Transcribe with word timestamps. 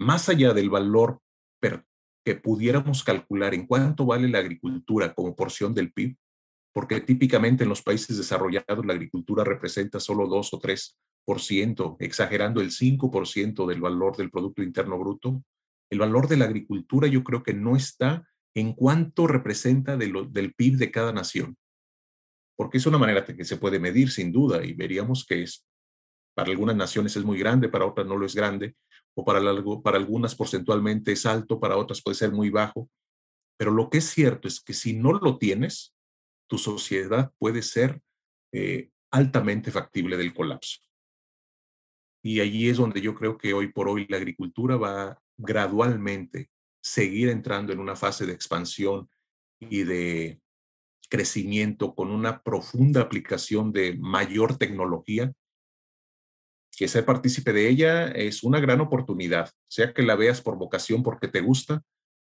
más 0.00 0.28
allá 0.30 0.54
del 0.54 0.70
valor 0.70 1.20
que 2.24 2.34
pudiéramos 2.34 3.04
calcular 3.04 3.54
en 3.54 3.66
cuánto 3.66 4.06
vale 4.06 4.28
la 4.28 4.38
agricultura 4.38 5.14
como 5.14 5.36
porción 5.36 5.74
del 5.74 5.92
PIB, 5.92 6.16
porque 6.72 7.00
típicamente 7.00 7.64
en 7.64 7.68
los 7.68 7.82
países 7.82 8.16
desarrollados 8.16 8.84
la 8.84 8.94
agricultura 8.94 9.44
representa 9.44 10.00
solo 10.00 10.26
2 10.26 10.54
o 10.54 10.60
3%, 10.60 11.96
exagerando 11.98 12.60
el 12.60 12.70
5% 12.70 13.66
del 13.66 13.80
valor 13.80 14.16
del 14.16 14.30
Producto 14.30 14.62
Interno 14.62 14.98
Bruto, 14.98 15.42
el 15.90 15.98
valor 15.98 16.28
de 16.28 16.36
la 16.36 16.44
agricultura 16.46 17.06
yo 17.06 17.22
creo 17.24 17.42
que 17.42 17.54
no 17.54 17.76
está 17.76 18.26
en 18.54 18.72
cuánto 18.72 19.26
representa 19.26 19.96
del 19.96 20.54
PIB 20.54 20.76
de 20.76 20.90
cada 20.90 21.12
nación, 21.12 21.56
porque 22.56 22.78
es 22.78 22.86
una 22.86 22.98
manera 22.98 23.24
que 23.24 23.44
se 23.44 23.56
puede 23.56 23.78
medir 23.78 24.10
sin 24.10 24.32
duda 24.32 24.64
y 24.64 24.72
veríamos 24.72 25.26
que 25.26 25.42
es, 25.42 25.66
para 26.34 26.50
algunas 26.50 26.76
naciones 26.76 27.16
es 27.16 27.24
muy 27.24 27.38
grande, 27.38 27.68
para 27.68 27.86
otras 27.86 28.06
no 28.06 28.16
lo 28.16 28.26
es 28.26 28.34
grande, 28.34 28.76
o 29.14 29.24
para, 29.24 29.40
para 29.82 29.98
algunas 29.98 30.34
porcentualmente 30.34 31.12
es 31.12 31.26
alto, 31.26 31.60
para 31.60 31.76
otras 31.76 32.02
puede 32.02 32.14
ser 32.14 32.32
muy 32.32 32.50
bajo, 32.50 32.88
pero 33.58 33.70
lo 33.70 33.90
que 33.90 33.98
es 33.98 34.06
cierto 34.06 34.48
es 34.48 34.60
que 34.60 34.72
si 34.72 34.94
no 34.94 35.12
lo 35.12 35.38
tienes, 35.38 35.94
tu 36.48 36.58
sociedad 36.58 37.32
puede 37.38 37.62
ser 37.62 38.00
eh, 38.52 38.90
altamente 39.12 39.70
factible 39.70 40.16
del 40.16 40.32
colapso. 40.32 40.80
Y 42.22 42.40
allí 42.40 42.68
es 42.68 42.76
donde 42.76 43.00
yo 43.00 43.14
creo 43.14 43.38
que 43.38 43.54
hoy 43.54 43.72
por 43.72 43.88
hoy 43.88 44.06
la 44.08 44.16
agricultura 44.16 44.76
va 44.76 45.20
gradualmente 45.38 46.50
seguir 46.82 47.28
entrando 47.28 47.72
en 47.72 47.80
una 47.80 47.96
fase 47.96 48.26
de 48.26 48.32
expansión 48.32 49.08
y 49.58 49.84
de 49.84 50.40
crecimiento 51.08 51.94
con 51.94 52.10
una 52.10 52.42
profunda 52.42 53.02
aplicación 53.02 53.72
de 53.72 53.96
mayor 53.98 54.56
tecnología, 54.56 55.32
que 56.76 56.88
ser 56.88 57.04
partícipe 57.04 57.52
de 57.52 57.68
ella 57.68 58.08
es 58.08 58.42
una 58.42 58.60
gran 58.60 58.80
oportunidad, 58.80 59.50
sea 59.68 59.92
que 59.92 60.02
la 60.02 60.16
veas 60.16 60.40
por 60.40 60.56
vocación 60.56 61.02
porque 61.02 61.28
te 61.28 61.40
gusta 61.40 61.82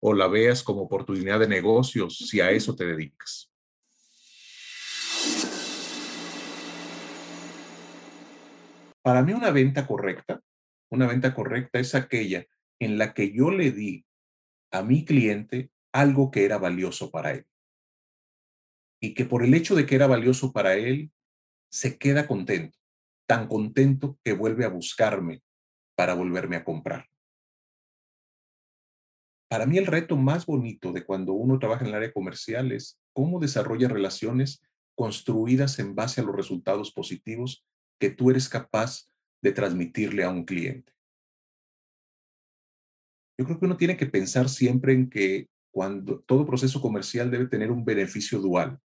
o 0.02 0.14
la 0.14 0.28
veas 0.28 0.64
como 0.64 0.82
oportunidad 0.82 1.40
de 1.40 1.48
negocios 1.48 2.18
si 2.18 2.42
a 2.42 2.52
eso 2.52 2.76
te 2.76 2.86
dedicas. 2.86 3.52
Para 9.02 9.22
mí 9.24 9.34
una 9.34 9.52
venta 9.52 9.88
correcta, 9.88 10.42
una 10.90 11.08
venta 11.08 11.34
correcta 11.34 11.80
es 11.80 11.96
aquella 11.96 12.46
en 12.80 12.98
la 12.98 13.14
que 13.14 13.32
yo 13.32 13.52
le 13.52 13.72
di 13.72 14.06
a 14.72 14.82
mi 14.84 15.06
cliente 15.06 15.72
algo 15.92 16.32
que 16.32 16.46
era 16.46 16.58
valioso 16.58 17.12
para 17.12 17.32
él. 17.32 17.46
Y 19.02 19.14
que 19.14 19.26
por 19.26 19.44
el 19.44 19.54
hecho 19.54 19.76
de 19.76 19.86
que 19.86 19.96
era 19.96 20.08
valioso 20.08 20.52
para 20.52 20.76
él, 20.76 21.12
se 21.72 21.98
queda 21.98 22.28
contento, 22.28 22.79
tan 23.30 23.48
contento 23.48 24.18
que 24.24 24.34
vuelve 24.34 24.66
a 24.66 24.70
buscarme 24.70 25.44
para 25.96 26.16
volverme 26.16 26.56
a 26.56 26.64
comprar. 26.64 27.06
Para 29.48 29.68
mí 29.68 29.78
el 29.78 29.86
reto 29.86 30.18
más 30.18 30.48
bonito 30.48 30.92
de 30.92 31.06
cuando 31.06 31.34
uno 31.34 31.60
trabaja 31.60 31.84
en 31.84 31.90
el 31.90 31.96
área 31.96 32.12
comercial 32.12 32.72
es 32.72 33.00
cómo 33.14 33.40
desarrolla 33.40 33.88
relaciones 33.88 34.64
construidas 34.96 35.78
en 35.78 35.94
base 35.94 36.22
a 36.22 36.24
los 36.24 36.36
resultados 36.36 36.92
positivos 36.92 37.64
que 38.00 38.10
tú 38.10 38.32
eres 38.32 38.50
capaz 38.50 39.08
de 39.44 39.52
transmitirle 39.52 40.24
a 40.24 40.32
un 40.32 40.44
cliente. 40.44 40.92
Yo 43.38 43.46
creo 43.46 43.60
que 43.60 43.66
uno 43.66 43.78
tiene 43.78 43.96
que 43.96 44.08
pensar 44.08 44.50
siempre 44.50 44.94
en 44.94 45.08
que 45.08 45.50
cuando 45.72 46.20
todo 46.22 46.48
proceso 46.48 46.82
comercial 46.82 47.30
debe 47.30 47.48
tener 47.48 47.70
un 47.70 47.86
beneficio 47.86 48.40
dual, 48.40 48.80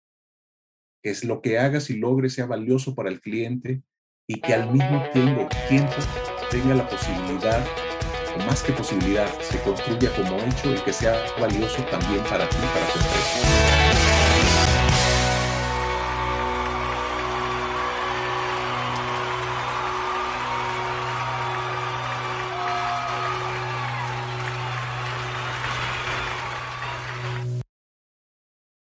que 1.03 1.11
es 1.11 1.23
lo 1.23 1.43
que 1.43 1.59
hagas 1.59 1.91
y 1.91 1.97
logres 1.97 2.33
sea 2.33 2.47
valioso 2.47 2.95
para 2.95 3.09
el 3.09 3.21
cliente 3.21 3.83
y 4.27 4.39
que 4.39 4.53
al 4.53 4.71
mismo 4.71 5.03
tiempo, 5.13 5.49
tiempo 5.67 5.93
tenga 6.49 6.75
la 6.75 6.87
posibilidad, 6.87 7.65
o 8.35 8.45
más 8.45 8.63
que 8.63 8.71
posibilidad, 8.71 9.27
se 9.41 9.59
construya 9.61 10.13
como 10.15 10.37
hecho 10.37 10.73
y 10.73 10.79
que 10.79 10.93
sea 10.93 11.15
valioso 11.39 11.81
también 11.83 12.23
para 12.23 12.47
ti, 12.47 12.57
para 12.73 12.87
tu 12.87 12.99
empresa. 12.99 14.01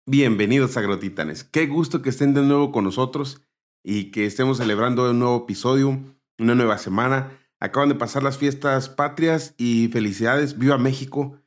Bienvenidos 0.07 0.77
a 0.77 0.81
Agrotitanes. 0.81 1.43
Qué 1.43 1.65
gusto 1.65 2.01
que 2.01 2.09
estén 2.09 2.33
de 2.33 2.41
nuevo 2.41 2.71
con 2.71 2.85
nosotros 2.85 3.41
y 3.87 4.09
que 4.09 4.25
estemos 4.25 4.57
celebrando 4.57 5.11
un 5.11 5.19
nuevo 5.19 5.43
episodio, 5.43 5.99
una 6.39 6.55
nueva 6.55 6.79
semana. 6.79 7.37
Acaban 7.59 7.87
de 7.87 7.95
pasar 7.95 8.23
las 8.23 8.39
fiestas 8.39 8.89
patrias 8.89 9.53
y 9.57 9.89
felicidades. 9.89 10.57
Viva 10.57 10.79
México, 10.79 11.39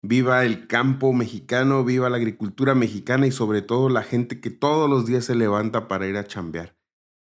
viva 0.00 0.44
el 0.44 0.68
campo 0.68 1.12
mexicano, 1.12 1.84
viva 1.84 2.08
la 2.08 2.16
agricultura 2.16 2.76
mexicana 2.76 3.26
y 3.26 3.32
sobre 3.32 3.60
todo 3.60 3.88
la 3.88 4.04
gente 4.04 4.40
que 4.40 4.50
todos 4.50 4.88
los 4.88 5.04
días 5.04 5.24
se 5.24 5.34
levanta 5.34 5.88
para 5.88 6.06
ir 6.06 6.16
a 6.16 6.24
chambear 6.24 6.76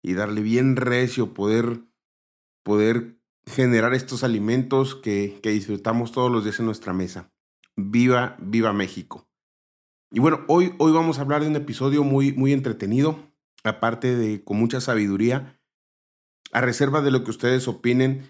y 0.02 0.13
darle 0.13 0.41
bien 0.41 0.78
recio, 0.78 1.34
poder, 1.34 1.81
poder 2.63 3.19
generar 3.46 3.94
estos 3.94 4.23
alimentos 4.23 4.96
que, 4.96 5.41
que 5.44 5.50
disfrutamos 5.50 6.13
todos 6.13 6.31
los 6.31 6.46
días 6.46 6.59
en 6.62 6.68
nuestra 6.68 6.94
mesa. 6.94 7.34
Viva, 7.75 8.38
viva 8.40 8.72
México. 8.72 9.28
Y 10.09 10.22
bueno, 10.22 10.46
hoy, 10.47 10.73
hoy 10.78 10.94
vamos 10.94 11.19
a 11.19 11.23
hablar 11.23 11.41
de 11.41 11.50
un 11.50 11.56
episodio 11.57 12.06
muy, 12.06 12.31
muy 12.31 12.53
entretenido, 12.53 13.32
aparte 13.63 14.16
de 14.16 14.44
con 14.44 14.57
mucha 14.57 14.81
sabiduría. 14.81 15.59
A 16.51 16.62
reserva 16.62 17.01
de 17.01 17.12
lo 17.12 17.24
que 17.24 17.31
ustedes 17.31 17.68
opinen, 17.68 18.29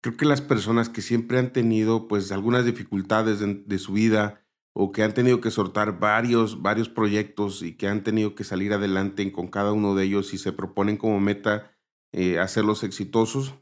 creo 0.00 0.16
que 0.16 0.24
las 0.24 0.40
personas 0.40 0.88
que 0.88 1.02
siempre 1.02 1.38
han 1.38 1.52
tenido 1.52 2.06
pues 2.08 2.30
algunas 2.30 2.64
dificultades 2.64 3.40
de, 3.40 3.78
su 3.78 3.92
vida 3.92 4.46
o 4.72 4.92
que 4.92 5.02
han 5.02 5.14
tenido 5.14 5.40
que 5.40 5.50
soltar 5.50 5.98
varios, 5.98 6.62
varios 6.62 6.88
proyectos 6.88 7.62
y 7.62 7.76
que 7.76 7.88
han 7.88 8.04
tenido 8.04 8.34
que 8.34 8.44
salir 8.44 8.72
adelante 8.72 9.30
con 9.32 9.48
cada 9.48 9.72
uno 9.72 9.94
de 9.94 10.04
ellos 10.04 10.32
y 10.34 10.38
se 10.38 10.52
proponen 10.52 10.96
como 10.96 11.18
meta 11.18 11.72
eh, 12.12 12.38
hacerlos 12.38 12.84
exitosos, 12.84 13.54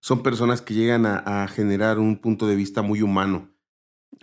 son 0.00 0.24
personas 0.24 0.62
que 0.62 0.74
llegan 0.74 1.06
a 1.06 1.46
generar 1.46 2.00
un 2.00 2.20
punto 2.20 2.48
de 2.48 2.56
vista 2.56 2.82
muy 2.82 3.02
humano 3.02 3.52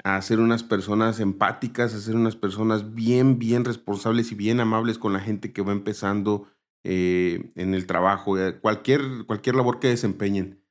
a 0.03 0.21
ser 0.21 0.39
unas 0.39 0.63
personas 0.63 1.19
empáticas, 1.19 1.93
a 1.93 1.99
ser 1.99 2.15
unas 2.15 2.35
personas 2.35 2.93
bien, 2.93 3.39
bien 3.39 3.65
responsables 3.65 4.31
y 4.31 4.35
bien 4.35 4.59
amables 4.59 4.97
con 4.97 5.13
la 5.13 5.19
gente 5.19 5.51
que 5.51 5.61
va 5.61 5.71
empezando 5.71 6.47
eh, 6.83 7.51
en 7.55 7.73
el 7.73 7.85
trabajo, 7.85 8.37
eh, 8.37 8.59
cualquier, 8.59 9.01
cualquier 9.25 9.55
labor 9.55 9.79
que 9.79 9.89
desempeñen. 9.89 10.63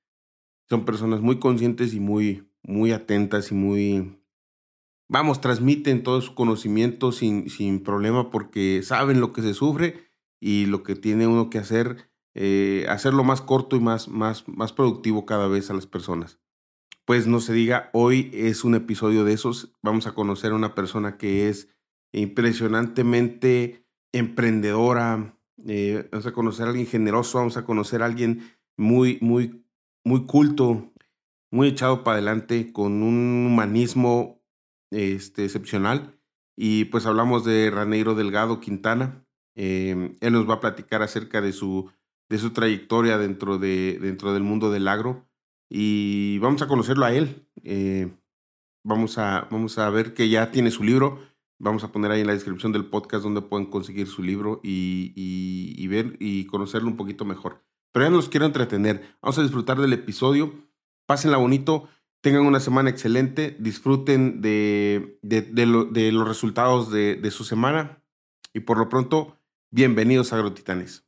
Son 0.68 0.84
personas 0.84 1.20
muy 1.20 1.38
conscientes 1.38 1.94
y 1.94 2.00
muy, 2.00 2.50
muy 2.62 2.92
atentas 2.92 3.50
y 3.50 3.54
muy, 3.54 4.22
vamos, 5.08 5.40
transmiten 5.40 6.02
todo 6.02 6.20
su 6.20 6.34
conocimiento 6.34 7.12
sin, 7.12 7.50
sin 7.50 7.82
problema 7.82 8.30
porque 8.30 8.82
saben 8.82 9.20
lo 9.20 9.32
que 9.32 9.42
se 9.42 9.54
sufre 9.54 10.10
y 10.40 10.66
lo 10.66 10.82
que 10.82 10.94
tiene 10.94 11.26
uno 11.26 11.50
que 11.50 11.58
hacer, 11.58 12.10
eh, 12.34 12.86
hacerlo 12.88 13.24
más 13.24 13.42
corto 13.42 13.76
y 13.76 13.80
más, 13.80 14.08
más, 14.08 14.46
más 14.48 14.72
productivo 14.72 15.26
cada 15.26 15.48
vez 15.48 15.70
a 15.70 15.74
las 15.74 15.86
personas 15.86 16.38
pues 17.08 17.26
no 17.26 17.40
se 17.40 17.54
diga, 17.54 17.88
hoy 17.94 18.30
es 18.34 18.64
un 18.64 18.74
episodio 18.74 19.24
de 19.24 19.32
esos. 19.32 19.72
Vamos 19.80 20.06
a 20.06 20.12
conocer 20.12 20.52
a 20.52 20.56
una 20.56 20.74
persona 20.74 21.16
que 21.16 21.48
es 21.48 21.70
impresionantemente 22.12 23.82
emprendedora, 24.12 25.34
eh, 25.66 26.06
vamos 26.12 26.26
a 26.26 26.32
conocer 26.32 26.66
a 26.66 26.68
alguien 26.68 26.86
generoso, 26.86 27.38
vamos 27.38 27.56
a 27.56 27.64
conocer 27.64 28.02
a 28.02 28.04
alguien 28.04 28.42
muy, 28.76 29.16
muy, 29.22 29.64
muy 30.04 30.26
culto, 30.26 30.92
muy 31.50 31.68
echado 31.68 32.04
para 32.04 32.16
adelante, 32.16 32.74
con 32.74 33.02
un 33.02 33.46
humanismo 33.46 34.42
este, 34.90 35.46
excepcional. 35.46 36.20
Y 36.58 36.84
pues 36.84 37.06
hablamos 37.06 37.42
de 37.42 37.70
Raneiro 37.70 38.16
Delgado 38.16 38.60
Quintana. 38.60 39.24
Em, 39.54 40.14
él 40.20 40.34
nos 40.34 40.46
va 40.46 40.56
a 40.56 40.60
platicar 40.60 41.00
acerca 41.00 41.40
de 41.40 41.54
su, 41.54 41.90
de 42.28 42.36
su 42.36 42.50
trayectoria 42.50 43.16
dentro, 43.16 43.56
de, 43.56 43.98
dentro 43.98 44.34
del 44.34 44.42
mundo 44.42 44.70
del 44.70 44.88
agro 44.88 45.27
y 45.68 46.38
vamos 46.38 46.62
a 46.62 46.68
conocerlo 46.68 47.04
a 47.04 47.12
él. 47.12 47.46
Eh, 47.62 48.10
vamos, 48.84 49.18
a, 49.18 49.48
vamos 49.50 49.78
a 49.78 49.90
ver 49.90 50.14
que 50.14 50.28
ya 50.28 50.50
tiene 50.50 50.70
su 50.70 50.82
libro. 50.82 51.20
Vamos 51.58 51.84
a 51.84 51.92
poner 51.92 52.10
ahí 52.10 52.20
en 52.20 52.28
la 52.28 52.34
descripción 52.34 52.72
del 52.72 52.86
podcast 52.86 53.24
donde 53.24 53.42
pueden 53.42 53.66
conseguir 53.66 54.06
su 54.06 54.22
libro 54.22 54.60
y, 54.62 55.12
y, 55.16 55.86
ver 55.88 56.16
y 56.20 56.46
conocerlo 56.46 56.88
un 56.88 56.96
poquito 56.96 57.24
mejor. 57.24 57.64
Pero 57.92 58.06
ya 58.06 58.10
no 58.10 58.20
quiero 58.22 58.46
entretener. 58.46 59.16
Vamos 59.20 59.38
a 59.38 59.42
disfrutar 59.42 59.78
del 59.80 59.92
episodio. 59.92 60.54
Pásenla 61.06 61.36
bonito. 61.36 61.88
Tengan 62.20 62.46
una 62.46 62.60
semana 62.60 62.90
excelente. 62.90 63.56
Disfruten 63.58 64.40
de, 64.40 65.18
de, 65.22 65.42
de 65.42 66.12
los 66.12 66.28
resultados 66.28 66.90
de 66.92 67.30
su 67.30 67.44
semana. 67.44 68.04
Y 68.54 68.60
por 68.60 68.78
lo 68.78 68.88
pronto, 68.88 69.36
bienvenidos 69.70 70.32
a 70.32 70.36
Agrotitanes. 70.36 71.07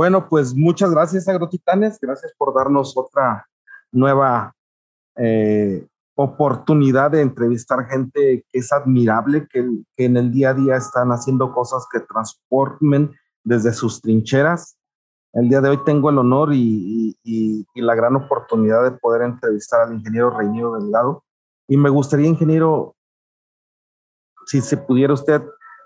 Bueno, 0.00 0.30
pues 0.30 0.54
muchas 0.54 0.92
gracias, 0.92 1.28
Agrotitanes. 1.28 1.98
Gracias 2.00 2.32
por 2.38 2.54
darnos 2.54 2.96
otra 2.96 3.46
nueva 3.92 4.56
eh, 5.14 5.86
oportunidad 6.14 7.10
de 7.10 7.20
entrevistar 7.20 7.84
gente 7.84 8.46
que 8.48 8.58
es 8.60 8.72
admirable, 8.72 9.46
que, 9.46 9.62
en 9.98 10.16
el 10.16 10.32
día 10.32 10.48
a 10.48 10.54
día 10.54 10.76
están 10.76 11.10
haciendo 11.10 11.52
cosas 11.52 11.86
que 11.92 12.00
transformen 12.00 13.14
desde 13.44 13.74
sus 13.74 14.00
trincheras. 14.00 14.78
El 15.34 15.50
día 15.50 15.60
de 15.60 15.68
hoy 15.68 15.84
tengo 15.84 16.08
el 16.08 16.16
honor 16.16 16.48
y, 16.54 17.14
la 17.74 17.94
gran 17.94 18.16
oportunidad 18.16 18.82
de 18.84 18.92
poder 18.92 19.20
entrevistar 19.20 19.82
al 19.82 19.92
ingeniero 19.92 20.30
Reiniero 20.30 20.80
Delgado. 20.80 21.24
Y 21.68 21.76
me 21.76 21.90
gustaría, 21.90 22.26
ingeniero, 22.26 22.96
si 24.46 24.62
se 24.62 24.78
pudiera 24.78 25.12
usted 25.12 25.42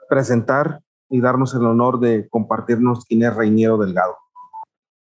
presentar 0.09 0.81
y 1.15 1.21
darnos 1.21 1.55
el 1.55 1.65
honor 1.65 2.01
de 2.01 2.29
compartirnos 2.29 3.05
quién 3.05 3.23
es 3.23 3.33
Reiniero 3.33 3.79
Delgado. 3.79 4.17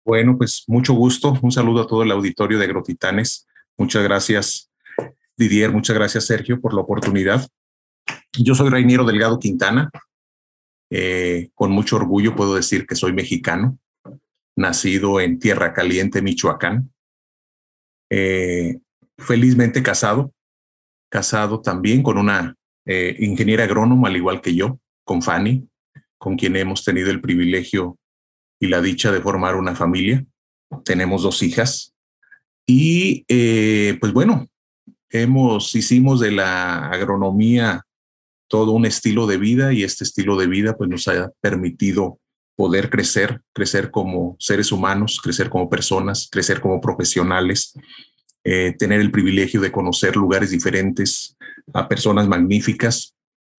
Bueno, 0.06 0.38
pues 0.38 0.64
mucho 0.68 0.94
gusto. 0.94 1.34
Un 1.42 1.52
saludo 1.52 1.82
a 1.82 1.88
todo 1.88 2.04
el 2.04 2.12
auditorio 2.12 2.60
de 2.60 2.66
Agrotitanes. 2.66 3.48
Muchas 3.76 4.04
gracias 4.04 4.72
Didier, 5.36 5.72
muchas 5.72 5.96
gracias 5.96 6.28
Sergio 6.28 6.62
por 6.62 6.76
la 6.76 6.82
oportunidad. 6.82 7.48
Yo 8.38 8.54
soy 8.54 8.70
Reiniero 8.70 9.04
Delgado 9.04 9.40
Quintana. 9.40 9.90
Eh, 10.92 11.50
con 11.56 11.72
mucho 11.72 11.96
orgullo 11.96 12.36
puedo 12.36 12.54
decir 12.54 12.86
que 12.86 12.94
soy 12.94 13.12
mexicano, 13.12 13.80
nacido 14.56 15.20
en 15.20 15.40
Tierra 15.40 15.74
Caliente, 15.74 16.22
Michoacán. 16.22 16.94
Eh, 18.12 18.78
felizmente 19.18 19.82
casado, 19.82 20.32
casado 21.10 21.62
también 21.62 22.04
con 22.04 22.20
una 22.20 22.56
eh, 22.86 23.16
ingeniera 23.18 23.64
agrónoma, 23.64 24.10
al 24.10 24.18
igual 24.18 24.40
que 24.40 24.54
yo, 24.54 24.80
con 25.04 25.24
Fanny, 25.24 25.68
con 26.18 26.38
quien 26.38 26.56
hemos 26.56 26.84
tenido 26.84 27.12
el 27.12 27.22
privilegio 27.22 27.98
y 28.60 28.68
la 28.68 28.82
dicha 28.82 29.12
de 29.12 29.22
formar 29.22 29.56
una 29.56 29.76
familia. 29.76 30.26
Tenemos 30.84 31.24
dos 31.24 31.44
hijas. 31.44 31.94
Y 32.68 33.26
pues 34.00 34.12
bueno, 34.12 34.48
hemos, 35.10 35.76
hicimos 35.76 36.20
de 36.20 36.32
la 36.32 36.90
agronomía 36.90 37.86
todo 38.48 38.72
un 38.72 38.86
estilo 38.86 39.28
de 39.28 39.38
vida 39.38 39.74
y 39.74 39.84
este 39.84 40.04
estilo 40.04 40.38
de 40.38 40.48
vida 40.48 40.78
pues 40.78 40.90
nos 40.90 41.08
ha 41.08 41.32
permitido 41.42 42.20
poder 42.56 42.90
crecer, 42.90 43.42
crecer 43.54 43.92
como 43.92 44.36
seres 44.40 44.72
humanos, 44.72 45.20
crecer 45.22 45.50
como 45.50 45.70
personas, 45.70 46.30
crecer 46.32 46.62
como 46.62 46.80
profesionales, 46.80 47.74
eh, 48.44 48.74
tener 48.78 49.02
el 49.02 49.12
privilegio 49.12 49.60
de 49.60 49.72
conocer 49.72 50.16
lugares 50.16 50.52
diferentes, 50.52 51.36
a 51.74 51.88
personas 51.88 52.28
magníficas, 52.28 53.15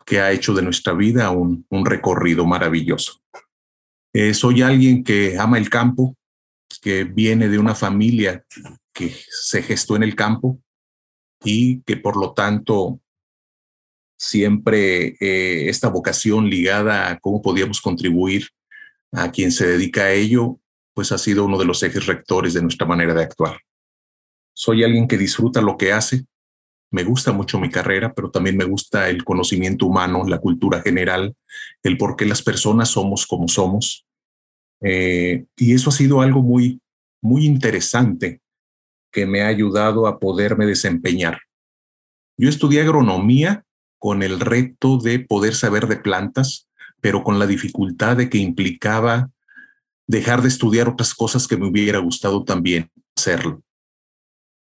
que 0.07 0.21
ha 0.21 0.31
hecho 0.31 0.55
de 0.55 0.63
nuestra 0.63 0.95
vida 0.95 1.31
un, 1.31 1.67
recorrido 1.85 2.47
maravilloso. 2.47 3.21
Eh, 4.15 4.33
soy 4.33 4.63
alguien 4.63 5.03
que 5.03 5.37
ama 5.37 5.59
el 5.59 5.69
campo, 5.69 6.17
que 6.81 7.05
viene 7.05 7.49
de 7.49 7.59
una 7.59 7.75
familia 7.75 8.45
que 8.95 9.15
se 9.29 9.63
gestó 9.63 9.97
en 9.97 10.05
el 10.05 10.15
campo, 10.15 10.61
y 11.45 11.83
que 11.83 11.97
por 11.97 12.17
lo 12.17 12.33
tanto 12.33 13.01
siempre 14.19 15.17
eh, 15.21 15.69
esta 15.69 15.89
vocación 15.89 16.49
ligada 16.49 17.11
a 17.11 17.19
cómo 17.19 17.43
podíamos 17.43 17.81
contribuir 17.81 18.49
a 19.13 19.31
quien 19.31 19.53
se 19.53 19.67
dedica 19.67 20.05
a 20.05 20.13
ello, 20.13 20.59
pues 20.95 21.13
ha 21.13 21.19
sido 21.19 21.45
uno 21.45 21.59
de 21.59 21.67
los 21.67 21.83
ejes 21.83 22.07
rectores 22.07 22.55
de 22.55 22.63
nuestra 22.63 22.87
manera 22.87 23.13
de 23.13 23.23
actuar. 23.23 23.61
Soy 24.55 24.83
alguien 24.83 25.07
que 25.07 25.19
disfruta 25.19 25.61
lo 25.61 25.77
que 25.77 25.93
hace, 25.93 26.25
me 26.91 27.05
gusta 27.05 27.33
mucho 27.33 27.59
mi 27.59 27.71
carrera, 27.71 28.13
pero 28.15 28.31
también 28.31 28.57
me 28.57 28.65
gusta 28.65 29.09
el 29.09 29.25
conocimiento 29.25 29.87
humano, 29.87 30.25
la 30.27 30.39
cultura 30.39 30.81
general, 30.81 31.35
el 31.83 31.97
por 31.97 32.17
qué 32.17 32.27
las 32.27 32.43
personas 32.43 32.91
somos 32.91 33.27
como 33.27 33.49
somos. 33.49 34.07
Eh, 34.81 35.47
y 35.57 35.75
eso 35.75 35.91
ha 35.91 35.93
sido 35.93 36.21
algo 36.21 36.43
muy, 36.43 36.81
muy 37.21 37.45
interesante 37.47 38.41
que 39.11 39.27
me 39.27 39.43
ha 39.43 39.49
ayudado 39.49 40.07
a 40.07 40.19
poderme 40.19 40.67
desempeñar. 40.67 41.41
Yo 42.37 42.49
estudié 42.49 42.83
agronomía 42.83 43.65
con 43.99 44.23
el 44.23 44.41
reto 44.41 44.99
de 44.99 45.21
poder 45.21 45.55
saber 45.55 45.87
de 45.89 45.97
plantas, 45.97 46.69
pero 47.01 47.25
con 47.25 47.39
la 47.39 47.47
dificultad 47.47 48.17
de 48.17 48.29
que 48.29 48.39
implicaba 48.39 49.31
dejar 50.07 50.43
de 50.43 50.49
estudiar 50.49 50.89
otras 50.89 51.15
cosas 51.15 51.49
que 51.49 51.57
me 51.57 51.67
hubiera 51.67 51.99
gustado 51.99 52.45
también 52.45 52.91
hacerlo. 53.17 53.63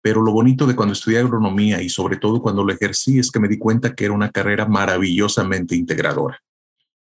Pero 0.01 0.21
lo 0.21 0.31
bonito 0.31 0.65
de 0.65 0.75
cuando 0.75 0.93
estudié 0.93 1.19
agronomía 1.19 1.81
y 1.81 1.89
sobre 1.89 2.17
todo 2.17 2.41
cuando 2.41 2.63
lo 2.63 2.73
ejercí 2.73 3.19
es 3.19 3.31
que 3.31 3.39
me 3.39 3.47
di 3.47 3.57
cuenta 3.57 3.93
que 3.93 4.05
era 4.05 4.13
una 4.13 4.31
carrera 4.31 4.65
maravillosamente 4.65 5.75
integradora, 5.75 6.41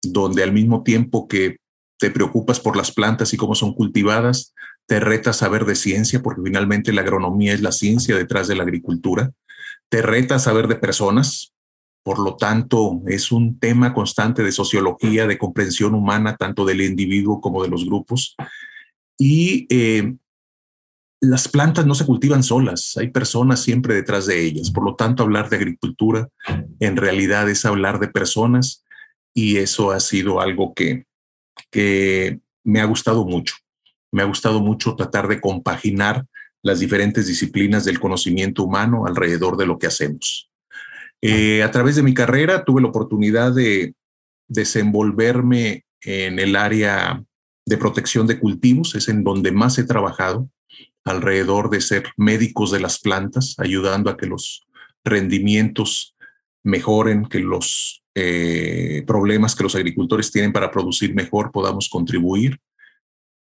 donde 0.03 0.43
al 0.43 0.53
mismo 0.53 0.83
tiempo 0.83 1.27
que 1.27 1.57
te 1.97 2.11
preocupas 2.11 2.59
por 2.59 2.75
las 2.75 2.91
plantas 2.91 3.33
y 3.33 3.37
cómo 3.37 3.55
son 3.55 3.73
cultivadas, 3.73 4.53
te 4.87 4.99
reta 4.99 5.33
saber 5.33 5.65
de 5.65 5.75
ciencia, 5.75 6.21
porque 6.21 6.41
finalmente 6.43 6.93
la 6.93 7.01
agronomía 7.01 7.53
es 7.53 7.61
la 7.61 7.71
ciencia 7.71 8.15
detrás 8.15 8.47
de 8.47 8.55
la 8.55 8.63
agricultura, 8.63 9.31
te 9.89 10.01
reta 10.01 10.39
saber 10.39 10.67
de 10.67 10.75
personas, 10.75 11.53
por 12.03 12.19
lo 12.19 12.35
tanto 12.35 13.01
es 13.07 13.31
un 13.31 13.59
tema 13.59 13.93
constante 13.93 14.43
de 14.43 14.51
sociología, 14.51 15.25
de 15.25 15.39
comprensión 15.39 15.95
humana, 15.95 16.35
tanto 16.37 16.65
del 16.65 16.81
individuo 16.81 17.41
como 17.41 17.63
de 17.63 17.69
los 17.69 17.85
grupos. 17.85 18.35
Y 19.17 19.65
eh, 19.69 20.15
las 21.21 21.47
plantas 21.47 21.85
no 21.85 21.95
se 21.95 22.05
cultivan 22.05 22.43
solas, 22.43 22.95
hay 22.97 23.09
personas 23.09 23.61
siempre 23.61 23.95
detrás 23.95 24.25
de 24.25 24.41
ellas. 24.41 24.71
Por 24.71 24.83
lo 24.83 24.95
tanto, 24.95 25.23
hablar 25.23 25.49
de 25.49 25.57
agricultura 25.57 26.29
en 26.79 26.97
realidad 26.97 27.49
es 27.49 27.65
hablar 27.65 27.99
de 27.99 28.07
personas 28.07 28.83
y 29.33 29.57
eso 29.57 29.91
ha 29.91 29.99
sido 29.99 30.39
algo 30.39 30.73
que, 30.73 31.05
que 31.71 32.39
me 32.63 32.81
ha 32.81 32.85
gustado 32.85 33.25
mucho 33.25 33.55
me 34.15 34.21
ha 34.21 34.25
gustado 34.25 34.61
mucho 34.61 34.95
tratar 34.95 35.27
de 35.27 35.41
compaginar 35.41 36.25
las 36.63 36.79
diferentes 36.79 37.27
disciplinas 37.27 37.83
del 37.83 37.99
conocimiento 37.99 38.63
humano 38.63 39.05
alrededor 39.05 39.57
de 39.57 39.65
lo 39.65 39.77
que 39.77 39.87
hacemos. 39.87 40.49
Eh, 41.21 41.61
a 41.63 41.69
través 41.69 41.97
de 41.97 42.01
mi 42.01 42.13
carrera 42.13 42.63
tuve 42.63 42.81
la 42.81 42.87
oportunidad 42.87 43.53
de 43.53 43.93
desenvolverme 44.47 45.83
en 46.01 46.39
el 46.39 46.55
área 46.55 47.21
de 47.65 47.77
protección 47.77 48.25
de 48.25 48.39
cultivos, 48.39 48.95
es 48.95 49.09
en 49.09 49.25
donde 49.25 49.51
más 49.51 49.77
he 49.79 49.83
trabajado, 49.83 50.49
alrededor 51.05 51.69
de 51.69 51.81
ser 51.81 52.05
médicos 52.17 52.71
de 52.71 52.79
las 52.79 52.99
plantas, 52.99 53.55
ayudando 53.59 54.09
a 54.09 54.17
que 54.17 54.25
los 54.25 54.65
rendimientos 55.03 56.15
mejoren, 56.63 57.25
que 57.25 57.39
los 57.39 58.03
eh, 58.15 59.03
problemas 59.05 59.55
que 59.55 59.63
los 59.63 59.75
agricultores 59.75 60.31
tienen 60.31 60.51
para 60.51 60.71
producir 60.71 61.13
mejor 61.13 61.51
podamos 61.51 61.89
contribuir. 61.89 62.59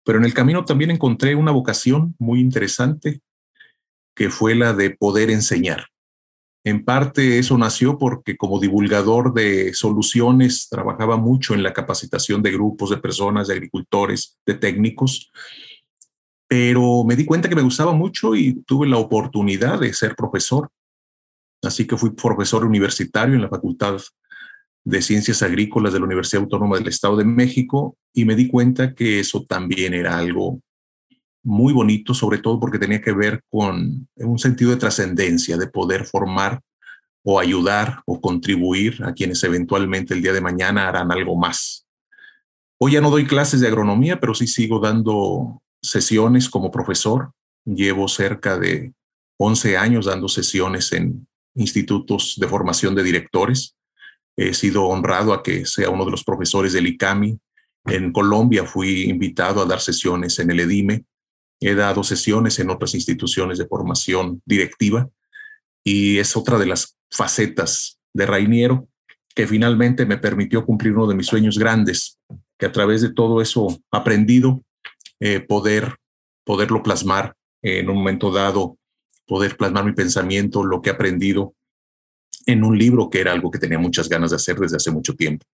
Pero 0.05 0.19
en 0.19 0.25
el 0.25 0.33
camino 0.33 0.63
también 0.63 0.91
encontré 0.91 1.33
una 1.33 1.51
vocación 1.51 2.15
muy 2.19 2.39
interesante, 2.39 3.21
que 4.15 4.29
fue 4.29 4.53
la 4.53 4.73
de 4.73 4.91
poder 4.91 5.31
enseñar. 5.31 5.87
En 6.63 6.83
parte 6.83 7.39
eso 7.39 7.57
nació 7.57 7.97
porque 7.97 8.37
como 8.37 8.59
divulgador 8.59 9.33
de 9.33 9.73
soluciones 9.73 10.67
trabajaba 10.69 11.17
mucho 11.17 11.53
en 11.53 11.63
la 11.63 11.73
capacitación 11.73 12.41
de 12.41 12.51
grupos 12.51 12.91
de 12.91 12.97
personas, 12.97 13.47
de 13.47 13.53
agricultores, 13.53 14.37
de 14.45 14.55
técnicos, 14.55 15.31
pero 16.47 17.03
me 17.03 17.15
di 17.15 17.25
cuenta 17.25 17.49
que 17.49 17.55
me 17.55 17.61
gustaba 17.61 17.93
mucho 17.93 18.35
y 18.35 18.61
tuve 18.63 18.87
la 18.87 18.97
oportunidad 18.97 19.79
de 19.79 19.93
ser 19.93 20.15
profesor. 20.15 20.69
Así 21.63 21.87
que 21.87 21.97
fui 21.97 22.11
profesor 22.11 22.65
universitario 22.65 23.35
en 23.35 23.41
la 23.41 23.49
Facultad 23.49 23.97
de 24.83 25.01
Ciencias 25.01 25.41
Agrícolas 25.41 25.93
de 25.93 25.99
la 25.99 26.05
Universidad 26.05 26.43
Autónoma 26.43 26.77
del 26.77 26.87
Estado 26.87 27.17
de 27.17 27.25
México 27.25 27.97
y 28.13 28.25
me 28.25 28.35
di 28.35 28.47
cuenta 28.47 28.93
que 28.93 29.19
eso 29.19 29.43
también 29.43 29.93
era 29.95 30.17
algo 30.17 30.61
muy 31.43 31.73
bonito, 31.73 32.13
sobre 32.13 32.37
todo 32.37 32.59
porque 32.59 32.79
tenía 32.79 33.01
que 33.01 33.11
ver 33.11 33.41
con 33.49 34.07
un 34.15 34.39
sentido 34.39 34.71
de 34.71 34.77
trascendencia, 34.77 35.57
de 35.57 35.67
poder 35.67 36.05
formar 36.05 36.61
o 37.23 37.39
ayudar 37.39 38.01
o 38.05 38.21
contribuir 38.21 39.03
a 39.03 39.13
quienes 39.13 39.43
eventualmente 39.43 40.13
el 40.13 40.21
día 40.21 40.33
de 40.33 40.41
mañana 40.41 40.87
harán 40.87 41.11
algo 41.11 41.35
más. 41.35 41.87
Hoy 42.79 42.93
ya 42.93 43.01
no 43.01 43.09
doy 43.09 43.25
clases 43.25 43.61
de 43.61 43.67
agronomía, 43.67 44.19
pero 44.19 44.35
sí 44.35 44.47
sigo 44.47 44.79
dando 44.79 45.61
sesiones 45.89 46.49
como 46.49 46.71
profesor. 46.71 47.31
Llevo 47.65 48.07
cerca 48.07 48.57
de 48.57 48.93
11 49.37 49.77
años 49.77 50.05
dando 50.05 50.27
sesiones 50.27 50.91
en 50.93 51.27
institutos 51.55 52.35
de 52.37 52.47
formación 52.47 52.95
de 52.95 53.03
directores 53.03 53.75
He 54.37 54.53
sido 54.53 54.85
honrado 54.85 55.33
a 55.33 55.41
que 55.41 55.65
sea 55.65 55.89
uno 55.89 56.05
de 56.05 56.11
los 56.11 56.23
profesores 56.23 56.73
del 56.73 56.87
ICAMI. 56.87 57.39
En 57.85 58.11
Colombia 58.11 58.65
fui 58.65 59.03
invitado 59.03 59.61
a 59.61 59.65
dar 59.65 59.79
sesiones 59.79 60.39
en 60.39 60.51
el 60.51 60.59
EDIME. 60.59 61.05
He 61.61 61.73
dado 61.73 62.03
sesiones 62.03 62.59
en 62.59 62.69
otras 62.69 62.93
instituciones 62.95 63.57
de 63.57 63.67
formación 63.67 64.41
directiva 64.45 65.09
y 65.83 66.17
es 66.17 66.35
otra 66.35 66.57
de 66.57 66.65
las 66.65 66.97
facetas 67.09 67.97
de 68.13 68.25
Rainiero 68.25 68.89
que 69.33 69.47
finalmente 69.47 70.05
me 70.05 70.17
permitió 70.17 70.65
cumplir 70.65 70.93
uno 70.93 71.07
de 71.07 71.15
mis 71.15 71.27
sueños 71.27 71.57
grandes, 71.57 72.17
que 72.57 72.65
a 72.65 72.71
través 72.71 73.01
de 73.01 73.13
todo 73.13 73.41
eso 73.41 73.67
aprendido, 73.91 74.63
eh, 75.19 75.39
poder, 75.39 75.95
poderlo 76.43 76.83
plasmar 76.83 77.35
en 77.61 77.89
un 77.89 77.97
momento 77.97 78.31
dado, 78.31 78.77
poder 79.27 79.57
plasmar 79.57 79.85
mi 79.85 79.93
pensamiento, 79.93 80.63
lo 80.63 80.81
que 80.81 80.89
he 80.89 80.93
aprendido 80.93 81.53
en 82.45 82.63
un 82.63 82.77
libro 82.77 83.09
que 83.09 83.21
era 83.21 83.31
algo 83.31 83.49
que 83.49 83.59
tenía 83.59 83.79
muchas 83.79 84.07
ganas 84.07 84.29
de 84.29 84.35
hacer 84.35 84.57
desde 84.57 84.77
hace 84.77 84.91
mucho 84.91 85.15
tiempo. 85.15 85.45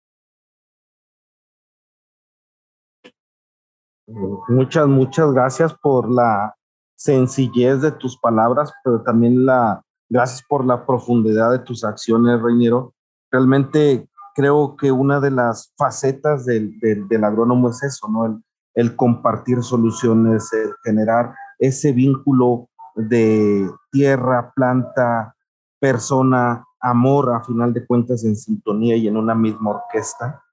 Muchas, 4.49 4.87
muchas 4.87 5.31
gracias 5.31 5.73
por 5.75 6.11
la 6.11 6.53
sencillez 6.95 7.81
de 7.81 7.91
tus 7.91 8.17
palabras, 8.17 8.73
pero 8.83 9.01
también 9.01 9.45
la 9.45 9.81
gracias 10.11 10.43
por 10.47 10.65
la 10.65 10.85
profundidad 10.85 11.51
de 11.51 11.59
tus 11.59 11.85
acciones, 11.85 12.41
Reynero. 12.41 12.93
Realmente 13.31 14.09
creo 14.35 14.75
que 14.75 14.91
una 14.91 15.21
de 15.21 15.31
las 15.31 15.73
facetas 15.77 16.45
del, 16.45 16.77
del, 16.79 17.23
agrónomo 17.23 17.69
es 17.69 17.81
eso, 17.81 18.09
¿no? 18.09 18.25
El, 18.25 18.43
el, 18.73 18.95
compartir 18.95 19.63
soluciones, 19.63 20.51
el 20.53 20.73
generar 20.83 21.33
ese 21.59 21.91
vínculo 21.91 22.69
de 22.95 23.69
tierra, 23.91 24.51
planta, 24.55 25.35
persona, 25.79 26.65
amor, 26.79 27.33
a 27.33 27.43
final 27.43 27.73
de 27.73 27.85
cuentas, 27.85 28.23
en 28.23 28.35
sintonía 28.35 28.95
y 28.95 29.07
en 29.07 29.17
una 29.17 29.35
misma 29.35 29.71
orquesta. 29.71 30.43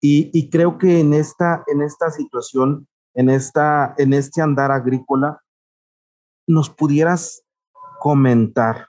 Y, 0.00 0.48
creo 0.50 0.78
que 0.78 1.00
en 1.00 1.12
esta, 1.12 1.64
en 1.66 1.82
esta 1.82 2.10
situación, 2.10 2.86
en, 3.14 3.30
esta, 3.30 3.94
en 3.98 4.12
este 4.12 4.40
andar 4.40 4.70
agrícola, 4.70 5.40
nos 6.46 6.70
pudieras 6.70 7.42
comentar 7.98 8.88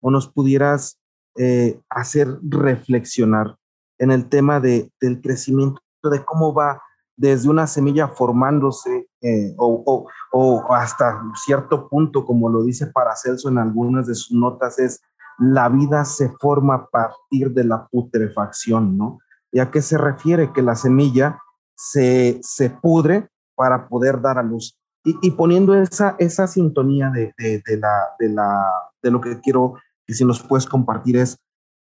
o 0.00 0.10
nos 0.10 0.28
pudieras 0.28 0.98
eh, 1.36 1.80
hacer 1.88 2.28
reflexionar 2.42 3.56
en 3.98 4.10
el 4.10 4.28
tema 4.28 4.60
de, 4.60 4.90
del 5.00 5.20
crecimiento, 5.20 5.80
de 6.02 6.24
cómo 6.24 6.52
va 6.52 6.82
desde 7.20 7.50
una 7.50 7.66
semilla 7.66 8.08
formándose 8.08 9.10
eh, 9.20 9.54
o, 9.58 10.06
o, 10.32 10.72
hasta 10.72 11.22
cierto 11.34 11.86
punto, 11.86 12.24
como 12.24 12.48
lo 12.48 12.64
dice 12.64 12.86
Paracelso 12.86 13.50
en 13.50 13.58
algunas 13.58 14.06
de 14.06 14.14
sus 14.14 14.32
notas, 14.32 14.78
es 14.78 15.02
la 15.38 15.68
vida 15.68 16.06
se 16.06 16.30
forma 16.40 16.74
a 16.76 16.86
partir 16.86 17.50
de 17.52 17.64
la 17.64 17.86
putrefacción, 17.88 18.96
¿no? 18.96 19.18
¿Y 19.52 19.58
a 19.58 19.70
qué 19.70 19.82
se 19.82 19.98
refiere? 19.98 20.50
Que 20.54 20.62
la 20.62 20.74
semilla 20.74 21.38
se, 21.76 22.40
se 22.42 22.70
pudre 22.70 23.28
para 23.54 23.86
poder 23.86 24.22
dar 24.22 24.38
a 24.38 24.42
luz. 24.42 24.78
Y, 25.04 25.14
y 25.20 25.32
poniendo 25.32 25.74
esa, 25.74 26.16
esa 26.18 26.46
sintonía 26.46 27.10
de, 27.10 27.34
de, 27.36 27.62
de, 27.66 27.76
la, 27.76 28.00
de, 28.18 28.28
la, 28.30 28.66
de 29.02 29.10
lo 29.10 29.20
que 29.20 29.40
quiero 29.40 29.74
que 30.06 30.14
si 30.14 30.24
nos 30.24 30.42
puedes 30.42 30.64
compartir 30.64 31.18
es, 31.18 31.38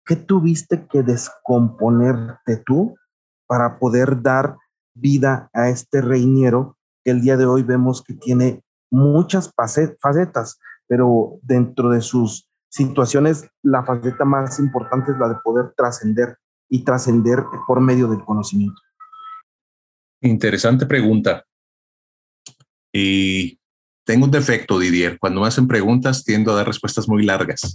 ¿qué 0.05 0.15
tuviste 0.15 0.85
que 0.85 1.01
descomponerte 1.01 2.57
tú 2.57 2.95
para 3.47 3.79
poder 3.79 4.21
dar 4.21 4.57
vida 4.93 5.49
a 5.53 5.69
este 5.69 6.01
reiniero 6.01 6.77
que 7.03 7.11
el 7.11 7.21
día 7.21 7.37
de 7.37 7.45
hoy 7.45 7.63
vemos 7.63 8.01
que 8.01 8.13
tiene 8.13 8.63
muchas 8.91 9.51
facetas, 9.55 10.59
pero 10.87 11.39
dentro 11.41 11.89
de 11.89 12.01
sus 12.01 12.47
situaciones 12.69 13.47
la 13.61 13.83
faceta 13.83 14.25
más 14.25 14.59
importante 14.59 15.11
es 15.11 15.17
la 15.17 15.29
de 15.29 15.35
poder 15.43 15.73
trascender 15.75 16.37
y 16.69 16.83
trascender 16.83 17.43
por 17.67 17.81
medio 17.81 18.07
del 18.07 18.23
conocimiento. 18.23 18.81
Interesante 20.21 20.85
pregunta. 20.85 21.43
Y 22.91 23.59
tengo 24.05 24.25
un 24.25 24.31
defecto, 24.31 24.79
Didier. 24.79 25.19
Cuando 25.19 25.41
me 25.41 25.47
hacen 25.47 25.67
preguntas, 25.67 26.23
tiendo 26.23 26.51
a 26.51 26.55
dar 26.55 26.67
respuestas 26.67 27.07
muy 27.07 27.23
largas. 27.23 27.73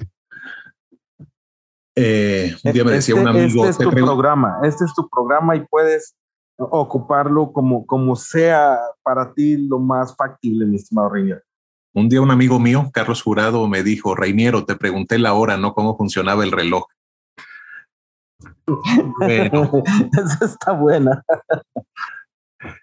Eh, 1.95 2.55
un 2.63 2.73
día 2.73 2.85
me 2.85 2.93
decía 2.93 3.15
un 3.17 3.27
este, 3.27 3.41
amigo. 3.41 3.67
Este 3.67 3.85
es 3.85 3.91
tu 3.91 3.95
programa, 3.95 4.59
este 4.63 4.85
es 4.85 4.95
tu 4.95 5.09
programa 5.09 5.57
y 5.57 5.67
puedes 5.67 6.17
ocuparlo 6.59 7.53
como, 7.53 7.87
como 7.87 8.17
sea 8.17 8.79
para 9.03 9.33
ti 9.33 9.57
lo 9.57 9.79
más 9.79 10.15
factible, 10.17 10.67
mi 10.67 10.77
estimado 10.77 11.09
Reiniero. 11.09 11.41
Un 11.95 12.09
día 12.09 12.21
un 12.21 12.31
amigo 12.31 12.59
mío, 12.59 12.91
Carlos 12.93 13.23
Jurado, 13.23 13.67
me 13.69 13.83
dijo, 13.83 14.15
Reiniero, 14.15 14.65
te 14.65 14.77
pregunté 14.77 15.19
la 15.19 15.35
hora, 15.35 15.57
no 15.57 15.73
cómo 15.73 15.97
funcionaba 15.97 16.45
el 16.45 16.53
reloj. 16.53 16.87
Bueno. 19.19 19.71
Esa 20.13 20.45
está 20.45 20.73
buena. 20.73 21.25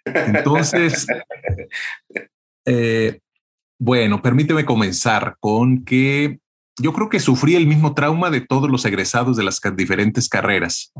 Entonces, 0.05 1.05
eh, 2.65 3.19
bueno, 3.79 4.21
permíteme 4.21 4.65
comenzar 4.65 5.35
con 5.39 5.83
que 5.83 6.39
yo 6.81 6.93
creo 6.93 7.09
que 7.09 7.19
sufrí 7.19 7.55
el 7.55 7.67
mismo 7.67 7.93
trauma 7.93 8.29
de 8.29 8.41
todos 8.41 8.69
los 8.69 8.85
egresados 8.85 9.37
de 9.37 9.43
las 9.43 9.61
diferentes 9.75 10.27
carreras, 10.27 10.91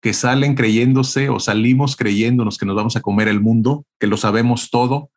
que 0.00 0.12
salen 0.12 0.54
creyéndose 0.54 1.28
o 1.28 1.40
salimos 1.40 1.96
creyéndonos 1.96 2.58
que 2.58 2.66
nos 2.66 2.76
vamos 2.76 2.96
a 2.96 3.00
comer 3.00 3.28
el 3.28 3.40
mundo, 3.40 3.84
que 3.98 4.06
lo 4.06 4.16
sabemos 4.16 4.70
todo, 4.70 5.10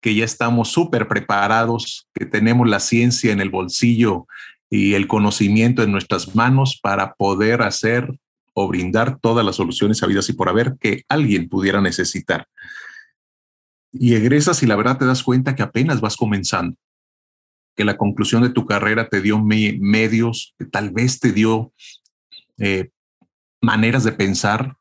que 0.00 0.14
ya 0.14 0.24
estamos 0.24 0.68
súper 0.68 1.08
preparados, 1.08 2.06
que 2.14 2.26
tenemos 2.26 2.68
la 2.68 2.80
ciencia 2.80 3.32
en 3.32 3.40
el 3.40 3.50
bolsillo 3.50 4.26
y 4.68 4.94
el 4.94 5.06
conocimiento 5.06 5.82
en 5.82 5.92
nuestras 5.92 6.34
manos 6.34 6.78
para 6.80 7.14
poder 7.14 7.62
hacer 7.62 8.18
o 8.52 8.68
brindar 8.68 9.18
todas 9.20 9.44
las 9.44 9.56
soluciones 9.56 10.02
habidas 10.02 10.28
y 10.28 10.32
por 10.32 10.48
haber 10.48 10.76
que 10.80 11.04
alguien 11.08 11.48
pudiera 11.48 11.80
necesitar. 11.80 12.46
Y 13.92 14.14
egresas 14.14 14.62
y 14.62 14.66
la 14.66 14.76
verdad 14.76 14.98
te 14.98 15.06
das 15.06 15.22
cuenta 15.22 15.54
que 15.54 15.62
apenas 15.62 16.00
vas 16.00 16.16
comenzando 16.16 16.76
que 17.76 17.84
la 17.84 17.96
conclusión 17.98 18.42
de 18.42 18.48
tu 18.48 18.66
carrera 18.66 19.08
te 19.08 19.20
dio 19.20 19.38
medios, 19.38 20.54
que 20.58 20.64
tal 20.64 20.90
vez 20.90 21.20
te 21.20 21.32
dio 21.32 21.72
eh, 22.58 22.88
maneras 23.62 24.04
de 24.04 24.12
pensar, 24.12 24.76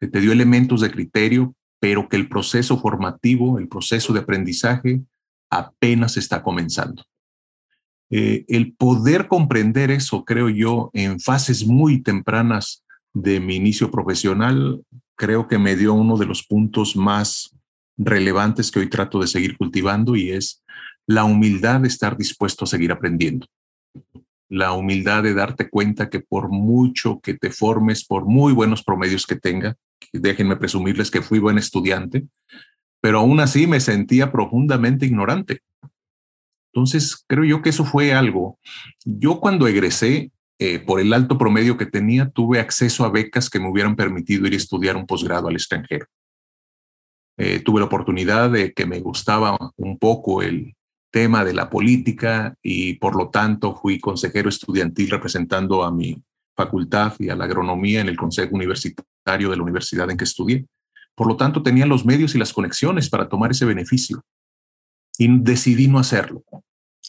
que 0.00 0.06
te 0.06 0.20
dio 0.20 0.32
elementos 0.32 0.80
de 0.80 0.90
criterio, 0.90 1.54
pero 1.80 2.08
que 2.08 2.16
el 2.16 2.28
proceso 2.28 2.78
formativo, 2.78 3.58
el 3.58 3.68
proceso 3.68 4.12
de 4.12 4.20
aprendizaje 4.20 5.02
apenas 5.50 6.16
está 6.16 6.42
comenzando. 6.42 7.04
Eh, 8.10 8.44
el 8.48 8.74
poder 8.74 9.28
comprender 9.28 9.90
eso, 9.90 10.24
creo 10.24 10.48
yo, 10.48 10.90
en 10.94 11.20
fases 11.20 11.66
muy 11.66 12.02
tempranas 12.02 12.84
de 13.12 13.40
mi 13.40 13.56
inicio 13.56 13.90
profesional, 13.90 14.82
creo 15.16 15.46
que 15.48 15.58
me 15.58 15.76
dio 15.76 15.94
uno 15.94 16.16
de 16.16 16.26
los 16.26 16.42
puntos 16.44 16.96
más 16.96 17.54
relevantes 17.96 18.70
que 18.70 18.78
hoy 18.78 18.88
trato 18.88 19.20
de 19.20 19.26
seguir 19.26 19.56
cultivando 19.58 20.16
y 20.16 20.30
es 20.30 20.62
la 21.06 21.24
humildad 21.24 21.80
de 21.80 21.88
estar 21.88 22.16
dispuesto 22.16 22.64
a 22.64 22.68
seguir 22.68 22.92
aprendiendo. 22.92 23.46
La 24.48 24.72
humildad 24.72 25.22
de 25.22 25.34
darte 25.34 25.68
cuenta 25.68 26.08
que 26.08 26.20
por 26.20 26.48
mucho 26.48 27.20
que 27.20 27.34
te 27.34 27.50
formes, 27.50 28.04
por 28.04 28.24
muy 28.24 28.52
buenos 28.52 28.82
promedios 28.82 29.26
que 29.26 29.36
tenga, 29.36 29.76
déjenme 30.12 30.56
presumirles 30.56 31.10
que 31.10 31.22
fui 31.22 31.38
buen 31.38 31.58
estudiante, 31.58 32.26
pero 33.00 33.18
aún 33.18 33.40
así 33.40 33.66
me 33.66 33.80
sentía 33.80 34.32
profundamente 34.32 35.06
ignorante. 35.06 35.60
Entonces, 36.72 37.24
creo 37.26 37.44
yo 37.44 37.62
que 37.62 37.70
eso 37.70 37.84
fue 37.84 38.12
algo. 38.12 38.58
Yo 39.04 39.40
cuando 39.40 39.66
egresé, 39.66 40.32
eh, 40.58 40.80
por 40.80 41.00
el 41.00 41.12
alto 41.12 41.38
promedio 41.38 41.76
que 41.76 41.86
tenía, 41.86 42.30
tuve 42.30 42.58
acceso 42.58 43.04
a 43.04 43.10
becas 43.10 43.48
que 43.48 43.60
me 43.60 43.68
hubieran 43.70 43.96
permitido 43.96 44.46
ir 44.46 44.54
a 44.54 44.56
estudiar 44.56 44.96
un 44.96 45.06
posgrado 45.06 45.48
al 45.48 45.54
extranjero. 45.54 46.06
Eh, 47.36 47.60
tuve 47.60 47.80
la 47.80 47.86
oportunidad 47.86 48.50
de 48.50 48.72
que 48.72 48.84
me 48.84 48.98
gustaba 48.98 49.56
un 49.76 49.98
poco 49.98 50.42
el, 50.42 50.74
tema 51.10 51.44
de 51.44 51.54
la 51.54 51.70
política 51.70 52.54
y 52.62 52.94
por 52.94 53.16
lo 53.16 53.30
tanto 53.30 53.74
fui 53.74 53.98
consejero 53.98 54.48
estudiantil 54.48 55.10
representando 55.10 55.82
a 55.82 55.90
mi 55.90 56.22
facultad 56.56 57.14
y 57.18 57.28
a 57.28 57.36
la 57.36 57.44
agronomía 57.44 58.00
en 58.00 58.08
el 58.08 58.16
Consejo 58.16 58.54
Universitario 58.54 59.50
de 59.50 59.56
la 59.56 59.62
universidad 59.62 60.10
en 60.10 60.16
que 60.16 60.24
estudié. 60.24 60.66
Por 61.14 61.26
lo 61.26 61.36
tanto, 61.36 61.62
tenía 61.62 61.86
los 61.86 62.04
medios 62.04 62.34
y 62.34 62.38
las 62.38 62.52
conexiones 62.52 63.08
para 63.08 63.28
tomar 63.28 63.50
ese 63.50 63.64
beneficio 63.64 64.22
y 65.18 65.28
decidí 65.40 65.88
no 65.88 65.98
hacerlo. 65.98 66.44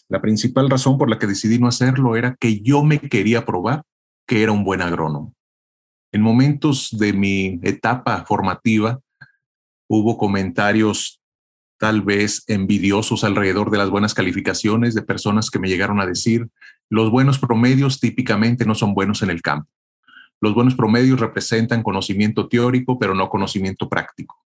La 0.07 0.21
principal 0.21 0.69
razón 0.69 0.97
por 0.97 1.09
la 1.09 1.19
que 1.19 1.27
decidí 1.27 1.59
no 1.59 1.67
hacerlo 1.67 2.15
era 2.15 2.35
que 2.39 2.61
yo 2.61 2.83
me 2.83 2.99
quería 2.99 3.45
probar 3.45 3.83
que 4.27 4.43
era 4.43 4.51
un 4.51 4.63
buen 4.63 4.81
agrónomo. 4.81 5.33
En 6.11 6.21
momentos 6.21 6.89
de 6.97 7.13
mi 7.13 7.59
etapa 7.61 8.25
formativa 8.25 8.99
hubo 9.87 10.17
comentarios 10.17 11.18
tal 11.79 12.01
vez 12.01 12.43
envidiosos 12.47 13.23
alrededor 13.23 13.71
de 13.71 13.77
las 13.77 13.89
buenas 13.89 14.13
calificaciones 14.13 14.93
de 14.93 15.01
personas 15.01 15.49
que 15.49 15.59
me 15.59 15.69
llegaron 15.69 16.01
a 16.01 16.05
decir, 16.05 16.49
los 16.89 17.09
buenos 17.09 17.39
promedios 17.39 17.99
típicamente 17.99 18.65
no 18.65 18.75
son 18.75 18.93
buenos 18.93 19.21
en 19.23 19.29
el 19.29 19.41
campo. 19.41 19.69
Los 20.41 20.53
buenos 20.53 20.75
promedios 20.75 21.19
representan 21.19 21.83
conocimiento 21.83 22.47
teórico, 22.47 22.99
pero 22.99 23.15
no 23.15 23.29
conocimiento 23.29 23.89
práctico. 23.89 24.43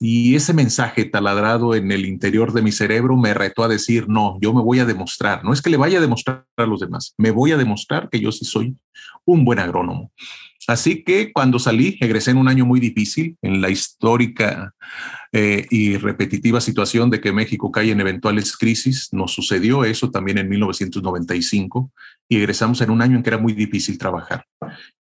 Y 0.00 0.36
ese 0.36 0.54
mensaje 0.54 1.04
taladrado 1.04 1.74
en 1.74 1.90
el 1.90 2.06
interior 2.06 2.52
de 2.52 2.62
mi 2.62 2.72
cerebro 2.72 3.16
me 3.16 3.34
retó 3.34 3.64
a 3.64 3.68
decir, 3.68 4.08
no, 4.08 4.38
yo 4.40 4.54
me 4.54 4.62
voy 4.62 4.78
a 4.78 4.86
demostrar, 4.86 5.44
no 5.44 5.52
es 5.52 5.60
que 5.60 5.70
le 5.70 5.76
vaya 5.76 5.98
a 5.98 6.00
demostrar 6.00 6.46
a 6.56 6.66
los 6.66 6.80
demás, 6.80 7.14
me 7.18 7.32
voy 7.32 7.50
a 7.50 7.56
demostrar 7.56 8.08
que 8.08 8.20
yo 8.20 8.30
sí 8.30 8.44
soy 8.44 8.76
un 9.24 9.44
buen 9.44 9.58
agrónomo. 9.58 10.12
Así 10.68 11.02
que 11.02 11.32
cuando 11.32 11.58
salí, 11.58 11.96
egresé 11.98 12.32
en 12.32 12.36
un 12.36 12.46
año 12.46 12.66
muy 12.66 12.78
difícil, 12.78 13.38
en 13.40 13.62
la 13.62 13.70
histórica 13.70 14.74
eh, 15.32 15.66
y 15.70 15.96
repetitiva 15.96 16.60
situación 16.60 17.08
de 17.08 17.22
que 17.22 17.32
México 17.32 17.72
cae 17.72 17.90
en 17.90 18.00
eventuales 18.02 18.54
crisis. 18.54 19.08
Nos 19.12 19.32
sucedió 19.32 19.84
eso 19.84 20.10
también 20.10 20.36
en 20.36 20.46
1995 20.50 21.90
y 22.28 22.36
egresamos 22.36 22.82
en 22.82 22.90
un 22.90 23.00
año 23.00 23.16
en 23.16 23.22
que 23.22 23.30
era 23.30 23.38
muy 23.38 23.54
difícil 23.54 23.96
trabajar. 23.96 24.44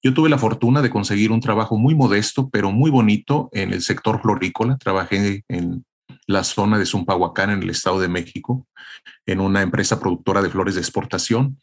Yo 0.01 0.13
tuve 0.13 0.29
la 0.29 0.37
fortuna 0.37 0.81
de 0.81 0.89
conseguir 0.89 1.33
un 1.33 1.41
trabajo 1.41 1.77
muy 1.77 1.95
modesto, 1.95 2.49
pero 2.49 2.71
muy 2.71 2.89
bonito 2.89 3.49
en 3.51 3.73
el 3.73 3.81
sector 3.81 4.21
florícola. 4.21 4.77
Trabajé 4.77 5.43
en 5.49 5.83
la 6.27 6.45
zona 6.45 6.79
de 6.79 6.85
Zumpahuacán, 6.85 7.49
en 7.49 7.63
el 7.63 7.71
Estado 7.71 7.99
de 7.99 8.07
México, 8.07 8.65
en 9.25 9.41
una 9.41 9.63
empresa 9.63 9.99
productora 9.99 10.41
de 10.41 10.49
flores 10.49 10.75
de 10.75 10.81
exportación 10.81 11.57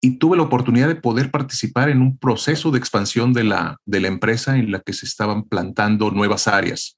y 0.00 0.18
tuve 0.18 0.36
la 0.36 0.44
oportunidad 0.44 0.88
de 0.88 0.94
poder 0.96 1.30
participar 1.30 1.90
en 1.90 2.00
un 2.00 2.18
proceso 2.18 2.70
de 2.70 2.78
expansión 2.78 3.32
de 3.32 3.44
la, 3.44 3.76
de 3.84 4.00
la 4.00 4.08
empresa 4.08 4.56
en 4.56 4.70
la 4.70 4.80
que 4.80 4.92
se 4.92 5.06
estaban 5.06 5.44
plantando 5.44 6.10
nuevas 6.10 6.48
áreas 6.48 6.96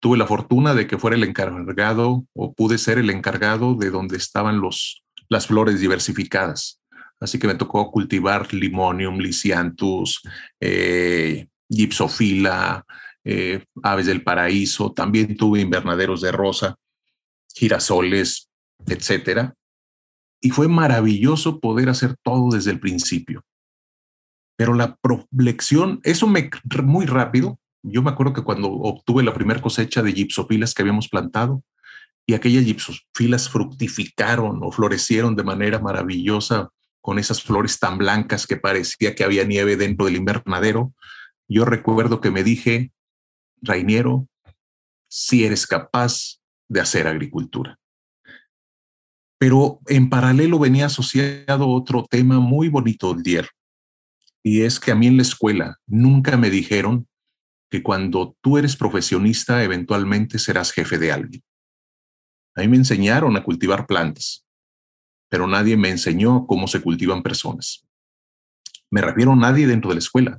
tuve 0.00 0.16
la 0.16 0.26
fortuna 0.26 0.74
de 0.74 0.86
que 0.86 0.98
fuera 0.98 1.16
el 1.16 1.24
encargado 1.24 2.24
o 2.34 2.52
pude 2.54 2.78
ser 2.78 2.98
el 2.98 3.10
encargado 3.10 3.74
de 3.74 3.90
donde 3.90 4.16
estaban 4.16 4.60
los, 4.60 5.02
las 5.28 5.46
flores 5.46 5.80
diversificadas. 5.80 6.80
Así 7.20 7.38
que 7.38 7.48
me 7.48 7.56
tocó 7.56 7.90
cultivar 7.90 8.52
limonium, 8.54 9.18
lisianthus, 9.18 10.22
eh, 10.60 11.48
gipsofila, 11.68 12.84
eh, 13.24 13.64
aves 13.82 14.06
del 14.06 14.22
paraíso. 14.22 14.92
También 14.92 15.36
tuve 15.36 15.60
invernaderos 15.60 16.20
de 16.20 16.30
rosa, 16.30 16.76
girasoles, 17.52 18.48
etcétera. 18.86 19.54
Y 20.40 20.50
fue 20.50 20.68
maravilloso 20.68 21.60
poder 21.60 21.88
hacer 21.88 22.16
todo 22.22 22.50
desde 22.54 22.70
el 22.70 22.80
principio. 22.80 23.44
Pero 24.56 24.74
la 24.74 24.96
prolección, 24.96 26.00
eso 26.02 26.26
me 26.26 26.50
muy 26.82 27.06
rápido. 27.06 27.58
Yo 27.82 28.02
me 28.02 28.10
acuerdo 28.10 28.32
que 28.32 28.42
cuando 28.42 28.68
obtuve 28.70 29.22
la 29.22 29.34
primera 29.34 29.60
cosecha 29.60 30.02
de 30.02 30.12
gipsofilas 30.12 30.74
que 30.74 30.82
habíamos 30.82 31.08
plantado 31.08 31.62
y 32.26 32.34
aquellas 32.34 32.64
gipsofilas 32.64 33.48
fructificaron 33.48 34.60
o 34.62 34.70
florecieron 34.70 35.34
de 35.36 35.44
manera 35.44 35.78
maravillosa 35.78 36.68
con 37.00 37.18
esas 37.18 37.42
flores 37.42 37.78
tan 37.78 37.96
blancas 37.96 38.46
que 38.46 38.56
parecía 38.56 39.14
que 39.14 39.24
había 39.24 39.44
nieve 39.44 39.76
dentro 39.76 40.06
del 40.06 40.16
invernadero, 40.16 40.92
yo 41.48 41.64
recuerdo 41.64 42.20
que 42.20 42.30
me 42.30 42.44
dije, 42.44 42.92
Rainiero, 43.62 44.28
si 45.08 45.44
eres 45.44 45.66
capaz 45.66 46.40
de 46.68 46.80
hacer 46.80 47.08
agricultura. 47.08 47.78
Pero 49.38 49.80
en 49.86 50.10
paralelo 50.10 50.58
venía 50.58 50.86
asociado 50.86 51.68
otro 51.68 52.06
tema 52.10 52.40
muy 52.40 52.68
bonito, 52.68 53.14
Dier, 53.14 53.48
y 54.42 54.62
es 54.62 54.80
que 54.80 54.92
a 54.92 54.94
mí 54.94 55.06
en 55.06 55.16
la 55.16 55.22
escuela 55.22 55.78
nunca 55.86 56.36
me 56.36 56.50
dijeron 56.50 57.06
que 57.70 57.82
cuando 57.82 58.36
tú 58.40 58.58
eres 58.58 58.76
profesionista 58.76 59.62
eventualmente 59.62 60.38
serás 60.38 60.72
jefe 60.72 60.98
de 60.98 61.12
alguien. 61.12 61.42
A 62.56 62.62
mí 62.62 62.68
me 62.68 62.76
enseñaron 62.76 63.36
a 63.36 63.44
cultivar 63.44 63.86
plantas, 63.86 64.46
pero 65.28 65.46
nadie 65.46 65.76
me 65.76 65.90
enseñó 65.90 66.46
cómo 66.46 66.66
se 66.66 66.80
cultivan 66.80 67.22
personas. 67.22 67.86
Me 68.90 69.02
refiero 69.02 69.32
a 69.32 69.36
nadie 69.36 69.66
dentro 69.66 69.90
de 69.90 69.96
la 69.96 70.00
escuela. 70.00 70.38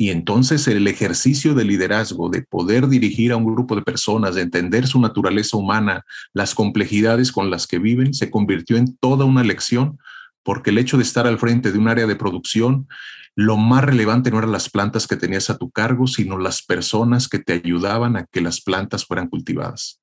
Y 0.00 0.08
entonces 0.08 0.66
el 0.66 0.86
ejercicio 0.86 1.52
de 1.52 1.62
liderazgo, 1.62 2.30
de 2.30 2.40
poder 2.40 2.88
dirigir 2.88 3.32
a 3.32 3.36
un 3.36 3.44
grupo 3.44 3.76
de 3.76 3.82
personas, 3.82 4.34
de 4.34 4.40
entender 4.40 4.86
su 4.86 4.98
naturaleza 4.98 5.58
humana, 5.58 6.06
las 6.32 6.54
complejidades 6.54 7.30
con 7.30 7.50
las 7.50 7.66
que 7.66 7.78
viven, 7.78 8.14
se 8.14 8.30
convirtió 8.30 8.78
en 8.78 8.96
toda 8.96 9.26
una 9.26 9.44
lección, 9.44 9.98
porque 10.42 10.70
el 10.70 10.78
hecho 10.78 10.96
de 10.96 11.02
estar 11.02 11.26
al 11.26 11.38
frente 11.38 11.70
de 11.70 11.78
un 11.78 11.86
área 11.86 12.06
de 12.06 12.16
producción, 12.16 12.88
lo 13.34 13.58
más 13.58 13.84
relevante 13.84 14.30
no 14.30 14.38
eran 14.38 14.52
las 14.52 14.70
plantas 14.70 15.06
que 15.06 15.16
tenías 15.16 15.50
a 15.50 15.58
tu 15.58 15.70
cargo, 15.70 16.06
sino 16.06 16.38
las 16.38 16.62
personas 16.62 17.28
que 17.28 17.38
te 17.38 17.52
ayudaban 17.52 18.16
a 18.16 18.24
que 18.24 18.40
las 18.40 18.62
plantas 18.62 19.04
fueran 19.04 19.28
cultivadas. 19.28 20.00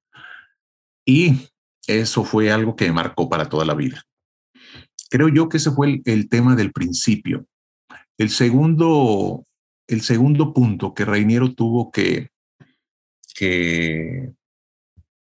Y 1.08 1.40
eso 1.88 2.24
fue 2.24 2.52
algo 2.52 2.76
que 2.76 2.86
me 2.86 2.94
marcó 2.94 3.30
para 3.30 3.50
toda 3.50 3.66
la 3.66 3.74
vida. 3.74 4.04
Creo 5.10 5.30
yo 5.30 5.50
que 5.50 5.58
ese 5.58 5.72
fue 5.72 5.88
el, 5.88 6.02
el 6.06 6.30
tema 6.30 6.56
del 6.56 6.72
principio. 6.72 7.48
El 8.20 8.30
segundo 8.30 9.47
el 9.88 10.02
segundo 10.02 10.54
punto 10.54 10.94
que 10.94 11.06
Reiniero 11.06 11.54
tuvo 11.54 11.92
que, 11.92 12.30
que 13.34 14.34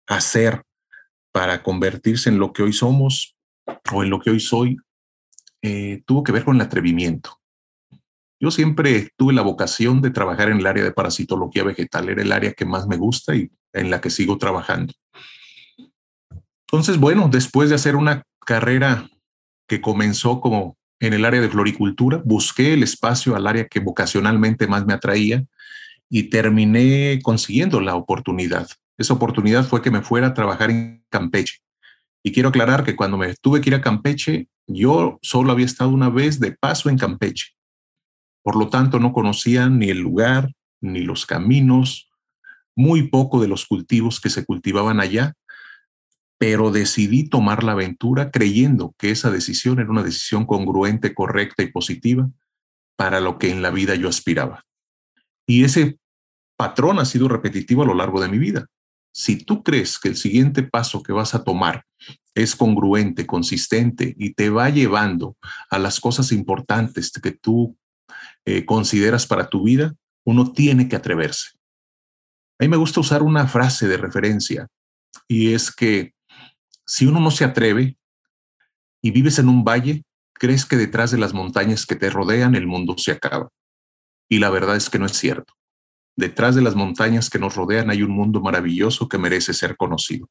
hacer 0.07 0.63
para 1.31 1.61
convertirse 1.61 2.29
en 2.29 2.39
lo 2.39 2.51
que 2.51 2.63
hoy 2.63 2.73
somos 2.73 3.35
o 3.93 4.03
en 4.03 4.09
lo 4.09 4.19
que 4.19 4.31
hoy 4.31 4.39
soy, 4.39 4.77
eh, 5.61 6.01
tuvo 6.05 6.23
que 6.23 6.31
ver 6.31 6.43
con 6.43 6.55
el 6.55 6.61
atrevimiento. 6.61 7.39
Yo 8.39 8.51
siempre 8.51 9.09
tuve 9.17 9.33
la 9.33 9.41
vocación 9.41 10.01
de 10.01 10.11
trabajar 10.11 10.49
en 10.49 10.59
el 10.59 10.67
área 10.67 10.83
de 10.83 10.91
parasitología 10.91 11.63
vegetal, 11.63 12.09
era 12.09 12.21
el 12.21 12.31
área 12.31 12.53
que 12.53 12.65
más 12.65 12.87
me 12.87 12.97
gusta 12.97 13.35
y 13.35 13.51
en 13.73 13.89
la 13.89 13.99
que 13.99 14.09
sigo 14.09 14.37
trabajando. 14.37 14.93
Entonces, 16.61 16.99
bueno, 16.99 17.29
después 17.31 17.69
de 17.69 17.75
hacer 17.75 17.95
una 17.95 18.23
carrera 18.45 19.09
que 19.67 19.81
comenzó 19.81 20.41
como 20.41 20.77
en 20.99 21.13
el 21.13 21.25
área 21.25 21.41
de 21.41 21.49
floricultura, 21.49 22.21
busqué 22.25 22.73
el 22.73 22.83
espacio 22.83 23.35
al 23.35 23.47
área 23.47 23.67
que 23.67 23.79
vocacionalmente 23.79 24.67
más 24.67 24.85
me 24.85 24.93
atraía 24.93 25.45
y 26.09 26.23
terminé 26.23 27.19
consiguiendo 27.21 27.81
la 27.81 27.95
oportunidad. 27.95 28.67
Esa 28.97 29.13
oportunidad 29.13 29.65
fue 29.65 29.81
que 29.81 29.91
me 29.91 30.01
fuera 30.01 30.27
a 30.27 30.33
trabajar 30.33 30.71
en 30.71 31.03
Campeche. 31.09 31.59
Y 32.23 32.31
quiero 32.31 32.49
aclarar 32.49 32.83
que 32.83 32.95
cuando 32.95 33.17
me 33.17 33.35
tuve 33.35 33.61
que 33.61 33.69
ir 33.69 33.75
a 33.75 33.81
Campeche, 33.81 34.47
yo 34.65 35.19
solo 35.21 35.51
había 35.51 35.65
estado 35.65 35.91
una 35.91 36.09
vez 36.09 36.39
de 36.39 36.51
paso 36.51 36.89
en 36.89 36.97
Campeche. 36.97 37.53
Por 38.41 38.55
lo 38.55 38.69
tanto, 38.69 38.99
no 38.99 39.13
conocía 39.13 39.69
ni 39.69 39.89
el 39.89 39.99
lugar, 39.99 40.51
ni 40.81 41.01
los 41.01 41.25
caminos, 41.25 42.09
muy 42.75 43.09
poco 43.09 43.41
de 43.41 43.47
los 43.47 43.65
cultivos 43.65 44.19
que 44.19 44.29
se 44.29 44.45
cultivaban 44.45 44.99
allá 44.99 45.33
pero 46.37 46.71
decidí 46.71 47.27
tomar 47.29 47.63
la 47.63 47.71
aventura 47.71 48.31
creyendo 48.31 48.93
que 48.97 49.11
esa 49.11 49.31
decisión 49.31 49.79
era 49.79 49.89
una 49.89 50.03
decisión 50.03 50.45
congruente, 50.45 51.13
correcta 51.13 51.63
y 51.63 51.71
positiva 51.71 52.29
para 52.95 53.19
lo 53.19 53.37
que 53.37 53.51
en 53.51 53.61
la 53.61 53.71
vida 53.71 53.95
yo 53.95 54.09
aspiraba. 54.09 54.65
Y 55.47 55.63
ese 55.63 55.99
patrón 56.57 56.99
ha 56.99 57.05
sido 57.05 57.27
repetitivo 57.27 57.83
a 57.83 57.85
lo 57.85 57.93
largo 57.93 58.21
de 58.21 58.27
mi 58.27 58.37
vida. 58.37 58.67
Si 59.13 59.37
tú 59.37 59.63
crees 59.63 59.97
que 59.97 60.09
el 60.09 60.17
siguiente 60.17 60.63
paso 60.63 61.01
que 61.01 61.13
vas 61.13 61.33
a 61.33 61.43
tomar 61.43 61.85
es 62.35 62.55
congruente, 62.55 63.25
consistente 63.25 64.13
y 64.17 64.33
te 64.33 64.49
va 64.49 64.69
llevando 64.69 65.37
a 65.71 65.79
las 65.79 65.99
cosas 65.99 66.31
importantes 66.31 67.11
que 67.11 67.31
tú 67.31 67.77
eh, 68.45 68.65
consideras 68.65 69.25
para 69.25 69.49
tu 69.49 69.63
vida, 69.63 69.95
uno 70.23 70.51
tiene 70.51 70.87
que 70.87 70.95
atreverse. 70.95 71.49
A 72.59 72.63
mí 72.63 72.67
me 72.67 72.77
gusta 72.77 72.99
usar 72.99 73.23
una 73.23 73.47
frase 73.47 73.87
de 73.87 73.97
referencia 73.97 74.67
y 75.27 75.53
es 75.53 75.71
que 75.73 76.13
si 76.87 77.05
uno 77.05 77.19
no 77.19 77.31
se 77.31 77.43
atreve 77.43 77.97
y 79.01 79.11
vives 79.11 79.37
en 79.39 79.49
un 79.49 79.63
valle, 79.63 80.03
crees 80.33 80.65
que 80.65 80.77
detrás 80.77 81.11
de 81.11 81.17
las 81.17 81.33
montañas 81.33 81.85
que 81.85 81.95
te 81.95 82.09
rodean 82.09 82.55
el 82.55 82.65
mundo 82.65 82.95
se 82.97 83.11
acaba. 83.11 83.49
Y 84.29 84.39
la 84.39 84.49
verdad 84.49 84.77
es 84.77 84.89
que 84.89 84.97
no 84.97 85.05
es 85.05 85.13
cierto. 85.13 85.53
Detrás 86.15 86.55
de 86.55 86.61
las 86.61 86.75
montañas 86.75 87.29
que 87.29 87.39
nos 87.39 87.55
rodean 87.55 87.89
hay 87.89 88.03
un 88.03 88.11
mundo 88.11 88.41
maravilloso 88.41 89.09
que 89.09 89.17
merece 89.17 89.53
ser 89.53 89.75
conocido. 89.75 90.29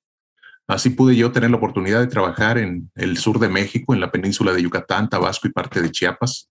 Así 0.66 0.90
pude 0.90 1.14
yo 1.14 1.31
tener 1.31 1.51
la 1.51 1.59
oportunidad 1.59 2.01
de 2.01 2.09
trabajar 2.09 2.59
en 2.59 2.90
el 2.97 3.19
sur 3.19 3.38
de 3.38 3.49
México, 3.49 3.95
en 3.95 4.01
la 4.01 4.11
península 4.11 4.53
de 4.53 4.62
Yucatán, 4.62 5.09
Tabasco 5.09 5.47
y 5.47 5.53
parte 5.53 5.81
de 5.81 5.92
Chiapas. 5.92 6.51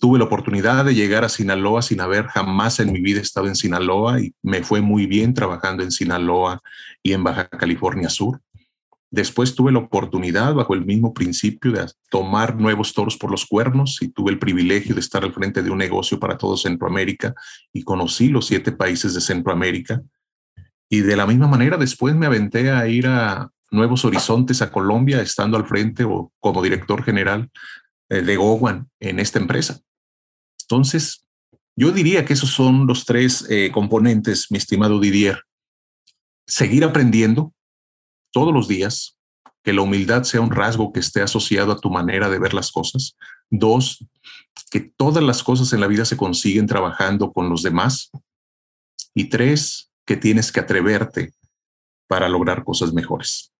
Tuve 0.00 0.18
la 0.18 0.26
oportunidad 0.26 0.84
de 0.84 0.94
llegar 0.94 1.24
a 1.24 1.28
Sinaloa 1.28 1.82
sin 1.82 2.00
haber 2.00 2.28
jamás 2.28 2.78
en 2.78 2.92
mi 2.92 3.00
vida 3.00 3.20
estado 3.20 3.48
en 3.48 3.56
Sinaloa 3.56 4.20
y 4.20 4.32
me 4.42 4.62
fue 4.62 4.80
muy 4.80 5.06
bien 5.06 5.34
trabajando 5.34 5.82
en 5.82 5.90
Sinaloa 5.90 6.62
y 7.02 7.12
en 7.12 7.24
Baja 7.24 7.48
California 7.48 8.08
Sur. 8.08 8.40
Después 9.10 9.54
tuve 9.54 9.72
la 9.72 9.78
oportunidad, 9.78 10.54
bajo 10.54 10.74
el 10.74 10.84
mismo 10.84 11.14
principio, 11.14 11.72
de 11.72 11.86
tomar 12.10 12.56
nuevos 12.56 12.92
toros 12.92 13.16
por 13.16 13.30
los 13.30 13.46
cuernos 13.46 14.02
y 14.02 14.08
tuve 14.08 14.30
el 14.30 14.38
privilegio 14.38 14.94
de 14.94 15.00
estar 15.00 15.24
al 15.24 15.32
frente 15.32 15.62
de 15.62 15.70
un 15.70 15.78
negocio 15.78 16.20
para 16.20 16.36
todo 16.36 16.56
Centroamérica 16.56 17.34
y 17.72 17.82
conocí 17.82 18.28
los 18.28 18.46
siete 18.46 18.72
países 18.72 19.14
de 19.14 19.22
Centroamérica. 19.22 20.02
Y 20.90 21.00
de 21.00 21.16
la 21.16 21.26
misma 21.26 21.48
manera, 21.48 21.78
después 21.78 22.14
me 22.14 22.26
aventé 22.26 22.70
a 22.70 22.86
ir 22.86 23.06
a 23.06 23.50
Nuevos 23.70 24.04
Horizontes, 24.04 24.62
a 24.62 24.70
Colombia, 24.70 25.22
estando 25.22 25.56
al 25.56 25.66
frente 25.66 26.04
o 26.04 26.32
como 26.38 26.62
director 26.62 27.02
general 27.02 27.50
eh, 28.10 28.22
de 28.22 28.36
Gowan 28.36 28.90
en 29.00 29.20
esta 29.20 29.38
empresa. 29.38 29.80
Entonces, 30.62 31.26
yo 31.76 31.92
diría 31.92 32.24
que 32.24 32.32
esos 32.32 32.50
son 32.50 32.86
los 32.86 33.04
tres 33.04 33.46
eh, 33.48 33.70
componentes, 33.72 34.50
mi 34.50 34.58
estimado 34.58 35.00
Didier. 35.00 35.44
Seguir 36.46 36.84
aprendiendo, 36.84 37.54
todos 38.30 38.52
los 38.52 38.68
días, 38.68 39.18
que 39.62 39.72
la 39.72 39.82
humildad 39.82 40.22
sea 40.22 40.40
un 40.40 40.50
rasgo 40.50 40.92
que 40.92 41.00
esté 41.00 41.20
asociado 41.20 41.72
a 41.72 41.78
tu 41.78 41.90
manera 41.90 42.28
de 42.28 42.38
ver 42.38 42.54
las 42.54 42.72
cosas. 42.72 43.16
Dos, 43.50 44.06
que 44.70 44.80
todas 44.80 45.22
las 45.22 45.42
cosas 45.42 45.72
en 45.72 45.80
la 45.80 45.86
vida 45.86 46.04
se 46.04 46.16
consiguen 46.16 46.66
trabajando 46.66 47.32
con 47.32 47.48
los 47.48 47.62
demás. 47.62 48.10
Y 49.14 49.28
tres, 49.28 49.90
que 50.06 50.16
tienes 50.16 50.50
que 50.52 50.60
atreverte 50.60 51.32
para 52.06 52.28
lograr 52.28 52.64
cosas 52.64 52.92
mejores. 52.92 53.52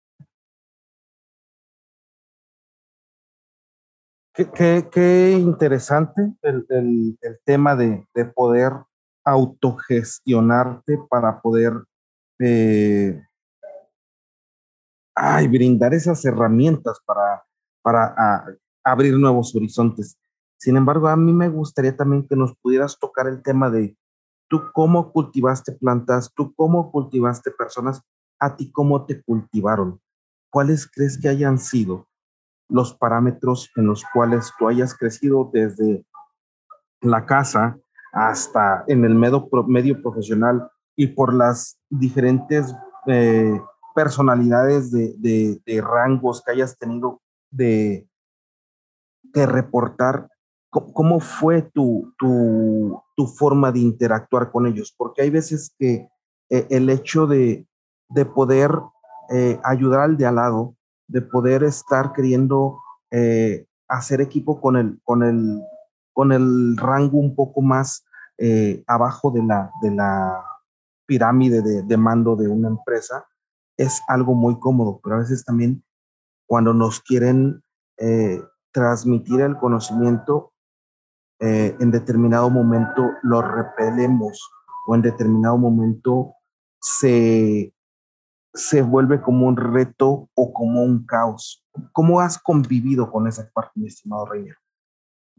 Qué, 4.55 5.37
interesante 5.39 6.33
el, 6.43 7.19
tema 7.45 7.75
de, 7.75 8.07
poder 8.35 8.73
autogestionarte 9.25 10.99
para 11.11 11.41
poder 11.41 11.73
eh, 12.39 13.21
ay, 15.19 15.49
brindar 15.49 15.95
esas 15.95 16.25
herramientas 16.25 17.01
para, 17.05 17.45
para 17.83 18.15
ah, 18.17 18.45
abrir 18.85 19.19
nuevos 19.19 19.55
horizontes. 19.55 20.17
Sin 20.57 20.77
embargo, 20.77 21.09
a 21.09 21.17
mí 21.17 21.33
me 21.33 21.49
gustaría 21.49 21.97
también 21.97 22.27
que 22.27 22.37
nos 22.37 22.55
pudieras 22.57 22.99
tocar 22.99 23.27
el 23.27 23.43
tema 23.43 23.71
de 23.71 23.97
tú 24.49 24.63
cómo 24.73 25.13
cultivaste 25.13 25.73
plantas, 25.73 26.33
tú 26.35 26.55
cómo 26.55 26.91
cultivaste 26.91 27.51
personas, 27.51 28.03
a 28.41 28.57
ti 28.57 28.71
cómo 28.71 29.07
te 29.07 29.23
cultivaron. 29.23 30.01
¿Cuáles 30.51 30.91
crees 30.91 31.19
que 31.21 31.29
hayan 31.29 31.59
sido 31.59 32.07
los 32.69 32.95
parámetros 32.95 33.71
en 33.77 33.87
los 33.87 34.05
cuales 34.13 34.53
tú 34.59 34.69
hayas 34.69 34.97
crecido 34.97 35.51
desde 35.53 36.05
la 37.01 37.27
casa 37.27 37.79
hasta 38.13 38.85
en 38.87 39.05
el 39.05 39.15
medio, 39.15 39.49
medio 39.67 40.01
profesional 40.01 40.71
y 40.97 41.09
por 41.09 41.35
las 41.35 41.79
diferentes 41.91 42.75
eh, 43.07 43.61
personalidades 43.99 44.93
de, 44.93 45.83
rangos 45.83 46.41
que 46.41 46.53
hayas 46.53 46.79
tenido 46.79 47.21
de, 47.51 48.09
de 49.25 49.45
reportar, 49.45 50.29
¿cómo 50.71 51.19
fue 51.19 51.63
tu, 51.63 52.15
tu, 52.17 53.03
tu, 53.17 53.27
forma 53.27 53.73
de 53.73 53.81
interactuar 53.81 54.53
con 54.53 54.69
ellos? 54.69 54.95
Porque 54.97 55.23
hay 55.23 55.31
veces 55.31 55.75
que 55.77 56.09
eh, 56.49 56.67
el 56.71 56.89
hecho 56.91 57.27
de, 57.27 57.67
de 58.09 58.25
poder 58.25 58.71
eh, 59.31 59.59
ayudar 59.65 60.03
al 60.03 60.17
de 60.17 60.27
al 60.27 60.37
lado, 60.37 60.77
de 61.09 61.21
poder 61.21 61.65
estar 61.65 62.13
queriendo 62.13 62.79
eh, 63.11 63.67
hacer 63.89 64.21
equipo 64.21 64.61
con 64.61 64.77
el, 64.77 65.01
con, 65.03 65.25
el, 65.25 65.61
con 66.13 66.31
el 66.31 66.77
rango 66.77 67.19
un 67.19 67.35
poco 67.35 67.63
más 67.63 68.05
abajo 68.87 69.33
de 69.33 69.43
la, 69.43 69.73
de 69.83 69.91
la 69.91 70.45
pirámide 71.05 71.61
de, 71.61 71.83
de 71.83 71.97
mando 71.97 72.37
de 72.37 72.47
una 72.47 72.69
empresa, 72.69 73.27
es 73.79 74.03
algo 74.09 74.35
muy 74.35 74.59
cómodo, 74.59 75.01
pero 75.03 75.17
a 75.17 75.21
veces 75.21 75.45
también 75.45 75.83
cuando 76.47 76.75
nos 76.75 77.01
quieren 77.01 77.63
transmitir 78.73 79.41
el 79.41 79.57
conocimiento, 79.57 80.53
eh, 81.41 81.77
en 81.79 81.91
determinado 81.93 82.51
momento 82.51 83.11
lo 83.23 83.41
repelemos 83.43 84.51
o 84.87 84.95
en 84.97 85.03
determinado 85.03 85.57
momento 85.57 86.35
se, 86.81 87.73
se 88.55 88.83
vuelve 88.83 89.21
como 89.21 89.47
un 89.47 89.57
reto 89.57 90.29
o 90.35 90.53
como 90.53 90.83
un 90.83 91.07
caos. 91.07 91.65
¿Cómo 91.93 92.21
has 92.21 92.39
convivido 92.39 93.11
con 93.11 93.29
esa 93.29 93.49
parte, 93.53 93.73
mi 93.77 93.87
estimado 93.87 94.27
Reiner? 94.27 94.57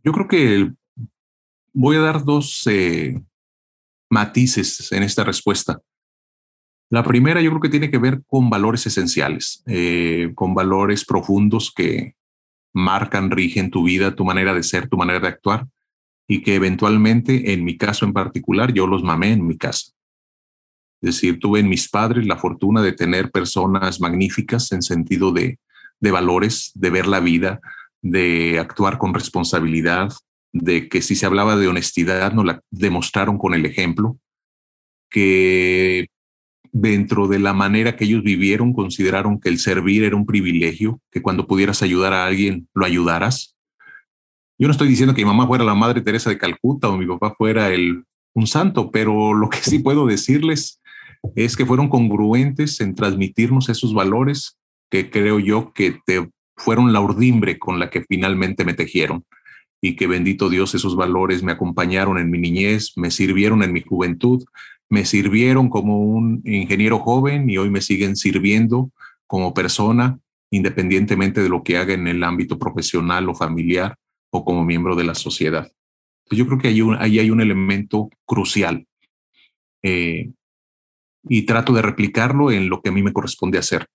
Yo 0.04 0.14
creo 0.14 0.28
que 0.28 0.74
voy 1.74 1.98
a 1.98 2.02
dar 2.02 2.24
dos 2.24 2.66
eh, 2.68 3.22
matices 4.10 4.92
en 4.94 5.04
esta 5.04 5.26
respuesta. 5.26 5.82
La 6.90 7.04
primera 7.04 7.42
yo 7.42 7.52
creo 7.52 7.62
que 7.62 7.70
tiene 7.70 7.92
que 7.92 8.00
ver 8.00 8.22
con 8.26 8.50
valores 8.50 8.86
esenciales, 8.88 9.64
eh, 9.68 10.32
con 10.34 10.56
valores 10.56 11.06
profundos 11.06 11.72
que 11.76 12.16
marcan, 12.74 13.30
rigen 13.30 13.70
tu 13.70 13.84
vida, 13.84 14.16
tu 14.16 14.26
manera 14.26 14.54
de 14.54 14.64
ser, 14.64 14.88
tu 14.88 14.98
manera 14.98 15.20
de 15.20 15.28
actuar 15.28 15.68
y 16.28 16.42
que 16.42 16.56
eventualmente, 16.56 17.54
en 17.54 17.64
mi 17.64 17.78
caso 17.78 18.06
en 18.06 18.14
particular, 18.14 18.74
yo 18.74 18.88
los 18.88 19.04
mamé 19.04 19.32
en 19.32 19.46
mi 19.46 19.58
casa. 19.58 19.92
Es 21.02 21.16
decir, 21.16 21.40
tuve 21.40 21.60
en 21.60 21.70
mis 21.70 21.90
padres 21.90 22.28
la 22.28 22.38
fortuna 22.38 22.82
de 22.82 22.92
tener 22.92 23.32
personas 23.32 24.00
magníficas 24.00 24.72
en 24.72 24.82
sentido 24.82 25.32
de, 25.32 25.60
de 26.00 26.12
valores, 26.12 26.72
de 26.76 26.90
ver 26.90 27.08
la 27.08 27.20
vida, 27.20 27.60
de 28.02 28.60
actuar 28.60 28.98
con 28.98 29.14
responsabilidad, 29.14 30.12
de 30.52 30.90
que 30.90 31.02
si 31.02 31.16
se 31.16 31.26
hablaba 31.26 31.56
de 31.56 31.68
honestidad, 31.68 32.34
nos 32.34 32.46
la 32.46 32.62
demostraron 32.70 33.38
con 33.38 33.54
el 33.54 33.66
ejemplo, 33.66 34.18
que 35.10 36.10
dentro 36.72 37.28
de 37.28 37.40
la 37.40 37.54
manera 37.54 37.96
que 37.96 38.06
ellos 38.06 38.24
vivieron, 38.24 38.74
consideraron 38.74 39.40
que 39.40 39.50
el 39.50 39.60
servir 39.60 40.04
era 40.04 40.16
un 40.16 40.26
privilegio, 40.26 41.00
que 41.12 41.22
cuando 41.22 41.48
pudieras 41.48 41.82
ayudar 41.82 42.14
a 42.14 42.26
alguien, 42.26 42.68
lo 42.74 42.86
ayudaras, 42.86 43.56
yo 44.60 44.68
no 44.68 44.74
estoy 44.74 44.90
diciendo 44.90 45.16
que 45.16 45.22
mi 45.22 45.28
mamá 45.28 45.48
fuera 45.48 45.64
la 45.64 45.74
Madre 45.74 46.02
Teresa 46.02 46.30
de 46.30 46.38
Calcuta 46.38 46.90
o 46.90 46.98
mi 46.98 47.08
papá 47.08 47.34
fuera 47.38 47.70
el, 47.70 48.04
un 48.34 48.46
santo, 48.46 48.92
pero 48.92 49.34
lo 49.34 49.50
que 49.50 49.60
sí 49.60 49.80
puedo 49.80 50.06
decirles 50.06 50.82
es 51.36 51.56
que 51.56 51.66
fueron 51.66 51.88
congruentes 51.88 52.82
en 52.82 52.94
transmitirnos 52.94 53.70
esos 53.70 53.94
valores 53.94 54.58
que 54.92 55.10
creo 55.10 55.40
yo 55.40 55.72
que 55.74 56.00
te 56.06 56.30
fueron 56.58 56.92
la 56.92 57.00
urdimbre 57.00 57.58
con 57.58 57.80
la 57.80 57.90
que 57.90 58.04
finalmente 58.04 58.66
me 58.66 58.74
tejieron. 58.74 59.24
Y 59.82 59.96
que 59.96 60.08
bendito 60.08 60.50
Dios 60.50 60.76
esos 60.76 60.98
valores 60.98 61.42
me 61.42 61.54
acompañaron 61.54 62.18
en 62.18 62.30
mi 62.30 62.38
niñez, 62.38 62.98
me 62.98 63.12
sirvieron 63.12 63.64
en 63.64 63.72
mi 63.72 63.80
juventud, 63.80 64.44
me 64.90 65.06
sirvieron 65.06 65.70
como 65.70 66.00
un 66.00 66.42
ingeniero 66.46 67.00
joven 67.00 67.50
y 67.50 67.58
hoy 67.58 67.70
me 67.70 67.82
siguen 67.82 68.16
sirviendo 68.16 68.92
como 69.28 69.54
persona, 69.54 70.20
independientemente 70.52 71.42
de 71.42 71.50
lo 71.50 71.64
que 71.64 71.78
haga 71.78 71.94
en 71.94 72.08
el 72.08 72.24
ámbito 72.24 72.58
profesional 72.58 73.30
o 73.30 73.36
familiar 73.36 73.96
o 74.32 74.44
como 74.44 74.66
miembro 74.66 74.96
de 74.96 75.04
la 75.04 75.16
sociedad. 75.16 75.72
yo 76.32 76.46
creo 76.48 76.60
que 76.60 76.68
ahí, 76.70 76.82
ahí 77.00 77.20
hay 77.20 77.30
un 77.30 77.42
elemento 77.42 78.10
crucial 78.26 78.88
eh, 79.84 80.32
y 81.24 81.44
trato 81.44 81.74
de 81.74 81.82
replicarlo 81.82 82.52
en 82.52 82.70
lo 82.70 82.82
que 82.82 82.90
a 82.90 82.92
mí 82.92 83.04
me 83.04 83.14
corresponde 83.14 83.58
hacer. 83.58 83.88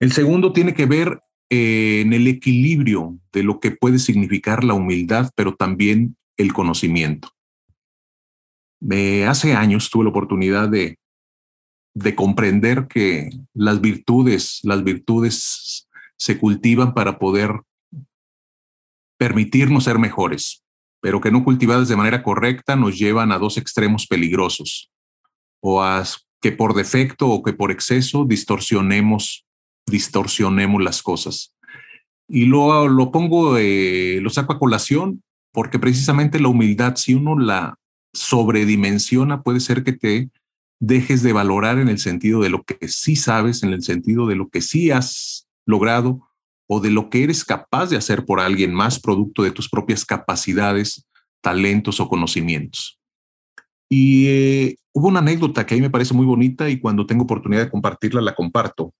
El 0.00 0.12
segundo 0.12 0.52
tiene 0.52 0.74
que 0.74 0.86
ver 0.86 1.20
eh, 1.50 2.02
en 2.02 2.12
el 2.12 2.26
equilibrio 2.26 3.18
de 3.32 3.42
lo 3.42 3.58
que 3.58 3.70
puede 3.70 3.98
significar 3.98 4.64
la 4.64 4.74
humildad, 4.74 5.30
pero 5.34 5.54
también 5.54 6.16
el 6.36 6.52
conocimiento. 6.52 7.30
Hace 9.26 9.54
años 9.54 9.90
tuve 9.90 10.04
la 10.04 10.10
oportunidad 10.10 10.68
de, 10.68 10.98
de 11.94 12.14
comprender 12.14 12.86
que 12.86 13.30
las 13.54 13.80
virtudes, 13.80 14.60
las 14.62 14.84
virtudes 14.84 15.88
se 16.16 16.38
cultivan 16.38 16.94
para 16.94 17.18
poder 17.18 17.60
permitirnos 19.18 19.84
ser 19.84 19.98
mejores, 19.98 20.62
pero 21.00 21.20
que 21.20 21.30
no 21.30 21.44
cultivadas 21.44 21.88
de 21.88 21.96
manera 21.96 22.22
correcta 22.22 22.76
nos 22.76 22.98
llevan 22.98 23.32
a 23.32 23.38
dos 23.38 23.56
extremos 23.58 24.06
peligrosos, 24.06 24.90
o 25.60 25.82
a 25.82 26.04
que 26.40 26.52
por 26.52 26.74
defecto 26.74 27.28
o 27.28 27.42
que 27.42 27.52
por 27.52 27.72
exceso 27.72 28.24
distorsionemos, 28.24 29.44
distorsionemos 29.86 30.82
las 30.82 31.02
cosas. 31.02 31.54
Y 32.28 32.44
lo, 32.44 32.86
lo 32.88 33.10
pongo, 33.10 33.56
eh, 33.58 34.20
lo 34.22 34.30
saco 34.30 34.52
a 34.52 34.58
colación, 34.58 35.22
porque 35.52 35.78
precisamente 35.78 36.38
la 36.38 36.48
humildad, 36.48 36.94
si 36.96 37.14
uno 37.14 37.38
la 37.38 37.74
sobredimensiona, 38.18 39.42
puede 39.42 39.60
ser 39.60 39.84
que 39.84 39.92
te 39.92 40.30
dejes 40.80 41.22
de 41.22 41.32
valorar 41.32 41.78
en 41.78 41.88
el 41.88 41.98
sentido 41.98 42.40
de 42.40 42.50
lo 42.50 42.62
que 42.62 42.88
sí 42.88 43.16
sabes, 43.16 43.62
en 43.62 43.72
el 43.72 43.82
sentido 43.82 44.26
de 44.26 44.36
lo 44.36 44.48
que 44.48 44.60
sí 44.60 44.90
has 44.90 45.48
logrado 45.66 46.28
o 46.68 46.80
de 46.80 46.90
lo 46.90 47.10
que 47.10 47.24
eres 47.24 47.44
capaz 47.44 47.90
de 47.90 47.96
hacer 47.96 48.24
por 48.24 48.40
alguien 48.40 48.74
más, 48.74 49.00
producto 49.00 49.42
de 49.42 49.50
tus 49.50 49.68
propias 49.68 50.04
capacidades, 50.04 51.06
talentos 51.40 51.98
o 51.98 52.08
conocimientos. 52.08 52.98
Y 53.88 54.26
eh, 54.26 54.76
hubo 54.92 55.08
una 55.08 55.20
anécdota 55.20 55.64
que 55.64 55.74
a 55.74 55.78
mí 55.78 55.80
me 55.80 55.90
parece 55.90 56.12
muy 56.12 56.26
bonita 56.26 56.68
y 56.68 56.78
cuando 56.78 57.06
tengo 57.06 57.24
oportunidad 57.24 57.64
de 57.64 57.70
compartirla, 57.70 58.20
la 58.20 58.34
comparto. 58.34 58.92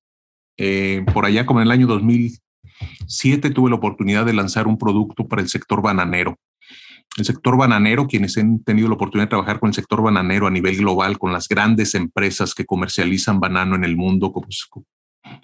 Eh, 0.56 1.04
por 1.12 1.26
allá, 1.26 1.44
como 1.44 1.60
en 1.60 1.66
el 1.66 1.72
año 1.72 1.86
2007, 1.86 3.50
tuve 3.50 3.70
la 3.70 3.76
oportunidad 3.76 4.24
de 4.24 4.32
lanzar 4.32 4.66
un 4.66 4.78
producto 4.78 5.28
para 5.28 5.42
el 5.42 5.48
sector 5.48 5.82
bananero. 5.82 6.36
El 7.18 7.24
sector 7.24 7.56
bananero, 7.56 8.06
quienes 8.06 8.38
han 8.38 8.60
tenido 8.60 8.86
la 8.86 8.94
oportunidad 8.94 9.26
de 9.26 9.30
trabajar 9.30 9.58
con 9.58 9.68
el 9.68 9.74
sector 9.74 10.02
bananero 10.02 10.46
a 10.46 10.50
nivel 10.50 10.76
global, 10.76 11.18
con 11.18 11.32
las 11.32 11.48
grandes 11.48 11.96
empresas 11.96 12.54
que 12.54 12.64
comercializan 12.64 13.40
banano 13.40 13.74
en 13.74 13.82
el 13.82 13.96
mundo, 13.96 14.32
como, 14.32 14.46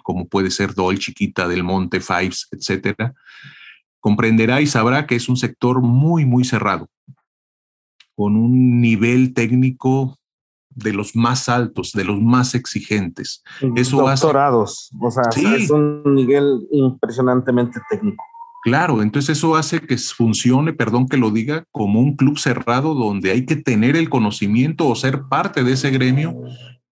como 0.01 0.27
puede 0.27 0.51
ser 0.51 0.73
Dol, 0.73 0.97
Chiquita, 0.99 1.49
Del 1.49 1.65
Monte, 1.65 1.99
Fives, 1.99 2.47
etcétera, 2.51 3.13
comprenderá 3.99 4.61
y 4.61 4.67
sabrá 4.67 5.05
que 5.05 5.15
es 5.15 5.27
un 5.27 5.35
sector 5.35 5.81
muy, 5.81 6.25
muy 6.25 6.45
cerrado, 6.45 6.87
con 8.15 8.37
un 8.37 8.79
nivel 8.79 9.33
técnico 9.33 10.17
de 10.69 10.93
los 10.93 11.13
más 11.13 11.49
altos, 11.49 11.91
de 11.91 12.05
los 12.05 12.21
más 12.21 12.55
exigentes. 12.55 13.43
Eso 13.75 13.97
Doctorados, 13.97 14.91
o 15.01 15.11
sea, 15.11 15.23
es 15.57 15.69
un 15.69 16.03
nivel 16.15 16.67
impresionantemente 16.71 17.81
técnico. 17.89 18.23
Claro, 18.65 19.03
entonces 19.03 19.37
eso 19.37 19.55
hace 19.55 19.79
que 19.79 19.95
funcione, 19.95 20.73
perdón 20.73 21.07
que 21.07 21.17
lo 21.17 21.29
diga, 21.29 21.65
como 21.69 21.99
un 21.99 22.15
club 22.15 22.39
cerrado 22.39 22.95
donde 22.95 23.29
hay 23.29 23.45
que 23.45 23.55
tener 23.55 23.95
el 23.95 24.09
conocimiento 24.09 24.87
o 24.87 24.95
ser 24.95 25.25
parte 25.29 25.63
de 25.63 25.73
ese 25.73 25.91
gremio 25.91 26.35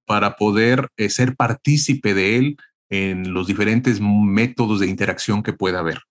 para 0.05 0.35
poder 0.35 0.89
eh, 0.97 1.09
ser 1.09 1.35
partícipe 1.35 2.13
de 2.13 2.37
él 2.37 2.57
en 2.91 3.33
los 3.33 3.47
diferentes 3.47 3.99
métodos 3.99 4.81
de 4.81 4.87
interacción 4.87 5.41
que 5.41 5.51
pueda 5.51 5.79
haber. 5.79 6.03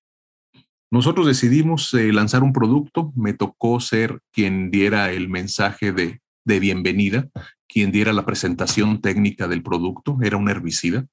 Nosotros 0.90 1.28
decidimos 1.28 1.94
eh, 1.94 2.12
lanzar 2.12 2.42
un 2.42 2.52
producto, 2.52 3.12
me 3.14 3.32
tocó 3.32 3.78
ser 3.78 4.18
quien 4.32 4.72
diera 4.72 5.12
el 5.12 5.28
mensaje 5.28 5.92
de, 5.92 6.18
bienvenida, 6.44 7.28
quien 7.68 7.92
diera 7.92 8.12
la 8.12 8.26
presentación 8.26 9.00
técnica 9.00 9.46
del 9.46 9.62
producto, 9.62 10.18
era 10.22 10.36
un 10.36 10.48
herbicida. 10.48 11.06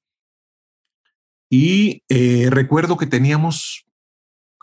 Y 1.48 2.02
eh, 2.08 2.48
recuerdo 2.50 2.96
que 2.96 3.06
teníamos 3.06 3.86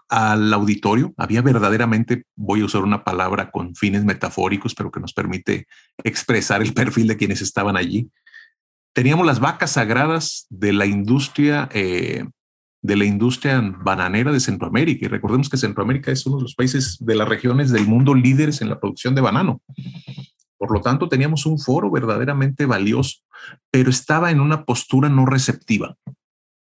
al 0.09 0.53
auditorio, 0.53 1.13
había 1.17 1.41
verdaderamente, 1.41 2.23
voy 2.35 2.61
a 2.61 2.65
usar 2.65 2.83
una 2.83 3.03
palabra 3.03 3.51
con 3.51 3.75
fines 3.75 4.05
metafóricos, 4.05 4.73
pero 4.73 4.91
que 4.91 4.99
nos 4.99 5.13
permite 5.13 5.67
expresar 6.03 6.61
el 6.61 6.73
perfil 6.73 7.07
de 7.07 7.17
quienes 7.17 7.41
estaban 7.41 7.75
allí 7.77 8.09
teníamos 8.97 9.27
las 9.27 9.39
vacas 9.39 9.73
sagradas 9.73 10.47
de 10.49 10.73
la 10.73 10.87
industria, 10.87 11.69
eh, 11.71 12.25
de 12.81 12.95
la 12.95 13.05
industria 13.05 13.61
bananera 13.61 14.31
de 14.31 14.39
Centroamérica. 14.39 15.05
Y 15.05 15.07
recordemos 15.07 15.49
que 15.49 15.57
Centroamérica 15.57 16.11
es 16.11 16.25
uno 16.25 16.37
de 16.37 16.41
los 16.41 16.55
países 16.55 16.97
de 16.99 17.13
las 17.13 17.29
regiones 17.29 17.69
del 17.69 17.85
mundo 17.85 18.15
líderes 18.15 18.59
en 18.59 18.69
la 18.69 18.79
producción 18.79 19.13
de 19.13 19.21
banano. 19.21 19.61
Por 20.57 20.73
lo 20.73 20.81
tanto, 20.81 21.07
teníamos 21.09 21.45
un 21.45 21.59
foro 21.59 21.91
verdaderamente 21.91 22.65
valioso, 22.65 23.19
pero 23.69 23.91
estaba 23.91 24.31
en 24.31 24.39
una 24.39 24.65
postura 24.65 25.09
no 25.09 25.27
receptiva, 25.27 25.95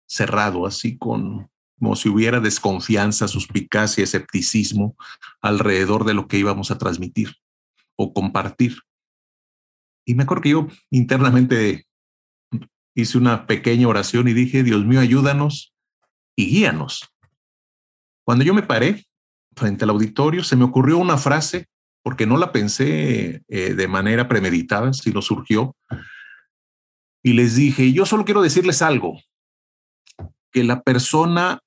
cerrado, 0.07 0.65
así 0.65 0.97
con 0.97 1.47
como 1.79 1.95
si 1.95 2.09
hubiera 2.09 2.39
desconfianza, 2.39 3.27
suspicacia, 3.27 4.03
escepticismo 4.03 4.95
alrededor 5.41 6.05
de 6.05 6.13
lo 6.13 6.27
que 6.27 6.37
íbamos 6.37 6.71
a 6.71 6.77
transmitir 6.77 7.35
o 7.95 8.13
compartir. 8.13 8.77
Y 10.05 10.15
me 10.15 10.23
acuerdo 10.23 10.43
que 10.43 10.49
yo 10.49 10.67
internamente 10.91 11.85
hice 12.95 13.17
una 13.17 13.45
pequeña 13.47 13.87
oración 13.87 14.27
y 14.27 14.33
dije, 14.33 14.63
Dios 14.63 14.85
mío, 14.85 14.99
ayúdanos 14.99 15.73
y 16.35 16.47
guíanos. 16.49 17.09
Cuando 18.23 18.45
yo 18.45 18.53
me 18.53 18.63
paré 18.63 19.05
frente 19.55 19.83
al 19.83 19.91
auditorio, 19.91 20.43
se 20.43 20.55
me 20.55 20.65
ocurrió 20.65 20.97
una 20.97 21.17
frase, 21.17 21.67
porque 22.03 22.25
no 22.25 22.37
la 22.37 22.51
pensé 22.51 23.43
eh, 23.47 23.73
de 23.73 23.87
manera 23.87 24.27
premeditada, 24.27 24.93
sino 24.93 25.21
surgió, 25.21 25.75
y 27.23 27.33
les 27.33 27.55
dije, 27.55 27.91
yo 27.91 28.05
solo 28.05 28.23
quiero 28.23 28.41
decirles 28.41 28.81
algo, 28.81 29.19
que 30.51 30.63
la 30.63 30.83
persona 30.83 31.59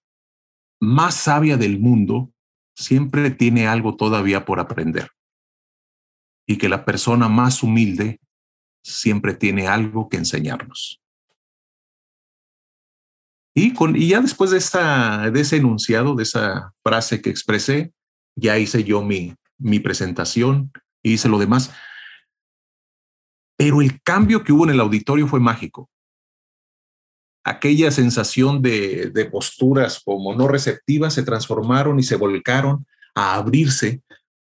más 0.80 1.14
sabia 1.14 1.56
del 1.56 1.78
mundo 1.78 2.32
siempre 2.74 3.30
tiene 3.30 3.66
algo 3.66 3.96
todavía 3.96 4.44
por 4.44 4.60
aprender 4.60 5.10
y 6.46 6.56
que 6.56 6.68
la 6.68 6.84
persona 6.84 7.28
más 7.28 7.62
humilde 7.62 8.20
siempre 8.82 9.34
tiene 9.34 9.68
algo 9.68 10.08
que 10.08 10.16
enseñarnos. 10.16 11.00
Y, 13.54 13.74
con, 13.74 13.96
y 13.96 14.08
ya 14.08 14.20
después 14.20 14.50
de, 14.52 14.58
esta, 14.58 15.30
de 15.30 15.40
ese 15.40 15.56
enunciado, 15.56 16.14
de 16.14 16.22
esa 16.22 16.72
frase 16.82 17.20
que 17.20 17.28
expresé, 17.28 17.92
ya 18.36 18.56
hice 18.56 18.84
yo 18.84 19.02
mi, 19.02 19.34
mi 19.58 19.80
presentación, 19.80 20.72
hice 21.02 21.28
lo 21.28 21.38
demás. 21.38 21.72
Pero 23.56 23.82
el 23.82 24.00
cambio 24.02 24.44
que 24.44 24.52
hubo 24.52 24.64
en 24.64 24.70
el 24.70 24.80
auditorio 24.80 25.26
fue 25.26 25.40
mágico. 25.40 25.90
Aquella 27.48 27.90
sensación 27.90 28.60
de, 28.60 29.10
de 29.10 29.24
posturas 29.24 30.02
como 30.04 30.34
no 30.34 30.48
receptivas 30.48 31.14
se 31.14 31.22
transformaron 31.22 31.98
y 31.98 32.02
se 32.02 32.16
volcaron 32.16 32.86
a 33.14 33.36
abrirse, 33.36 34.02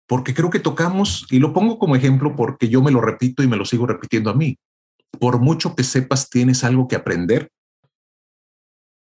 porque 0.07 0.33
creo 0.33 0.49
que 0.49 0.61
tocamos, 0.61 1.27
y 1.31 1.41
lo 1.41 1.53
pongo 1.53 1.79
como 1.79 1.97
ejemplo 1.97 2.37
porque 2.37 2.69
yo 2.69 2.83
me 2.83 2.93
lo 2.93 3.01
repito 3.01 3.43
y 3.43 3.49
me 3.49 3.57
lo 3.57 3.65
sigo 3.65 3.87
repitiendo 3.87 4.31
a 4.31 4.35
mí, 4.35 4.59
por 5.19 5.41
mucho 5.41 5.75
que 5.75 5.83
sepas 5.83 6.31
tienes 6.31 6.63
algo 6.63 6.87
que 6.87 6.97
aprender 6.97 7.51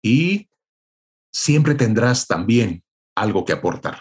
y 0.01 0.49
siempre 1.31 1.75
tendrás 1.75 2.27
también 2.27 2.83
algo 3.15 3.45
que 3.45 3.53
aportar. 3.53 3.99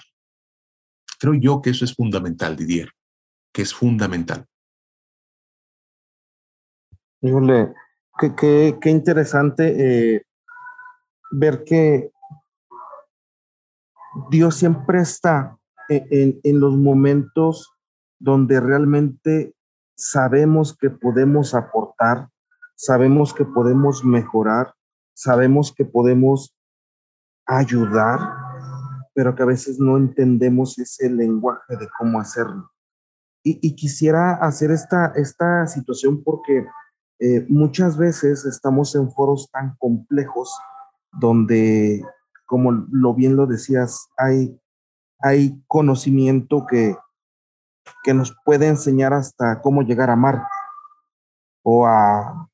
Creo 1.18 1.34
yo 1.34 1.60
que 1.62 1.70
eso 1.70 1.84
es 1.84 1.94
fundamental, 1.94 2.56
Didier, 2.56 2.90
que 3.52 3.62
es 3.62 3.74
fundamental. 3.74 4.46
Híjole, 7.20 7.72
qué, 8.30 8.78
qué, 8.80 8.90
interesante 8.90 10.14
eh, 10.14 10.22
ver 11.30 11.64
que 11.64 12.12
Dios 14.30 14.54
siempre 14.56 15.00
está 15.00 15.58
en, 15.88 16.40
en, 16.42 16.60
los 16.60 16.76
momentos 16.76 17.70
donde 18.18 18.60
realmente 18.60 19.54
sabemos 19.96 20.76
que 20.76 20.90
podemos 20.90 21.54
aportar, 21.54 22.28
sabemos 22.76 23.34
que 23.34 23.44
podemos 23.44 24.04
mejorar, 24.04 24.74
sabemos 25.14 25.74
que 25.74 25.84
podemos 25.84 26.56
ayudar, 27.46 28.20
pero 29.14 29.34
que 29.34 29.42
a 29.42 29.46
veces 29.46 29.78
no 29.78 29.96
entendemos 29.96 30.78
ese 30.78 31.10
lenguaje 31.10 31.76
de 31.76 31.88
cómo 31.98 32.20
hacerlo. 32.20 32.70
Y, 33.44 33.74
quisiera 33.74 34.34
hacer 34.34 34.70
esta, 34.70 35.12
esta 35.16 35.66
situación 35.66 36.22
porque 36.22 36.64
eh, 37.24 37.46
muchas 37.48 37.96
veces 37.96 38.44
estamos 38.44 38.96
en 38.96 39.08
foros 39.12 39.48
tan 39.52 39.76
complejos 39.76 40.58
donde, 41.12 42.04
como 42.46 42.72
lo 42.72 43.14
bien 43.14 43.36
lo 43.36 43.46
decías, 43.46 44.08
hay, 44.16 44.60
hay 45.20 45.62
conocimiento 45.68 46.66
que, 46.66 46.96
que 48.02 48.12
nos 48.12 48.36
puede 48.44 48.66
enseñar 48.66 49.12
hasta 49.12 49.60
cómo 49.60 49.82
llegar 49.82 50.10
a 50.10 50.16
Marte 50.16 50.48
o 51.62 51.86
a 51.86 52.48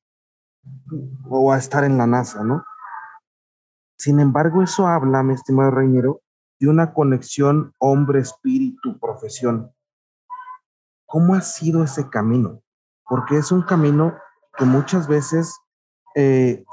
o 1.27 1.51
a 1.51 1.57
estar 1.57 1.83
en 1.83 1.97
la 1.97 2.05
NASA, 2.05 2.43
¿no? 2.43 2.63
Sin 3.97 4.19
embargo, 4.19 4.61
eso 4.61 4.87
habla, 4.87 5.23
mi 5.23 5.33
estimado 5.33 5.71
Reñero, 5.71 6.21
de 6.59 6.69
una 6.69 6.93
conexión 6.93 7.73
hombre-espíritu-profesión. 7.79 9.73
¿Cómo 11.07 11.33
ha 11.33 11.41
sido 11.41 11.83
ese 11.83 12.07
camino? 12.07 12.61
Porque 13.07 13.37
es 13.37 13.51
un 13.51 13.63
camino 13.63 14.13
que 14.59 14.65
muchas 14.65 15.07
veces, 15.07 15.57
eh, 16.15 16.63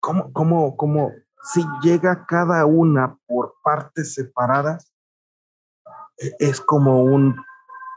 ¿cómo, 0.00 0.32
cómo, 0.32 0.76
cómo, 0.76 1.12
si 1.52 1.64
llega 1.82 2.26
cada 2.26 2.66
una 2.66 3.16
por 3.26 3.54
partes 3.62 4.14
separadas, 4.14 4.92
e, 6.18 6.34
es 6.40 6.60
como 6.60 7.04
un, 7.04 7.36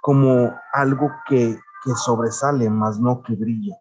como 0.01 0.53
algo 0.73 1.09
que 1.27 1.57
que 1.83 1.93
sobresale, 1.95 2.69
más 2.69 2.99
no 2.99 3.21
que 3.21 3.35
brilla. 3.35 3.75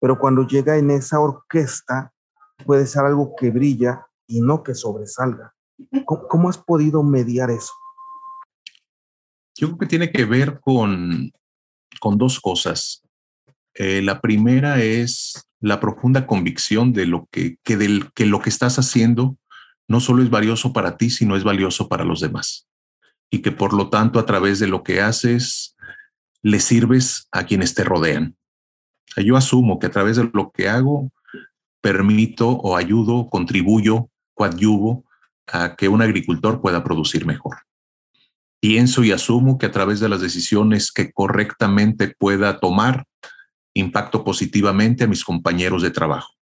Pero 0.00 0.18
cuando 0.18 0.46
llega 0.46 0.76
en 0.76 0.90
esa 0.90 1.20
orquesta, 1.20 2.12
puede 2.66 2.86
ser 2.86 3.04
algo 3.04 3.34
que 3.36 3.50
brilla 3.50 4.06
y 4.26 4.40
no 4.40 4.62
que 4.62 4.74
sobresalga. 4.74 5.54
¿Cómo, 6.04 6.48
has 6.48 6.58
podido 6.58 7.02
mediar 7.02 7.50
eso? 7.50 7.72
Yo 9.54 9.68
creo 9.68 9.78
que 9.78 9.86
tiene 9.86 10.10
que 10.10 10.24
ver 10.24 10.60
con, 10.60 11.30
con 12.02 12.18
dos 12.18 12.40
cosas. 12.40 13.04
Eh, 13.74 14.02
la 14.02 14.20
primera 14.20 14.82
es 14.82 15.46
la 15.60 15.78
profunda 15.78 16.26
convicción 16.26 16.92
de 16.92 17.06
lo 17.06 17.28
que, 17.30 17.58
que, 17.62 17.76
del, 17.76 18.10
que 18.12 18.26
lo 18.26 18.40
que 18.40 18.50
estás 18.50 18.76
haciendo 18.80 19.36
no 19.86 20.00
solo 20.00 20.24
es 20.24 20.28
valioso 20.28 20.72
para 20.72 20.96
ti, 20.96 21.10
sino 21.10 21.36
es 21.36 21.44
valioso 21.44 21.88
para 21.88 22.04
los 22.04 22.18
demás. 22.18 22.66
Y 23.30 23.38
que 23.40 23.52
por 23.52 23.72
lo 23.72 23.88
tanto 23.88 24.18
a 24.18 24.26
través 24.26 24.58
de 24.58 24.66
lo 24.66 24.82
que 24.82 25.00
haces 25.00 25.76
le 26.42 26.58
sirves 26.58 27.28
a 27.30 27.46
quienes 27.46 27.72
te 27.74 27.84
rodean. 27.84 28.34
Yo 29.16 29.36
asumo 29.36 29.78
que 29.78 29.86
a 29.86 29.92
través 29.92 30.16
de 30.16 30.28
lo 30.32 30.50
que 30.50 30.68
hago, 30.68 31.12
permito 31.80 32.48
o 32.48 32.76
ayudo, 32.76 33.28
contribuyo, 33.30 34.10
coadyuvo 34.34 35.04
a 35.46 35.76
que 35.76 35.86
un 35.86 36.02
agricultor 36.02 36.60
pueda 36.60 36.82
producir 36.82 37.26
mejor. 37.26 37.58
Pienso 38.62 39.02
y 39.02 39.10
asumo 39.10 39.58
que 39.58 39.66
a 39.66 39.72
través 39.72 39.98
de 39.98 40.08
las 40.08 40.20
decisiones 40.20 40.92
que 40.92 41.10
correctamente 41.10 42.14
pueda 42.16 42.60
tomar, 42.60 43.06
impacto 43.74 44.22
positivamente 44.22 45.02
a 45.02 45.08
mis 45.08 45.24
compañeros 45.24 45.82
de 45.82 45.90
trabajo. 45.90 46.32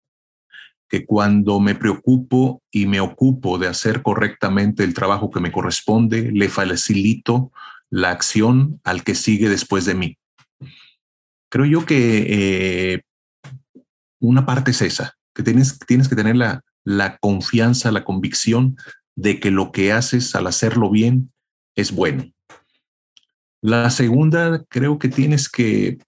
Que 0.87 1.07
cuando 1.07 1.61
me 1.61 1.75
preocupo 1.75 2.63
y 2.71 2.85
me 2.85 3.01
ocupo 3.01 3.57
de 3.57 3.69
hacer 3.69 4.03
correctamente 4.03 4.85
el 4.85 4.93
trabajo 4.93 5.31
que 5.31 5.41
me 5.41 5.51
corresponde, 5.51 6.31
le 6.31 6.51
facilito 6.51 7.53
la 7.89 8.11
acción 8.11 8.83
al 8.85 9.03
que 9.03 9.15
sigue 9.15 9.49
después 9.49 9.87
de 9.87 9.95
mí. 9.95 10.19
Creo 11.51 11.65
yo 11.65 11.87
que 11.87 12.27
eh, 12.29 13.03
una 14.21 14.45
parte 14.45 14.73
es 14.73 14.83
esa, 14.83 15.15
que 15.35 15.43
tienes, 15.43 15.79
tienes 15.79 16.07
que 16.07 16.17
tener 16.17 16.37
la, 16.37 16.65
la 16.85 17.17
confianza, 17.17 17.91
la 17.91 18.05
convicción 18.05 18.77
de 19.17 19.41
que 19.41 19.51
lo 19.51 19.73
que 19.73 19.93
haces 19.93 20.35
al 20.35 20.47
hacerlo 20.49 20.91
bien 20.91 21.33
es 21.75 21.93
bueno. 21.93 22.31
La 23.63 23.91
segunda, 23.91 24.65
creo 24.69 24.99
que 24.99 25.09
tienes 25.09 25.49
que 25.49 25.99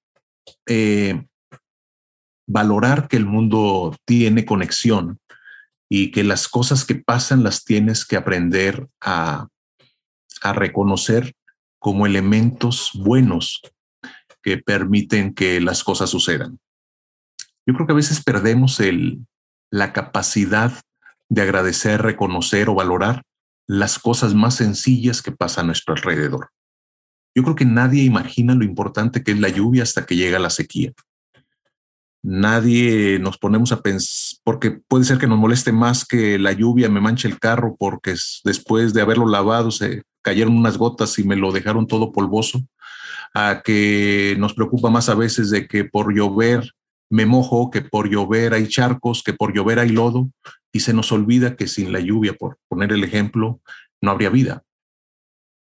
eh, 0.67 1.27
valorar 2.47 3.09
que 3.09 3.17
el 3.17 3.27
mundo 3.27 3.97
tiene 4.05 4.45
conexión 4.45 5.19
y 5.89 6.11
que 6.11 6.25
las 6.25 6.49
cosas 6.49 6.85
que 6.85 6.95
pasan 6.95 7.43
las 7.43 7.65
tienes 7.65 8.07
que 8.07 8.17
aprender 8.17 8.89
a, 9.01 9.49
a 10.41 10.53
reconocer 10.53 11.35
como 11.79 12.07
elementos 12.07 12.91
buenos 12.95 13.61
que 14.43 14.59
permiten 14.59 15.35
que 15.35 15.61
las 15.61 15.85
cosas 15.85 16.11
sucedan. 16.11 16.59
Yo 17.67 17.75
creo 17.75 17.87
que 17.87 17.93
a 17.93 17.97
veces 17.97 18.23
perdemos 18.25 18.81
el, 18.81 19.27
la 19.71 19.93
capacidad 19.93 20.73
de 21.29 21.43
agradecer, 21.43 22.03
reconocer 22.03 22.69
o 22.69 22.75
valorar 22.75 23.23
las 23.67 23.99
cosas 23.99 24.35
más 24.35 24.57
sencillas 24.57 25.23
que 25.23 25.33
pasan 25.33 25.65
a 25.65 25.67
nuestro 25.69 25.95
alrededor. 25.95 26.51
Yo 27.35 27.43
creo 27.43 27.55
que 27.55 27.65
nadie 27.65 28.03
imagina 28.03 28.55
lo 28.55 28.65
importante 28.65 29.23
que 29.23 29.33
es 29.33 29.41
la 29.41 29.49
lluvia 29.49 29.83
hasta 29.83 30.05
que 30.05 30.17
llega 30.17 30.39
la 30.39 30.51
sequía. 30.51 30.93
Nadie 32.23 33.19
nos 33.19 33.39
ponemos 33.39 33.73
a 33.73 33.81
pensar, 33.81 34.39
porque 34.45 34.71
puede 34.71 35.05
ser 35.05 35.19
que 35.19 35.27
nos 35.27 35.39
moleste 35.39 35.73
más 35.73 36.05
que 36.05 36.39
la 36.39 36.53
lluvia 36.53 36.89
me 36.89 37.01
manche 37.01 37.27
el 37.27 37.41
carro 37.41 37.75
porque 37.77 38.15
después 38.45 38.95
de 38.95 39.01
haberlo 39.01 39.27
lavado 39.27 39.71
se 39.71 40.03
cayeron 40.23 40.57
unas 40.57 40.79
gotas 40.79 41.19
y 41.19 41.25
me 41.25 41.35
lo 41.35 41.51
dejaron 41.51 41.87
todo 41.87 42.13
polvoso, 42.13 42.65
a 43.35 43.63
que 43.65 44.37
nos 44.39 44.55
preocupa 44.55 44.89
más 44.89 45.09
a 45.09 45.15
veces 45.15 45.51
de 45.51 45.67
que 45.67 45.85
por 45.85 46.15
llover 46.15 46.73
me 47.11 47.27
mojo, 47.27 47.71
que 47.71 47.83
por 47.83 48.09
llover 48.09 48.55
hay 48.55 48.69
charcos, 48.69 49.23
que 49.23 49.33
por 49.33 49.53
llover 49.53 49.79
hay 49.79 49.89
lodo, 49.89 50.31
y 50.73 50.81
se 50.81 50.95
nos 50.95 51.13
olvida 51.13 51.55
que 51.55 51.69
sin 51.69 51.93
la 51.93 52.01
lluvia, 52.01 52.35
por 52.35 52.59
poner 52.69 52.93
el 52.93 53.05
ejemplo, 53.05 53.61
no 54.01 54.11
habría 54.11 54.31
vida. 54.31 54.65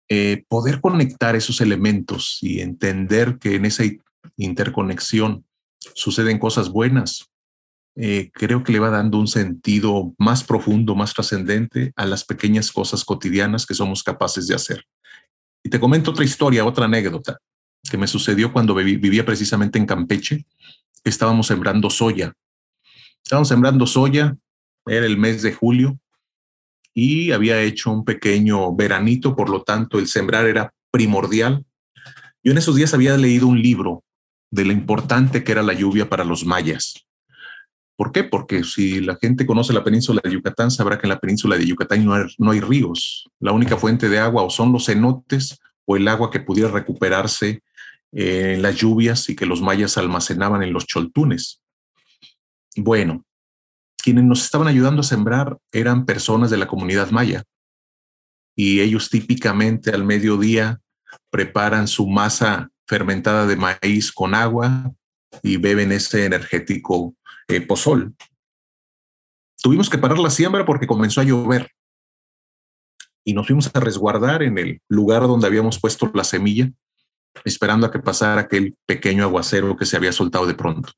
Eh, 0.09 0.45
poder 0.49 0.81
conectar 0.81 1.35
esos 1.35 1.61
elementos 1.61 2.39
y 2.41 2.61
entender 2.61 3.39
que 3.39 3.57
en 3.57 3.65
esa 3.65 3.85
interconexión 4.37 5.45
suceden 5.95 6.39
cosas 6.39 6.71
buenas, 6.71 7.31
eh, 7.97 8.31
creo 8.33 8.65
que 8.65 8.73
le 8.73 8.81
va 8.81 8.91
dando 8.91 9.19
un 9.19 9.29
sentido 9.29 10.15
más 10.19 10.43
profundo, 10.43 10.95
más 10.95 11.15
trascendente 11.15 11.93
a 11.97 12.07
las 12.07 12.25
pequeñas 12.25 12.73
cosas 12.73 13.05
cotidianas 13.05 13.67
que 13.67 13.75
somos 13.75 14.03
capaces 14.03 14.47
de 14.47 14.55
hacer. 14.55 14.85
Y 15.63 15.71
te 15.71 15.81
comento 15.81 16.11
otra 16.11 16.25
historia, 16.25 16.65
otra 16.65 16.85
anécdota. 16.85 17.39
que 17.91 17.99
me 17.99 18.07
sucedió 18.07 18.51
cuando 18.51 18.75
vivía 18.75 19.27
precisamente 19.27 19.79
en 19.79 19.85
Campeche. 19.85 20.47
Estábamos 21.05 21.47
sembrando 21.49 21.91
soya. 21.91 22.33
Estábamos 23.23 23.49
sembrando 23.49 23.87
soya, 23.87 24.35
era 24.87 25.07
el 25.07 25.17
mes 25.17 25.43
de 25.43 25.53
julio, 25.53 25.99
y 26.95 27.33
había 27.33 27.61
hecho 27.61 27.91
un 27.91 28.05
pequeño 28.05 28.75
veranito, 28.75 29.35
por 29.35 29.51
lo 29.51 29.63
tanto 29.63 29.99
el 29.99 30.07
sembrar 30.07 30.47
era 30.47 30.73
primordial. 30.91 31.65
Yo 32.43 32.53
en 32.53 32.59
esos 32.59 32.77
días 32.77 32.95
había 32.95 33.17
leído 33.17 33.49
un 33.49 33.61
libro 33.61 34.05
de 34.51 34.65
lo 34.65 34.73
importante 34.73 35.43
que 35.43 35.53
era 35.53 35.63
la 35.63 35.73
lluvia 35.73 36.09
para 36.09 36.25
los 36.25 36.45
mayas. 36.45 36.95
¿Por 37.97 38.13
qué? 38.13 38.25
Porque 38.25 38.65
si 38.65 39.01
la 39.01 39.17
gente 39.17 39.47
conoce 39.47 39.73
la 39.73 39.85
península 39.85 40.21
de 40.23 40.31
Yucatán, 40.31 40.71
sabrá 40.71 40.99
que 40.99 41.07
en 41.07 41.11
la 41.11 41.19
península 41.19 41.57
de 41.57 41.67
Yucatán 41.67 42.05
no 42.05 42.15
hay, 42.15 42.25
no 42.39 42.51
hay 42.53 42.61
ríos. 42.61 43.29
La 43.41 43.53
única 43.53 43.77
fuente 43.77 44.09
de 44.09 44.19
agua 44.19 44.43
o 44.43 44.51
son 44.51 44.73
los 44.73 44.87
cenotes 44.87 45.59
o 45.85 45.97
el 45.97 46.07
agua 46.07 46.31
que 46.31 46.41
pudiera 46.41 46.71
recuperarse 46.71 47.63
en 48.13 48.63
las 48.63 48.77
lluvias 48.77 49.29
y 49.29 49.37
que 49.37 49.47
los 49.47 49.61
mayas 49.61 49.99
almacenaban 49.99 50.63
en 50.63 50.73
los 50.73 50.87
choltunes. 50.87 51.61
Bueno, 52.77 53.25
quienes 54.05 54.25
nos 54.25 54.45
estaban 54.45 54.69
ayudando 54.69 55.01
a 55.01 55.05
sembrar 55.05 55.57
eran 55.73 56.05
personas 56.05 56.51
de 56.51 56.59
la 56.59 56.67
comunidad 56.67 57.11
maya 57.11 57.43
y 58.55 58.81
ellos 58.81 59.09
típicamente 59.09 59.93
al 59.93 60.05
mediodía 60.05 60.83
preparan 61.31 61.89
su 61.89 62.07
masa 62.07 62.69
fermentada 62.87 63.47
de 63.47 63.57
maíz 63.57 64.13
con 64.13 64.35
agua 64.35 64.93
y 65.43 65.57
beben 65.57 65.91
ese 65.91 66.27
energético 66.27 67.17
eh, 67.49 67.63
pozol. 67.63 68.15
Tuvimos 69.63 69.89
que 69.89 69.97
parar 69.97 70.19
la 70.19 70.29
siembra 70.29 70.67
porque 70.67 70.87
comenzó 70.87 71.23
a 71.23 71.25
llover 71.25 71.71
y 73.25 73.33
nos 73.33 73.47
fuimos 73.47 73.71
a 73.73 73.81
resguardar 73.81 74.43
en 74.43 74.59
el 74.59 74.83
lugar 74.87 75.23
donde 75.23 75.47
habíamos 75.47 75.81
puesto 75.81 76.11
la 76.13 76.25
semilla, 76.25 76.71
esperando 77.47 77.87
a 77.87 77.91
que 77.91 78.01
pasara 78.01 78.43
aquel 78.43 78.77
pequeño 78.85 79.25
aguacero 79.25 79.79
que 79.79 79.87
se 79.87 79.97
había 79.97 80.13
soltado 80.13 80.47
de 80.47 80.55
pronto. 80.55 80.93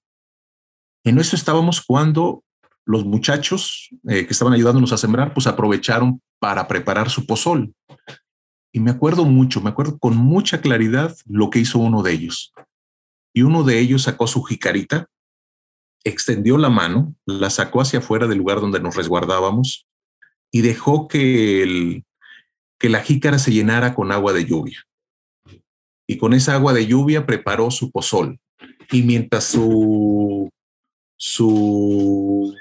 En 1.05 1.21
eso 1.21 1.37
estábamos 1.37 1.81
cuando 1.81 2.43
los 2.87 3.05
muchachos 3.05 3.91
eh, 4.09 4.27
que 4.27 4.33
estaban 4.33 4.55
ayudándonos 4.55 4.93
a 4.93 4.97
sembrar, 4.97 5.35
pues 5.35 5.47
aprovecharon 5.47 6.23
para 6.39 6.67
preparar 6.69 7.11
su 7.11 7.27
pozol. 7.27 7.75
Y 8.73 8.81
me 8.81 8.93
acuerdo 8.93 9.25
mucho, 9.25 9.61
me 9.61 9.71
acuerdo 9.71 9.99
con 9.99 10.17
mucha 10.17 10.61
claridad 10.61 11.15
lo 11.27 11.51
que 11.51 11.59
hizo 11.59 11.79
uno 11.79 12.03
de 12.03 12.13
ellos. 12.13 12.53
Y 13.35 13.43
uno 13.43 13.65
de 13.65 13.81
ellos 13.81 14.03
sacó 14.03 14.27
su 14.27 14.43
jicarita, 14.45 15.09
extendió 16.05 16.59
la 16.59 16.71
mano, 16.71 17.15
la 17.27 17.51
sacó 17.51 17.81
hacia 17.81 17.99
afuera 17.99 18.29
del 18.29 18.39
lugar 18.39 18.61
donde 18.61 18.81
nos 18.81 18.95
resguardábamos 18.95 19.87
y 20.53 20.61
dejó 20.61 21.09
que, 21.09 21.63
el, 21.63 22.05
que 22.79 22.89
la 22.89 23.01
jícara 23.01 23.39
se 23.39 23.53
llenara 23.53 23.95
con 23.95 24.13
agua 24.13 24.33
de 24.33 24.45
lluvia. 24.45 24.85
Y 26.07 26.19
con 26.19 26.35
esa 26.35 26.55
agua 26.55 26.73
de 26.73 26.87
lluvia 26.87 27.27
preparó 27.27 27.71
su 27.73 27.91
pozol. 27.91 28.39
Y 28.93 29.03
mientras 29.03 29.45
su, 29.45 30.49
su 31.17 32.55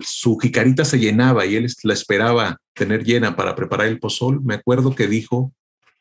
su 0.00 0.38
jicarita 0.38 0.84
se 0.84 0.98
llenaba 0.98 1.46
y 1.46 1.56
él 1.56 1.66
la 1.82 1.94
esperaba 1.94 2.58
tener 2.74 3.04
llena 3.04 3.36
para 3.36 3.54
preparar 3.54 3.86
el 3.88 3.98
pozol, 3.98 4.42
me 4.42 4.54
acuerdo 4.54 4.94
que 4.94 5.06
dijo, 5.06 5.52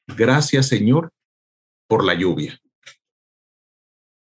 gracias 0.07 0.67
Señor 0.67 1.11
por 1.87 2.03
la 2.03 2.13
lluvia. 2.13 2.59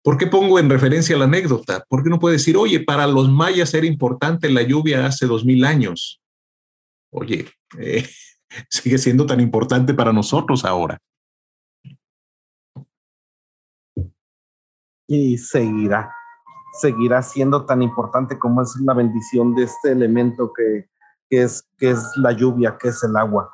¿Por 0.03 0.17
qué 0.17 0.25
pongo 0.25 0.57
en 0.57 0.69
referencia 0.69 1.15
la 1.17 1.25
anécdota? 1.25 1.85
Porque 1.87 2.09
no 2.09 2.19
puede 2.19 2.37
decir, 2.37 2.57
oye, 2.57 2.79
para 2.79 3.05
los 3.05 3.29
mayas 3.29 3.73
era 3.75 3.85
importante 3.85 4.49
la 4.49 4.63
lluvia 4.63 5.05
hace 5.05 5.27
dos 5.27 5.45
mil 5.45 5.63
años. 5.63 6.19
Oye, 7.11 7.47
eh, 7.77 8.09
sigue 8.69 8.97
siendo 8.97 9.27
tan 9.27 9.39
importante 9.39 9.93
para 9.93 10.11
nosotros 10.11 10.65
ahora. 10.65 10.97
Y 15.07 15.37
seguirá 15.37 16.09
seguirá 16.73 17.21
siendo 17.21 17.65
tan 17.65 17.81
importante 17.81 18.39
como 18.39 18.61
es 18.61 18.75
la 18.81 18.93
bendición 18.93 19.55
de 19.55 19.63
este 19.63 19.91
elemento 19.91 20.51
que, 20.53 20.87
es, 21.29 21.67
que 21.77 21.91
es 21.91 22.03
la 22.17 22.31
lluvia, 22.31 22.77
que 22.77 22.89
es 22.89 23.03
el 23.03 23.15
agua. 23.15 23.51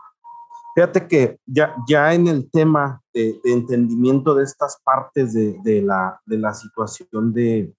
Fíjate 0.76 1.08
que 1.08 1.40
ya, 1.46 1.76
ya 1.88 2.14
en 2.14 2.28
el 2.28 2.52
tema 2.52 3.02
de, 3.14 3.40
entendimiento 3.46 4.36
de 4.36 4.44
estas 4.44 4.80
partes 4.84 5.34
de, 5.34 5.58
de, 5.64 5.82
la, 5.82 6.22
de 6.26 6.38
la 6.38 6.54
situación 6.54 7.34
de, 7.34 7.74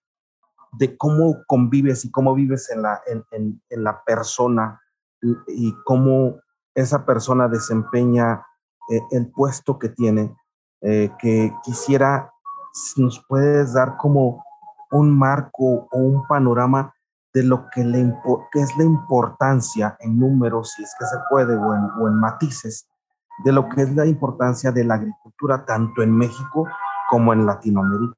de 0.72 0.96
cómo 0.96 1.44
convives 1.46 2.05
y 2.05 2.11
cómo 2.11 2.35
vives 2.35 2.70
en 2.70 2.83
la, 2.83 3.01
en, 3.07 3.24
en, 3.70 3.85
la 3.85 4.03
persona 4.03 4.81
y, 5.46 5.72
cómo 5.85 6.40
esa 6.74 7.07
persona 7.07 7.48
desempeña 7.48 8.44
eh, 8.90 9.01
el 9.12 9.31
puesto 9.31 9.79
que 9.79 9.88
tiene, 9.88 10.37
eh, 10.81 11.11
que 11.18 11.53
quisiera, 11.64 12.33
nos 12.96 13.24
puedes 13.29 13.74
dar 13.74 13.96
como 13.96 14.44
un 14.90 15.16
marco 15.16 15.88
o 15.90 15.98
un 15.98 16.27
panorama 16.27 16.92
de 17.35 17.42
lo 17.42 17.66
que, 17.70 17.85
le, 17.85 18.14
que 18.53 18.61
es 18.61 18.77
la 18.77 18.85
importancia 18.85 19.96
en 20.01 20.18
números, 20.18 20.72
si 20.72 20.83
es 20.83 20.94
que 20.98 21.07
se 21.07 21.16
puede, 21.31 21.57
o 21.57 21.74
en, 21.74 21.85
o 22.01 22.09
en 22.09 22.14
matices, 22.14 22.88
de 23.44 23.53
lo 23.53 23.68
que 23.68 23.83
es 23.83 23.94
la 23.94 24.07
importancia 24.07 24.72
de 24.72 24.85
la 24.85 24.94
agricultura 24.94 25.64
tanto 25.64 26.03
en 26.03 26.16
México 26.16 26.66
como 27.11 27.33
en 27.33 27.46
Latinoamérica. 27.46 28.16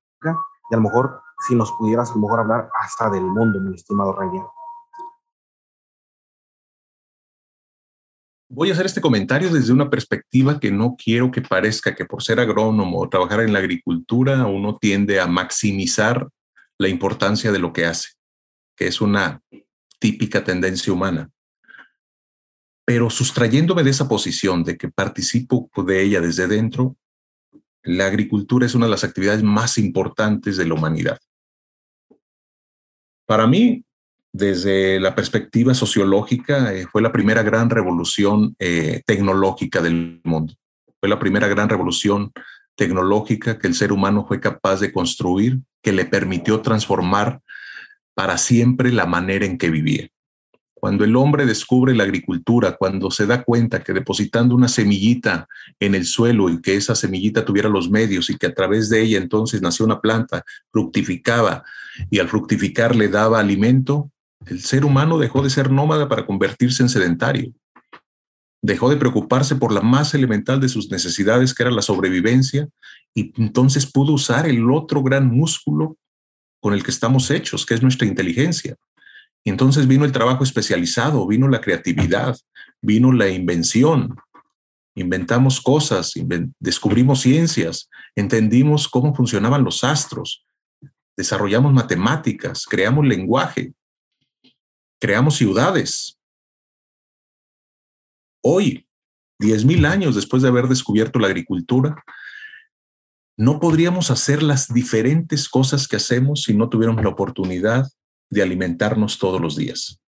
Y 0.71 0.75
a 0.75 0.77
lo 0.77 0.83
mejor, 0.83 1.21
si 1.47 1.55
nos 1.55 1.73
pudieras 1.73 2.11
a 2.11 2.15
lo 2.15 2.21
mejor 2.21 2.41
hablar 2.41 2.71
hasta 2.81 3.11
del 3.11 3.25
mundo, 3.25 3.61
mi 3.61 3.75
estimado 3.75 4.13
Reyes. 4.15 4.43
Voy 8.53 8.71
a 8.71 8.73
hacer 8.73 8.87
este 8.87 9.01
comentario 9.01 9.49
desde 9.49 9.73
una 9.73 9.89
perspectiva 9.89 10.59
que 10.59 10.73
no 10.73 10.97
quiero 10.97 11.31
que 11.31 11.41
parezca 11.41 11.95
que 11.95 12.05
por 12.05 12.21
ser 12.23 12.41
agrónomo 12.41 13.01
o 13.01 13.09
trabajar 13.09 13.41
en 13.41 13.53
la 13.53 13.61
agricultura 13.61 14.45
uno 14.47 14.77
tiende 14.77 15.21
a 15.21 15.29
maximizar 15.29 16.29
la 16.81 16.89
importancia 16.89 17.53
de 17.53 17.59
lo 17.59 17.75
que 17.75 17.85
hace, 17.85 18.09
que 18.75 18.87
es 18.87 19.03
una 19.03 19.43
típica 19.99 20.43
tendencia 20.43 20.91
humana. 20.91 21.31
Pero 22.87 23.11
sustrayéndome 23.11 23.83
de 23.83 23.91
esa 23.91 24.09
posición 24.09 24.65
de 24.65 24.79
que 24.79 24.89
participo 24.89 25.71
de 25.77 26.03
ella 26.03 26.23
desde 26.23 26.49
dentro, 26.49 26.97
la 27.83 28.07
agricultura 28.07 28.65
es 28.65 28.75
una 28.75 28.87
de 28.87 28.93
las 28.93 29.05
actividades 29.05 29.43
más 29.43 29.77
importantes 29.77 30.57
de 30.57 30.67
la 30.67 30.73
humanidad. 30.73 31.19
Para 33.27 33.47
mí, 33.47 33.85
desde 34.33 34.99
la 35.01 35.15
perspectiva 35.15 35.75
sociológica, 35.75 36.73
eh, 36.73 36.87
fue 36.91 37.03
la 37.03 37.13
primera 37.13 37.43
gran 37.43 37.69
revolución 37.69 38.57
eh, 38.59 39.03
tecnológica 39.05 39.83
del 39.83 40.23
mundo. 40.25 40.55
Fue 40.99 41.11
la 41.11 41.19
primera 41.19 41.47
gran 41.47 41.69
revolución 41.69 42.33
tecnológica 42.81 43.59
que 43.59 43.67
el 43.67 43.75
ser 43.75 43.93
humano 43.93 44.25
fue 44.27 44.41
capaz 44.41 44.81
de 44.81 44.91
construir 44.91 45.61
que 45.83 45.93
le 45.93 46.07
permitió 46.07 46.63
transformar 46.63 47.43
para 48.15 48.39
siempre 48.39 48.91
la 48.91 49.05
manera 49.05 49.45
en 49.45 49.59
que 49.59 49.69
vivía. 49.69 50.09
Cuando 50.73 51.05
el 51.05 51.15
hombre 51.15 51.45
descubre 51.45 51.95
la 51.95 52.05
agricultura, 52.05 52.79
cuando 52.79 53.11
se 53.11 53.27
da 53.27 53.45
cuenta 53.45 53.85
que 53.85 53.93
depositando 53.93 54.55
una 54.55 54.67
semillita 54.67 55.47
en 55.79 55.95
el 55.95 56.07
suelo 56.07 56.49
y 56.49 56.63
que 56.63 56.75
esa 56.75 56.95
semillita 56.95 57.45
tuviera 57.45 57.69
los 57.69 57.91
medios 57.91 58.31
y 58.31 58.39
que 58.39 58.47
a 58.47 58.55
través 58.55 58.89
de 58.89 59.03
ella 59.03 59.19
entonces 59.19 59.61
nació 59.61 59.85
una 59.85 60.01
planta, 60.01 60.43
fructificaba 60.73 61.63
y 62.11 62.19
al 62.19 62.31
fructificar 62.31 62.97
le 62.97 63.09
daba 63.09 63.41
alimento, 63.41 64.11
el 64.47 64.63
ser 64.63 64.87
humano 64.87 65.19
dejó 65.19 65.43
de 65.43 65.51
ser 65.51 65.71
nómada 65.71 66.09
para 66.09 66.25
convertirse 66.25 66.83
en 66.83 66.89
sedentario. 66.89 67.53
Dejó 68.63 68.91
de 68.91 68.97
preocuparse 68.97 69.57
por 69.57 69.73
la 69.73 69.81
más 69.81 70.15
elemental 70.15 70.61
de 70.61 70.69
sus 70.69 70.91
necesidades, 70.91 71.55
que 71.55 71.63
era 71.63 71.73
la 71.73 71.83
sobrevivencia, 71.83 72.69
y 73.15 73.33
entonces 73.41 73.91
pudo 73.91 74.13
usar 74.13 74.47
el 74.47 74.71
otro 74.71 75.03
gran 75.03 75.29
músculo 75.29 75.97
con 76.61 76.75
el 76.75 76.83
que 76.83 76.91
estamos 76.91 77.31
hechos, 77.31 77.65
que 77.65 77.75
es 77.75 77.83
nuestra 77.83 78.07
inteligencia. 78.07 78.77
Entonces 79.45 79.87
vino 79.87 80.05
el 80.05 80.13
trabajo 80.13 80.45
especializado, 80.45 81.27
vino 81.27 81.49
la 81.49 81.61
creatividad, 81.61 82.37
vino 82.83 83.13
la 83.13 83.29
invención. 83.29 84.17
Inventamos 84.95 85.61
cosas, 85.61 86.13
descubrimos 86.59 87.21
ciencias, 87.21 87.89
entendimos 88.15 88.89
cómo 88.89 89.15
funcionaban 89.15 89.65
los 89.65 89.83
astros, 89.85 90.45
desarrollamos 91.17 91.73
matemáticas, 91.73 92.67
creamos 92.67 93.07
lenguaje, 93.07 93.73
creamos 95.01 95.37
ciudades. 95.37 96.20
Hoy, 98.43 98.87
diez 99.39 99.65
mil 99.65 99.85
años 99.85 100.15
después 100.15 100.43
de 100.43 100.49
haber 100.49 100.67
descubierto 100.69 101.19
la 101.19 101.29
agricultura, 101.29 102.03
no 103.37 103.59
podríamos 103.59 104.11
hacer 104.11 104.43
las 104.43 104.73
diferentes 104.73 105.49
cosas 105.49 105.89
que 105.89 105.97
hacemos 105.97 106.43
si 106.43 106.55
no 106.55 106.69
tuviéramos 106.69 107.03
la 107.03 107.11
oportunidad 107.11 107.87
de 108.31 108.43
alimentarnos 108.43 109.19
todos 109.19 109.41
los 109.41 109.57
días. 109.57 109.99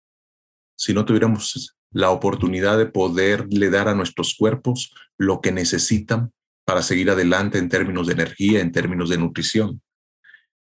Si 0.76 0.92
no 0.92 1.04
tuviéramos 1.04 1.76
la 1.90 2.10
oportunidad 2.10 2.78
de 2.78 2.86
poderle 2.86 3.70
dar 3.70 3.88
a 3.88 3.94
nuestros 3.94 4.34
cuerpos 4.34 4.94
lo 5.18 5.40
que 5.40 5.52
necesitan 5.52 6.32
para 6.64 6.82
seguir 6.82 7.10
adelante 7.10 7.58
en 7.58 7.68
términos 7.68 8.06
de 8.06 8.14
energía, 8.14 8.60
en 8.60 8.72
términos 8.72 9.10
de 9.10 9.18
nutrición. 9.18 9.82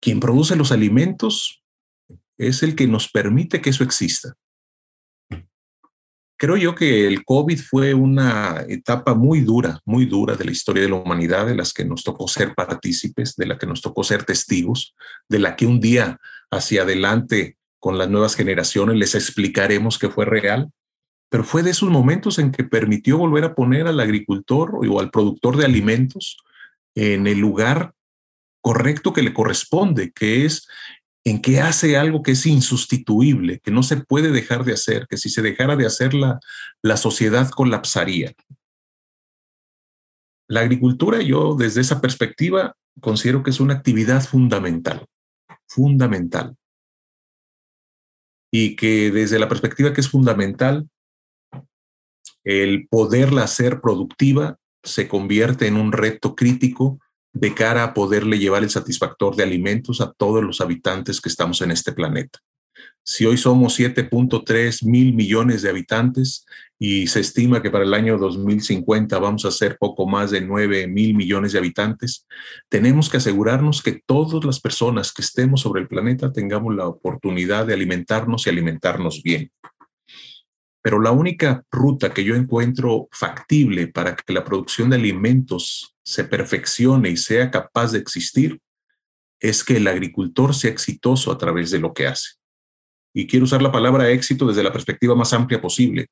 Quien 0.02 0.20
produce 0.20 0.56
los 0.56 0.72
alimentos 0.72 1.64
es 2.38 2.64
el 2.64 2.76
que 2.76 2.88
nos 2.88 3.10
permite 3.10 3.62
que 3.62 3.70
eso 3.70 3.84
exista. 3.84 4.36
Creo 6.38 6.58
yo 6.58 6.76
que 6.76 7.08
el 7.08 7.24
COVID 7.24 7.60
fue 7.60 7.94
una 7.94 8.66
etapa 8.68 9.14
muy 9.14 9.40
dura, 9.40 9.80
muy 9.86 10.06
dura 10.06 10.36
de 10.36 10.44
la 10.44 10.52
historia 10.52 10.84
de 10.84 10.90
la 10.90 10.96
humanidad, 10.96 11.46
de 11.48 11.56
las 11.56 11.72
que 11.72 11.86
nos 11.86 12.04
tocó 12.04 12.28
ser 12.28 12.54
partícipes, 12.54 13.36
de 13.38 13.46
la 13.46 13.58
que 13.58 13.66
nos 13.66 13.82
tocó 13.82 14.04
ser 14.04 14.26
testigos, 14.26 14.96
de 15.30 15.40
la 15.40 15.56
que 15.56 15.66
un 15.66 15.80
día 15.80 16.20
hacia 16.52 16.82
adelante 16.82 17.58
con 17.80 17.98
las 17.98 18.10
nuevas 18.10 18.36
generaciones 18.36 18.98
les 18.98 19.16
explicaremos 19.16 19.98
que 19.98 20.10
fue 20.10 20.26
real, 20.26 20.72
pero 21.30 21.44
fue 21.44 21.64
de 21.64 21.72
esos 21.72 21.90
momentos 21.90 22.38
en 22.38 22.52
que 22.52 22.64
permitió 22.64 23.18
volver 23.18 23.46
a 23.46 23.56
poner 23.56 23.88
al 23.88 24.00
agricultor 24.00 24.80
o 24.86 25.00
al 25.00 25.12
productor 25.12 25.56
de 25.56 25.66
alimentos 25.66 26.38
en 26.96 27.28
el 27.28 27.40
lugar 27.40 27.94
correcto 28.62 29.14
que 29.14 29.22
le 29.22 29.34
corresponde, 29.34 30.12
que 30.12 30.46
es 30.46 30.68
en 31.26 31.42
que 31.42 31.60
hace 31.60 31.98
algo 31.98 32.22
que 32.22 32.32
es 32.32 32.46
insustituible, 32.46 33.60
que 33.60 33.72
no 33.72 33.82
se 33.82 33.98
puede 33.98 34.32
dejar 34.32 34.64
de 34.64 34.74
hacer, 34.74 35.08
que 35.08 35.18
si 35.18 35.30
se 35.30 35.42
dejara 35.42 35.76
de 35.76 35.88
hacer 35.88 36.14
la, 36.14 36.40
la 36.84 36.98
sociedad 36.98 37.50
colapsaría. 37.50 38.34
La 40.48 40.62
agricultura, 40.62 41.22
yo 41.24 41.56
desde 41.56 41.82
esa 41.82 42.00
perspectiva 42.00 42.78
considero 43.02 43.42
que 43.42 43.50
es 43.50 43.60
una 43.60 43.74
actividad 43.74 44.24
fundamental, 44.24 45.08
fundamental. 45.68 46.56
Y 48.54 48.76
que 48.76 49.10
desde 49.10 49.40
la 49.40 49.50
perspectiva 49.50 49.94
que 49.94 50.02
es 50.02 50.10
fundamental, 50.10 50.88
el 52.44 52.88
poderla 52.88 53.44
hacer 53.44 53.82
productiva 53.82 54.60
se 54.84 55.08
convierte 55.08 55.66
en 55.66 55.78
un 55.78 55.92
reto 55.92 56.36
crítico 56.36 57.00
de 57.36 57.54
cara 57.54 57.84
a 57.84 57.94
poderle 57.94 58.40
llevar 58.40 58.64
el 58.64 58.70
satisfactor 58.70 59.36
de 59.36 59.44
alimentos 59.44 60.00
a 60.00 60.12
todos 60.14 60.42
los 60.42 60.62
habitantes 60.62 61.20
que 61.20 61.30
estamos 61.30 61.62
en 61.62 61.72
este 61.72 61.92
planeta. 61.92 62.40
Si 63.04 63.26
hoy 63.26 63.38
somos 63.38 63.78
7.3 63.78 64.86
mil 64.86 65.14
millones 65.14 65.62
de 65.62 65.70
habitantes 65.70 66.46
y 66.80 67.08
se 67.08 67.20
estima 67.20 67.62
que 67.62 67.70
para 67.70 67.84
el 67.84 67.94
año 67.94 68.18
2050 68.18 69.20
vamos 69.20 69.46
a 69.46 69.52
ser 69.52 69.78
poco 69.78 70.08
más 70.08 70.32
de 70.32 70.42
9 70.42 70.88
mil 70.88 71.14
millones 71.14 71.52
de 71.52 71.60
habitantes, 71.60 72.26
tenemos 72.70 73.10
que 73.10 73.18
asegurarnos 73.18 73.84
que 73.84 74.02
todas 74.06 74.44
las 74.46 74.60
personas 74.60 75.12
que 75.12 75.22
estemos 75.22 75.62
sobre 75.62 75.82
el 75.82 75.88
planeta 75.88 76.32
tengamos 76.32 76.74
la 76.74 76.88
oportunidad 76.88 77.68
de 77.68 77.74
alimentarnos 77.74 78.48
y 78.48 78.50
alimentarnos 78.50 79.22
bien. 79.22 79.52
Pero 80.86 81.02
la 81.02 81.10
única 81.10 81.66
ruta 81.72 82.14
que 82.14 82.24
yo 82.24 82.36
encuentro 82.36 83.08
factible 83.12 83.88
para 83.88 84.16
que 84.16 84.32
la 84.32 84.44
producción 84.44 84.92
de 84.92 84.98
alimentos 84.98 85.96
se 86.04 86.26
perfeccione 86.26 87.10
y 87.10 87.18
sea 87.18 87.50
capaz 87.50 87.92
de 87.92 87.98
existir 87.98 88.62
es 89.40 89.64
que 89.64 89.78
el 89.78 89.88
agricultor 89.88 90.54
sea 90.54 90.70
exitoso 90.70 91.32
a 91.32 91.40
través 91.40 91.72
de 91.72 91.80
lo 91.80 91.92
que 91.92 92.06
hace. 92.06 92.34
Y 93.16 93.26
quiero 93.26 93.46
usar 93.46 93.64
la 93.64 93.72
palabra 93.72 94.12
éxito 94.12 94.46
desde 94.46 94.62
la 94.62 94.72
perspectiva 94.72 95.16
más 95.16 95.34
amplia 95.34 95.60
posible. 95.60 96.06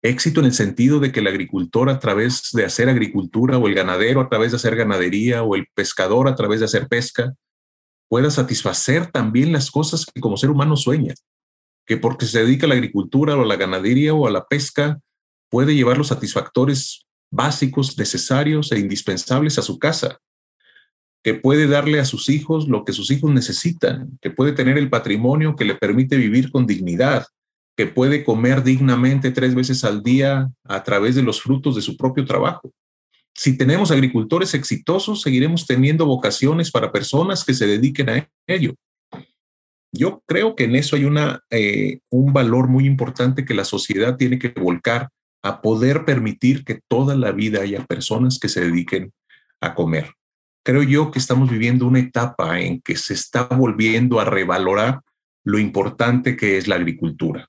Éxito 0.00 0.38
en 0.38 0.46
el 0.46 0.54
sentido 0.54 1.00
de 1.00 1.10
que 1.10 1.18
el 1.18 1.26
agricultor 1.26 1.90
a 1.90 1.98
través 1.98 2.50
de 2.52 2.64
hacer 2.64 2.88
agricultura 2.88 3.58
o 3.58 3.66
el 3.66 3.74
ganadero 3.74 4.20
a 4.20 4.28
través 4.28 4.52
de 4.52 4.58
hacer 4.58 4.76
ganadería 4.76 5.42
o 5.42 5.56
el 5.56 5.66
pescador 5.74 6.28
a 6.28 6.36
través 6.36 6.60
de 6.60 6.66
hacer 6.66 6.86
pesca 6.86 7.34
pueda 8.08 8.30
satisfacer 8.30 9.10
también 9.10 9.52
las 9.52 9.72
cosas 9.72 10.06
que 10.06 10.20
como 10.20 10.36
ser 10.36 10.50
humano 10.50 10.76
sueña 10.76 11.14
que 11.86 11.96
porque 11.96 12.26
se 12.26 12.44
dedica 12.44 12.66
a 12.66 12.68
la 12.68 12.74
agricultura 12.74 13.36
o 13.36 13.42
a 13.42 13.46
la 13.46 13.56
ganadería 13.56 14.14
o 14.14 14.26
a 14.26 14.30
la 14.30 14.46
pesca, 14.46 15.00
puede 15.50 15.74
llevar 15.74 15.98
los 15.98 16.08
satisfactores 16.08 17.06
básicos, 17.30 17.98
necesarios 17.98 18.72
e 18.72 18.78
indispensables 18.78 19.58
a 19.58 19.62
su 19.62 19.78
casa, 19.78 20.18
que 21.22 21.34
puede 21.34 21.66
darle 21.66 22.00
a 22.00 22.04
sus 22.04 22.28
hijos 22.28 22.68
lo 22.68 22.84
que 22.84 22.92
sus 22.92 23.10
hijos 23.10 23.32
necesitan, 23.32 24.18
que 24.20 24.30
puede 24.30 24.52
tener 24.52 24.76
el 24.76 24.90
patrimonio 24.90 25.56
que 25.56 25.64
le 25.64 25.74
permite 25.74 26.16
vivir 26.16 26.50
con 26.50 26.66
dignidad, 26.66 27.26
que 27.76 27.86
puede 27.86 28.24
comer 28.24 28.62
dignamente 28.62 29.30
tres 29.30 29.54
veces 29.54 29.84
al 29.84 30.02
día 30.02 30.50
a 30.64 30.82
través 30.82 31.14
de 31.14 31.22
los 31.22 31.40
frutos 31.40 31.76
de 31.76 31.82
su 31.82 31.96
propio 31.96 32.24
trabajo. 32.24 32.72
Si 33.34 33.56
tenemos 33.56 33.90
agricultores 33.90 34.52
exitosos, 34.52 35.22
seguiremos 35.22 35.66
teniendo 35.66 36.04
vocaciones 36.04 36.70
para 36.70 36.92
personas 36.92 37.44
que 37.44 37.54
se 37.54 37.66
dediquen 37.66 38.10
a 38.10 38.28
ello. 38.46 38.74
Yo 39.92 40.22
creo 40.26 40.56
que 40.56 40.64
en 40.64 40.74
eso 40.74 40.96
hay 40.96 41.04
una, 41.04 41.40
eh, 41.50 42.00
un 42.10 42.32
valor 42.32 42.68
muy 42.68 42.86
importante 42.86 43.44
que 43.44 43.54
la 43.54 43.64
sociedad 43.64 44.16
tiene 44.16 44.38
que 44.38 44.48
volcar 44.48 45.10
a 45.42 45.60
poder 45.60 46.04
permitir 46.04 46.64
que 46.64 46.80
toda 46.88 47.14
la 47.14 47.32
vida 47.32 47.60
haya 47.60 47.84
personas 47.84 48.38
que 48.38 48.48
se 48.48 48.62
dediquen 48.62 49.12
a 49.60 49.74
comer. 49.74 50.12
Creo 50.64 50.82
yo 50.82 51.10
que 51.10 51.18
estamos 51.18 51.50
viviendo 51.50 51.86
una 51.86 51.98
etapa 51.98 52.60
en 52.60 52.80
que 52.80 52.96
se 52.96 53.14
está 53.14 53.44
volviendo 53.44 54.20
a 54.20 54.24
revalorar 54.24 55.00
lo 55.44 55.58
importante 55.58 56.36
que 56.36 56.56
es 56.56 56.68
la 56.68 56.76
agricultura. 56.76 57.48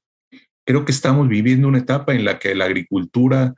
Creo 0.65 0.83
que 0.83 0.91
estamos 0.91 1.27
viviendo 1.27 1.67
una 1.67 1.77
etapa 1.77 2.13
en 2.13 2.25
la 2.25 2.39
que 2.39 2.55
la 2.55 2.65
agricultura 2.65 3.53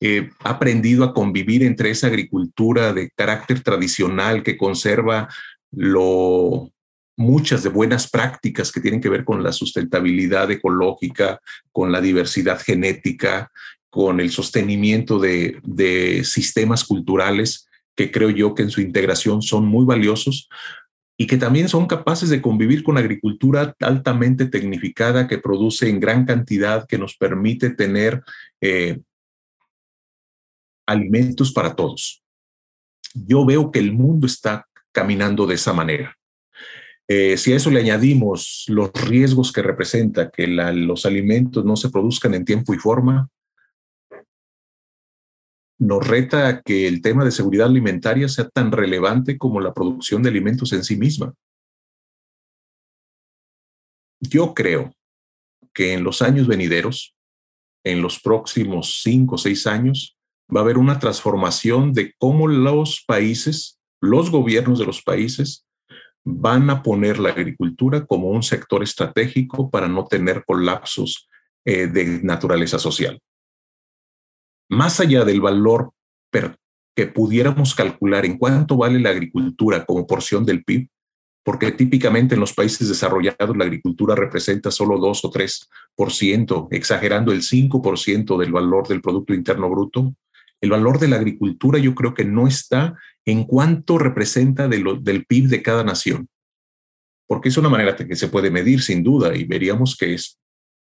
eh, 0.00 0.30
ha 0.44 0.50
aprendido 0.50 1.04
a 1.04 1.14
convivir 1.14 1.62
entre 1.62 1.90
esa 1.90 2.08
agricultura 2.08 2.92
de 2.92 3.10
carácter 3.10 3.62
tradicional 3.62 4.42
que 4.42 4.56
conserva 4.56 5.28
lo, 5.70 6.70
muchas 7.18 7.64
de 7.64 7.68
buenas 7.68 8.08
prácticas 8.08 8.70
que 8.70 8.80
tienen 8.80 9.00
que 9.00 9.08
ver 9.08 9.24
con 9.24 9.42
la 9.42 9.52
sustentabilidad 9.52 10.50
ecológica, 10.52 11.40
con 11.72 11.90
la 11.90 12.00
diversidad 12.00 12.60
genética, 12.60 13.50
con 13.90 14.20
el 14.20 14.30
sostenimiento 14.30 15.18
de, 15.18 16.22
sistemas 16.24 16.84
culturales 16.84 17.68
que 17.96 18.12
creo 18.12 18.30
yo 18.30 18.54
que 18.54 18.62
en 18.62 18.70
su 18.70 18.80
integración 18.80 19.42
son 19.42 19.66
muy 19.66 19.84
valiosos 19.84 20.48
y 21.16 21.26
que 21.26 21.36
también 21.36 21.68
son 21.68 21.88
capaces 21.88 22.30
de 22.30 22.40
convivir 22.40 22.84
con 22.84 22.96
agricultura 22.96 23.74
altamente 23.80 24.46
tecnificada 24.46 25.26
que 25.26 25.38
produce 25.38 25.88
en 25.88 25.98
gran 25.98 26.24
cantidad, 26.24 26.86
que 26.86 26.98
nos 26.98 27.16
permite 27.16 27.70
tener 27.70 28.22
eh, 28.60 29.00
alimentos 30.86 31.52
para 31.52 31.74
todos. 31.74 32.22
Yo 33.12 33.44
veo 33.44 33.72
que 33.72 33.80
el 33.80 33.90
mundo 33.90 34.28
está 34.28 34.68
caminando 34.92 35.44
de 35.48 35.56
esa 35.56 35.72
manera. 35.72 36.17
Eh, 37.10 37.38
si 37.38 37.54
a 37.54 37.56
eso 37.56 37.70
le 37.70 37.80
añadimos 37.80 38.66
los 38.68 38.92
riesgos 38.92 39.50
que 39.50 39.62
representa 39.62 40.30
que 40.30 40.46
los 40.46 41.06
alimentos 41.06 41.64
no 41.64 41.74
se 41.74 41.88
produzcan 41.88 42.34
en 42.34 42.44
tiempo 42.44 42.74
y 42.74 42.78
forma, 42.78 43.30
nos 45.78 46.06
reta 46.06 46.60
que 46.60 46.86
el 46.86 47.00
tema 47.00 47.24
de 47.24 47.30
seguridad 47.30 47.68
alimentaria 47.68 48.28
sea 48.28 48.48
tan 48.50 48.72
relevante 48.72 49.38
como 49.38 49.60
la 49.60 49.72
producción 49.72 50.22
de 50.22 50.28
alimentos 50.28 50.72
en 50.74 50.84
sí 50.84 50.96
misma. 50.96 51.32
Yo 54.20 54.52
creo 54.52 54.92
que 55.72 55.94
en 55.94 56.04
los 56.04 56.20
años 56.20 56.46
venideros, 56.46 57.14
en 57.84 58.02
los 58.02 58.20
próximos 58.20 59.00
cinco 59.02 59.36
o 59.36 59.38
seis 59.38 59.66
años, 59.66 60.18
va 60.54 60.60
a 60.60 60.64
haber 60.64 60.76
una 60.76 60.98
transformación 60.98 61.92
de 61.92 62.12
cómo 62.18 62.48
los 62.48 63.04
países, 63.06 63.78
los 64.00 64.30
gobiernos 64.30 64.78
de 64.78 64.86
los 64.86 65.00
países, 65.00 65.67
van 66.24 66.68
a 66.70 66.82
poner 66.82 67.18
la 67.18 67.30
agricultura 67.30 68.04
como 68.06 68.28
un 68.28 68.42
sector 68.42 68.82
estratégico 68.82 69.70
para 69.70 69.88
no 69.88 70.04
tener 70.04 70.44
colapsos 70.44 71.28
eh, 71.64 71.86
de 71.86 72.20
naturaleza 72.22 72.78
social. 72.78 73.20
Más 74.70 75.00
allá 75.00 75.24
del 75.24 75.40
valor 75.40 75.92
que 76.94 77.06
pudiéramos 77.06 77.74
calcular 77.74 78.26
en 78.26 78.38
cuánto 78.38 78.76
vale 78.76 78.98
la 79.00 79.10
agricultura 79.10 79.84
como 79.84 80.06
porción 80.06 80.44
del 80.44 80.64
PIB, 80.64 80.88
porque 81.44 81.72
típicamente 81.72 82.34
en 82.34 82.40
los 82.40 82.52
países 82.52 82.88
desarrollados 82.88 83.56
la 83.56 83.64
agricultura 83.64 84.14
representa 84.14 84.70
solo 84.70 84.98
2 84.98 85.24
o 85.24 85.30
3%, 85.30 86.68
exagerando 86.72 87.32
el 87.32 87.42
5% 87.42 88.36
del 88.36 88.52
valor 88.52 88.86
del 88.88 89.00
Producto 89.00 89.32
Interno 89.32 89.70
Bruto, 89.70 90.14
el 90.60 90.70
valor 90.70 90.98
de 90.98 91.08
la 91.08 91.16
agricultura 91.16 91.78
yo 91.78 91.94
creo 91.94 92.14
que 92.14 92.24
no 92.24 92.46
está 92.46 92.98
en 93.28 93.44
cuánto 93.44 93.98
representa 93.98 94.68
del 94.68 95.26
PIB 95.26 95.48
de 95.48 95.62
cada 95.62 95.84
nación, 95.84 96.30
porque 97.26 97.50
es 97.50 97.58
una 97.58 97.68
manera 97.68 97.94
que 97.94 98.16
se 98.16 98.28
puede 98.28 98.50
medir 98.50 98.80
sin 98.80 99.02
duda 99.02 99.36
y 99.36 99.44
veríamos 99.44 99.98
que 99.98 100.14
es 100.14 100.38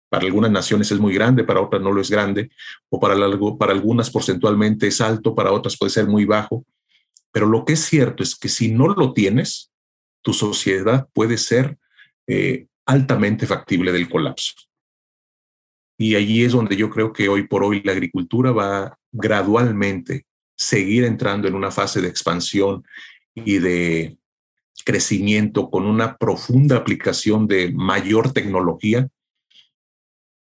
para 0.08 0.24
algunas 0.24 0.50
naciones 0.50 0.90
es 0.90 0.98
muy 0.98 1.12
grande, 1.12 1.44
para 1.44 1.60
otras 1.60 1.82
no 1.82 1.92
lo 1.92 2.00
es 2.00 2.10
grande, 2.10 2.50
o 2.88 2.98
para, 2.98 3.16
para 3.58 3.72
algunas 3.72 4.10
porcentualmente 4.10 4.86
es 4.86 5.02
alto, 5.02 5.34
para 5.34 5.52
otras 5.52 5.76
puede 5.76 5.90
ser 5.90 6.06
muy 6.06 6.24
bajo. 6.24 6.64
Pero 7.32 7.46
lo 7.46 7.66
que 7.66 7.74
es 7.74 7.80
cierto 7.80 8.22
es 8.22 8.34
que 8.34 8.48
si 8.48 8.72
no 8.72 8.88
lo 8.88 9.12
tienes, 9.12 9.70
tu 10.22 10.32
sociedad 10.32 11.08
puede 11.12 11.36
ser 11.36 11.76
eh, 12.26 12.66
altamente 12.86 13.46
factible 13.46 13.92
del 13.92 14.08
colapso. 14.08 14.54
Y 15.98 16.14
allí 16.14 16.44
es 16.44 16.52
donde 16.52 16.76
yo 16.76 16.88
creo 16.88 17.12
que 17.12 17.28
hoy 17.28 17.46
por 17.46 17.62
hoy 17.62 17.82
la 17.82 17.92
agricultura 17.92 18.52
va 18.52 18.98
gradualmente 19.12 20.24
seguir 20.56 21.04
entrando 21.04 21.48
en 21.48 21.54
una 21.54 21.70
fase 21.70 22.00
de 22.00 22.08
expansión 22.08 22.84
y 23.34 23.58
de 23.58 24.18
crecimiento 24.84 25.70
con 25.70 25.86
una 25.86 26.16
profunda 26.16 26.76
aplicación 26.76 27.46
de 27.46 27.72
mayor 27.72 28.32
tecnología, 28.32 29.08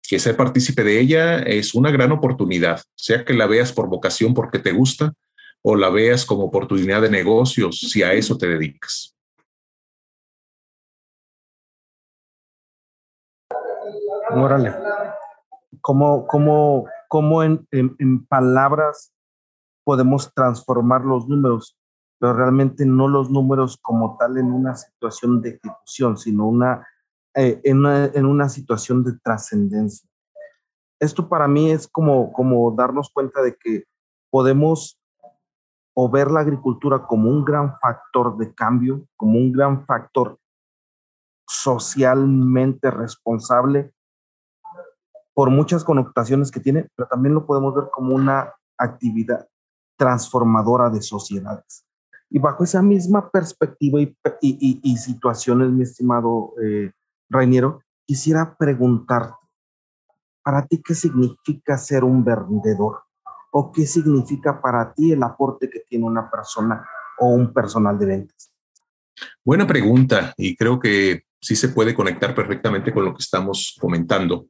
que 0.09 0.19
ser 0.19 0.37
partícipe 0.37 0.85
de 0.85 1.01
ella 1.01 1.39
es 1.41 1.75
una 1.75 1.91
gran 1.91 2.13
oportunidad, 2.13 2.83
sea 2.95 3.25
que 3.25 3.35
la 3.35 3.47
veas 3.47 3.73
por 3.73 3.89
vocación 3.89 4.33
porque 4.33 4.59
te 4.59 4.73
gusta 4.73 5.13
o 5.63 5.77
la 5.77 5.91
veas 5.91 6.25
como 6.25 6.45
oportunidad 6.45 7.03
de 7.03 7.11
negocios 7.11 7.79
si 7.79 8.03
a 8.03 8.13
eso 8.15 8.39
te 8.39 8.47
dedicas. 8.47 9.15
Órale. 14.31 14.75
cómo, 15.81 16.87
en, 17.43 18.27
palabras 18.29 19.13
podemos 19.89 20.35
transformar 20.35 21.03
los 21.03 21.27
números, 21.27 21.75
pero 22.19 22.35
realmente 22.35 22.85
no 22.85 23.09
los 23.09 23.31
números 23.31 23.79
como 23.81 24.19
tal 24.19 24.37
en 24.37 24.53
una 24.53 24.75
situación 24.75 25.41
de 25.41 25.59
ejecución, 25.65 26.19
sino 26.19 26.47
una, 26.47 26.87
eh, 27.35 27.59
en, 27.65 27.79
una 27.79 28.05
en 28.05 28.27
una 28.27 28.51
situación 28.51 29.03
de 29.03 29.19
trascendencia. 29.19 30.07
Esto 31.01 31.27
para 31.27 31.49
mí 31.49 31.71
es 31.71 31.89
como, 31.89 32.35
como 32.35 32.71
darnos 32.73 33.09
cuenta 33.09 33.41
de 33.41 33.57
que 33.57 33.85
podemos 34.29 35.01
o 35.95 36.11
ver 36.11 36.31
la 36.31 36.41
agricultura 36.41 37.07
como 37.07 37.31
un 37.31 37.43
gran 37.43 37.79
factor 37.81 38.37
de 38.37 38.55
cambio, 38.55 39.07
como 39.17 39.39
un 39.39 39.53
gran 39.53 39.87
factor 39.87 40.39
socialmente 41.49 42.91
responsable 42.91 43.91
por 45.33 45.49
muchas 45.49 45.83
connotaciones 45.83 46.51
que 46.51 46.61
tiene, 46.61 46.91
pero 46.95 47.09
también 47.09 47.35
lo 47.35 47.47
podemos 47.47 47.75
ver 47.75 47.85
como 47.91 48.15
una 48.15 48.53
actividad 48.77 49.49
transformadora 49.99 50.89
de 50.89 51.03
sociedades. 51.03 51.85
Y 52.31 52.39
bajo 52.39 52.65
esa 52.65 52.81
misma 52.81 53.31
perspectiva 53.31 54.01
y, 54.01 54.15
y, 54.41 54.97
situaciones, 54.97 55.71
mi 55.71 55.83
estimado 55.83 56.55
eh, 56.63 56.93
Rainiero, 57.29 57.83
quisiera 58.07 58.57
preguntarte, 58.57 59.35
¿para 60.43 60.67
ti 60.67 60.81
qué 60.83 60.95
significa 60.95 61.77
ser 61.77 62.05
un 62.05 62.25
vendedor? 62.25 63.03
¿O 63.51 63.73
qué 63.73 63.87
significa 63.87 64.61
para 64.61 64.93
ti 64.93 65.13
el 65.13 65.23
aporte 65.23 65.69
que 65.69 65.81
tiene 65.81 66.05
una 66.05 66.31
persona 66.31 66.87
o 67.19 67.29
un 67.29 67.53
personal 67.53 67.99
de 67.99 68.07
ventas? 68.07 68.53
Buena 69.45 69.67
pregunta 69.67 70.35
y 70.37 70.55
creo 70.55 70.79
que 70.79 71.23
sí 71.41 71.57
se 71.57 71.71
puede 71.71 71.95
conectar 71.95 72.35
perfectamente 72.35 72.93
con 72.93 73.05
lo 73.05 73.15
que 73.15 73.23
estamos 73.23 73.77
comentando. 73.81 74.47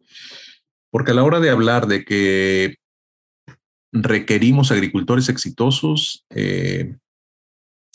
Porque 0.91 1.13
a 1.13 1.15
la 1.15 1.23
hora 1.23 1.39
de 1.41 1.51
hablar 1.51 1.87
de 1.87 2.05
que 2.05 2.77
requerimos 3.93 4.71
agricultores 4.71 5.29
exitosos, 5.29 6.25
eh, 6.31 6.97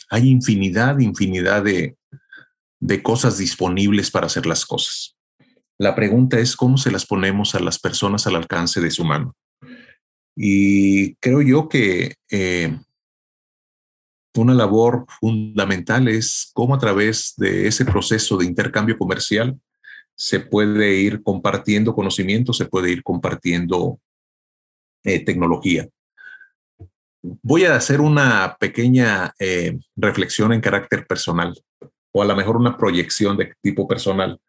hay 0.09 0.29
infinidad, 0.29 0.99
infinidad 0.99 1.63
de, 1.63 1.97
de 2.79 3.03
cosas 3.03 3.37
disponibles 3.37 4.11
para 4.11 4.27
hacer 4.27 4.45
las 4.45 4.65
cosas. 4.65 5.15
La 5.77 5.95
pregunta 5.95 6.39
es 6.39 6.55
cómo 6.55 6.77
se 6.77 6.91
las 6.91 7.05
ponemos 7.05 7.55
a 7.55 7.59
las 7.59 7.79
personas 7.79 8.27
al 8.27 8.35
alcance 8.35 8.79
de 8.79 8.91
su 8.91 9.03
mano. 9.03 9.35
Y 10.35 11.15
creo 11.15 11.41
yo 11.41 11.69
que 11.69 12.15
eh, 12.31 12.77
una 14.35 14.53
labor 14.53 15.05
fundamental 15.19 16.07
es 16.07 16.51
cómo 16.53 16.75
a 16.75 16.79
través 16.79 17.33
de 17.37 17.67
ese 17.67 17.85
proceso 17.85 18.37
de 18.37 18.45
intercambio 18.45 18.97
comercial 18.97 19.59
se 20.15 20.39
puede 20.39 20.95
ir 20.95 21.23
compartiendo 21.23 21.93
conocimiento, 21.93 22.53
se 22.53 22.65
puede 22.65 22.91
ir 22.91 23.03
compartiendo 23.03 23.99
eh, 25.03 25.23
tecnología. 25.23 25.87
Voy 27.21 27.65
a 27.65 27.75
hacer 27.75 28.01
una 28.01 28.57
pequeña 28.59 29.33
eh, 29.39 29.79
reflexión 29.95 30.51
en 30.53 30.61
carácter 30.61 31.07
personal 31.07 31.53
o 32.13 32.21
a 32.21 32.25
lo 32.25 32.35
mejor 32.35 32.57
una 32.57 32.77
proyección 32.77 33.37
de 33.37 33.53
tipo 33.61 33.87
personal. 33.87 34.39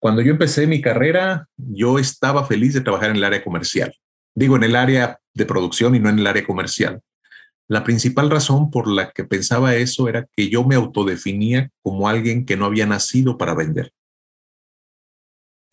Cuando 0.00 0.20
yo 0.20 0.32
empecé 0.32 0.66
mi 0.66 0.82
carrera, 0.82 1.48
yo 1.56 1.98
estaba 1.98 2.44
feliz 2.46 2.74
de 2.74 2.82
trabajar 2.82 3.10
en 3.10 3.16
el 3.16 3.24
área 3.24 3.42
comercial. 3.42 3.94
Digo, 4.34 4.56
en 4.56 4.64
el 4.64 4.76
área 4.76 5.18
de 5.32 5.46
producción 5.46 5.94
y 5.94 6.00
no 6.00 6.10
en 6.10 6.18
el 6.18 6.26
área 6.26 6.44
comercial. 6.44 7.00
La 7.68 7.82
principal 7.82 8.28
razón 8.28 8.70
por 8.70 8.86
la 8.86 9.10
que 9.10 9.24
pensaba 9.24 9.74
eso 9.76 10.08
era 10.08 10.26
que 10.36 10.50
yo 10.50 10.64
me 10.64 10.74
autodefinía 10.74 11.70
como 11.82 12.08
alguien 12.08 12.44
que 12.44 12.56
no 12.56 12.66
había 12.66 12.86
nacido 12.86 13.38
para 13.38 13.54
vender. 13.54 13.92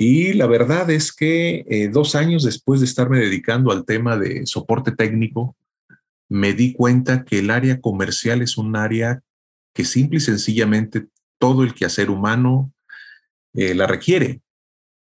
Y 0.03 0.33
la 0.33 0.47
verdad 0.47 0.89
es 0.89 1.13
que 1.13 1.63
eh, 1.69 1.87
dos 1.87 2.15
años 2.15 2.43
después 2.43 2.79
de 2.79 2.87
estarme 2.87 3.19
dedicando 3.19 3.71
al 3.71 3.85
tema 3.85 4.17
de 4.17 4.47
soporte 4.47 4.91
técnico, 4.93 5.55
me 6.27 6.53
di 6.53 6.73
cuenta 6.73 7.23
que 7.23 7.37
el 7.37 7.51
área 7.51 7.79
comercial 7.79 8.41
es 8.41 8.57
un 8.57 8.75
área 8.75 9.21
que 9.75 9.85
simple 9.85 10.17
y 10.17 10.21
sencillamente 10.21 11.05
todo 11.37 11.61
el 11.61 11.75
quehacer 11.75 12.09
humano 12.09 12.73
eh, 13.53 13.75
la 13.75 13.85
requiere. 13.85 14.41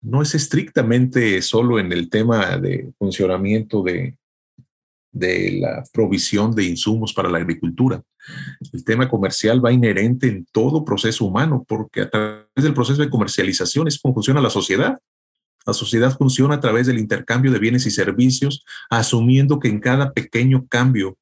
No 0.01 0.23
es 0.23 0.37
estrictamente 0.37 1.43
solo 1.43 1.81
en 1.81 1.91
el 1.91 2.09
tema 2.09 2.57
de 2.57 2.93
funcionamiento 2.97 3.83
de, 3.83 4.17
de 5.15 5.59
la 5.61 5.85
provisión 5.93 6.55
de 6.55 6.65
insumos 6.65 7.15
para 7.15 7.31
la 7.31 7.39
agricultura. 7.39 8.03
El 8.73 8.85
tema 8.85 9.09
comercial 9.09 9.65
va 9.65 9.73
inherente 9.73 10.27
en 10.27 10.45
todo 10.53 10.85
proceso 10.85 11.25
humano, 11.25 11.65
porque 11.67 12.03
a 12.03 12.11
través 12.11 12.45
del 12.57 12.75
proceso 12.75 13.01
de 13.01 13.09
comercialización 13.09 13.87
es 13.89 13.99
como 13.99 14.15
funciona 14.15 14.41
la 14.41 14.51
sociedad. 14.51 14.99
La 15.65 15.73
sociedad 15.73 16.15
funciona 16.19 16.57
a 16.57 16.61
través 16.61 16.87
del 16.87 16.99
intercambio 16.99 17.53
de 17.53 17.59
bienes 17.59 17.87
y 17.87 17.91
servicios, 17.91 18.65
asumiendo 18.91 19.61
que 19.61 19.69
en 19.69 19.81
cada 19.81 20.13
pequeño 20.13 20.67
cambio 20.69 21.17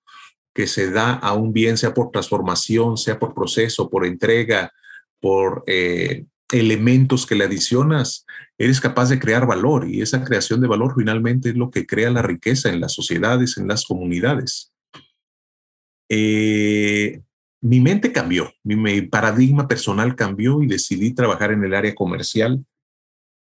que 0.55 0.67
se 0.67 0.91
da 0.91 1.13
a 1.13 1.35
un 1.35 1.53
bien, 1.53 1.77
sea 1.77 1.95
por 1.95 2.11
transformación, 2.11 2.97
sea 2.97 3.19
por 3.19 3.35
proceso, 3.35 3.89
por 3.89 4.05
entrega, 4.05 4.73
por 5.21 5.63
eh, 5.67 6.25
elementos 6.53 7.27
que 7.27 7.35
le 7.35 7.45
adicionas, 7.45 8.27
eres 8.59 8.81
capaz 8.81 9.09
de 9.09 9.19
crear 9.19 9.47
valor 9.47 9.89
y 9.89 10.03
esa 10.03 10.23
creación 10.23 10.61
de 10.61 10.69
valor 10.69 10.95
finalmente 10.97 11.49
es 11.49 11.57
lo 11.57 11.71
que 11.71 11.87
crea 11.87 12.11
la 12.11 12.23
riqueza 12.23 12.69
en 12.69 12.81
las 12.81 12.93
sociedades, 12.93 13.57
en 13.59 13.67
las 13.67 13.85
comunidades. 13.85 14.73
Eh, 16.09 17.23
mi 17.63 17.81
mente 17.81 18.13
cambió, 18.13 18.53
mi, 18.63 19.03
paradigma 19.03 19.67
personal 19.67 20.15
cambió 20.15 20.63
y 20.63 20.67
decidí 20.67 21.15
trabajar 21.15 21.53
en 21.53 21.65
el 21.65 21.75
área 21.75 21.95
comercial. 21.95 22.65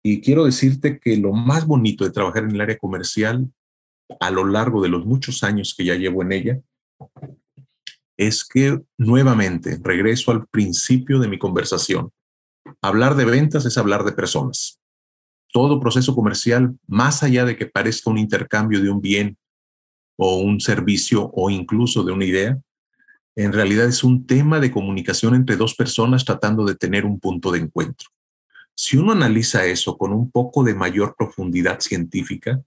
Y 0.03 0.21
quiero 0.21 0.45
decirte 0.45 0.99
que 0.99 1.17
lo 1.17 1.31
más 1.31 1.65
bonito 1.65 2.03
de 2.03 2.11
trabajar 2.11 2.43
en 2.43 2.51
el 2.51 2.61
área 2.61 2.77
comercial 2.77 3.51
a 4.19 4.29
lo 4.29 4.45
largo 4.45 4.81
de 4.81 4.89
los 4.89 5.05
muchos 5.05 5.43
años 5.43 5.73
que 5.75 5.85
ya 5.85 5.95
llevo 5.95 6.21
en 6.21 6.31
ella 6.33 6.61
es 8.17 8.43
que 8.43 8.79
nuevamente 8.97 9.79
regreso 9.81 10.31
al 10.31 10.45
principio 10.47 11.19
de 11.19 11.27
mi 11.27 11.39
conversación. 11.39 12.11
Hablar 12.81 13.15
de 13.15 13.25
ventas 13.25 13.65
es 13.65 13.77
hablar 13.77 14.03
de 14.03 14.11
personas. 14.11 14.79
Todo 15.53 15.79
proceso 15.79 16.15
comercial, 16.15 16.77
más 16.87 17.23
allá 17.23 17.45
de 17.45 17.57
que 17.57 17.65
parezca 17.65 18.09
un 18.09 18.17
intercambio 18.17 18.81
de 18.81 18.89
un 18.89 19.01
bien 19.01 19.37
o 20.17 20.37
un 20.37 20.59
servicio 20.59 21.29
o 21.33 21.49
incluso 21.49 22.03
de 22.03 22.11
una 22.11 22.25
idea, 22.25 22.59
en 23.35 23.53
realidad 23.53 23.87
es 23.87 24.03
un 24.03 24.25
tema 24.25 24.59
de 24.59 24.71
comunicación 24.71 25.35
entre 25.35 25.55
dos 25.55 25.75
personas 25.75 26.25
tratando 26.25 26.65
de 26.65 26.75
tener 26.75 27.05
un 27.05 27.19
punto 27.19 27.51
de 27.51 27.59
encuentro. 27.59 28.09
Si 28.75 28.97
uno 28.97 29.11
analiza 29.11 29.65
eso 29.65 29.97
con 29.97 30.13
un 30.13 30.31
poco 30.31 30.63
de 30.63 30.73
mayor 30.73 31.15
profundidad 31.17 31.79
científica, 31.79 32.61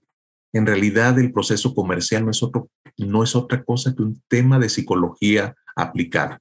en 0.53 0.65
realidad 0.65 1.19
el 1.19 1.33
proceso 1.33 1.75
comercial 1.75 2.23
no 2.25 2.31
es, 2.31 2.41
otro, 2.41 2.69
no 2.97 3.23
es 3.23 3.35
otra 3.35 3.63
cosa 3.63 3.93
que 3.93 4.03
un 4.03 4.21
tema 4.27 4.57
de 4.57 4.69
psicología 4.69 5.55
aplicada, 5.75 6.39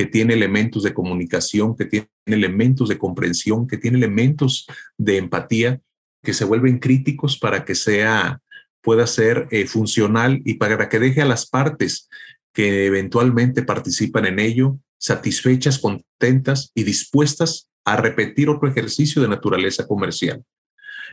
que 0.00 0.06
tiene 0.06 0.32
elementos 0.32 0.82
de 0.82 0.94
comunicación, 0.94 1.76
que 1.76 1.84
tiene 1.84 2.08
elementos 2.24 2.88
de 2.88 2.96
comprensión, 2.96 3.66
que 3.66 3.76
tiene 3.76 3.98
elementos 3.98 4.66
de 4.96 5.18
empatía, 5.18 5.78
que 6.22 6.32
se 6.32 6.46
vuelven 6.46 6.78
críticos 6.78 7.38
para 7.38 7.66
que 7.66 7.74
sea 7.74 8.40
pueda 8.80 9.06
ser 9.06 9.46
eh, 9.50 9.66
funcional 9.66 10.40
y 10.46 10.54
para 10.54 10.88
que 10.88 10.98
deje 10.98 11.20
a 11.20 11.26
las 11.26 11.46
partes 11.46 12.08
que 12.54 12.86
eventualmente 12.86 13.62
participan 13.62 14.24
en 14.24 14.38
ello 14.38 14.78
satisfechas, 14.96 15.78
contentas 15.78 16.72
y 16.74 16.84
dispuestas 16.84 17.68
a 17.84 17.96
repetir 17.96 18.48
otro 18.48 18.70
ejercicio 18.70 19.20
de 19.20 19.28
naturaleza 19.28 19.86
comercial. 19.86 20.42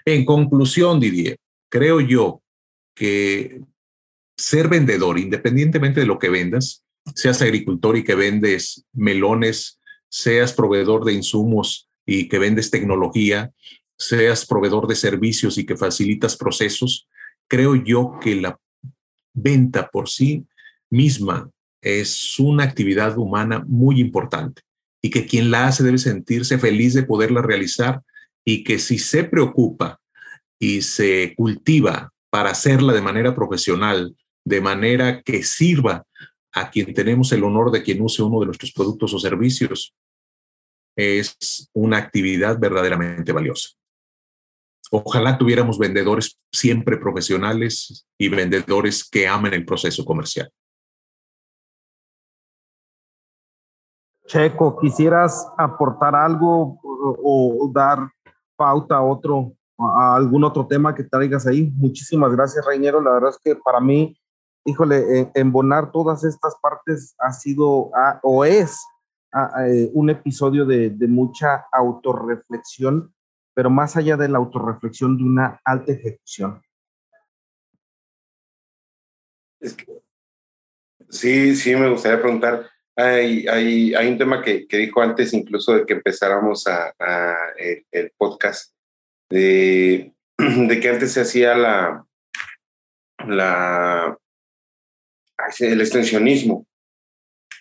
En 0.05 0.23
conclusión, 0.23 1.01
Didier, 1.01 1.35
creo 1.69 1.99
yo 1.99 2.41
que 2.95 3.59
ser 4.37 4.69
vendedor, 4.69 5.19
independientemente 5.19 5.99
de 5.99 6.05
lo 6.05 6.19
que 6.19 6.29
vendas, 6.29 6.85
seas 7.15 7.41
agricultor 7.41 7.97
y 7.97 8.03
que 8.03 8.15
vendes 8.15 8.85
melones, 8.93 9.79
seas 10.09 10.53
proveedor 10.53 11.05
de 11.05 11.13
insumos 11.13 11.89
y 12.05 12.27
que 12.27 12.39
vendes 12.39 12.71
tecnología, 12.71 13.51
seas 13.97 14.45
proveedor 14.45 14.87
de 14.87 14.95
servicios 14.95 15.57
y 15.57 15.65
que 15.65 15.75
facilitas 15.75 16.37
procesos, 16.37 17.07
creo 17.47 17.75
yo 17.75 18.17
que 18.21 18.35
la 18.35 18.59
venta 19.33 19.89
por 19.89 20.09
sí 20.09 20.45
misma 20.89 21.49
es 21.81 22.39
una 22.39 22.63
actividad 22.63 23.17
humana 23.17 23.63
muy 23.67 23.99
importante 23.99 24.61
y 25.01 25.09
que 25.09 25.25
quien 25.25 25.51
la 25.51 25.67
hace 25.67 25.83
debe 25.83 25.97
sentirse 25.97 26.57
feliz 26.57 26.93
de 26.93 27.03
poderla 27.03 27.41
realizar 27.41 28.01
y 28.43 28.63
que 28.63 28.79
si 28.79 28.97
se 28.97 29.23
preocupa 29.23 29.99
y 30.59 30.81
se 30.81 31.33
cultiva 31.35 32.13
para 32.29 32.51
hacerla 32.51 32.93
de 32.93 33.01
manera 33.01 33.35
profesional, 33.35 34.15
de 34.43 34.61
manera 34.61 35.21
que 35.21 35.43
sirva 35.43 36.05
a 36.59 36.69
quien 36.69 36.93
tenemos 36.93 37.31
el 37.31 37.43
honor 37.43 37.71
de 37.71 37.83
quien 37.83 38.01
use 38.01 38.23
uno 38.23 38.39
de 38.39 38.47
nuestros 38.47 38.71
productos 38.71 39.13
o 39.13 39.19
servicios, 39.19 39.95
es 40.95 41.69
una 41.73 41.97
actividad 41.97 42.59
verdaderamente 42.59 43.31
valiosa. 43.31 43.69
Ojalá 44.91 45.37
tuviéramos 45.37 45.77
vendedores 45.77 46.39
siempre 46.51 46.97
profesionales 46.97 48.07
y 48.17 48.29
vendedores 48.29 49.07
que 49.07 49.27
amen 49.27 49.53
el 49.53 49.65
proceso 49.65 50.05
comercial. 50.05 50.51
Checo, 54.25 54.77
¿quisieras 54.79 55.47
aportar 55.57 56.15
algo 56.15 56.79
o, 56.83 57.71
dar 57.73 58.09
pauta 58.55 58.95
a 58.97 59.03
otro 59.03 59.53
a 59.79 60.15
algún 60.15 60.43
otro 60.43 60.65
tema 60.65 60.95
que 60.95 61.03
traigas 61.03 61.45
ahí. 61.45 61.71
Muchísimas 61.75 62.31
gracias, 62.31 62.65
Reinero. 62.65 62.99
La 62.99 63.11
verdad 63.11 63.29
es 63.29 63.39
que 63.43 63.55
para 63.55 63.79
mí, 63.79 64.19
híjole, 64.67 65.31
embonar 65.33 65.91
todas 65.91 66.23
estas 66.25 66.55
partes 66.61 67.15
ha 67.19 67.31
sido 67.31 67.89
o 68.21 68.45
es 68.45 68.77
eh, 69.59 69.89
un 69.93 70.09
episodio 70.09 70.65
de, 70.65 70.91
mucha 71.07 71.65
autorreflexión, 71.71 73.13
pero 73.53 73.69
más 73.69 73.95
allá 73.95 74.17
de 74.17 74.27
la 74.27 74.39
autorreflexión, 74.39 75.17
de 75.17 75.23
una 75.23 75.61
alta 75.63 75.93
ejecución. 75.93 76.61
sí, 81.09 81.55
sí, 81.55 81.75
me 81.75 81.89
gustaría 81.89 82.21
preguntar. 82.21 82.69
Hay, 82.95 83.47
hay, 83.47 84.07
un 84.07 84.17
tema 84.17 84.41
que, 84.41 84.67
que, 84.67 84.77
dijo 84.77 85.01
antes, 85.01 85.33
incluso 85.33 85.73
de 85.75 85.85
que 85.85 85.93
empezáramos 85.93 86.65
a, 86.67 86.93
el, 87.91 88.11
podcast, 88.17 88.73
de, 89.29 90.13
de, 90.37 90.79
que 90.79 90.89
antes 90.89 91.13
se 91.13 91.21
hacía 91.21 91.55
la, 91.55 92.05
la, 93.27 94.17
el 95.59 95.81
extensionismo. 95.81 96.65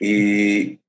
Y, 0.01 0.81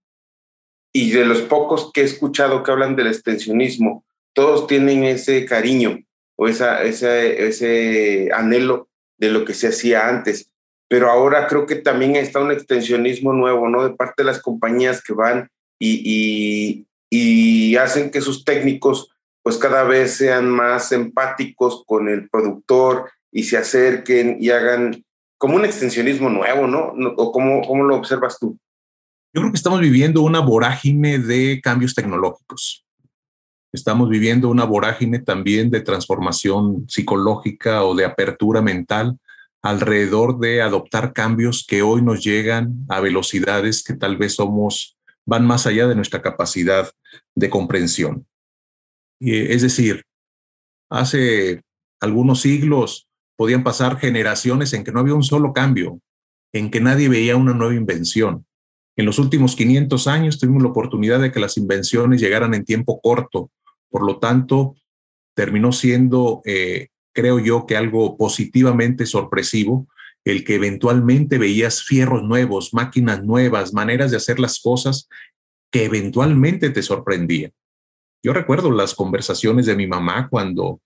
y 0.94 1.12
de 1.12 1.26
los 1.26 1.42
pocos 1.44 1.92
que 1.94 2.02
he 2.02 2.06
escuchado 2.06 2.64
que 2.64 2.72
hablan 2.72 2.96
del 2.96 3.08
extensionismo, 3.08 4.04
todos 4.34 4.68
tienen 4.68 5.04
ese 5.04 5.46
cariño 5.46 6.04
o 6.36 6.48
esa, 6.48 6.84
ese, 6.84 7.48
ese 7.48 8.30
anhelo 8.34 8.90
de 9.18 9.30
lo 9.30 9.46
que 9.46 9.54
se 9.54 9.70
hacía 9.70 10.08
antes 10.08 10.52
pero 10.88 11.10
ahora 11.12 11.48
creo 11.48 11.66
que 11.66 11.76
también 11.76 12.16
está 12.16 12.40
un 12.40 12.52
extensionismo 12.52 13.34
nuevo, 13.34 13.70
¿no? 13.70 13.84
De 13.84 13.96
parte 13.96 14.24
de 14.24 14.26
las 14.26 14.42
compañías 14.42 15.04
que 15.04 15.14
van 15.14 15.50
y, 15.80 16.86
y, 17.10 17.76
hacen 17.76 18.10
que 18.10 18.22
sus 18.22 18.44
técnicos 18.44 19.12
pues 19.44 19.58
cada 19.58 19.84
vez 19.84 20.16
sean 20.16 20.50
más 20.50 20.92
empáticos 20.92 21.84
con 21.86 22.10
el 22.10 22.28
productor 22.30 23.12
y 23.32 23.44
se 23.44 23.58
acerquen 23.58 24.38
y 24.40 24.50
hagan 24.50 25.06
como 25.38 25.56
un 25.56 25.66
extensionismo 25.66 26.30
nuevo, 26.30 26.68
¿no? 26.68 26.94
¿O 27.18 27.32
cómo, 27.32 27.62
cómo 27.62 27.84
lo 27.84 27.96
observas 27.96 28.40
tú? 28.40 28.58
Yo 29.34 29.42
creo 29.42 29.52
que 29.52 29.58
estamos 29.58 29.80
viviendo 29.80 30.22
una 30.22 30.40
vorágine 30.40 31.20
de 31.20 31.62
cambios 31.62 31.94
tecnológicos. 31.94 32.86
Estamos 33.72 34.10
viviendo 34.10 34.50
una 34.50 34.64
vorágine 34.64 35.20
también 35.20 35.70
de 35.70 35.82
transformación 35.82 36.86
psicológica 36.88 37.84
o 37.84 37.94
de 37.94 38.06
apertura 38.06 38.62
mental 38.62 39.20
alrededor 39.62 40.40
de 40.40 40.62
adoptar 40.62 41.14
cambios 41.14 41.66
que 41.68 41.82
hoy 41.82 42.02
nos 42.02 42.24
llegan 42.24 42.86
a 42.90 43.00
velocidades 43.00 43.84
que 43.84 43.96
tal 43.96 44.18
vez 44.18 44.36
somos, 44.36 44.98
van 45.26 45.46
más 45.46 45.68
allá 45.68 45.88
de 45.88 45.96
nuestra 45.96 46.22
capacidad 46.22 46.90
de 47.36 47.50
comprensión. 47.50 48.26
Es 49.20 49.62
decir, 49.62 50.04
hace 50.90 51.64
algunos 52.00 52.42
siglos 52.42 53.07
podían 53.38 53.64
pasar 53.64 53.98
generaciones 53.98 54.74
en 54.74 54.84
que 54.84 54.92
no 54.92 55.00
había 55.00 55.14
un 55.14 55.24
solo 55.24 55.54
cambio, 55.54 56.02
en 56.52 56.70
que 56.70 56.82
nadie 56.82 57.08
veía 57.08 57.38
una 57.38 57.54
nueva 57.54 57.76
invención. 57.76 58.46
En 58.98 59.06
los 59.06 59.20
últimos 59.20 59.56
500 59.56 60.08
años 60.08 60.40
tuvimos 60.40 60.64
la 60.64 60.70
oportunidad 60.70 61.22
de 61.22 61.32
que 61.32 61.40
las 61.40 61.56
invenciones 61.56 62.20
llegaran 62.20 62.54
en 62.54 62.66
tiempo 62.66 63.00
corto. 63.00 63.52
Por 63.90 64.06
lo 64.06 64.18
tanto, 64.18 64.76
terminó 65.36 65.72
siendo 65.72 66.42
eh, 66.46 66.88
creo 67.18 67.40
yo 67.40 67.66
que 67.66 67.76
algo 67.76 68.16
positivamente 68.16 69.08
sorpresivo, 69.08 69.88
el 70.24 70.44
que 70.44 70.54
eventualmente 70.54 71.40
veías 71.40 71.82
fierros 71.82 72.22
nuevos, 72.22 72.76
máquinas 72.76 73.24
nuevas, 73.24 73.74
maneras 73.74 74.12
de 74.12 74.18
hacer 74.18 74.40
las 74.40 74.60
cosas 74.60 75.10
que 75.72 75.86
eventualmente 75.86 76.70
te 76.70 76.84
sorprendían. 76.84 77.52
Yo 78.22 78.34
recuerdo 78.34 78.70
las 78.70 78.94
conversaciones 78.94 79.66
de 79.66 79.76
mi 79.76 79.88
mamá 79.88 80.28
cuando 80.30 80.80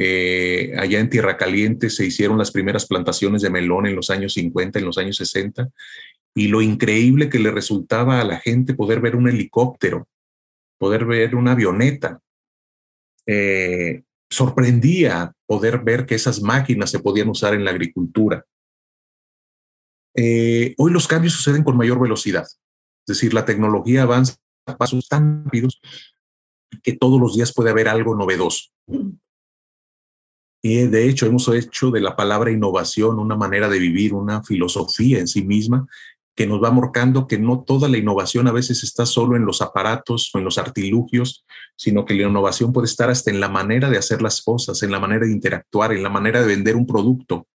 eh, 0.00 0.74
allá 0.78 1.00
en 1.00 1.10
Tierra 1.10 1.36
Caliente 1.36 1.90
se 1.90 2.06
hicieron 2.06 2.38
las 2.38 2.52
primeras 2.52 2.86
plantaciones 2.86 3.42
de 3.42 3.50
melón 3.50 3.84
en 3.86 3.96
los 3.96 4.10
años 4.10 4.34
50, 4.34 4.78
en 4.78 4.84
los 4.84 4.96
años 4.96 5.16
60, 5.16 5.68
y 6.36 6.46
lo 6.46 6.62
increíble 6.62 7.28
que 7.28 7.40
le 7.40 7.50
resultaba 7.50 8.20
a 8.20 8.24
la 8.24 8.38
gente 8.38 8.74
poder 8.74 9.00
ver 9.00 9.16
un 9.16 9.28
helicóptero, 9.28 10.06
poder 10.78 11.04
ver 11.04 11.34
una 11.34 11.52
avioneta. 11.52 12.20
Eh, 13.26 14.04
sorprendía 14.30 15.32
poder 15.46 15.80
ver 15.80 16.06
que 16.06 16.14
esas 16.14 16.40
máquinas 16.42 16.90
se 16.90 17.00
podían 17.00 17.28
usar 17.28 17.54
en 17.54 17.64
la 17.64 17.72
agricultura. 17.72 18.44
Eh, 20.14 20.74
hoy 20.78 20.92
los 20.92 21.08
cambios 21.08 21.32
suceden 21.32 21.64
con 21.64 21.76
mayor 21.76 22.00
velocidad, 22.00 22.44
es 22.44 23.06
decir, 23.06 23.34
la 23.34 23.44
tecnología 23.44 24.02
avanza 24.02 24.36
a 24.66 24.76
pasos 24.76 25.08
tan 25.08 25.44
rápidos 25.44 25.80
que 26.82 26.92
todos 26.92 27.20
los 27.20 27.34
días 27.34 27.52
puede 27.52 27.70
haber 27.70 27.88
algo 27.88 28.14
novedoso. 28.14 28.70
Y 30.62 30.86
de 30.86 31.08
hecho 31.08 31.26
hemos 31.26 31.48
hecho 31.48 31.90
de 31.90 32.00
la 32.00 32.16
palabra 32.16 32.50
innovación 32.50 33.18
una 33.18 33.36
manera 33.36 33.68
de 33.68 33.78
vivir, 33.78 34.12
una 34.12 34.42
filosofía 34.42 35.18
en 35.18 35.28
sí 35.28 35.42
misma 35.42 35.86
que 36.38 36.46
nos 36.46 36.62
va 36.62 36.70
marcando 36.70 37.26
que 37.26 37.36
no 37.36 37.64
toda 37.64 37.88
la 37.88 37.98
innovación 37.98 38.46
a 38.46 38.52
veces 38.52 38.84
está 38.84 39.06
solo 39.06 39.34
en 39.34 39.44
los 39.44 39.60
aparatos 39.60 40.30
o 40.32 40.38
en 40.38 40.44
los 40.44 40.56
artilugios, 40.56 41.44
sino 41.74 42.04
que 42.04 42.14
la 42.14 42.28
innovación 42.28 42.72
puede 42.72 42.84
estar 42.84 43.10
hasta 43.10 43.32
en 43.32 43.40
la 43.40 43.48
manera 43.48 43.90
de 43.90 43.98
hacer 43.98 44.22
las 44.22 44.40
cosas, 44.40 44.84
en 44.84 44.92
la 44.92 45.00
manera 45.00 45.26
de 45.26 45.32
interactuar, 45.32 45.92
en 45.92 46.04
la 46.04 46.10
manera 46.10 46.40
de 46.40 46.46
vender 46.46 46.76
un 46.76 46.86
producto. 46.86 47.48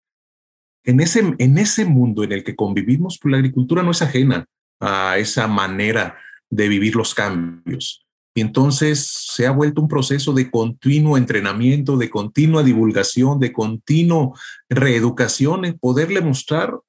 En 0.84 1.00
ese, 1.00 1.34
en 1.38 1.58
ese 1.58 1.86
mundo 1.86 2.26
en 2.26 2.34
el 2.34 2.44
que 2.44 2.58
convivimos, 2.58 3.18
pues 3.22 3.32
la 3.32 3.38
agricultura 3.38 3.84
no 3.84 3.92
es 3.92 4.02
ajena 4.02 4.48
a 4.82 5.18
esa 5.18 5.48
manera 5.48 6.18
de 6.50 6.68
vivir 6.68 6.98
los 6.98 7.16
cambios. 7.16 8.03
Y 8.36 8.42
entonces 8.42 9.06
se 9.06 9.46
ha 9.46 9.52
vuelto 9.52 9.82
un 9.82 9.88
proceso 9.88 10.34
de 10.34 10.50
continuo 10.50 11.18
entrenamiento, 11.18 11.98
de 11.98 12.10
continua 12.10 12.64
divulgación, 12.64 13.40
de 13.40 13.54
continuo 13.54 14.36
reeducación, 14.70 15.66
en 15.66 15.78
poderle 15.78 16.22
mostrar 16.22 16.80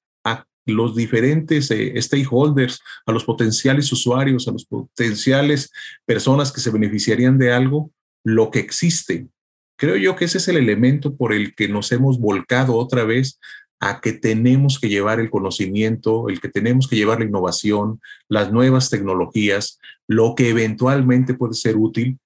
los 0.66 0.96
diferentes 0.96 1.70
eh, 1.70 2.00
stakeholders, 2.00 2.80
a 3.06 3.12
los 3.12 3.24
potenciales 3.24 3.92
usuarios, 3.92 4.48
a 4.48 4.52
los 4.52 4.64
potenciales 4.64 5.70
personas 6.06 6.52
que 6.52 6.60
se 6.60 6.70
beneficiarían 6.70 7.38
de 7.38 7.52
algo, 7.52 7.90
lo 8.24 8.50
que 8.50 8.60
existe. 8.60 9.28
Creo 9.76 9.96
yo 9.96 10.16
que 10.16 10.24
ese 10.24 10.38
es 10.38 10.48
el 10.48 10.56
elemento 10.56 11.16
por 11.16 11.32
el 11.32 11.54
que 11.54 11.68
nos 11.68 11.92
hemos 11.92 12.18
volcado 12.18 12.76
otra 12.76 13.04
vez 13.04 13.38
a 13.80 14.00
que 14.00 14.12
tenemos 14.12 14.78
que 14.78 14.88
llevar 14.88 15.20
el 15.20 15.30
conocimiento, 15.30 16.28
el 16.28 16.40
que 16.40 16.48
tenemos 16.48 16.88
que 16.88 16.96
llevar 16.96 17.18
la 17.18 17.26
innovación, 17.26 18.00
las 18.28 18.52
nuevas 18.52 18.90
tecnologías, 18.90 19.78
lo 20.06 20.34
que 20.34 20.48
eventualmente 20.48 21.34
puede 21.34 21.54
ser 21.54 21.76
útil 21.76 22.18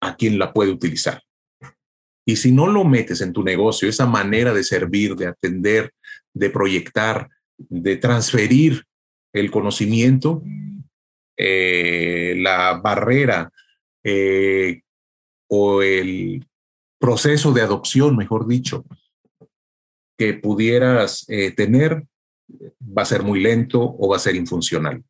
a 0.00 0.16
quien 0.16 0.38
la 0.38 0.52
puede 0.52 0.70
utilizar. 0.70 1.22
Y 2.26 2.36
si 2.36 2.52
no 2.52 2.66
lo 2.66 2.84
metes 2.84 3.20
en 3.20 3.32
tu 3.32 3.42
negocio, 3.42 3.88
esa 3.88 4.06
manera 4.06 4.52
de 4.52 4.62
servir, 4.62 5.16
de 5.16 5.28
atender, 5.28 5.92
de 6.34 6.50
proyectar, 6.50 7.28
de 7.56 7.96
transferir 7.96 8.84
el 9.32 9.50
conocimiento, 9.50 10.42
eh, 11.36 12.34
la 12.38 12.80
barrera 12.82 13.50
eh, 14.04 14.82
o 15.48 15.82
el 15.82 16.44
proceso 16.98 17.52
de 17.52 17.62
adopción, 17.62 18.16
mejor 18.16 18.46
dicho, 18.46 18.84
que 20.18 20.34
pudieras 20.34 21.24
eh, 21.28 21.52
tener, 21.52 22.04
va 22.80 23.02
a 23.02 23.06
ser 23.06 23.22
muy 23.22 23.40
lento 23.40 23.80
o 23.80 24.08
va 24.08 24.16
a 24.16 24.20
ser 24.20 24.34
infuncional. 24.34 25.02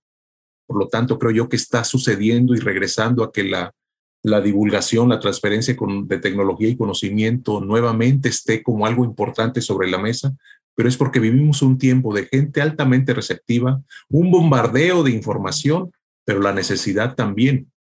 Por 0.67 0.79
lo 0.79 0.89
tanto, 0.89 1.19
creo 1.19 1.33
yo 1.33 1.49
que 1.49 1.57
está 1.57 1.83
sucediendo 1.83 2.55
y 2.55 2.59
regresando 2.59 3.25
a 3.25 3.33
que 3.33 3.43
la, 3.43 3.75
la 4.23 4.43
divulgación, 4.43 5.09
la 5.09 5.19
transferencia 5.19 5.75
de 6.05 6.19
tecnología 6.19 6.69
y 6.69 6.77
conocimiento 6.77 7.61
nuevamente 7.61 8.29
esté 8.29 8.63
como 8.63 8.87
algo 8.87 9.05
importante 9.05 9.63
sobre 9.63 9.89
la 9.89 9.99
mesa, 9.99 10.37
pero 10.75 10.89
es 10.89 10.97
porque 10.97 11.21
vivimos 11.21 11.63
un 11.63 11.79
tiempo 11.79 12.15
de 12.15 12.27
gente 12.27 12.61
altamente 12.61 13.15
receptiva, 13.15 13.83
un 14.11 14.31
bombardeo 14.31 15.03
de 15.03 15.11
información, 15.11 15.91
pero 16.25 16.41
la 16.41 16.53
necesidad 16.53 17.15
también 17.15 17.73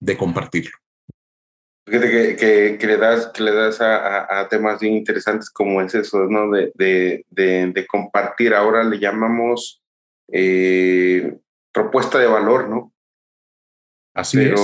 de 0.00 0.16
compartirlo. 0.16 0.83
Fíjate 1.86 2.36
que, 2.36 2.78
que, 2.78 2.86
le 2.86 2.96
das, 2.96 3.26
que 3.26 3.42
le 3.42 3.52
das 3.52 3.80
a, 3.80 4.48
temas 4.48 4.80
bien 4.80 4.94
interesantes 4.94 5.50
como 5.50 5.82
es 5.82 5.94
eso, 5.94 6.24
¿no? 6.24 6.50
De, 6.50 6.72
de, 6.74 7.24
de, 7.30 7.86
compartir. 7.86 8.54
Ahora 8.54 8.82
le 8.84 8.98
llamamos 8.98 9.82
eh, 10.32 11.36
propuesta 11.72 12.18
de 12.18 12.26
valor, 12.26 12.70
¿no? 12.70 12.92
Así 14.14 14.40
es. 14.40 14.60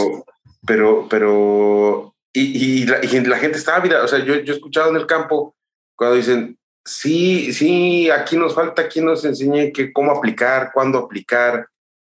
Pero, 0.66 1.07
pero, 1.11 2.14
y, 2.33 2.83
y, 2.83 2.87
la, 2.87 3.05
y 3.05 3.21
la 3.21 3.39
gente 3.39 3.59
está 3.59 3.77
ávida. 3.77 4.03
O 4.03 4.09
sea, 4.09 4.21
yo, 4.21 4.37
yo 4.37 4.55
he 4.55 4.57
escuchado 4.57 4.89
en 4.89 4.97
el 4.97 5.07
campo 5.07 5.55
cuando 5.97 6.16
dicen, 6.16 6.59
sí, 6.85 7.53
sí, 7.53 8.11
aquí 8.11 8.37
nos 8.37 8.55
falta 8.55 8.89
quien 8.89 9.05
nos 9.05 9.25
enseñe 9.25 9.73
que 9.73 9.93
cómo 9.93 10.12
aplicar, 10.12 10.71
cuándo 10.73 10.99
aplicar, 10.99 11.66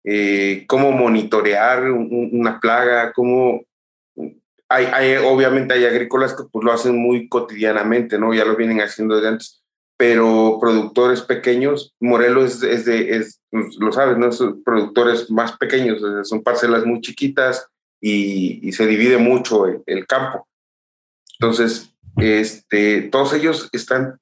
eh, 0.05 0.65
cómo 0.67 0.93
monitorear 0.93 1.91
una 1.91 2.59
plaga, 2.61 3.13
cómo... 3.13 3.63
Hay, 4.69 5.17
obviamente 5.17 5.75
hay 5.75 5.85
agrícolas 5.85 6.35
que 6.35 6.45
pues, 6.51 6.65
lo 6.65 6.73
hacen 6.73 6.97
muy 6.97 7.29
cotidianamente, 7.29 8.19
¿no? 8.19 8.35
Ya 8.35 8.45
lo 8.45 8.57
vienen 8.57 8.81
haciendo 8.81 9.15
desde 9.17 9.29
antes, 9.29 9.63
pero 9.97 10.59
productores 10.61 11.23
pequeños, 11.23 11.95
Morelos 12.01 12.63
es, 12.63 12.85
de, 12.85 13.17
es, 13.17 13.41
pues, 13.51 13.77
lo 13.79 13.93
sabes, 13.93 14.19
¿no? 14.19 14.33
Son 14.33 14.63
productores 14.65 15.31
más 15.31 15.57
pequeños, 15.59 16.03
son 16.29 16.43
parcelas 16.43 16.85
muy 16.87 17.01
chiquitas 17.01 17.69
y, 18.01 18.73
se 18.73 18.87
divide 18.87 19.19
mucho 19.19 19.67
el 19.87 20.07
campo. 20.07 20.49
Entonces, 21.39 21.95
este, 22.17 23.03
todos 23.03 23.33
ellos 23.33 23.69
están, 23.73 24.19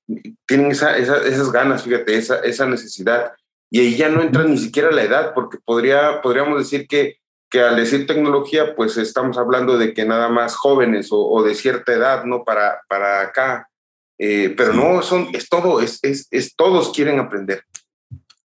tienen 0.46 0.70
esa, 0.70 0.96
esas 0.96 1.52
ganas, 1.52 1.82
fíjate, 1.82 2.16
esa, 2.16 2.38
esa 2.40 2.66
necesidad. 2.66 3.32
Y 3.70 3.80
ahí 3.80 3.96
ya 3.96 4.08
no 4.08 4.22
entra 4.22 4.44
ni 4.44 4.58
siquiera 4.58 4.90
la 4.90 5.02
edad, 5.02 5.34
porque 5.34 5.58
podría, 5.64 6.20
podríamos 6.22 6.58
decir 6.58 6.86
que, 6.86 7.16
que 7.52 7.60
al 7.60 7.76
decir 7.76 8.06
tecnología, 8.06 8.74
pues 8.74 8.96
estamos 8.96 9.36
hablando 9.36 9.76
de 9.76 9.92
que 9.92 10.06
nada 10.06 10.30
más 10.30 10.56
jóvenes 10.56 11.08
o, 11.10 11.42
de 11.42 11.54
cierta 11.54 11.92
edad, 11.92 12.24
¿no? 12.24 12.44
Para, 12.44 12.80
para 12.88 13.20
acá. 13.20 13.68
Eh, 14.18 14.54
pero 14.56 14.72
no, 14.72 15.02
son, 15.02 15.28
es 15.34 15.50
todo, 15.50 15.82
es, 15.82 15.98
es, 16.02 16.28
es, 16.30 16.56
todos 16.56 16.92
quieren 16.94 17.18
aprender. 17.20 17.62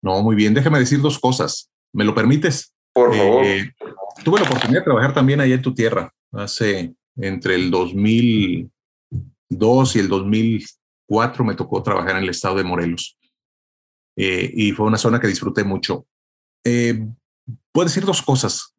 No, 0.01 0.23
muy 0.23 0.37
bien. 0.37 0.53
Déjame 0.53 0.79
decir 0.79 1.01
dos 1.01 1.19
cosas. 1.19 1.69
¿Me 1.91 2.05
lo 2.05 2.15
permites? 2.15 2.73
Por 2.93 3.13
favor. 3.13 3.43
Eh, 3.43 3.73
tuve 4.23 4.39
la 4.39 4.45
oportunidad 4.45 4.79
de 4.79 4.85
trabajar 4.85 5.13
también 5.13 5.41
allá 5.41 5.55
en 5.55 5.61
tu 5.61 5.73
tierra, 5.73 6.13
hace 6.31 6.95
entre 7.17 7.55
el 7.55 7.69
2002 7.71 8.69
y 9.95 9.99
el 9.99 10.07
2004 10.07 11.43
me 11.43 11.55
tocó 11.55 11.83
trabajar 11.83 12.11
en 12.11 12.23
el 12.23 12.29
estado 12.29 12.55
de 12.55 12.63
Morelos. 12.63 13.17
Eh, 14.15 14.49
y 14.53 14.71
fue 14.71 14.85
una 14.85 14.97
zona 14.97 15.19
que 15.19 15.27
disfruté 15.27 15.65
mucho. 15.65 16.05
Puedo 17.73 17.85
decir 17.87 18.05
dos 18.05 18.21
cosas. 18.21 18.74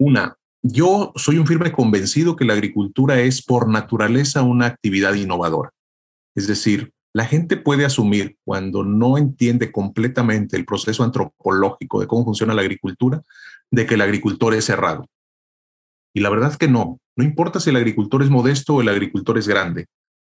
Una, 0.00 0.38
yo 0.62 1.12
soy 1.14 1.36
un 1.36 1.46
firme 1.46 1.72
convencido 1.72 2.34
que 2.34 2.46
la 2.46 2.54
agricultura 2.54 3.20
es 3.20 3.44
por 3.44 3.68
naturaleza 3.68 4.40
una 4.40 4.64
actividad 4.64 5.12
innovadora. 5.12 5.72
Es 6.34 6.46
decir, 6.46 6.94
la 7.12 7.26
gente 7.26 7.58
puede 7.58 7.84
asumir 7.84 8.38
cuando 8.42 8.82
no 8.82 9.18
entiende 9.18 9.70
completamente 9.70 10.56
el 10.56 10.64
proceso 10.64 11.04
antropológico 11.04 12.00
de 12.00 12.06
cómo 12.06 12.24
funciona 12.24 12.54
la 12.54 12.62
agricultura, 12.62 13.20
de 13.70 13.84
que 13.84 13.92
el 13.92 14.00
agricultor 14.00 14.54
es 14.54 14.64
cerrado. 14.64 15.06
Y 16.14 16.20
la 16.20 16.30
verdad 16.30 16.52
es 16.52 16.56
que 16.56 16.68
no. 16.68 16.98
No 17.14 17.22
importa 17.22 17.60
si 17.60 17.68
el 17.68 17.76
agricultor 17.76 18.22
es 18.22 18.30
modesto 18.30 18.76
o 18.76 18.80
el 18.80 18.88
agricultor 18.88 19.36
es 19.36 19.46
grande, 19.46 19.84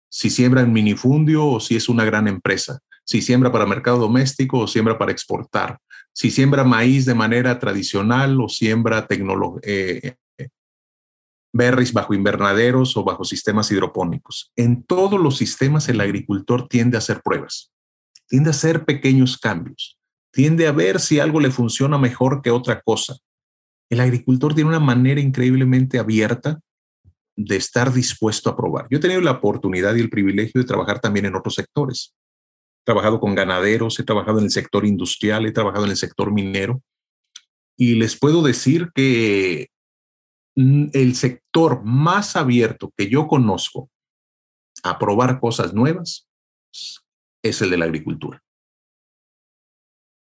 si 0.08 0.30
siembra 0.30 0.60
en 0.60 0.72
minifundio 0.72 1.44
o 1.48 1.58
si 1.58 1.74
es 1.74 1.88
una 1.88 2.04
gran 2.04 2.28
empresa, 2.28 2.78
si 3.04 3.20
siembra 3.22 3.50
para 3.50 3.66
mercado 3.66 3.98
doméstico 3.98 4.60
o 4.60 4.68
siembra 4.68 4.96
para 4.98 5.10
exportar, 5.10 5.78
si 6.14 6.30
siembra 6.30 6.64
maíz 6.64 7.04
de 7.04 7.14
manera 7.14 7.58
tradicional 7.58 8.40
o 8.40 8.48
siembra 8.48 9.06
eh, 9.62 10.14
berries 11.52 11.92
bajo 11.92 12.14
invernaderos 12.14 12.96
o 12.96 13.04
bajo 13.04 13.24
sistemas 13.24 13.70
hidropónicos. 13.70 14.52
En 14.56 14.84
todos 14.84 15.20
los 15.20 15.36
sistemas 15.36 15.88
el 15.88 16.00
agricultor 16.00 16.68
tiende 16.68 16.96
a 16.96 16.98
hacer 16.98 17.20
pruebas, 17.22 17.72
tiende 18.28 18.50
a 18.50 18.52
hacer 18.52 18.84
pequeños 18.84 19.38
cambios, 19.38 19.98
tiende 20.32 20.68
a 20.68 20.72
ver 20.72 21.00
si 21.00 21.18
algo 21.18 21.40
le 21.40 21.50
funciona 21.50 21.98
mejor 21.98 22.42
que 22.42 22.50
otra 22.50 22.80
cosa. 22.80 23.16
El 23.90 24.00
agricultor 24.00 24.54
tiene 24.54 24.70
una 24.70 24.80
manera 24.80 25.20
increíblemente 25.20 25.98
abierta 25.98 26.60
de 27.36 27.56
estar 27.56 27.92
dispuesto 27.92 28.50
a 28.50 28.56
probar. 28.56 28.86
Yo 28.88 28.98
he 28.98 29.00
tenido 29.00 29.20
la 29.20 29.32
oportunidad 29.32 29.96
y 29.96 30.00
el 30.00 30.10
privilegio 30.10 30.60
de 30.60 30.66
trabajar 30.66 31.00
también 31.00 31.26
en 31.26 31.34
otros 31.34 31.56
sectores. 31.56 32.14
Trabajado 32.84 33.18
con 33.18 33.34
ganaderos, 33.34 33.98
he 33.98 34.04
trabajado 34.04 34.38
en 34.38 34.44
el 34.44 34.50
sector 34.50 34.84
industrial, 34.84 35.46
he 35.46 35.52
trabajado 35.52 35.84
en 35.84 35.90
el 35.90 35.96
sector 35.96 36.32
minero 36.32 36.82
y 37.76 37.94
les 37.94 38.18
puedo 38.18 38.42
decir 38.42 38.90
que 38.94 39.70
mm, 40.54 40.88
el 40.92 41.14
sector 41.16 41.82
más 41.84 42.36
abierto 42.36 42.92
que 42.96 43.08
yo 43.08 43.26
conozco 43.26 43.90
a 44.82 44.98
probar 44.98 45.40
cosas 45.40 45.72
nuevas 45.72 46.28
es 47.42 47.62
el 47.62 47.70
de 47.70 47.78
la 47.78 47.86
agricultura. 47.86 48.42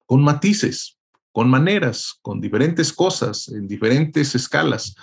Con 0.06 0.22
matices, 0.22 0.98
con 1.32 1.50
maneras, 1.50 2.14
con 2.22 2.40
diferentes 2.40 2.92
cosas, 2.92 3.48
en 3.48 3.66
diferentes 3.66 4.34
escalas, 4.34 4.94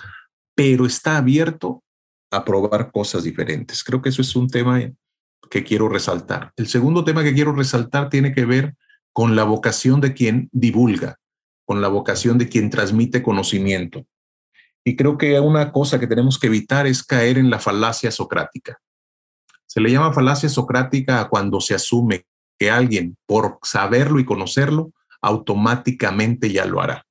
pero 0.55 0.85
está 0.85 1.17
abierto 1.17 1.83
a 2.31 2.43
probar 2.43 2.91
cosas 2.91 3.23
diferentes. 3.23 3.83
Creo 3.83 4.01
que 4.01 4.09
eso 4.09 4.21
es 4.21 4.35
un 4.35 4.47
tema 4.47 4.81
que 5.49 5.63
quiero 5.63 5.89
resaltar. 5.89 6.51
El 6.55 6.67
segundo 6.67 7.03
tema 7.03 7.23
que 7.23 7.33
quiero 7.33 7.53
resaltar 7.53 8.09
tiene 8.09 8.33
que 8.33 8.45
ver 8.45 8.75
con 9.11 9.35
la 9.35 9.43
vocación 9.43 10.01
de 10.01 10.13
quien 10.13 10.49
divulga, 10.51 11.17
con 11.65 11.81
la 11.81 11.87
vocación 11.87 12.37
de 12.37 12.49
quien 12.49 12.69
transmite 12.69 13.21
conocimiento. 13.21 14.05
Y 14.83 14.95
creo 14.95 15.17
que 15.17 15.39
una 15.39 15.71
cosa 15.71 15.99
que 15.99 16.07
tenemos 16.07 16.39
que 16.39 16.47
evitar 16.47 16.87
es 16.87 17.03
caer 17.03 17.37
en 17.37 17.49
la 17.49 17.59
falacia 17.59 18.11
socrática. 18.11 18.79
Se 19.65 19.79
le 19.79 19.91
llama 19.91 20.13
falacia 20.13 20.49
socrática 20.49 21.21
a 21.21 21.29
cuando 21.29 21.61
se 21.61 21.73
asume 21.73 22.25
que 22.59 22.69
alguien, 22.69 23.17
por 23.25 23.59
saberlo 23.63 24.19
y 24.19 24.25
conocerlo, 24.25 24.91
automáticamente 25.21 26.51
ya 26.51 26.65
lo 26.65 26.81
hará. 26.81 27.05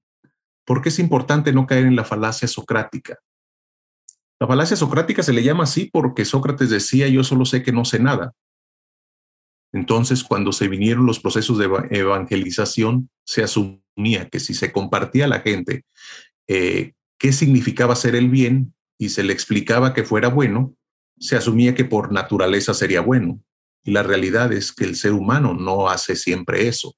¿Por 0.65 0.83
qué 0.83 0.91
es 0.91 0.99
importante 0.99 1.53
no 1.53 1.67
caer 1.67 1.87
en 1.87 1.97
la 1.97 2.05
falacia 2.05 2.47
socrática? 2.47 3.19
La 4.43 4.49
falacia 4.49 4.77
socrática 4.77 5.23
se 5.23 5.33
le 5.33 5.45
llama 5.45 5.63
así 5.63 5.89
porque 5.93 6.25
Sócrates 6.25 6.69
decía 6.69 7.07
yo 7.07 7.23
solo 7.23 7.45
sé 7.45 7.63
que 7.63 7.71
no 7.71 7.85
sé 7.85 8.01
nada. 8.01 8.35
Entonces, 9.73 10.25
cuando 10.25 10.51
se 10.51 10.67
vinieron 10.67 11.07
los 11.07 11.21
procesos 11.21 11.59
de 11.59 11.71
evangelización, 11.93 13.09
se 13.25 13.45
asumía 13.45 14.29
que 14.29 14.41
si 14.41 14.55
se 14.55 14.73
compartía 14.73 15.27
a 15.27 15.29
la 15.29 15.43
gente 15.43 15.85
eh, 16.49 16.95
qué 17.21 17.33
significaba 17.33 17.93
hacer 17.93 18.17
el 18.17 18.31
bien 18.31 18.75
y 18.99 19.11
se 19.11 19.23
le 19.23 19.33
explicaba 19.33 19.95
que 19.95 20.03
fuera 20.03 20.27
bueno, 20.27 20.75
se 21.21 21.37
asumía 21.37 21.77
que 21.77 21.85
por 21.85 22.11
naturaleza 22.11 22.75
sería 22.75 23.01
bueno. 23.01 23.41
Y 23.85 23.93
la 23.93 24.03
realidad 24.03 24.53
es 24.53 24.73
que 24.73 24.83
el 24.83 24.97
ser 24.97 25.13
humano 25.13 25.55
no 25.55 25.89
hace 25.89 26.17
siempre 26.17 26.67
eso. 26.67 26.97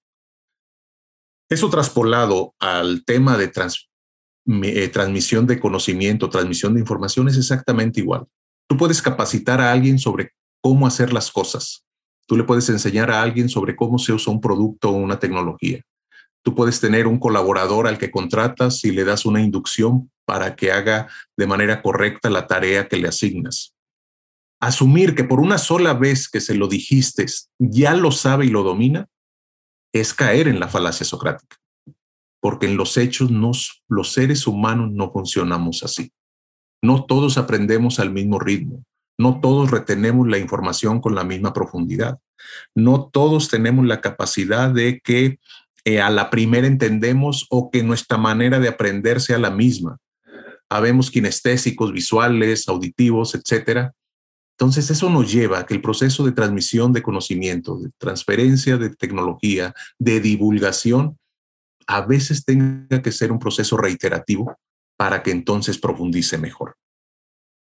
Eso 1.51 1.69
traspolado 1.69 2.55
al 2.59 3.05
tema 3.05 3.37
de 3.37 3.49
trans 3.49 3.91
eh, 4.47 4.89
transmisión 4.89 5.47
de 5.47 5.59
conocimiento, 5.59 6.29
transmisión 6.29 6.75
de 6.75 6.81
información 6.81 7.29
es 7.29 7.37
exactamente 7.37 8.01
igual. 8.01 8.27
Tú 8.69 8.77
puedes 8.77 9.01
capacitar 9.01 9.61
a 9.61 9.73
alguien 9.73 9.99
sobre 9.99 10.33
cómo 10.61 10.87
hacer 10.87 11.13
las 11.13 11.31
cosas. 11.31 11.85
Tú 12.27 12.37
le 12.37 12.45
puedes 12.45 12.69
enseñar 12.69 13.11
a 13.11 13.23
alguien 13.23 13.49
sobre 13.49 13.75
cómo 13.75 13.99
se 13.99 14.13
usa 14.13 14.33
un 14.33 14.41
producto 14.41 14.91
o 14.91 14.93
una 14.93 15.19
tecnología. 15.19 15.83
Tú 16.43 16.55
puedes 16.55 16.79
tener 16.81 17.07
un 17.07 17.19
colaborador 17.19 17.87
al 17.87 17.97
que 17.97 18.11
contratas 18.11 18.85
y 18.85 18.93
le 18.93 19.05
das 19.05 19.25
una 19.25 19.41
inducción 19.41 20.11
para 20.27 20.57
que 20.57 20.73
haga 20.73 21.09
de 21.37 21.47
manera 21.47 21.81
correcta 21.81 22.29
la 22.29 22.47
tarea 22.47 22.87
que 22.89 22.99
le 22.99 23.09
asignas. 23.09 23.75
Asumir 24.61 25.15
que 25.15 25.25
por 25.25 25.41
una 25.41 25.59
sola 25.59 25.95
vez 25.95 26.29
que 26.29 26.41
se 26.41 26.55
lo 26.55 26.69
dijiste 26.69 27.27
ya 27.59 27.95
lo 27.95 28.11
sabe 28.11 28.47
y 28.47 28.51
lo 28.51 28.63
domina 28.63 29.07
es 29.93 30.13
caer 30.13 30.49
en 30.49 30.61
la 30.61 30.69
falacia 30.69 31.07
socrática 31.07 31.57
porque 32.45 32.67
en 32.67 32.77
los 32.77 32.99
hechos 32.99 33.31
los 33.89 34.13
seres 34.13 34.47
humanos 34.47 34.91
no 34.93 35.11
funcionamos 35.11 35.83
así. 35.83 36.13
No 36.83 37.07
todos 37.07 37.39
aprendemos 37.39 37.99
al 38.01 38.13
mismo 38.13 38.39
ritmo, 38.39 38.85
no 39.19 39.41
todos 39.41 39.71
retenemos 39.71 40.29
la 40.29 40.37
información 40.37 41.01
con 41.01 41.15
la 41.15 41.25
misma 41.25 41.55
profundidad, 41.55 42.19
no 42.75 43.09
todos 43.11 43.49
tenemos 43.49 43.87
la 43.87 44.03
capacidad 44.03 44.69
de 44.69 45.01
que 45.03 45.39
eh, 45.87 46.03
a 46.03 46.11
la 46.11 46.29
primera 46.29 46.67
entendemos 46.67 47.47
o 47.49 47.71
que 47.71 47.83
nuestra 47.83 48.19
manera 48.19 48.61
de 48.61 48.69
aprender 48.69 49.23
sea 49.23 49.39
la 49.39 49.51
misma. 49.51 49.97
Habemos 50.69 51.11
kinestésicos, 51.11 51.95
visuales, 51.95 52.69
auditivos, 52.69 53.35
etcétera. 53.35 53.95
Entonces, 54.59 54.91
eso 54.91 55.09
nos 55.09 55.33
lleva 55.33 55.61
a 55.61 55.65
que 55.67 55.73
el 55.73 55.81
proceso 55.81 56.27
de 56.27 56.33
transmisión 56.33 56.93
de 56.93 57.01
conocimiento, 57.01 57.79
de 57.79 57.91
transferencia 57.97 58.77
de 58.77 58.91
tecnología, 58.91 59.75
de 59.99 60.21
divulgación, 60.21 61.17
a 61.87 62.03
veces 62.03 62.45
tenga 62.45 63.03
que 63.03 63.13
ser 63.13 63.33
un 63.33 63.39
proceso 63.39 63.77
reiterativo 63.77 64.57
para 64.97 65.23
que 65.23 65.31
entonces 65.31 65.79
profundice 65.79 66.39
mejor. 66.39 66.77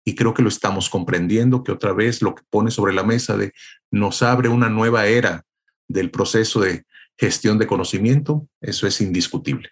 Y 0.05 0.15
creo 0.15 0.33
que 0.33 0.41
lo 0.41 0.49
estamos 0.49 0.89
comprendiendo, 0.89 1.63
que 1.63 1.71
otra 1.71 1.93
vez 1.93 2.21
lo 2.21 2.35
que 2.35 2.43
pone 2.49 2.71
sobre 2.71 2.93
la 2.93 3.03
mesa 3.03 3.37
de 3.37 3.53
nos 3.91 4.23
abre 4.23 4.49
una 4.49 4.69
nueva 4.69 5.05
era 5.05 5.45
del 5.87 6.09
proceso 6.09 6.61
de 6.61 6.85
gestión 7.17 7.59
de 7.59 7.67
conocimiento, 7.67 8.47
eso 8.61 8.87
es 8.87 9.01
indiscutible. 9.01 9.69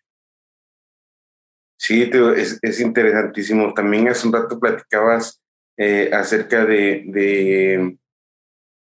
Sí, 1.79 2.09
es, 2.35 2.79
interesantísimo. 2.79 3.73
También 3.73 4.09
hace 4.09 4.27
un 4.27 4.33
rato 4.33 4.59
platicabas 4.59 5.41
eh, 5.77 6.09
acerca 6.11 6.65
de, 6.65 7.03
de, 7.07 7.97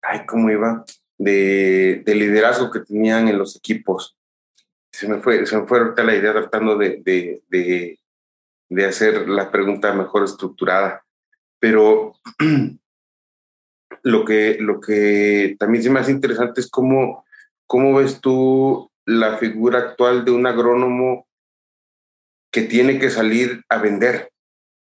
ay, 0.01 0.25
¿cómo 0.25 0.49
iba? 0.49 0.83
De, 1.17 2.01
de 2.05 2.15
liderazgo 2.15 2.71
que 2.71 2.79
tenían 2.79 3.27
en 3.27 3.37
los 3.37 3.55
equipos 3.57 4.17
se 4.99 5.07
me 5.07 5.21
fue, 5.21 5.45
se 5.45 5.57
me 5.57 5.65
fue 5.65 5.79
ahorita 5.79 6.03
la 6.03 6.13
idea 6.13 6.33
tratando 6.33 6.77
de, 6.77 7.01
de, 7.05 7.97
de, 8.67 8.85
hacer 8.85 9.29
la 9.29 9.49
pregunta 9.49 9.93
mejor 9.93 10.25
estructurada. 10.25 11.05
Pero 11.57 12.15
lo 14.03 14.25
que, 14.25 14.57
lo 14.59 14.81
que 14.81 15.55
también 15.57 15.85
se 15.85 15.89
me 15.89 16.01
hace 16.01 16.11
interesante 16.11 16.59
es 16.59 16.69
cómo, 16.69 17.23
cómo 17.65 17.95
ves 17.95 18.19
tú 18.19 18.91
la 19.05 19.37
figura 19.37 19.79
actual 19.79 20.25
de 20.25 20.31
un 20.31 20.45
agrónomo 20.45 21.29
que 22.51 22.63
tiene 22.63 22.99
que 22.99 23.09
salir 23.09 23.63
a 23.69 23.77
vender. 23.77 24.33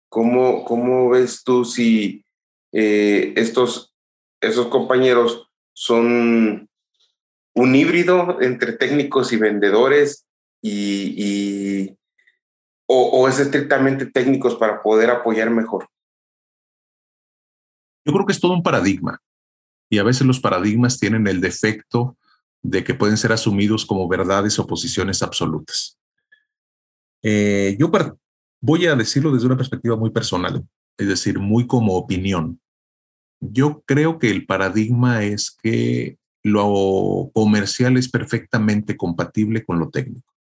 ¿Cómo, 0.10 0.66
cómo 0.66 1.10
ves 1.10 1.44
tú 1.44 1.64
si 1.64 2.26
eh, 2.74 3.34
estos, 3.36 3.94
esos 4.42 4.66
compañeros 4.68 5.48
son 5.74 6.71
un 7.54 7.76
híbrido 7.76 8.42
entre 8.42 8.74
técnicos 8.74 9.34
y 9.34 9.38
vendedores 9.38 10.26
y, 10.62 11.96
o, 12.88 13.28
es 13.28 13.40
estrictamente 13.40 14.06
técnicos 14.06 14.56
para 14.56 14.82
poder 14.82 15.10
apoyar 15.10 15.50
mejor? 15.50 15.88
Yo 18.06 18.14
creo 18.14 18.26
que 18.26 18.34
es 18.34 18.40
todo 18.40 18.54
un 18.54 18.64
paradigma 18.64 19.22
y 19.90 20.00
a 20.00 20.04
veces 20.04 20.26
los 20.26 20.40
paradigmas 20.40 21.00
tienen 21.00 21.28
el 21.28 21.42
defecto 21.42 22.18
de 22.64 22.84
que 22.84 22.94
pueden 22.94 23.18
ser 23.18 23.32
asumidos 23.32 23.86
como 23.86 24.08
verdades 24.08 24.58
o 24.60 24.68
posiciones 24.68 25.22
absolutas. 25.24 25.98
Eh, 27.24 27.76
yo 27.80 27.92
voy 28.62 28.86
a 28.88 28.96
decirlo 28.96 29.32
desde 29.32 29.48
una 29.48 29.58
perspectiva 29.58 29.96
muy 29.96 30.12
personal, 30.12 30.66
es 30.98 31.08
decir, 31.08 31.40
muy 31.40 31.68
como 31.68 31.96
opinión. 31.96 32.60
Yo 33.40 33.84
creo 33.86 34.20
que 34.20 34.30
el 34.30 34.46
paradigma 34.46 35.24
es 35.24 35.52
que 35.52 36.18
lo 36.44 37.30
comercial 37.34 37.98
es 37.98 38.10
perfectamente 38.10 38.98
compatible 38.98 39.64
con 39.64 39.80
lo 39.80 39.90
técnico. 39.90 40.34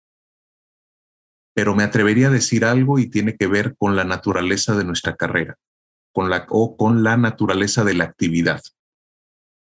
Pero 1.53 1.75
me 1.75 1.83
atrevería 1.83 2.27
a 2.27 2.31
decir 2.31 2.65
algo 2.65 2.97
y 2.97 3.09
tiene 3.09 3.35
que 3.35 3.47
ver 3.47 3.75
con 3.77 3.95
la 3.95 4.03
naturaleza 4.03 4.75
de 4.75 4.85
nuestra 4.85 5.15
carrera, 5.15 5.57
con 6.13 6.29
la, 6.29 6.45
o 6.49 6.77
con 6.77 7.03
la 7.03 7.17
naturaleza 7.17 7.83
de 7.83 7.93
la 7.93 8.05
actividad. 8.05 8.61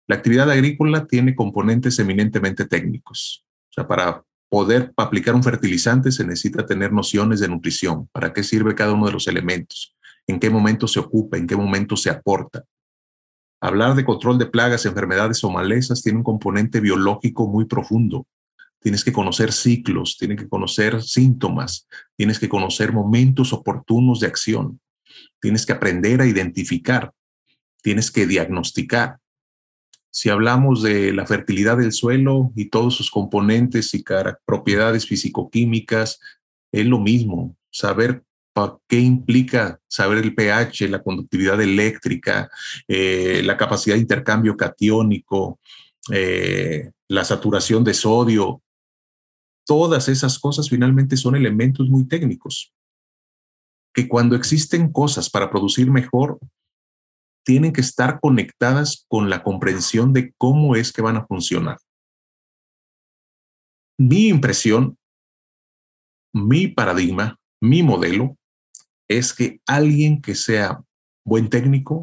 La 0.07 0.15
actividad 0.15 0.49
agrícola 0.49 1.05
tiene 1.05 1.35
componentes 1.35 1.99
eminentemente 1.99 2.65
técnicos. 2.65 3.45
O 3.69 3.73
sea, 3.73 3.87
para 3.87 4.23
poder 4.49 4.93
aplicar 4.95 5.35
un 5.35 5.43
fertilizante 5.43 6.11
se 6.11 6.25
necesita 6.25 6.65
tener 6.65 6.93
nociones 6.93 7.39
de 7.39 7.49
nutrición, 7.49 8.07
para 8.11 8.31
qué 8.31 8.43
sirve 8.43 8.75
cada 8.75 8.93
uno 8.93 9.07
de 9.07 9.13
los 9.13 9.27
elementos, 9.27 9.95
en 10.25 10.39
qué 10.39 10.49
momento 10.49 10.87
se 10.87 10.99
ocupa, 10.99 11.37
en 11.37 11.47
qué 11.47 11.55
momento 11.55 11.97
se 11.97 12.09
aporta. 12.09 12.63
Hablar 13.59 13.95
de 13.95 14.05
control 14.05 14.37
de 14.37 14.45
plagas, 14.45 14.85
enfermedades 14.85 15.43
o 15.43 15.49
malezas 15.49 16.03
tiene 16.03 16.19
un 16.19 16.23
componente 16.23 16.79
biológico 16.79 17.47
muy 17.47 17.65
profundo. 17.65 18.27
Tienes 18.79 19.03
que 19.03 19.11
conocer 19.11 19.51
ciclos, 19.51 20.17
tienes 20.17 20.37
que 20.37 20.47
conocer 20.47 21.01
síntomas, 21.01 21.87
tienes 22.15 22.39
que 22.39 22.47
conocer 22.47 22.93
momentos 22.93 23.53
oportunos 23.53 24.19
de 24.19 24.27
acción, 24.27 24.79
tienes 25.41 25.65
que 25.65 25.73
aprender 25.73 26.21
a 26.21 26.27
identificar, 26.27 27.11
tienes 27.81 28.11
que 28.11 28.27
diagnosticar. 28.27 29.17
Si 30.11 30.29
hablamos 30.29 30.83
de 30.83 31.11
la 31.13 31.25
fertilidad 31.25 31.77
del 31.77 31.91
suelo 31.91 32.51
y 32.55 32.69
todos 32.69 32.95
sus 32.95 33.09
componentes 33.09 33.93
y 33.95 34.03
propiedades 34.45 35.07
fisicoquímicas, 35.07 36.19
es 36.71 36.85
lo 36.85 36.99
mismo. 36.99 37.55
Saber 37.71 38.23
¿Qué 38.87 38.99
implica 38.99 39.79
saber 39.87 40.19
el 40.19 40.33
pH, 40.33 40.89
la 40.89 41.03
conductividad 41.03 41.61
eléctrica, 41.61 42.49
eh, 42.87 43.41
la 43.43 43.55
capacidad 43.57 43.95
de 43.95 44.01
intercambio 44.01 44.57
catiónico, 44.57 45.59
eh, 46.11 46.91
la 47.07 47.23
saturación 47.23 47.83
de 47.83 47.93
sodio? 47.93 48.61
Todas 49.65 50.07
esas 50.09 50.39
cosas 50.39 50.69
finalmente 50.69 51.17
son 51.17 51.35
elementos 51.35 51.89
muy 51.89 52.07
técnicos 52.07 52.73
que 53.93 54.07
cuando 54.07 54.35
existen 54.35 54.91
cosas 54.91 55.29
para 55.29 55.49
producir 55.49 55.89
mejor, 55.89 56.39
tienen 57.43 57.73
que 57.73 57.81
estar 57.81 58.19
conectadas 58.19 59.05
con 59.07 59.29
la 59.29 59.41
comprensión 59.41 60.13
de 60.13 60.33
cómo 60.37 60.75
es 60.75 60.93
que 60.93 61.01
van 61.01 61.17
a 61.17 61.25
funcionar. 61.25 61.77
Mi 63.97 64.27
impresión, 64.27 64.97
mi 66.31 66.67
paradigma, 66.67 67.39
mi 67.59 67.81
modelo 67.81 68.37
es 69.07 69.33
que 69.33 69.61
alguien 69.65 70.21
que 70.21 70.35
sea 70.35 70.83
buen 71.25 71.49
técnico 71.49 72.01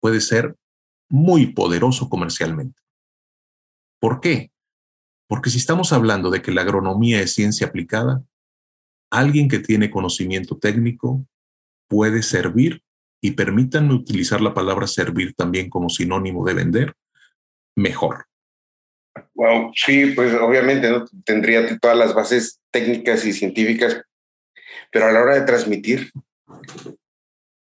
puede 0.00 0.20
ser 0.20 0.56
muy 1.08 1.46
poderoso 1.52 2.08
comercialmente. 2.08 2.80
¿Por 4.00 4.20
qué? 4.20 4.50
Porque 5.28 5.50
si 5.50 5.58
estamos 5.58 5.92
hablando 5.92 6.30
de 6.30 6.42
que 6.42 6.52
la 6.52 6.62
agronomía 6.62 7.20
es 7.20 7.32
ciencia 7.32 7.66
aplicada, 7.66 8.22
alguien 9.10 9.48
que 9.48 9.58
tiene 9.58 9.90
conocimiento 9.90 10.58
técnico 10.58 11.26
puede 11.88 12.22
servir, 12.22 12.82
y 13.20 13.32
permítanme 13.32 13.94
utilizar 13.94 14.40
la 14.40 14.54
palabra 14.54 14.86
servir 14.86 15.34
también 15.34 15.68
como 15.70 15.88
sinónimo 15.88 16.44
de 16.44 16.54
vender, 16.54 16.94
mejor. 17.74 18.26
Wow, 19.34 19.72
sí, 19.74 20.12
pues 20.14 20.34
obviamente 20.34 20.88
tendría 21.24 21.78
todas 21.78 21.96
las 21.96 22.14
bases 22.14 22.60
técnicas 22.70 23.24
y 23.24 23.32
científicas 23.32 24.02
pero 24.90 25.06
a 25.06 25.12
la 25.12 25.20
hora 25.20 25.34
de 25.34 25.46
transmitir, 25.46 26.10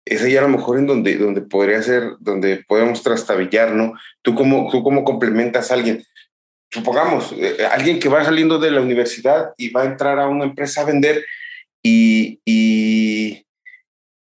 es 0.04 0.22
ahí 0.22 0.36
a 0.36 0.42
lo 0.42 0.48
mejor 0.48 0.78
en 0.78 0.86
donde, 0.86 1.16
donde 1.16 1.42
podría 1.42 1.82
ser, 1.82 2.16
donde 2.18 2.64
podemos 2.66 3.02
trastabillar, 3.02 3.74
¿no? 3.74 3.92
¿Tú 4.22 4.34
cómo, 4.34 4.70
tú 4.70 4.82
cómo 4.82 5.04
complementas 5.04 5.70
a 5.70 5.74
alguien? 5.74 6.02
Supongamos, 6.70 7.32
eh, 7.32 7.66
alguien 7.70 7.98
que 7.98 8.08
va 8.08 8.24
saliendo 8.24 8.58
de 8.58 8.70
la 8.70 8.80
universidad 8.80 9.52
y 9.56 9.70
va 9.70 9.82
a 9.82 9.86
entrar 9.86 10.18
a 10.18 10.28
una 10.28 10.44
empresa 10.44 10.80
a 10.80 10.84
vender 10.84 11.24
y, 11.82 12.40
y, 12.44 13.46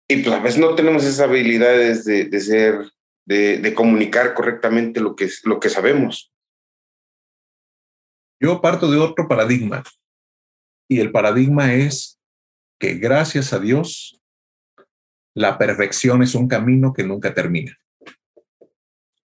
y 0.08 0.16
pues 0.22 0.34
a 0.34 0.40
veces 0.40 0.60
no 0.60 0.74
tenemos 0.74 1.04
esas 1.04 1.20
habilidades 1.20 2.04
de, 2.04 2.24
de 2.24 2.40
ser, 2.40 2.90
de, 3.24 3.58
de, 3.58 3.74
comunicar 3.74 4.34
correctamente 4.34 5.00
lo 5.00 5.16
que, 5.16 5.28
lo 5.44 5.58
que 5.58 5.68
sabemos. 5.68 6.32
Yo 8.40 8.60
parto 8.60 8.90
de 8.90 8.98
otro 8.98 9.26
paradigma 9.28 9.82
y 10.88 11.00
el 11.00 11.10
paradigma 11.10 11.74
es 11.74 12.15
que 12.78 12.94
gracias 12.94 13.52
a 13.52 13.58
Dios, 13.58 14.20
la 15.34 15.58
perfección 15.58 16.22
es 16.22 16.34
un 16.34 16.48
camino 16.48 16.92
que 16.92 17.04
nunca 17.04 17.34
termina. 17.34 17.76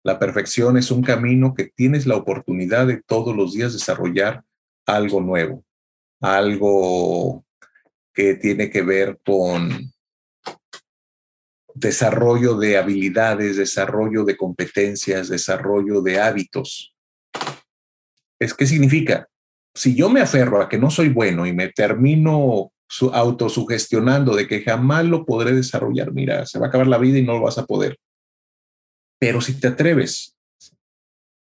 La 0.02 0.18
perfección 0.18 0.76
es 0.76 0.90
un 0.90 1.02
camino 1.02 1.54
que 1.54 1.64
tienes 1.64 2.06
la 2.06 2.16
oportunidad 2.16 2.86
de 2.86 3.02
todos 3.02 3.36
los 3.36 3.52
días 3.52 3.72
desarrollar 3.72 4.42
algo 4.86 5.20
nuevo, 5.20 5.64
algo 6.20 7.44
que 8.12 8.34
tiene 8.34 8.70
que 8.70 8.82
ver 8.82 9.20
con 9.24 9.92
desarrollo 11.74 12.54
de 12.56 12.78
habilidades, 12.78 13.56
desarrollo 13.56 14.24
de 14.24 14.36
competencias, 14.36 15.28
desarrollo 15.28 16.02
de 16.02 16.20
hábitos. 16.20 16.94
¿Es 18.38 18.54
qué 18.54 18.66
significa? 18.66 19.28
Si 19.74 19.94
yo 19.94 20.08
me 20.08 20.20
aferro 20.20 20.60
a 20.60 20.68
que 20.68 20.78
no 20.78 20.90
soy 20.90 21.10
bueno 21.10 21.46
y 21.46 21.52
me 21.52 21.68
termino 21.68 22.72
su, 22.90 23.10
autosugestionando 23.10 24.34
de 24.34 24.48
que 24.48 24.62
jamás 24.62 25.04
lo 25.04 25.24
podré 25.24 25.52
desarrollar. 25.52 26.12
Mira, 26.12 26.44
se 26.44 26.58
va 26.58 26.66
a 26.66 26.68
acabar 26.68 26.88
la 26.88 26.98
vida 26.98 27.18
y 27.18 27.22
no 27.22 27.34
lo 27.34 27.42
vas 27.42 27.56
a 27.56 27.64
poder. 27.64 27.98
Pero 29.20 29.40
si 29.40 29.58
te 29.60 29.68
atreves 29.68 30.36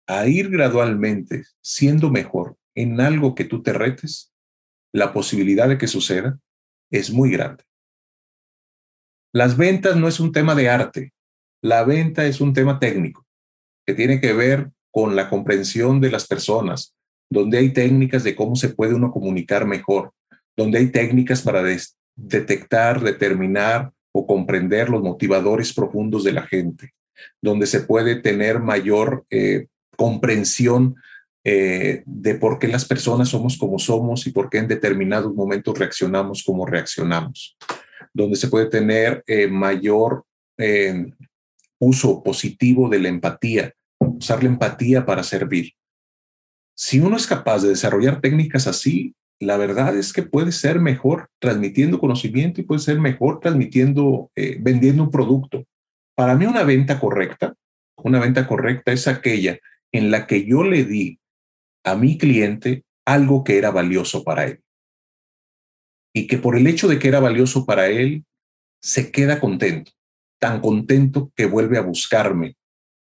a 0.08 0.28
ir 0.28 0.50
gradualmente 0.50 1.46
siendo 1.62 2.12
mejor 2.12 2.58
en 2.76 3.02
algo 3.02 3.34
que 3.34 3.46
tú 3.46 3.64
te 3.64 3.74
retes, 3.74 4.32
la 4.94 5.14
posibilidad 5.14 5.68
de 5.68 5.80
que 5.80 5.88
suceda 5.88 6.40
es 6.92 7.12
muy 7.12 7.32
grande. 7.32 7.64
Las 9.34 9.58
ventas 9.58 9.96
no 9.96 10.08
es 10.08 10.20
un 10.20 10.32
tema 10.32 10.54
de 10.54 10.70
arte, 10.70 11.14
la 11.64 11.84
venta 11.84 12.26
es 12.26 12.40
un 12.40 12.54
tema 12.54 12.78
técnico 12.78 13.26
que 13.88 13.96
tiene 13.96 14.22
que 14.22 14.34
ver 14.34 14.72
con 14.92 15.16
la 15.16 15.30
comprensión 15.30 16.02
de 16.02 16.12
las 16.12 16.28
personas, 16.28 16.94
donde 17.32 17.58
hay 17.58 17.74
técnicas 17.74 18.24
de 18.24 18.36
cómo 18.36 18.56
se 18.56 18.70
puede 18.70 18.94
uno 18.94 19.12
comunicar 19.12 19.66
mejor, 19.66 20.14
donde 20.56 20.80
hay 20.80 20.88
técnicas 20.88 21.42
para 21.42 21.64
detectar, 22.16 23.02
determinar 23.02 23.92
o 24.14 24.28
comprender 24.28 24.90
los 24.90 25.02
motivadores 25.02 25.74
profundos 25.74 26.24
de 26.24 26.34
la 26.34 26.44
gente, 26.44 26.94
donde 27.42 27.66
se 27.66 27.82
puede 27.82 28.16
tener 28.18 28.60
mayor 28.60 29.26
eh, 29.30 29.68
comprensión 29.96 30.96
eh, 31.44 32.04
de 32.06 32.36
por 32.36 32.60
qué 32.60 32.68
las 32.68 32.86
personas 32.86 33.30
somos 33.30 33.58
como 33.58 33.80
somos 33.80 34.28
y 34.28 34.32
por 34.32 34.50
qué 34.50 34.60
en 34.60 34.68
determinados 34.68 35.34
momentos 35.34 35.78
reaccionamos 35.78 36.44
como 36.44 36.66
reaccionamos, 36.66 37.58
donde 38.14 38.36
se 38.36 38.48
puede 38.48 38.68
tener 38.68 39.24
eh, 39.28 39.48
mayor 39.48 40.26
uso 41.80 42.22
positivo 42.22 42.88
de 42.88 43.00
la 43.00 43.10
empatía, 43.10 43.74
usar 43.98 44.44
la 44.44 44.50
empatía 44.50 45.08
para 45.08 45.24
servir. 45.24 45.74
Si 46.76 47.00
uno 47.00 47.18
es 47.18 47.26
capaz 47.26 47.64
de 47.64 47.70
desarrollar 47.70 48.22
técnicas 48.22 48.68
así, 48.68 49.16
la 49.42 49.58
verdad 49.58 49.98
es 49.98 50.14
que 50.14 50.22
puede 50.22 50.52
ser 50.52 50.80
mejor 50.80 51.30
transmitiendo 51.40 52.00
conocimiento 52.00 52.62
y 52.62 52.64
puede 52.64 52.80
ser 52.80 53.00
mejor 53.00 53.40
transmitiendo, 53.40 54.32
eh, 54.36 54.58
vendiendo 54.60 55.04
un 55.04 55.10
producto. 55.10 55.66
Para 56.16 56.36
mí 56.36 56.46
una 56.46 56.64
venta 56.64 57.00
correcta, 57.00 57.56
una 57.98 58.20
venta 58.20 58.48
correcta 58.48 58.92
es 58.92 59.08
aquella 59.08 59.58
en 59.92 60.12
la 60.12 60.28
que 60.28 60.46
yo 60.46 60.64
le 60.64 60.86
di 60.86 61.20
a 61.84 61.96
mi 61.96 62.20
cliente 62.20 62.84
algo 63.04 63.44
que 63.44 63.58
era 63.58 63.72
valioso 63.72 64.24
para 64.24 64.46
él. 64.46 64.62
Y 66.14 66.28
que 66.28 66.38
por 66.38 66.56
el 66.56 66.68
hecho 66.68 66.88
de 66.88 67.00
que 67.00 67.08
era 67.08 67.20
valioso 67.20 67.66
para 67.66 67.88
él, 67.88 68.26
se 68.80 69.12
queda 69.12 69.40
contento, 69.40 69.92
tan 70.40 70.62
contento 70.62 71.32
que 71.36 71.48
vuelve 71.48 71.80
a 71.80 71.82
buscarme 71.82 72.58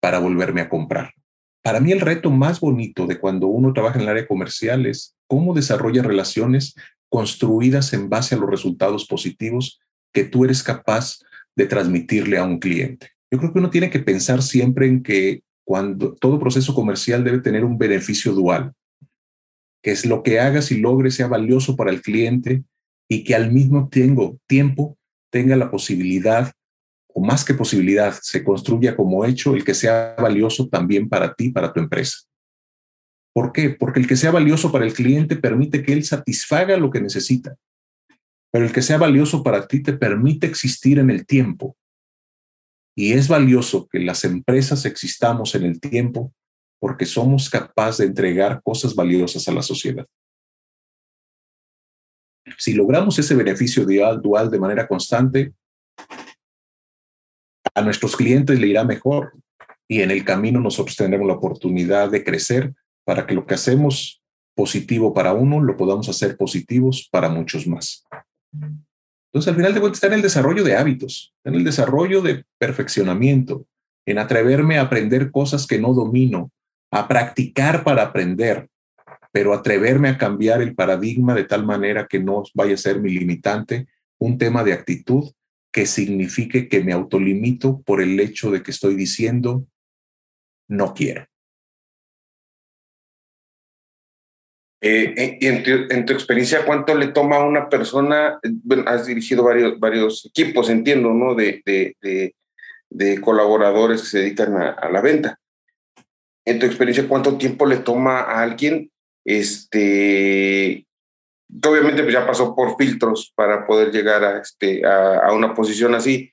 para 0.02 0.18
volverme 0.18 0.62
a 0.62 0.70
comprar. 0.70 1.14
Para 1.64 1.80
mí 1.80 1.94
el 1.94 2.02
reto 2.02 2.30
más 2.30 2.60
bonito 2.60 3.08
de 3.08 3.18
cuando 3.20 3.48
uno 3.48 3.72
trabaja 3.72 3.96
en 3.96 4.04
el 4.04 4.10
área 4.10 4.28
comercial 4.28 4.86
es 4.86 5.16
cómo 5.28 5.54
desarrolla 5.54 6.04
relaciones 6.04 6.76
construidas 7.10 7.94
en 7.94 8.10
base 8.10 8.36
a 8.36 8.38
los 8.38 8.50
resultados 8.50 9.06
positivos 9.08 9.80
que 10.12 10.26
tú 10.26 10.44
eres 10.44 10.62
capaz 10.62 11.20
de 11.56 11.66
transmitirle 11.66 12.38
a 12.38 12.44
un 12.44 12.60
cliente. 12.60 13.12
Yo 13.32 13.40
creo 13.40 13.54
que 13.54 13.60
uno 13.60 13.70
tiene 13.70 13.90
que 13.90 14.00
pensar 14.00 14.42
siempre 14.42 14.88
en 14.88 15.04
que 15.04 15.42
cuando 15.66 16.14
todo 16.16 16.38
proceso 16.38 16.76
comercial 16.76 17.24
debe 17.24 17.40
tener 17.40 17.64
un 17.64 17.78
beneficio 17.78 18.34
dual, 18.34 18.74
que 19.82 19.92
es 19.92 20.06
lo 20.06 20.22
que 20.22 20.42
hagas 20.42 20.72
y 20.72 20.80
logres 20.80 21.16
sea 21.16 21.28
valioso 21.28 21.78
para 21.78 21.92
el 21.92 22.02
cliente 22.02 22.64
y 23.10 23.24
que 23.24 23.36
al 23.36 23.52
mismo 23.54 23.90
tiempo 23.90 24.98
tenga 25.32 25.56
la 25.56 25.72
posibilidad 25.72 26.52
o 27.14 27.22
más 27.22 27.46
que 27.46 27.54
posibilidad, 27.54 28.18
se 28.22 28.44
construya 28.44 28.96
como 28.96 29.24
hecho 29.24 29.54
el 29.54 29.64
que 29.64 29.74
sea 29.74 30.16
valioso 30.18 30.68
también 30.68 31.08
para 31.08 31.34
ti, 31.34 31.52
para 31.52 31.72
tu 31.72 31.80
empresa. 31.80 32.18
¿Por 33.34 33.52
qué? 33.52 33.70
Porque 33.70 34.00
el 34.00 34.08
que 34.08 34.16
sea 34.16 34.32
valioso 34.32 34.72
para 34.72 34.86
el 34.86 34.94
cliente 34.94 35.36
permite 35.36 35.84
que 35.84 35.94
él 35.94 36.04
satisfaga 36.04 36.78
lo 36.78 36.90
que 36.90 37.02
necesita, 37.02 37.56
pero 38.52 38.66
el 38.66 38.72
que 38.72 38.82
sea 38.82 38.98
valioso 38.98 39.44
para 39.44 39.68
ti 39.68 39.82
te 39.82 39.94
permite 39.94 40.48
existir 40.48 41.00
en 41.00 41.10
el 41.10 41.26
tiempo. 41.26 41.76
Y 42.96 43.14
es 43.14 43.28
valioso 43.28 43.88
que 43.92 44.00
las 44.00 44.24
empresas 44.24 44.86
existamos 44.86 45.56
en 45.56 45.64
el 45.64 45.80
tiempo 45.80 46.34
porque 46.80 47.06
somos 47.06 47.50
capaces 47.50 48.00
de 48.00 48.06
entregar 48.06 48.62
cosas 48.62 48.94
valiosas 48.94 49.48
a 49.48 49.52
la 49.52 49.64
sociedad. 49.64 50.06
Si 52.58 52.74
logramos 52.74 53.18
ese 53.18 53.36
beneficio 53.36 53.86
dual, 53.86 54.22
dual 54.22 54.52
de 54.52 54.60
manera 54.60 54.88
constante, 54.88 55.54
a 57.76 57.82
nuestros 57.82 58.16
clientes 58.16 58.60
le 58.60 58.68
irá 58.68 58.84
mejor 58.84 59.34
y 59.88 60.02
en 60.02 60.12
el 60.12 60.24
camino 60.24 60.60
nosotros 60.60 60.96
tendremos 60.96 61.28
la 61.28 61.34
oportunidad 61.34 62.10
de 62.10 62.24
crecer 62.24 62.74
para 63.06 63.26
que 63.26 63.36
lo 63.36 63.46
que 63.46 63.56
hacemos 63.56 64.22
positivo 64.56 65.14
para 65.14 65.34
uno 65.34 65.62
lo 65.62 65.76
podamos 65.76 66.10
hacer 66.10 66.38
positivos 66.38 67.08
para 67.12 67.30
muchos 67.30 67.68
más. 67.68 68.06
Entonces, 68.54 69.50
al 69.50 69.56
final 69.56 69.74
de 69.74 69.80
cuentas, 69.80 69.98
está 69.98 70.08
en 70.08 70.14
el 70.14 70.22
desarrollo 70.22 70.64
de 70.64 70.78
hábitos, 70.78 71.34
en 71.44 71.56
el 71.56 71.64
desarrollo 71.64 72.22
de 72.22 72.46
perfeccionamiento, 72.60 73.66
en 74.06 74.20
atreverme 74.20 74.78
a 74.78 74.84
aprender 74.84 75.32
cosas 75.32 75.66
que 75.66 75.80
no 75.80 75.94
domino, 75.94 76.52
a 76.92 77.08
practicar 77.08 77.84
para 77.84 78.04
aprender, 78.04 78.70
pero 79.32 79.54
atreverme 79.54 80.10
a 80.10 80.18
cambiar 80.18 80.62
el 80.62 80.76
paradigma 80.76 81.34
de 81.34 81.46
tal 81.46 81.66
manera 81.66 82.08
que 82.08 82.20
no 82.20 82.44
vaya 82.54 82.76
a 82.76 82.78
ser 82.78 83.02
mi 83.02 83.10
limitante 83.10 83.88
un 84.20 84.38
tema 84.38 84.64
de 84.64 84.74
actitud 84.74 85.32
que 85.74 85.88
signifique 85.88 86.70
que 86.70 86.84
me 86.84 86.94
autolimito 86.94 87.82
por 87.82 88.02
el 88.02 88.20
hecho 88.20 88.52
de 88.52 88.62
que 88.62 88.72
estoy 88.72 88.96
diciendo 88.96 89.66
no 90.70 90.94
quiero. 90.94 91.26
Eh, 94.86 95.40
en, 95.42 96.06
tu, 96.06 96.14
experiencia, 96.14 96.66
¿cuánto 96.66 96.94
le 96.94 97.08
toma 97.08 97.38
a 97.38 97.46
una 97.46 97.70
persona? 97.70 98.40
Bueno, 98.64 98.84
has 98.86 99.08
dirigido 99.08 99.44
varios, 99.44 99.80
varios 99.80 100.26
equipos, 100.26 100.70
entiendo, 100.70 101.14
¿no? 101.14 101.36
De, 101.36 101.62
de, 101.66 102.36
de, 102.90 103.22
colaboradores 103.22 104.02
que 104.02 104.08
se 104.08 104.20
dedican 104.20 104.58
a, 104.58 104.90
la 104.90 105.02
venta. 105.02 105.40
En 106.46 106.60
tu 106.60 106.66
experiencia, 106.66 107.08
¿cuánto 107.08 107.38
tiempo 107.38 107.66
le 107.66 107.78
toma 107.78 108.20
a 108.20 108.44
alguien? 108.44 108.92
Este, 109.26 110.86
que 111.62 111.70
obviamente 111.70 112.04
pues 112.04 112.14
ya 112.14 112.26
pasó 112.26 112.56
por 112.56 112.78
filtros 112.78 113.32
para 113.36 113.66
poder 113.66 113.92
llegar 113.92 114.24
a, 114.24 114.40
este, 114.40 114.86
a, 114.86 115.32
una 115.34 115.54
posición 115.54 115.96
así. 115.96 116.32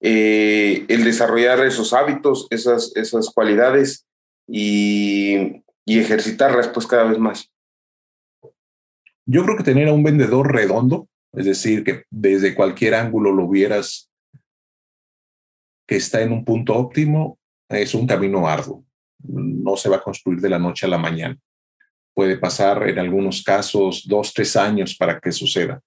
Eh, 0.00 0.84
el 0.88 1.04
desarrollar 1.04 1.64
esos 1.64 1.92
hábitos, 1.92 2.46
esas, 2.50 2.92
esas 2.94 3.30
cualidades 3.30 4.06
y 4.46 5.64
y 5.84 5.98
ejercitarlas 5.98 6.68
pues 6.68 6.86
cada 6.86 7.04
vez 7.04 7.18
más. 7.18 7.50
Yo 9.26 9.44
creo 9.44 9.56
que 9.56 9.64
tener 9.64 9.88
a 9.88 9.92
un 9.92 10.02
vendedor 10.02 10.52
redondo, 10.52 11.08
es 11.32 11.46
decir, 11.46 11.84
que 11.84 12.04
desde 12.10 12.54
cualquier 12.54 12.94
ángulo 12.94 13.32
lo 13.32 13.48
vieras 13.48 14.10
que 15.86 15.96
está 15.96 16.22
en 16.22 16.32
un 16.32 16.44
punto 16.44 16.74
óptimo, 16.74 17.38
es 17.68 17.94
un 17.94 18.06
camino 18.06 18.46
arduo. 18.46 18.84
No 19.22 19.76
se 19.76 19.88
va 19.88 19.96
a 19.96 20.02
construir 20.02 20.40
de 20.40 20.48
la 20.48 20.58
noche 20.58 20.86
a 20.86 20.90
la 20.90 20.98
mañana. 20.98 21.38
Puede 22.14 22.38
pasar 22.38 22.88
en 22.88 22.98
algunos 22.98 23.42
casos 23.42 24.04
dos, 24.06 24.32
tres 24.32 24.56
años 24.56 24.96
para 24.96 25.18
que 25.18 25.32
suceda. 25.32 25.80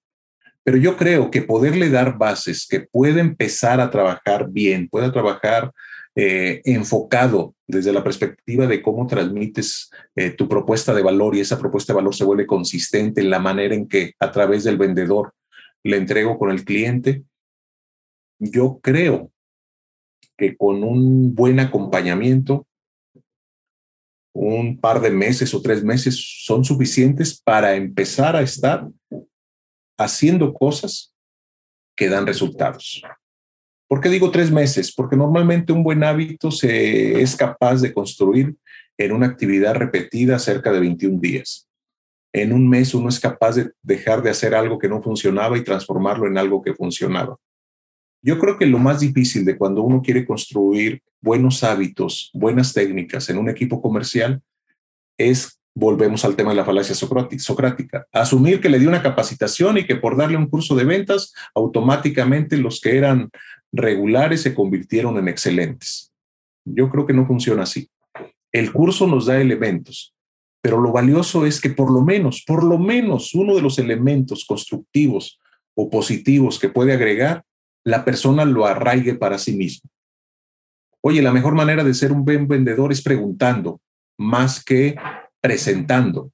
Pero 0.62 0.76
yo 0.76 0.96
creo 0.96 1.30
que 1.30 1.42
poderle 1.42 1.88
dar 1.88 2.18
bases 2.18 2.66
que 2.68 2.80
pueda 2.80 3.20
empezar 3.20 3.80
a 3.80 3.90
trabajar 3.90 4.50
bien, 4.50 4.88
pueda 4.88 5.10
trabajar 5.10 5.72
eh, 6.14 6.60
enfocado 6.64 7.54
desde 7.66 7.92
la 7.92 8.02
perspectiva 8.02 8.66
de 8.66 8.82
cómo 8.82 9.06
transmites 9.06 9.90
eh, 10.16 10.30
tu 10.30 10.48
propuesta 10.48 10.92
de 10.92 11.02
valor 11.02 11.36
y 11.36 11.40
esa 11.40 11.58
propuesta 11.58 11.92
de 11.92 11.98
valor 11.98 12.14
se 12.14 12.24
vuelve 12.24 12.46
consistente 12.46 13.20
en 13.20 13.30
la 13.30 13.38
manera 13.38 13.74
en 13.74 13.86
que 13.86 14.14
a 14.18 14.30
través 14.30 14.64
del 14.64 14.76
vendedor 14.76 15.32
le 15.84 15.96
entrego 15.96 16.38
con 16.38 16.50
el 16.50 16.64
cliente, 16.64 17.22
yo 18.38 18.80
creo 18.82 19.30
que 20.36 20.56
con 20.56 20.84
un 20.84 21.34
buen 21.34 21.60
acompañamiento, 21.60 22.66
un 24.40 24.78
par 24.78 25.00
de 25.00 25.10
meses 25.10 25.52
o 25.52 25.60
tres 25.60 25.82
meses 25.82 26.44
son 26.44 26.64
suficientes 26.64 27.40
para 27.42 27.74
empezar 27.74 28.36
a 28.36 28.42
estar 28.42 28.86
haciendo 29.98 30.54
cosas 30.54 31.12
que 31.96 32.08
dan 32.08 32.24
resultados. 32.24 33.02
¿Por 33.88 34.00
qué 34.00 34.08
digo 34.08 34.30
tres 34.30 34.52
meses? 34.52 34.94
Porque 34.94 35.16
normalmente 35.16 35.72
un 35.72 35.82
buen 35.82 36.04
hábito 36.04 36.52
se 36.52 37.20
es 37.20 37.34
capaz 37.34 37.80
de 37.80 37.92
construir 37.92 38.54
en 38.96 39.12
una 39.12 39.26
actividad 39.26 39.74
repetida 39.74 40.38
cerca 40.38 40.70
de 40.70 40.80
21 40.80 41.18
días. 41.20 41.68
En 42.32 42.52
un 42.52 42.68
mes 42.68 42.94
uno 42.94 43.08
es 43.08 43.18
capaz 43.18 43.56
de 43.56 43.72
dejar 43.82 44.22
de 44.22 44.30
hacer 44.30 44.54
algo 44.54 44.78
que 44.78 44.88
no 44.88 45.02
funcionaba 45.02 45.58
y 45.58 45.64
transformarlo 45.64 46.28
en 46.28 46.38
algo 46.38 46.62
que 46.62 46.74
funcionaba. 46.74 47.36
Yo 48.22 48.38
creo 48.38 48.58
que 48.58 48.66
lo 48.66 48.78
más 48.78 49.00
difícil 49.00 49.44
de 49.44 49.56
cuando 49.56 49.82
uno 49.82 50.02
quiere 50.02 50.26
construir 50.26 51.02
buenos 51.20 51.62
hábitos, 51.62 52.30
buenas 52.34 52.72
técnicas 52.72 53.28
en 53.28 53.38
un 53.38 53.48
equipo 53.48 53.80
comercial 53.80 54.42
es, 55.16 55.60
volvemos 55.74 56.24
al 56.24 56.34
tema 56.34 56.50
de 56.50 56.56
la 56.56 56.64
falacia 56.64 56.94
socrática, 56.94 58.06
asumir 58.12 58.60
que 58.60 58.68
le 58.68 58.78
dio 58.78 58.88
una 58.88 59.02
capacitación 59.02 59.78
y 59.78 59.84
que 59.84 59.96
por 59.96 60.16
darle 60.16 60.36
un 60.36 60.48
curso 60.48 60.74
de 60.74 60.84
ventas, 60.84 61.32
automáticamente 61.54 62.56
los 62.56 62.80
que 62.80 62.96
eran 62.96 63.30
regulares 63.72 64.42
se 64.42 64.54
convirtieron 64.54 65.16
en 65.18 65.28
excelentes. 65.28 66.12
Yo 66.64 66.88
creo 66.88 67.06
que 67.06 67.12
no 67.12 67.26
funciona 67.26 67.62
así. 67.62 67.88
El 68.52 68.72
curso 68.72 69.06
nos 69.06 69.26
da 69.26 69.40
elementos, 69.40 70.14
pero 70.60 70.80
lo 70.80 70.90
valioso 70.90 71.46
es 71.46 71.60
que 71.60 71.70
por 71.70 71.92
lo 71.92 72.02
menos, 72.02 72.42
por 72.44 72.64
lo 72.64 72.78
menos 72.78 73.34
uno 73.34 73.54
de 73.54 73.62
los 73.62 73.78
elementos 73.78 74.44
constructivos 74.44 75.38
o 75.74 75.88
positivos 75.88 76.58
que 76.58 76.68
puede 76.68 76.92
agregar, 76.92 77.44
la 77.88 78.04
persona 78.04 78.44
lo 78.44 78.66
arraigue 78.66 79.14
para 79.14 79.38
sí 79.38 79.56
mismo. 79.56 79.88
Oye, 81.00 81.22
la 81.22 81.32
mejor 81.32 81.54
manera 81.54 81.82
de 81.82 81.94
ser 81.94 82.12
un 82.12 82.24
buen 82.24 82.46
vendedor 82.46 82.92
es 82.92 83.00
preguntando 83.00 83.80
más 84.18 84.62
que 84.62 84.96
presentando. 85.40 86.30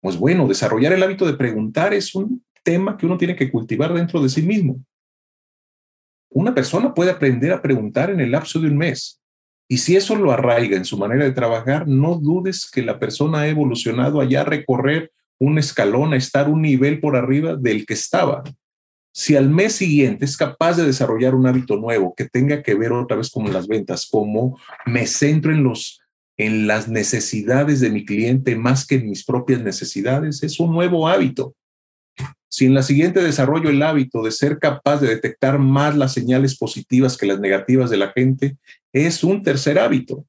Pues 0.00 0.16
bueno, 0.16 0.48
desarrollar 0.48 0.92
el 0.92 1.02
hábito 1.02 1.26
de 1.26 1.34
preguntar 1.34 1.94
es 1.94 2.14
un 2.14 2.44
tema 2.64 2.96
que 2.96 3.06
uno 3.06 3.16
tiene 3.16 3.36
que 3.36 3.52
cultivar 3.52 3.94
dentro 3.94 4.20
de 4.20 4.28
sí 4.28 4.42
mismo. 4.42 4.82
Una 6.30 6.52
persona 6.52 6.92
puede 6.92 7.12
aprender 7.12 7.52
a 7.52 7.62
preguntar 7.62 8.10
en 8.10 8.18
el 8.18 8.32
lapso 8.32 8.58
de 8.58 8.66
un 8.66 8.76
mes. 8.76 9.20
Y 9.68 9.78
si 9.78 9.94
eso 9.94 10.16
lo 10.16 10.32
arraiga 10.32 10.76
en 10.76 10.84
su 10.84 10.98
manera 10.98 11.24
de 11.24 11.32
trabajar, 11.32 11.86
no 11.86 12.16
dudes 12.16 12.68
que 12.68 12.82
la 12.82 12.98
persona 12.98 13.40
ha 13.40 13.48
evolucionado 13.48 14.20
allá 14.20 14.40
a 14.40 14.44
recorrer 14.44 15.12
un 15.38 15.58
escalón, 15.58 16.14
a 16.14 16.16
estar 16.16 16.48
un 16.48 16.62
nivel 16.62 17.00
por 17.00 17.16
arriba 17.16 17.54
del 17.54 17.86
que 17.86 17.94
estaba. 17.94 18.42
Si 19.16 19.36
al 19.36 19.48
mes 19.48 19.74
siguiente 19.74 20.24
es 20.24 20.36
capaz 20.36 20.76
de 20.76 20.84
desarrollar 20.84 21.36
un 21.36 21.46
hábito 21.46 21.76
nuevo 21.76 22.14
que 22.16 22.28
tenga 22.28 22.64
que 22.64 22.74
ver 22.74 22.92
otra 22.92 23.16
vez 23.16 23.30
con 23.30 23.50
las 23.52 23.68
ventas, 23.68 24.08
como 24.10 24.58
me 24.86 25.06
centro 25.06 25.52
en 25.52 25.62
los 25.62 26.00
en 26.36 26.66
las 26.66 26.88
necesidades 26.88 27.78
de 27.78 27.90
mi 27.90 28.04
cliente 28.04 28.56
más 28.56 28.84
que 28.84 28.96
en 28.96 29.08
mis 29.08 29.24
propias 29.24 29.62
necesidades, 29.62 30.42
es 30.42 30.58
un 30.58 30.72
nuevo 30.72 31.06
hábito. 31.06 31.54
Si 32.48 32.66
en 32.66 32.74
la 32.74 32.82
siguiente 32.82 33.22
desarrollo 33.22 33.70
el 33.70 33.82
hábito 33.82 34.20
de 34.20 34.32
ser 34.32 34.58
capaz 34.58 35.00
de 35.00 35.06
detectar 35.06 35.60
más 35.60 35.96
las 35.96 36.12
señales 36.12 36.58
positivas 36.58 37.16
que 37.16 37.26
las 37.26 37.38
negativas 37.38 37.90
de 37.90 37.98
la 37.98 38.10
gente, 38.10 38.56
es 38.92 39.22
un 39.22 39.44
tercer 39.44 39.78
hábito. 39.78 40.26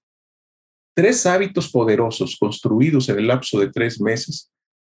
Tres 0.95 1.25
hábitos 1.25 1.71
poderosos 1.71 2.38
construidos 2.39 3.09
en 3.09 3.17
el 3.17 3.27
lapso 3.27 3.59
de 3.59 3.71
tres 3.71 3.99
meses 3.99 4.51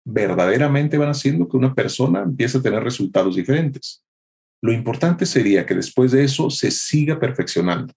verdaderamente 0.06 0.98
van 0.98 1.10
haciendo 1.10 1.50
que 1.50 1.58
una 1.58 1.74
persona 1.74 2.22
empiece 2.22 2.60
a 2.60 2.62
tener 2.62 2.84
resultados 2.84 3.36
diferentes. 3.36 4.04
Lo 4.62 4.72
importante 4.72 5.26
sería 5.26 5.66
que 5.66 5.76
después 5.76 6.12
de 6.12 6.24
eso 6.24 6.50
se 6.50 6.72
siga 6.72 7.20
perfeccionando. 7.20 7.94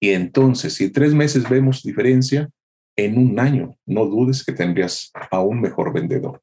Y 0.00 0.10
entonces, 0.10 0.74
si 0.74 0.90
tres 0.90 1.12
meses 1.12 1.48
vemos 1.48 1.82
diferencia, 1.82 2.48
en 2.96 3.18
un 3.18 3.38
año 3.38 3.76
no 3.86 4.06
dudes 4.06 4.44
que 4.44 4.52
tendrías 4.52 5.10
a 5.30 5.40
un 5.40 5.60
mejor 5.60 5.92
vendedor. 5.92 6.42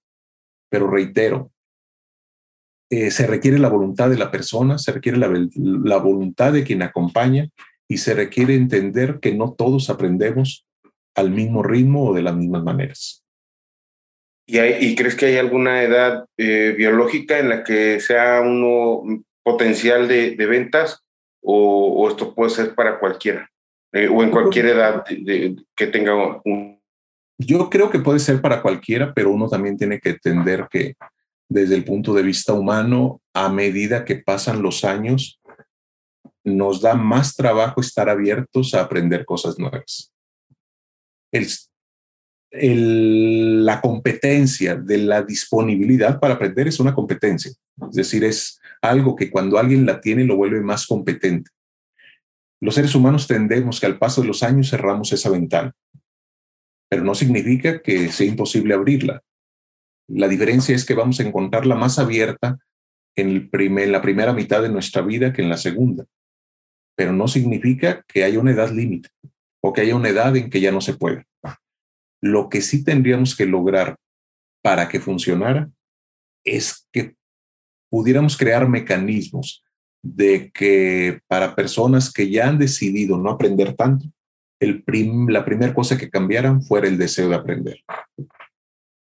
Pero 0.70 0.90
reitero, 0.90 1.52
eh, 2.90 3.12
se 3.12 3.28
requiere 3.28 3.60
la 3.60 3.70
voluntad 3.70 4.10
de 4.10 4.18
la 4.18 4.32
persona, 4.32 4.78
se 4.78 4.92
requiere 4.92 5.18
la, 5.18 5.98
voluntad 5.98 6.54
de 6.54 6.64
quien 6.64 6.82
acompaña 6.82 7.50
y 7.88 7.98
se 7.98 8.14
requiere 8.14 8.56
entender 8.56 9.20
que 9.20 9.34
no 9.34 9.54
todos 9.54 9.90
aprendemos 9.90 10.66
al 11.16 11.32
mismo 11.32 11.64
ritmo 11.64 12.10
o 12.10 12.14
de 12.14 12.22
las 12.22 12.36
mismas 12.36 12.64
maneras. 12.64 13.26
¿Y, 14.50 14.96
crees 14.96 15.16
que 15.16 15.26
hay 15.26 15.38
alguna 15.38 15.84
edad 15.84 16.26
eh, 16.38 16.74
biológica 16.78 17.38
en 17.38 17.50
la 17.50 17.64
que 17.66 18.00
sea 18.00 18.40
uno 18.42 19.04
potencial 19.44 20.08
de, 20.08 20.36
ventas 20.38 21.04
o, 21.42 22.08
esto 22.10 22.34
puede 22.34 22.50
ser 22.50 22.74
para 22.74 22.98
cualquiera 22.98 23.50
eh, 23.92 24.08
o 24.08 24.24
en 24.24 24.32
cualquier 24.32 24.68
edad 24.68 25.04
que 25.04 25.88
tenga 25.88 26.42
un... 26.46 26.82
Yo 27.38 27.70
creo 27.70 27.90
que 27.90 28.00
puede 28.00 28.20
ser 28.20 28.42
para 28.42 28.62
cualquiera, 28.62 29.14
pero 29.14 29.32
uno 29.32 29.50
también 29.50 29.78
tiene 29.78 30.00
que 30.00 30.12
entender 30.12 30.68
que 30.72 30.96
desde 31.50 31.76
el 31.76 31.84
punto 31.84 32.14
de 32.14 32.24
vista 32.24 32.54
humano, 32.54 33.22
a 33.34 33.50
medida 33.50 34.06
que 34.06 34.16
pasan 34.16 34.62
los 34.62 34.84
años, 34.84 35.40
nos 36.44 36.82
da 36.82 36.96
más 36.96 37.36
trabajo 37.36 37.82
estar 37.82 38.10
abiertos 38.10 38.74
a 38.74 38.82
aprender 38.82 39.26
cosas 39.26 39.60
nuevas. 39.60 40.14
La 42.52 43.82
competencia 43.82 44.76
de 44.76 44.98
la 45.00 45.22
disponibilidad 45.22 46.20
para 46.20 46.36
aprender 46.36 46.68
es 46.68 46.80
una 46.80 46.94
competencia, 46.94 47.52
es 47.90 47.96
decir, 47.96 48.24
es 48.24 48.60
algo 48.82 49.16
que 49.16 49.30
cuando 49.30 49.58
alguien 49.58 49.86
la 49.86 50.00
tiene 50.00 50.24
lo 50.24 50.38
vuelve 50.38 50.62
más 50.62 50.88
competente. 50.88 51.52
Los 52.60 52.76
seres 52.76 52.96
humanos 52.96 53.28
tendemos 53.28 53.80
que 53.80 53.86
al 53.86 54.00
paso 54.00 54.22
de 54.22 54.28
los 54.28 54.44
años 54.44 54.70
cerramos 54.70 55.12
esa 55.14 55.30
ventana, 55.30 55.74
pero 56.90 57.04
no 57.04 57.14
significa 57.14 57.82
que 57.82 58.12
sea 58.12 58.28
imposible 58.28 58.74
abrirla. 58.74 59.22
La 60.08 60.28
diferencia 60.28 60.74
es 60.74 60.86
que 60.86 60.94
vamos 60.94 61.20
a 61.20 61.24
encontrarla 61.24 61.76
más 61.76 62.00
abierta 62.00 62.58
en, 63.16 63.50
primer, 63.50 63.90
la 63.90 64.02
primera 64.02 64.34
mitad 64.34 64.62
de 64.62 64.70
nuestra 64.70 65.02
vida 65.02 65.34
que 65.34 65.42
en 65.42 65.50
la 65.50 65.58
segunda, 65.58 66.06
pero 66.96 67.12
no 67.12 67.28
significa 67.28 68.04
que 68.08 68.24
haya 68.24 68.40
una 68.40 68.52
edad 68.52 68.72
límite 68.72 69.10
o 69.62 69.74
que 69.74 69.82
haya 69.82 69.96
una 69.96 70.10
edad 70.10 70.36
en 70.36 70.50
que 70.50 70.62
ya 70.62 70.72
no 70.72 70.82
se 70.82 70.94
puede. 70.94 71.27
Lo 72.22 72.50
que 72.50 72.62
sí 72.62 72.84
tendríamos 72.84 73.36
que 73.36 73.46
lograr 73.46 73.98
para 74.62 74.90
que 74.90 75.00
funcionara 75.00 75.70
es 76.44 76.88
que 76.92 77.16
pudiéramos 77.90 78.38
crear 78.38 78.68
mecanismos 78.68 79.64
de 80.04 80.52
que 80.52 81.20
para 81.28 81.56
personas 81.56 82.12
que 82.12 82.30
ya 82.30 82.48
han 82.48 82.58
decidido 82.58 83.18
no 83.18 83.30
aprender 83.30 83.74
tanto, 83.76 84.06
la 84.60 85.46
primera 85.46 85.74
cosa 85.74 85.98
que 85.98 86.10
cambiaran 86.10 86.62
fuera 86.62 86.88
el 86.88 86.98
deseo 86.98 87.30
de 87.30 87.36
aprender. 87.36 87.84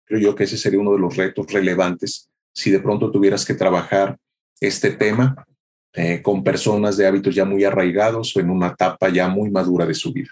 Creo 0.05 0.20
yo 0.22 0.36
que 0.36 0.43
ese 0.43 0.57
sería 0.57 0.80
uno 0.80 0.93
de 0.93 0.99
los 0.99 1.15
retos 1.15 1.51
relevantes 1.51 2.30
si 2.53 2.72
de 2.72 2.80
pronto 2.80 3.11
tuvieras 3.11 3.45
que 3.45 3.53
trabajar 3.53 4.18
este 4.59 4.91
tema 4.91 5.45
eh, 5.93 6.22
con 6.22 6.43
personas 6.43 6.97
de 6.97 7.07
hábitos 7.07 7.34
ya 7.34 7.45
muy 7.45 7.63
arraigados 7.63 8.36
o 8.36 8.39
en 8.39 8.49
una 8.49 8.68
etapa 8.68 9.09
ya 9.09 9.28
muy 9.28 9.49
madura 9.49 9.86
de 9.86 9.93
su 9.93 10.13
vida. 10.13 10.30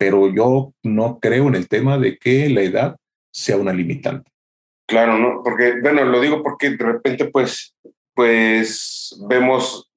Pero 0.00 0.32
yo 0.32 0.72
no 0.82 1.18
creo 1.20 1.48
en 1.48 1.56
el 1.56 1.68
tema 1.68 1.98
de 1.98 2.16
que 2.16 2.48
la 2.48 2.62
edad 2.62 2.96
sea 3.30 3.58
una 3.58 3.74
limitante. 3.74 4.30
Claro, 4.88 5.18
¿no? 5.18 5.42
Porque, 5.44 5.78
bueno, 5.82 6.04
lo 6.04 6.22
digo 6.22 6.42
porque 6.42 6.70
de 6.70 6.84
repente, 6.84 7.26
pues, 7.26 7.76
pues 8.14 9.14
vemos, 9.28 9.92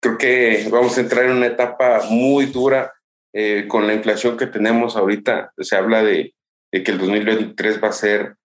creo 0.00 0.16
que 0.16 0.68
vamos 0.70 0.96
a 0.96 1.00
entrar 1.00 1.24
en 1.24 1.32
una 1.32 1.46
etapa 1.46 2.02
muy 2.10 2.46
dura 2.46 2.92
eh, 3.32 3.66
con 3.66 3.88
la 3.88 3.94
inflación 3.94 4.36
que 4.36 4.46
tenemos 4.46 4.96
ahorita. 4.96 5.52
Se 5.58 5.74
habla 5.74 6.04
de, 6.04 6.32
que 6.70 6.92
el 6.92 6.98
2023 6.98 7.82
va 7.82 7.88
a 7.88 7.92
ser, 7.92 8.36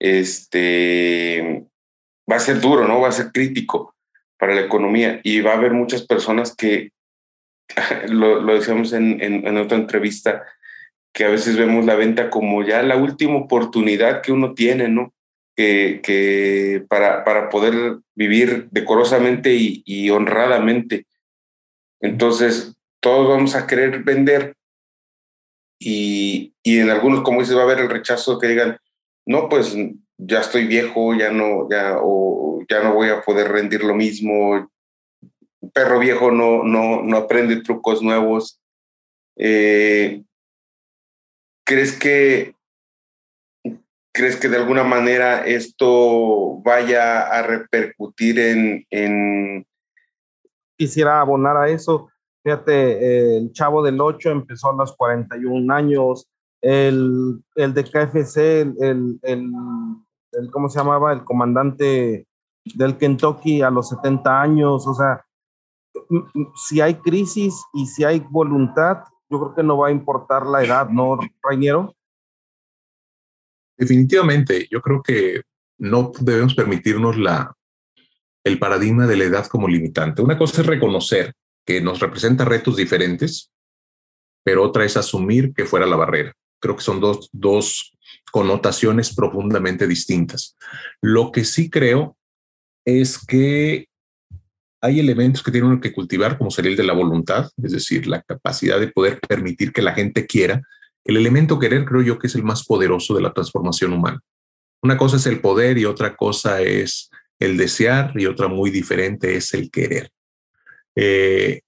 este, 0.00 1.66
va 2.28 2.34
a 2.34 2.40
ser 2.40 2.60
duro, 2.60 2.88
¿no? 2.88 3.00
Va 3.00 3.10
a 3.10 3.12
ser 3.12 3.30
crítico 3.30 3.94
para 4.36 4.56
la 4.56 4.62
economía 4.62 5.20
y 5.22 5.40
va 5.40 5.52
a 5.52 5.56
haber 5.56 5.72
muchas 5.72 6.04
personas 6.04 6.56
que, 6.56 6.90
lo, 8.08 8.40
lo 8.40 8.54
decíamos 8.54 8.92
en, 8.92 9.20
en 9.22 9.56
otra 9.56 9.78
entrevista, 9.78 10.44
que 11.12 11.24
a 11.24 11.28
veces 11.28 11.56
vemos 11.56 11.84
la 11.84 11.94
venta 11.94 12.30
como 12.30 12.64
ya 12.64 12.82
la 12.82 12.96
última 12.96 13.36
oportunidad 13.36 14.22
que 14.22 14.32
uno 14.32 14.54
tiene, 14.54 14.88
¿no? 14.88 15.12
que, 16.02 16.84
para, 16.88 17.24
para, 17.24 17.48
poder 17.48 17.98
vivir 18.14 18.68
decorosamente 18.70 19.54
y, 19.54 20.10
honradamente. 20.10 21.06
Entonces, 22.00 22.76
todos 23.00 23.28
vamos 23.28 23.54
a 23.54 23.66
querer 23.66 24.02
vender 24.02 24.54
y, 25.78 26.54
y, 26.62 26.78
en 26.78 26.90
algunos, 26.90 27.22
como 27.22 27.40
dices, 27.40 27.56
va 27.56 27.60
a 27.60 27.64
haber 27.64 27.80
el 27.80 27.90
rechazo 27.90 28.38
que 28.38 28.48
digan, 28.48 28.78
no, 29.26 29.48
pues 29.48 29.76
ya 30.18 30.40
estoy 30.40 30.66
viejo, 30.66 31.14
ya 31.14 31.30
no, 31.30 31.68
ya, 31.70 31.98
o 32.00 32.64
ya 32.68 32.82
no 32.82 32.94
voy 32.94 33.08
a 33.08 33.22
poder 33.22 33.50
rendir 33.50 33.84
lo 33.84 33.94
mismo. 33.94 34.70
Perro 35.72 35.98
viejo 35.98 36.30
no, 36.30 36.64
no, 36.64 37.02
no 37.02 37.16
aprende 37.16 37.62
trucos 37.62 38.02
nuevos. 38.02 38.60
Eh, 39.36 40.22
¿Crees 41.64 41.98
que 41.98 42.54
¿Crees 44.12 44.36
que 44.36 44.48
de 44.48 44.56
alguna 44.56 44.82
manera 44.82 45.46
esto 45.46 46.60
vaya 46.62 47.28
a 47.28 47.42
repercutir 47.42 48.38
en, 48.90 49.66
Quisiera 50.76 51.20
abonar 51.20 51.56
a 51.56 51.68
eso. 51.68 52.08
Fíjate, 52.42 53.36
el 53.36 53.52
chavo 53.52 53.82
del 53.82 54.00
8 54.00 54.30
empezó 54.30 54.70
a 54.70 54.74
los 54.74 54.96
41 54.96 55.72
años, 55.72 56.26
el, 56.62 57.42
el 57.54 57.74
de 57.74 57.84
KFC, 57.84 58.36
el, 58.80 59.20
el, 59.22 60.50
¿cómo 60.50 60.68
se 60.70 60.78
llamaba? 60.78 61.12
El 61.12 61.22
comandante 61.22 62.26
del 62.74 62.96
Kentucky 62.96 63.62
a 63.62 63.70
los 63.70 63.90
70 63.90 64.40
años. 64.40 64.86
O 64.86 64.94
sea, 64.94 65.24
si 66.54 66.80
hay 66.80 66.96
crisis 66.96 67.54
y 67.72 67.86
si 67.86 68.04
hay 68.04 68.20
voluntad, 68.30 68.98
yo 69.28 69.38
creo 69.38 69.54
que 69.54 69.62
no 69.62 69.78
va 69.78 69.88
a 69.88 69.92
importar 69.92 70.46
la 70.46 70.64
edad, 70.64 70.88
¿no, 70.88 71.18
Rainiero? 71.42 71.94
Definitivamente, 73.78 74.66
yo 74.70 74.80
creo 74.82 75.02
que 75.02 75.42
no 75.78 76.12
debemos 76.20 76.54
permitirnos 76.54 77.16
la, 77.16 77.54
el 78.44 78.58
paradigma 78.58 79.06
de 79.06 79.16
la 79.16 79.24
edad 79.24 79.46
como 79.46 79.68
limitante. 79.68 80.22
Una 80.22 80.36
cosa 80.36 80.60
es 80.60 80.66
reconocer 80.66 81.32
que 81.64 81.80
nos 81.80 82.00
representa 82.00 82.44
retos 82.44 82.76
diferentes, 82.76 83.50
pero 84.44 84.64
otra 84.64 84.84
es 84.84 84.96
asumir 84.96 85.54
que 85.54 85.64
fuera 85.64 85.86
la 85.86 85.96
barrera. 85.96 86.34
Creo 86.60 86.76
que 86.76 86.82
son 86.82 87.00
dos, 87.00 87.30
dos 87.32 87.92
connotaciones 88.32 89.14
profundamente 89.14 89.86
distintas. 89.86 90.56
Lo 91.00 91.32
que 91.32 91.44
sí 91.44 91.70
creo 91.70 92.16
es 92.84 93.24
que 93.24 93.89
hay 94.80 95.00
elementos 95.00 95.42
que 95.42 95.50
tienen 95.50 95.80
que 95.80 95.92
cultivar, 95.92 96.38
como 96.38 96.50
sería 96.50 96.70
el 96.70 96.76
de 96.76 96.84
la 96.84 96.92
voluntad, 96.92 97.50
es 97.62 97.72
decir, 97.72 98.06
la 98.06 98.22
capacidad 98.22 98.80
de 98.80 98.88
poder 98.88 99.20
permitir 99.20 99.72
que 99.72 99.82
la 99.82 99.92
gente 99.92 100.26
quiera 100.26 100.62
el 101.04 101.16
elemento 101.16 101.58
querer 101.58 101.84
creo 101.84 102.02
yo 102.02 102.18
que 102.18 102.26
es 102.26 102.34
el 102.34 102.42
más 102.42 102.64
poderoso 102.64 103.14
de 103.14 103.22
la 103.22 103.32
transformación 103.32 103.92
humana. 103.92 104.20
Una 104.82 104.96
cosa 104.96 105.16
es 105.16 105.26
el 105.26 105.40
poder 105.40 105.78
y 105.78 105.84
otra 105.84 106.16
cosa 106.16 106.60
es 106.62 107.10
el 107.38 107.56
desear 107.56 108.12
y 108.16 108.26
otra 108.26 108.48
muy 108.48 108.70
diferente 108.70 109.36
es 109.36 109.54
el 109.54 109.70
querer 109.70 110.10
eh, 110.94 111.62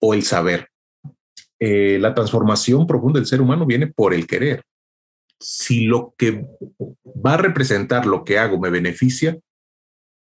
o 0.00 0.14
el 0.14 0.22
saber. 0.22 0.68
Eh, 1.60 1.98
la 2.00 2.14
transformación 2.14 2.86
profunda 2.86 3.18
del 3.18 3.26
ser 3.26 3.40
humano 3.40 3.66
viene 3.66 3.88
por 3.88 4.14
el 4.14 4.26
querer. 4.26 4.62
Si 5.40 5.84
lo 5.84 6.14
que 6.16 6.44
va 7.04 7.34
a 7.34 7.38
representar 7.38 8.06
lo 8.06 8.24
que 8.24 8.38
hago 8.38 8.58
me 8.58 8.70
beneficia, 8.70 9.38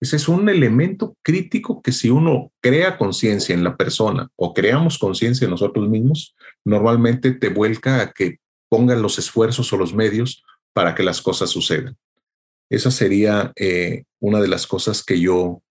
ese 0.04 0.18
es 0.18 0.28
un 0.28 0.50
elemento 0.50 1.16
crítico 1.24 1.82
que 1.82 1.94
si 1.94 2.10
uno 2.10 2.52
crea 2.62 2.98
conciencia 2.98 3.56
en 3.56 3.64
la 3.64 3.78
persona 3.78 4.28
o 4.36 4.54
creamos 4.54 4.98
conciencia 4.98 5.46
en 5.46 5.52
nosotros 5.52 5.88
mismos, 5.88 6.36
normalmente 6.66 7.32
te 7.32 7.48
vuelca 7.48 8.02
a 8.02 8.12
que 8.12 8.40
pongan 8.68 9.02
los 9.02 9.18
esfuerzos 9.18 9.72
o 9.72 9.78
los 9.78 9.94
medios 9.94 10.44
para 10.74 10.94
que 10.94 11.04
las 11.04 11.22
cosas 11.22 11.52
sucedan. 11.52 11.96
Esa 12.70 12.92
sería 12.92 13.54
eh, 13.56 14.04
una 14.20 14.42
de 14.42 14.50
las 14.50 14.68
cosas 14.68 15.06
que 15.06 15.22
yo, 15.22 15.62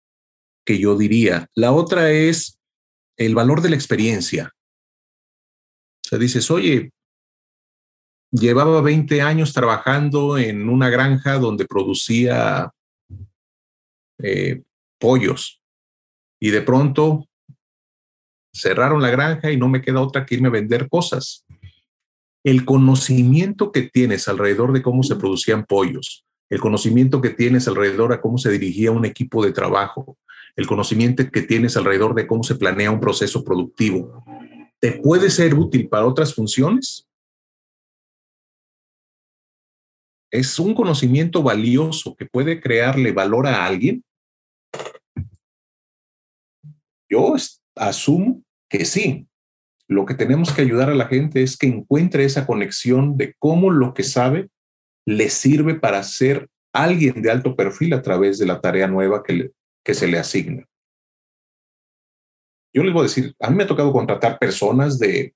que 0.65 0.79
yo 0.79 0.97
diría. 0.97 1.47
La 1.53 1.71
otra 1.71 2.09
es 2.09 2.57
el 3.17 3.35
valor 3.35 3.61
de 3.61 3.69
la 3.69 3.75
experiencia. 3.75 4.51
O 6.05 6.09
sea, 6.09 6.17
dices, 6.17 6.49
oye, 6.49 6.89
llevaba 8.31 8.81
20 8.81 9.21
años 9.21 9.53
trabajando 9.53 10.39
en 10.39 10.69
una 10.69 10.89
granja 10.89 11.37
donde 11.37 11.67
producía 11.67 12.71
eh, 14.19 14.61
pollos. 14.99 15.61
Y 16.39 16.49
de 16.51 16.61
pronto 16.61 17.27
cerraron 18.53 19.01
la 19.01 19.09
granja 19.09 19.51
y 19.51 19.57
no 19.57 19.67
me 19.67 19.81
queda 19.81 20.01
otra 20.01 20.25
que 20.25 20.35
irme 20.35 20.49
a 20.49 20.51
vender 20.51 20.87
cosas. 20.89 21.45
El 22.43 22.65
conocimiento 22.65 23.71
que 23.71 23.83
tienes 23.83 24.27
alrededor 24.27 24.73
de 24.73 24.81
cómo 24.81 25.03
se 25.03 25.15
producían 25.15 25.65
pollos, 25.65 26.25
el 26.49 26.59
conocimiento 26.59 27.21
que 27.21 27.29
tienes 27.29 27.67
alrededor 27.67 28.11
de 28.11 28.21
cómo 28.21 28.37
se 28.37 28.51
dirigía 28.51 28.91
un 28.91 29.05
equipo 29.05 29.43
de 29.43 29.53
trabajo, 29.53 30.17
el 30.55 30.67
conocimiento 30.67 31.29
que 31.31 31.41
tienes 31.41 31.77
alrededor 31.77 32.13
de 32.13 32.27
cómo 32.27 32.43
se 32.43 32.55
planea 32.55 32.91
un 32.91 32.99
proceso 32.99 33.43
productivo, 33.43 34.23
¿te 34.79 34.91
puede 34.91 35.29
ser 35.29 35.55
útil 35.55 35.87
para 35.87 36.05
otras 36.05 36.35
funciones? 36.35 37.07
Es 40.33 40.57
un 40.57 40.73
conocimiento 40.73 41.43
valioso 41.43 42.15
que 42.15 42.25
puede 42.25 42.59
crearle 42.59 43.11
valor 43.11 43.45
a 43.45 43.65
alguien? 43.65 44.03
Yo 47.07 47.35
asumo 47.75 48.41
que 48.67 48.83
sí. 48.83 49.27
Lo 49.87 50.07
que 50.07 50.15
tenemos 50.15 50.51
que 50.51 50.63
ayudar 50.63 50.89
a 50.89 50.95
la 50.95 51.05
gente 51.05 51.43
es 51.43 51.55
que 51.55 51.67
encuentre 51.67 52.25
esa 52.25 52.47
conexión 52.47 53.15
de 53.15 53.35
cómo 53.37 53.69
lo 53.69 53.93
que 53.93 54.01
sabe 54.01 54.49
le 55.05 55.29
sirve 55.29 55.75
para 55.75 56.01
ser 56.01 56.49
alguien 56.73 57.21
de 57.21 57.29
alto 57.29 57.55
perfil 57.55 57.93
a 57.93 58.01
través 58.01 58.39
de 58.39 58.47
la 58.47 58.59
tarea 58.59 58.87
nueva 58.87 59.21
que, 59.21 59.51
que 59.85 59.93
se 59.93 60.07
le 60.07 60.17
asigna. 60.17 60.65
Yo 62.73 62.83
les 62.83 62.91
voy 62.91 63.01
a 63.01 63.03
decir, 63.03 63.35
a 63.39 63.51
mí 63.51 63.55
me 63.55 63.65
ha 63.65 63.67
tocado 63.67 63.93
contratar 63.93 64.39
personas 64.39 64.97
de 64.97 65.35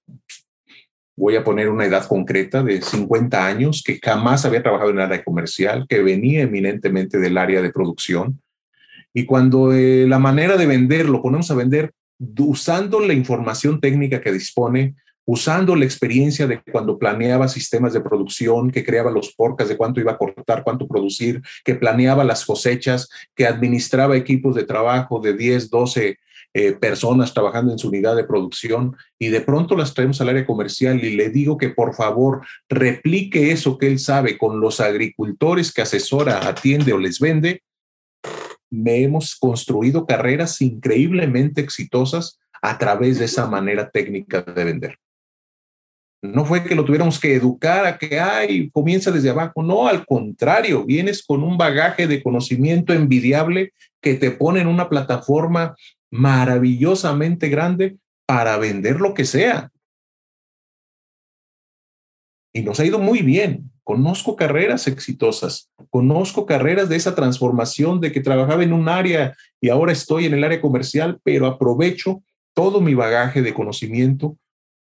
voy 1.18 1.36
a 1.36 1.44
poner 1.44 1.70
una 1.70 1.86
edad 1.86 2.06
concreta 2.06 2.64
de 2.64 2.82
50 2.82 3.46
años, 3.46 3.84
que 3.84 4.00
jamás 4.02 4.46
había 4.46 4.62
trabajado 4.62 4.92
en 4.92 4.98
el 4.98 5.04
área 5.04 5.24
comercial, 5.24 5.88
que 5.90 6.04
venía 6.04 6.44
eminentemente 6.44 7.18
del 7.18 7.38
área 7.40 7.62
de 7.62 7.72
producción. 7.72 8.40
Y 9.14 9.26
cuando 9.26 9.74
eh, 9.74 10.06
la 10.08 10.20
manera 10.20 10.58
de 10.58 10.68
vender 10.68 11.10
lo 11.10 11.24
ponemos 11.24 11.50
a 11.50 11.56
vender 11.56 11.92
usando 12.38 13.00
la 13.00 13.14
información 13.14 13.82
técnica 13.82 14.22
que 14.22 14.32
dispone, 14.32 14.94
usando 15.26 15.76
la 15.76 15.86
experiencia 15.86 16.46
de 16.46 16.62
cuando 16.72 17.00
planeaba 17.00 17.48
sistemas 17.48 17.94
de 17.94 18.02
producción, 18.02 18.70
que 18.70 18.86
creaba 18.86 19.10
los 19.10 19.34
porcas 19.34 19.70
de 19.70 19.76
cuánto 19.76 20.00
iba 20.00 20.12
a 20.12 20.18
cortar, 20.18 20.64
cuánto 20.64 20.88
producir, 20.88 21.42
que 21.66 21.76
planeaba 21.76 22.24
las 22.24 22.46
cosechas, 22.46 23.10
que 23.36 23.48
administraba 23.48 24.16
equipos 24.16 24.56
de 24.56 24.66
trabajo 24.66 25.20
de 25.20 25.34
10, 25.34 25.72
12 25.72 26.18
eh, 26.60 26.72
personas 26.72 27.36
trabajando 27.36 27.72
en 27.72 27.78
su 27.78 27.90
unidad 27.90 28.16
de 28.16 28.24
producción 28.24 28.98
y 29.20 29.28
de 29.28 29.42
pronto 29.42 29.76
las 29.76 29.94
traemos 29.94 30.20
al 30.22 30.30
área 30.30 30.44
comercial 30.44 31.04
y 31.04 31.16
le 31.16 31.30
digo 31.30 31.56
que 31.56 31.70
por 31.70 31.94
favor 31.94 32.42
replique 32.68 33.52
eso 33.52 33.78
que 33.78 33.86
él 33.86 34.00
sabe 34.00 34.40
con 34.40 34.60
los 34.60 34.80
agricultores 34.80 35.72
que 35.72 35.84
asesora, 35.84 36.48
atiende 36.48 36.94
o 36.94 36.98
les 36.98 37.20
vende, 37.20 37.62
me 38.72 39.04
hemos 39.04 39.36
construido 39.36 40.08
carreras 40.08 40.60
increíblemente 40.60 41.62
exitosas 41.62 42.40
a 42.64 42.80
través 42.80 43.20
de 43.20 43.26
esa 43.26 43.46
manera 43.46 43.92
técnica 43.92 44.42
de 44.42 44.64
vender. 44.64 44.98
No 46.24 46.44
fue 46.44 46.64
que 46.64 46.74
lo 46.74 46.86
tuviéramos 46.86 47.20
que 47.20 47.36
educar 47.36 47.86
a 47.86 48.00
que, 48.00 48.20
ay, 48.20 48.72
comienza 48.72 49.12
desde 49.12 49.30
abajo. 49.30 49.62
No, 49.62 49.88
al 49.88 50.08
contrario, 50.08 50.84
vienes 50.84 51.24
con 51.24 51.44
un 51.44 51.56
bagaje 51.56 52.08
de 52.08 52.24
conocimiento 52.24 52.94
envidiable 52.94 53.74
que 54.02 54.16
te 54.16 54.32
pone 54.32 54.62
en 54.62 54.68
una 54.68 54.90
plataforma 54.90 55.76
maravillosamente 56.12 57.50
grande 57.50 57.98
para 58.26 58.58
vender 58.58 59.00
lo 59.00 59.14
que 59.14 59.26
sea. 59.26 59.72
Y 62.54 62.62
nos 62.62 62.80
ha 62.80 62.86
ido 62.86 63.00
muy 63.00 63.22
bien. 63.22 63.72
Conozco 63.84 64.36
carreras 64.36 64.88
exitosas, 64.88 65.72
conozco 65.90 66.46
carreras 66.46 66.90
de 66.90 66.98
esa 66.98 67.16
transformación 67.16 68.02
de 68.02 68.12
que 68.12 68.20
trabajaba 68.20 68.64
en 68.64 68.74
un 68.74 68.90
área 68.90 69.34
y 69.62 69.70
ahora 69.70 69.94
estoy 69.94 70.26
en 70.26 70.34
el 70.34 70.44
área 70.44 70.60
comercial, 70.60 71.22
pero 71.24 71.46
aprovecho 71.46 72.22
todo 72.54 72.82
mi 72.82 72.96
bagaje 72.96 73.42
de 73.42 73.54
conocimiento 73.54 74.38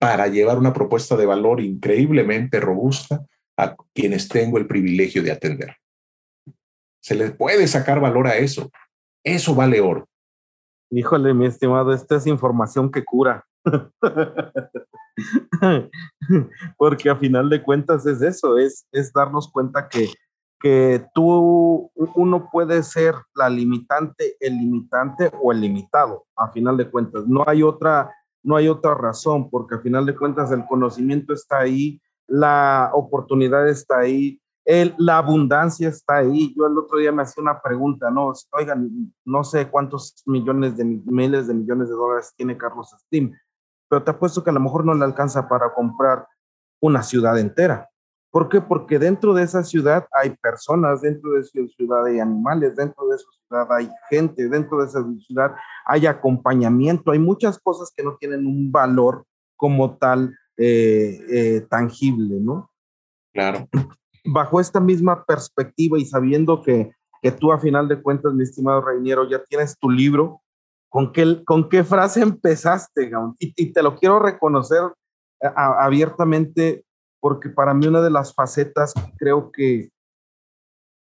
para 0.01 0.27
llevar 0.27 0.59
una 0.59 0.73
propuesta 0.73 1.17
de 1.17 1.27
valor 1.27 1.61
increíblemente 1.61 2.59
robusta 2.59 3.25
a 3.57 3.77
quienes 3.95 4.29
tengo 4.29 4.59
el 4.59 4.67
privilegio 4.67 5.23
de 5.23 5.31
atender. 5.31 5.77
Se 7.01 7.15
les 7.15 7.31
puede 7.33 7.69
sacar 7.69 8.01
valor 8.01 8.27
a 8.27 8.39
eso. 8.39 8.73
Eso 9.23 9.55
vale 9.55 9.81
oro. 9.81 10.10
Híjole, 10.91 11.35
mi 11.35 11.47
estimado, 11.47 11.93
esta 11.93 12.17
es 12.17 12.27
información 12.27 12.91
que 12.91 13.05
cura. 13.05 13.45
Porque 16.77 17.11
a 17.11 17.17
final 17.17 17.49
de 17.49 17.63
cuentas 17.63 18.05
es 18.07 18.23
eso, 18.23 18.59
es, 18.59 18.89
es 18.91 19.13
darnos 19.13 19.49
cuenta 19.53 19.89
que, 19.89 20.09
que 20.61 21.07
tú, 21.15 21.93
uno 21.95 22.49
puede 22.51 22.83
ser 22.83 23.15
la 23.35 23.49
limitante, 23.49 24.37
el 24.41 24.59
limitante 24.59 25.31
o 25.41 25.53
el 25.53 25.61
limitado, 25.61 26.27
a 26.37 26.51
final 26.51 26.77
de 26.77 26.91
cuentas. 26.91 27.25
No 27.27 27.45
hay 27.47 27.63
otra 27.63 28.11
no 28.43 28.57
hay 28.57 28.69
otra 28.69 28.95
razón, 28.95 29.51
porque 29.51 29.77
al 29.77 29.83
final 29.83 30.07
de 30.07 30.17
cuentas 30.17 30.51
el 30.51 30.65
conocimiento 30.67 31.33
está 31.33 31.59
ahí, 31.59 32.01
la 32.27 32.91
oportunidad 32.95 33.69
está 33.69 33.99
ahí, 33.99 34.40
el, 34.65 34.95
la 34.99 35.19
abundancia 35.19 35.89
está 35.89 36.19
ahí. 36.19 36.55
Yo 36.57 36.67
el 36.67 36.79
otro 36.79 36.99
día 36.99 37.13
me 37.13 37.23
hacía 37.23 37.43
una 37.43 37.61
pregunta, 37.61 38.11
no, 38.11 38.33
oigan, 38.53 39.13
no 39.25 39.45
sé 39.45 39.69
cuántos 39.69 40.23
millones 40.27 40.77
de 40.77 40.85
miles 40.85 41.47
de 41.47 41.55
millones 41.55 41.89
de 41.89 41.95
dólares 41.95 42.33
tiene 42.37 42.57
Carlos 42.57 42.95
Slim, 43.09 43.33
pero 43.89 44.03
te 44.03 44.11
apuesto 44.11 44.45
que 44.45 44.51
a 44.51 44.53
lo 44.53 44.61
mejor 44.61 44.85
no 44.85 44.95
le 44.95 45.05
alcanza 45.05 45.49
para 45.49 45.73
comprar 45.75 46.27
una 46.81 47.03
ciudad 47.03 47.39
entera. 47.39 47.89
¿Por 48.31 48.49
qué? 48.49 48.61
Porque 48.61 49.01
dentro 49.01 49.35
de 49.35 49.43
esa 49.43 49.65
ciudad 49.65 50.07
hay 50.13 50.31
personas, 50.37 51.03
dentro 51.03 51.33
de 51.33 51.41
esa 51.41 51.51
ciudad 51.77 52.07
hay 52.07 52.21
animales, 52.21 52.77
dentro 52.77 53.09
de 53.09 53.17
esa 53.17 53.27
ciudad 53.47 53.73
hay 53.73 53.91
gente, 54.09 54.49
dentro 54.49 54.81
de 54.81 54.87
esa 54.87 55.05
ciudad 55.27 55.57
hay 55.85 56.07
acompañamiento, 56.07 57.11
hay 57.11 57.19
muchas 57.19 57.59
cosas 57.59 57.93
que 57.95 58.05
no 58.05 58.17
tienen 58.21 58.47
un 58.47 58.71
valor 58.71 59.25
como 59.57 59.97
tal 59.97 60.33
eh, 60.57 61.21
eh, 61.29 61.67
tangible, 61.69 62.37
¿no? 62.41 62.71
Claro. 63.33 63.69
Bajo 64.25 64.61
esta 64.61 64.81
misma 64.81 65.25
perspectiva 65.25 65.99
y 65.99 66.05
sabiendo 66.05 66.63
que, 66.63 66.93
que 67.23 67.33
tú 67.33 67.53
a 67.53 67.59
final 67.59 67.89
de 67.89 68.03
cuentas, 68.03 68.35
mi 68.35 68.43
estimado 68.43 68.83
Reiniero, 68.83 69.29
ya 69.29 69.43
tienes 69.45 69.79
tu 69.79 69.91
libro, 69.91 70.41
¿con 70.89 71.13
qué, 71.13 71.43
con 71.45 71.69
qué 71.69 71.85
frase 71.85 72.23
empezaste, 72.23 73.11
Y, 73.39 73.73
te 73.73 73.83
lo 73.83 73.97
quiero 73.97 74.19
reconocer 74.19 74.83
abiertamente 75.41 76.85
porque 77.19 77.49
para 77.49 77.73
mí 77.73 77.87
una 77.87 78.03
de 78.03 78.11
las 78.11 78.35
facetas 78.35 78.93
creo 79.17 79.51
que 79.53 79.91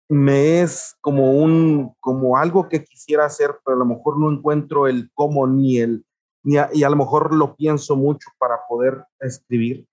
me 0.09 0.61
es 0.61 0.95
como 0.99 1.31
un, 1.31 1.95
como 1.99 2.37
algo 2.37 2.67
que 2.67 2.83
quisiera 2.83 3.25
hacer, 3.25 3.59
pero 3.63 3.75
a 3.75 3.79
lo 3.79 3.85
mejor 3.85 4.19
no 4.19 4.29
encuentro 4.29 4.87
el 4.87 5.09
cómo 5.13 5.47
ni 5.47 5.77
el, 5.77 6.05
ni 6.43 6.55
y 6.73 6.83
a 6.83 6.89
lo 6.89 6.97
mejor 6.97 7.33
lo 7.33 7.55
pienso 7.55 7.95
mucho 7.95 8.29
para 8.37 8.57
poder 8.67 9.05
escribir, 9.21 9.87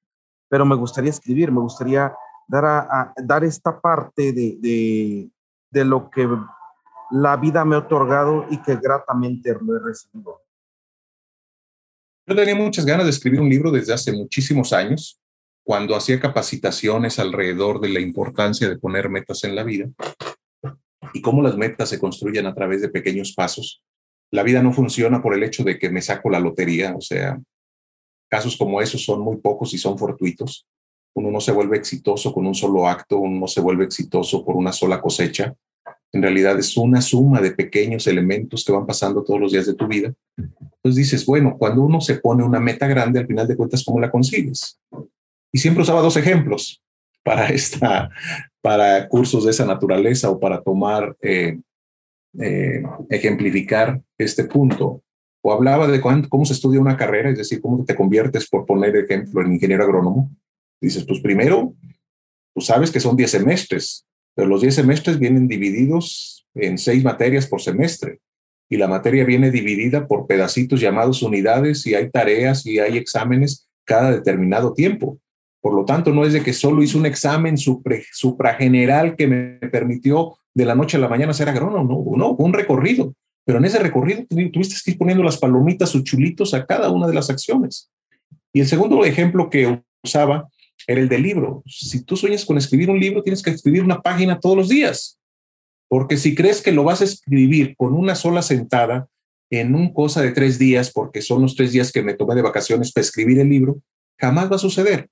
pero 0.48 0.66
me 0.66 0.74
gustaría 0.74 1.10
escribir, 1.10 1.52
me 1.52 1.60
gustaría 1.60 2.14
dar, 2.48 2.64
a, 2.64 3.14
dar 3.16 3.44
esta 3.44 3.80
parte 3.80 4.32
de, 4.32 4.56
de, 4.58 5.30
de 5.70 5.84
lo 5.84 6.10
que 6.10 6.28
la 7.10 7.36
vida 7.36 7.64
me 7.64 7.76
ha 7.76 7.80
otorgado 7.80 8.46
y 8.50 8.60
que 8.62 8.76
gratamente 8.76 9.54
lo 9.60 9.76
he 9.76 9.80
recibido. 9.80 10.40
Yo 12.26 12.34
tenía 12.34 12.54
muchas 12.54 12.84
ganas 12.84 13.06
de 13.06 13.10
escribir 13.10 13.40
un 13.40 13.48
libro 13.48 13.70
desde 13.70 13.94
hace 13.94 14.12
muchísimos 14.12 14.72
años 14.72 15.20
cuando 15.64 15.94
hacía 15.94 16.20
capacitaciones 16.20 17.18
alrededor 17.18 17.80
de 17.80 17.90
la 17.90 18.00
importancia 18.00 18.68
de 18.68 18.78
poner 18.78 19.08
metas 19.08 19.44
en 19.44 19.54
la 19.54 19.62
vida 19.62 19.88
y 21.12 21.22
cómo 21.22 21.42
las 21.42 21.56
metas 21.56 21.88
se 21.88 21.98
construyen 21.98 22.46
a 22.46 22.54
través 22.54 22.82
de 22.82 22.88
pequeños 22.88 23.32
pasos. 23.32 23.82
La 24.30 24.42
vida 24.42 24.62
no 24.62 24.72
funciona 24.72 25.22
por 25.22 25.34
el 25.34 25.42
hecho 25.42 25.64
de 25.64 25.78
que 25.78 25.90
me 25.90 26.02
saco 26.02 26.28
la 26.28 26.40
lotería, 26.40 26.94
o 26.94 27.00
sea, 27.00 27.38
casos 28.28 28.56
como 28.56 28.80
esos 28.80 29.04
son 29.04 29.20
muy 29.20 29.36
pocos 29.38 29.72
y 29.72 29.78
son 29.78 29.98
fortuitos. 29.98 30.66
Uno 31.18 31.32
no 31.32 31.40
se 31.40 31.50
vuelve 31.50 31.76
exitoso 31.76 32.32
con 32.32 32.46
un 32.46 32.54
solo 32.54 32.86
acto, 32.86 33.18
uno 33.18 33.40
no 33.40 33.46
se 33.48 33.60
vuelve 33.60 33.84
exitoso 33.84 34.44
por 34.44 34.54
una 34.54 34.70
sola 34.70 35.00
cosecha. 35.00 35.52
En 36.12 36.22
realidad 36.22 36.56
es 36.56 36.76
una 36.76 37.00
suma 37.00 37.40
de 37.40 37.50
pequeños 37.50 38.06
elementos 38.06 38.64
que 38.64 38.70
van 38.70 38.86
pasando 38.86 39.24
todos 39.24 39.40
los 39.40 39.50
días 39.50 39.66
de 39.66 39.74
tu 39.74 39.88
vida. 39.88 40.14
Entonces 40.36 40.94
dices, 40.94 41.26
bueno, 41.26 41.56
cuando 41.58 41.82
uno 41.82 42.00
se 42.00 42.14
pone 42.20 42.44
una 42.44 42.60
meta 42.60 42.86
grande, 42.86 43.18
al 43.18 43.26
final 43.26 43.48
de 43.48 43.56
cuentas, 43.56 43.82
¿cómo 43.84 43.98
la 43.98 44.12
consigues? 44.12 44.78
Y 45.52 45.58
siempre 45.58 45.82
usaba 45.82 46.02
dos 46.02 46.16
ejemplos 46.16 46.80
para, 47.24 47.48
esta, 47.48 48.10
para 48.62 49.08
cursos 49.08 49.44
de 49.44 49.50
esa 49.50 49.66
naturaleza 49.66 50.30
o 50.30 50.38
para 50.38 50.62
tomar, 50.62 51.16
eh, 51.20 51.58
eh, 52.38 52.84
ejemplificar 53.10 54.00
este 54.16 54.44
punto. 54.44 55.02
O 55.42 55.52
hablaba 55.52 55.88
de 55.88 56.00
cómo 56.00 56.44
se 56.44 56.52
estudia 56.52 56.80
una 56.80 56.96
carrera, 56.96 57.30
es 57.30 57.38
decir, 57.38 57.60
cómo 57.60 57.84
te 57.84 57.96
conviertes, 57.96 58.48
por 58.48 58.64
poner 58.64 58.94
ejemplo, 58.96 59.42
en 59.42 59.52
ingeniero 59.52 59.82
agrónomo. 59.82 60.30
Dices, 60.80 61.04
pues 61.04 61.20
primero, 61.20 61.74
tú 62.54 62.60
sabes 62.60 62.90
que 62.90 63.00
son 63.00 63.16
10 63.16 63.30
semestres, 63.30 64.06
pero 64.34 64.48
los 64.48 64.60
10 64.60 64.74
semestres 64.74 65.18
vienen 65.18 65.48
divididos 65.48 66.46
en 66.54 66.78
seis 66.78 67.04
materias 67.04 67.46
por 67.46 67.60
semestre 67.60 68.20
y 68.68 68.76
la 68.76 68.88
materia 68.88 69.24
viene 69.24 69.50
dividida 69.50 70.06
por 70.06 70.26
pedacitos 70.26 70.80
llamados 70.80 71.22
unidades 71.22 71.86
y 71.86 71.94
hay 71.94 72.10
tareas 72.10 72.66
y 72.66 72.78
hay 72.78 72.98
exámenes 72.98 73.68
cada 73.84 74.10
determinado 74.10 74.74
tiempo. 74.74 75.18
Por 75.60 75.74
lo 75.74 75.84
tanto, 75.84 76.12
no 76.12 76.24
es 76.24 76.32
de 76.32 76.42
que 76.42 76.52
solo 76.52 76.82
hice 76.82 76.98
un 76.98 77.06
examen 77.06 77.56
suprageneral 77.56 79.16
que 79.16 79.26
me 79.26 79.58
permitió 79.70 80.36
de 80.54 80.64
la 80.64 80.74
noche 80.74 80.96
a 80.96 81.00
la 81.00 81.08
mañana 81.08 81.32
ser 81.32 81.48
agrónomo, 81.48 82.04
no, 82.12 82.16
no, 82.16 82.30
un 82.32 82.52
recorrido. 82.52 83.14
Pero 83.44 83.58
en 83.58 83.64
ese 83.64 83.78
recorrido 83.78 84.24
tuviste 84.28 84.76
que 84.84 84.90
ir 84.92 84.98
poniendo 84.98 85.24
las 85.24 85.38
palomitas 85.38 85.94
o 85.94 86.02
chulitos 86.02 86.52
a 86.52 86.66
cada 86.66 86.90
una 86.90 87.06
de 87.06 87.14
las 87.14 87.30
acciones. 87.30 87.90
Y 88.52 88.60
el 88.60 88.66
segundo 88.66 89.04
ejemplo 89.04 89.48
que 89.48 89.82
usaba 90.04 90.48
era 90.86 91.00
el 91.00 91.08
del 91.08 91.22
libro. 91.22 91.62
Si 91.66 92.04
tú 92.04 92.16
sueñas 92.16 92.44
con 92.44 92.58
escribir 92.58 92.90
un 92.90 93.00
libro, 93.00 93.22
tienes 93.22 93.42
que 93.42 93.50
escribir 93.50 93.82
una 93.82 94.00
página 94.00 94.38
todos 94.38 94.56
los 94.56 94.68
días. 94.68 95.18
Porque 95.88 96.16
si 96.16 96.34
crees 96.34 96.60
que 96.60 96.72
lo 96.72 96.84
vas 96.84 97.00
a 97.00 97.04
escribir 97.04 97.74
con 97.76 97.94
una 97.94 98.14
sola 98.14 98.42
sentada 98.42 99.08
en 99.50 99.74
un 99.74 99.92
cosa 99.92 100.20
de 100.20 100.32
tres 100.32 100.58
días, 100.58 100.90
porque 100.92 101.22
son 101.22 101.42
los 101.42 101.56
tres 101.56 101.72
días 101.72 101.90
que 101.90 102.02
me 102.02 102.14
tomé 102.14 102.34
de 102.34 102.42
vacaciones 102.42 102.92
para 102.92 103.02
escribir 103.02 103.38
el 103.38 103.48
libro, 103.48 103.80
jamás 104.18 104.50
va 104.50 104.56
a 104.56 104.60
suceder. 104.60 105.08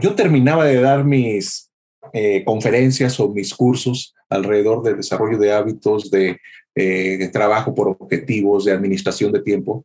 Yo 0.00 0.14
terminaba 0.14 0.64
de 0.64 0.80
dar 0.80 1.04
mis 1.04 1.70
eh, 2.12 2.44
conferencias 2.44 3.18
o 3.18 3.28
mis 3.28 3.54
cursos 3.54 4.14
alrededor 4.28 4.82
del 4.82 4.96
desarrollo 4.96 5.38
de 5.38 5.52
hábitos, 5.52 6.10
de, 6.10 6.38
eh, 6.76 7.16
de 7.18 7.28
trabajo 7.28 7.74
por 7.74 7.88
objetivos, 7.88 8.64
de 8.64 8.72
administración 8.72 9.32
de 9.32 9.42
tiempo, 9.42 9.84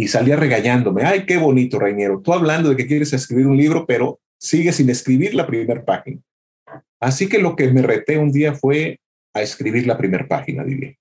y 0.00 0.06
salía 0.06 0.36
regañándome, 0.36 1.02
ay, 1.02 1.26
qué 1.26 1.38
bonito, 1.38 1.78
Reiniero, 1.78 2.20
tú 2.22 2.32
hablando 2.32 2.70
de 2.70 2.76
que 2.76 2.86
quieres 2.86 3.12
escribir 3.12 3.48
un 3.48 3.56
libro, 3.56 3.84
pero 3.84 4.20
sigues 4.38 4.76
sin 4.76 4.88
escribir 4.90 5.34
la 5.34 5.46
primera 5.46 5.84
página. 5.84 6.20
Así 7.00 7.28
que 7.28 7.40
lo 7.40 7.56
que 7.56 7.70
me 7.72 7.82
reté 7.82 8.16
un 8.16 8.30
día 8.30 8.54
fue 8.54 9.00
a 9.34 9.42
escribir 9.42 9.88
la 9.88 9.98
primera 9.98 10.26
página, 10.28 10.62
diría. 10.62 10.94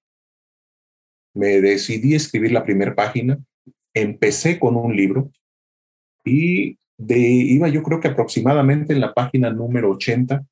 Me 1.36 1.61
decidí 1.61 2.15
a 2.15 2.18
escribir 2.18 2.52
la 2.52 2.64
primera 2.64 2.95
página, 2.95 3.38
empecé 3.94 4.60
con 4.60 4.76
un 4.76 4.95
libro 4.95 5.30
y 6.26 6.80
de, 6.98 7.19
iba 7.19 7.68
yo 7.68 7.84
creo 7.84 7.99
que 7.99 8.07
aproximadamente 8.07 8.94
en 8.94 9.02
la 9.02 9.14
página 9.14 9.52
número 9.52 9.91
80 9.91 10.44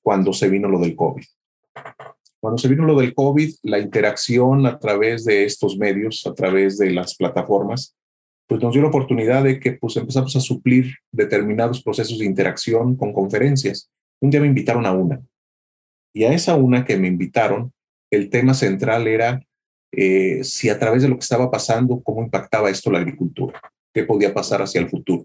cuando 0.00 0.32
se 0.32 0.48
vino 0.48 0.68
lo 0.68 0.78
del 0.78 0.96
COVID. 0.96 1.24
Cuando 2.44 2.58
se 2.58 2.68
vino 2.68 2.84
lo 2.84 3.00
del 3.00 3.14
COVID, 3.14 3.54
la 3.62 3.78
interacción 3.78 4.66
a 4.66 4.78
través 4.78 5.24
de 5.24 5.46
estos 5.46 5.78
medios, 5.78 6.26
a 6.26 6.34
través 6.34 6.76
de 6.76 6.90
las 6.90 7.16
plataformas, 7.16 7.96
pues 8.46 8.60
nos 8.60 8.74
dio 8.74 8.82
la 8.82 8.88
oportunidad 8.88 9.44
de 9.44 9.58
que 9.58 9.72
pues 9.72 9.96
empezamos 9.96 10.36
a 10.36 10.40
suplir 10.40 10.94
determinados 11.10 11.82
procesos 11.82 12.18
de 12.18 12.26
interacción 12.26 12.96
con 12.96 13.14
conferencias. 13.14 13.90
Un 14.20 14.28
día 14.28 14.42
me 14.42 14.46
invitaron 14.46 14.84
a 14.84 14.92
una 14.92 15.22
y 16.12 16.24
a 16.24 16.34
esa 16.34 16.54
una 16.54 16.84
que 16.84 16.98
me 16.98 17.08
invitaron, 17.08 17.72
el 18.10 18.28
tema 18.28 18.52
central 18.52 19.06
era 19.08 19.42
eh, 19.90 20.44
si 20.44 20.68
a 20.68 20.78
través 20.78 21.00
de 21.00 21.08
lo 21.08 21.14
que 21.14 21.24
estaba 21.24 21.50
pasando, 21.50 22.02
cómo 22.02 22.22
impactaba 22.22 22.68
esto 22.68 22.90
la 22.90 22.98
agricultura, 22.98 23.58
qué 23.94 24.04
podía 24.04 24.34
pasar 24.34 24.60
hacia 24.60 24.82
el 24.82 24.90
futuro. 24.90 25.24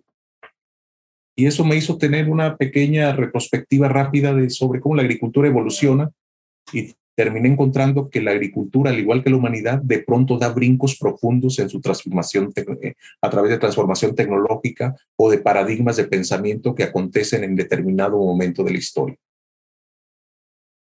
Y 1.36 1.48
eso 1.48 1.66
me 1.66 1.76
hizo 1.76 1.98
tener 1.98 2.30
una 2.30 2.56
pequeña 2.56 3.12
retrospectiva 3.12 3.90
rápida 3.90 4.34
de, 4.34 4.50
sobre 4.50 4.80
cómo 4.80 4.96
la 4.96 5.02
agricultura 5.02 5.50
evoluciona 5.50 6.10
y 6.72 6.94
terminé 7.20 7.50
encontrando 7.50 8.10
que 8.10 8.22
la 8.22 8.32
agricultura, 8.32 8.92
al 8.92 9.00
igual 9.00 9.22
que 9.22 9.30
la 9.30 9.36
humanidad, 9.36 9.82
de 9.82 10.00
pronto 10.00 10.38
da 10.38 10.48
brincos 10.54 10.98
profundos 10.98 11.60
en 11.60 11.70
su 11.70 11.82
transformación 11.82 12.54
eh, 12.56 12.94
a 13.22 13.30
través 13.30 13.52
de 13.52 13.58
transformación 13.58 14.16
tecnológica 14.16 14.96
o 15.18 15.30
de 15.30 15.40
paradigmas 15.40 15.98
de 15.98 16.06
pensamiento 16.06 16.74
que 16.74 16.84
acontecen 16.84 17.44
en 17.44 17.58
determinado 17.58 18.18
momento 18.18 18.64
de 18.64 18.72
la 18.72 18.78
historia. 18.78 19.18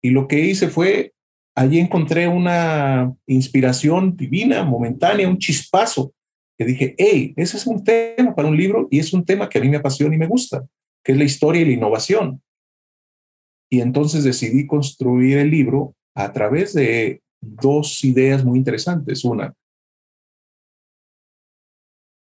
Y 0.03 0.11
lo 0.11 0.29
que 0.29 0.41
hice 0.41 0.69
fue, 0.69 1.15
allí 1.55 1.79
encontré 1.79 2.29
una 2.29 3.15
inspiración 3.27 4.15
divina, 4.15 4.63
momentánea, 4.63 5.27
un 5.27 5.39
chispazo, 5.39 6.13
que 6.59 6.67
dije, 6.67 6.95
hey, 6.99 7.33
ese 7.39 7.57
es 7.57 7.67
un 7.67 7.83
tema 7.83 8.35
para 8.35 8.47
un 8.47 8.59
libro 8.59 8.89
y 8.91 8.99
es 8.99 9.15
un 9.15 9.25
tema 9.25 9.49
que 9.49 9.57
a 9.57 9.63
mí 9.63 9.71
me 9.71 9.79
apasiona 9.79 10.15
y 10.15 10.19
me 10.19 10.27
gusta, 10.27 10.67
que 11.03 11.13
es 11.13 11.19
la 11.19 11.25
historia 11.25 11.63
y 11.63 11.65
la 11.65 11.73
innovación. 11.73 12.43
Y 13.71 13.81
entonces 13.81 14.23
decidí 14.23 14.67
construir 14.67 15.39
el 15.39 15.51
libro 15.51 15.95
a 16.15 16.33
través 16.33 16.75
de 16.75 17.23
dos 17.41 18.05
ideas 18.05 18.45
muy 18.45 18.59
interesantes. 18.59 19.25
Una, 19.25 19.55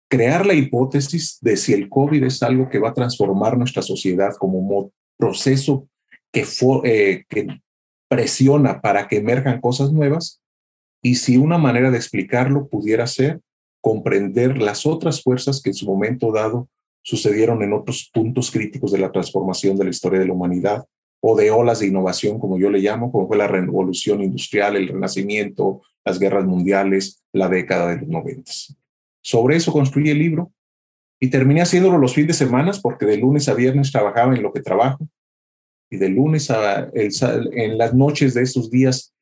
crear 0.08 0.46
la 0.46 0.54
hipótesis 0.54 1.38
de 1.40 1.56
si 1.56 1.72
el 1.72 1.88
COVID 1.88 2.24
es 2.24 2.42
algo 2.42 2.68
que 2.68 2.78
va 2.78 2.90
a 2.90 2.94
transformar 2.94 3.56
nuestra 3.58 3.82
sociedad 3.82 4.34
como 4.38 4.92
proceso 5.16 5.88
que, 6.32 6.44
eh, 6.84 7.24
que 7.28 7.46
presiona 8.08 8.80
para 8.80 9.08
que 9.08 9.16
emerjan 9.16 9.60
cosas 9.60 9.92
nuevas 9.92 10.40
y 11.02 11.16
si 11.16 11.36
una 11.36 11.58
manera 11.58 11.90
de 11.90 11.96
explicarlo 11.96 12.68
pudiera 12.68 13.06
ser 13.06 13.40
comprender 13.80 14.58
las 14.58 14.86
otras 14.86 15.22
fuerzas 15.22 15.62
que 15.62 15.70
en 15.70 15.74
su 15.74 15.86
momento 15.86 16.32
dado 16.32 16.68
sucedieron 17.02 17.62
en 17.62 17.72
otros 17.72 18.10
puntos 18.12 18.50
críticos 18.50 18.92
de 18.92 18.98
la 18.98 19.12
transformación 19.12 19.76
de 19.76 19.84
la 19.84 19.90
historia 19.90 20.18
de 20.18 20.26
la 20.26 20.32
humanidad 20.32 20.84
o 21.20 21.36
de 21.36 21.50
olas 21.50 21.80
de 21.80 21.88
innovación, 21.88 22.38
como 22.38 22.58
yo 22.58 22.70
le 22.70 22.78
llamo, 22.78 23.10
como 23.10 23.26
fue 23.26 23.36
la 23.36 23.48
revolución 23.48 24.22
industrial, 24.22 24.76
el 24.76 24.88
renacimiento, 24.88 25.82
las 26.04 26.18
guerras 26.18 26.44
mundiales, 26.44 27.22
la 27.32 27.48
década 27.48 27.88
de 27.88 28.00
los 28.00 28.08
noventas. 28.08 28.76
Sobre 29.22 29.56
eso 29.56 29.72
construí 29.72 30.10
el 30.10 30.18
libro 30.18 30.52
y 31.20 31.30
terminé 31.30 31.62
haciéndolo 31.62 31.98
los 31.98 32.14
fines 32.14 32.28
de 32.38 32.44
semana 32.44 32.72
porque 32.82 33.06
de 33.06 33.16
lunes 33.16 33.48
a 33.48 33.54
viernes 33.54 33.90
trabajaba 33.90 34.36
en 34.36 34.42
lo 34.42 34.52
que 34.52 34.60
trabajo 34.60 35.08
y 35.90 35.96
de 35.96 36.08
lunes 36.08 36.50
a 36.50 36.90
en 36.92 37.78
las 37.78 37.94
noches 37.94 38.34
de 38.34 38.42
esos 38.42 38.70
días 38.70 39.14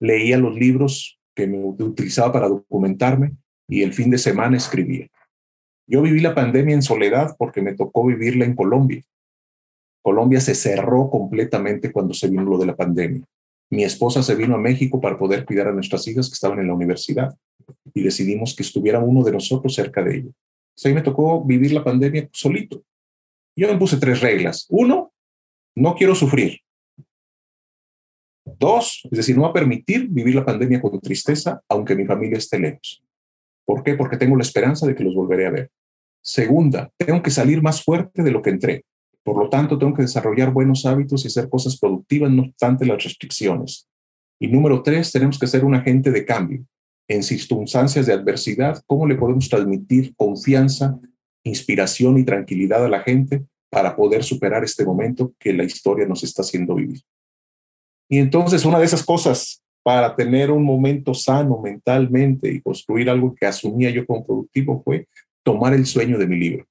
leía 0.00 0.38
los 0.38 0.54
libros 0.54 1.18
que 1.34 1.46
me 1.46 1.58
utilizaba 1.58 2.32
para 2.32 2.48
documentarme 2.48 3.32
y 3.68 3.82
el 3.82 3.92
fin 3.92 4.10
de 4.10 4.18
semana 4.18 4.56
escribía. 4.56 5.08
Yo 5.86 6.02
viví 6.02 6.20
la 6.20 6.34
pandemia 6.34 6.74
en 6.74 6.82
soledad 6.82 7.36
porque 7.38 7.62
me 7.62 7.74
tocó 7.74 8.06
vivirla 8.06 8.44
en 8.44 8.54
Colombia 8.54 9.02
Colombia 10.06 10.40
se 10.40 10.54
cerró 10.54 11.10
completamente 11.10 11.90
cuando 11.90 12.14
se 12.14 12.28
vino 12.28 12.44
lo 12.44 12.58
de 12.58 12.66
la 12.66 12.76
pandemia. 12.76 13.24
Mi 13.70 13.82
esposa 13.82 14.22
se 14.22 14.36
vino 14.36 14.54
a 14.54 14.58
México 14.58 15.00
para 15.00 15.18
poder 15.18 15.44
cuidar 15.44 15.66
a 15.66 15.72
nuestras 15.72 16.06
hijas 16.06 16.28
que 16.28 16.34
estaban 16.34 16.60
en 16.60 16.68
la 16.68 16.74
universidad 16.74 17.36
y 17.92 18.04
decidimos 18.04 18.54
que 18.54 18.62
estuviera 18.62 19.00
uno 19.00 19.24
de 19.24 19.32
nosotros 19.32 19.74
cerca 19.74 20.04
de 20.04 20.18
ella. 20.18 20.28
Entonces 20.28 20.86
ahí 20.86 20.94
me 20.94 21.02
tocó 21.02 21.44
vivir 21.44 21.72
la 21.72 21.82
pandemia 21.82 22.28
solito. 22.32 22.84
Yo 23.56 23.66
me 23.66 23.76
puse 23.76 23.96
tres 23.96 24.20
reglas. 24.20 24.66
Uno, 24.68 25.12
no 25.74 25.96
quiero 25.96 26.14
sufrir. 26.14 26.60
Dos, 28.44 29.08
es 29.10 29.16
decir, 29.16 29.34
no 29.34 29.42
va 29.42 29.48
a 29.48 29.54
permitir 29.54 30.06
vivir 30.06 30.36
la 30.36 30.44
pandemia 30.44 30.80
con 30.80 31.00
tristeza, 31.00 31.60
aunque 31.68 31.96
mi 31.96 32.04
familia 32.04 32.38
esté 32.38 32.60
lejos. 32.60 33.02
¿Por 33.64 33.82
qué? 33.82 33.96
Porque 33.96 34.18
tengo 34.18 34.36
la 34.36 34.42
esperanza 34.42 34.86
de 34.86 34.94
que 34.94 35.02
los 35.02 35.16
volveré 35.16 35.46
a 35.46 35.50
ver. 35.50 35.70
Segunda, 36.22 36.92
tengo 36.96 37.20
que 37.20 37.32
salir 37.32 37.60
más 37.60 37.82
fuerte 37.82 38.22
de 38.22 38.30
lo 38.30 38.40
que 38.40 38.50
entré. 38.50 38.84
Por 39.26 39.36
lo 39.36 39.48
tanto, 39.48 39.76
tengo 39.76 39.92
que 39.92 40.02
desarrollar 40.02 40.52
buenos 40.52 40.86
hábitos 40.86 41.24
y 41.24 41.26
hacer 41.26 41.48
cosas 41.48 41.76
productivas, 41.80 42.30
no 42.30 42.42
obstante 42.42 42.86
las 42.86 43.02
restricciones. 43.02 43.88
Y 44.38 44.46
número 44.46 44.84
tres, 44.84 45.10
tenemos 45.10 45.36
que 45.36 45.48
ser 45.48 45.64
un 45.64 45.74
agente 45.74 46.12
de 46.12 46.24
cambio. 46.24 46.64
En 47.08 47.24
circunstancias 47.24 48.06
de 48.06 48.12
adversidad, 48.12 48.80
¿cómo 48.86 49.04
le 49.04 49.16
podemos 49.16 49.48
transmitir 49.48 50.14
confianza, 50.14 50.96
inspiración 51.42 52.18
y 52.18 52.24
tranquilidad 52.24 52.84
a 52.84 52.88
la 52.88 53.00
gente 53.00 53.44
para 53.68 53.96
poder 53.96 54.22
superar 54.22 54.62
este 54.62 54.84
momento 54.84 55.34
que 55.40 55.52
la 55.52 55.64
historia 55.64 56.06
nos 56.06 56.22
está 56.22 56.42
haciendo 56.42 56.76
vivir? 56.76 57.00
Y 58.08 58.18
entonces, 58.18 58.64
una 58.64 58.78
de 58.78 58.84
esas 58.84 59.04
cosas 59.04 59.60
para 59.82 60.14
tener 60.14 60.52
un 60.52 60.62
momento 60.62 61.14
sano 61.14 61.60
mentalmente 61.60 62.48
y 62.48 62.60
construir 62.60 63.10
algo 63.10 63.34
que 63.34 63.46
asumía 63.46 63.90
yo 63.90 64.06
como 64.06 64.24
productivo 64.24 64.80
fue 64.84 65.08
tomar 65.42 65.74
el 65.74 65.84
sueño 65.84 66.16
de 66.16 66.28
mi 66.28 66.38
libro. 66.38 66.64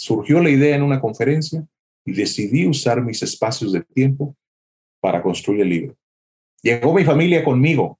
Surgió 0.00 0.40
la 0.40 0.48
idea 0.48 0.74
en 0.74 0.82
una 0.82 0.98
conferencia 0.98 1.62
y 2.06 2.14
decidí 2.14 2.66
usar 2.66 3.04
mis 3.04 3.22
espacios 3.22 3.70
de 3.70 3.82
tiempo 3.82 4.34
para 4.98 5.22
construir 5.22 5.60
el 5.60 5.68
libro. 5.68 5.96
Llegó 6.62 6.94
mi 6.94 7.04
familia 7.04 7.44
conmigo. 7.44 7.98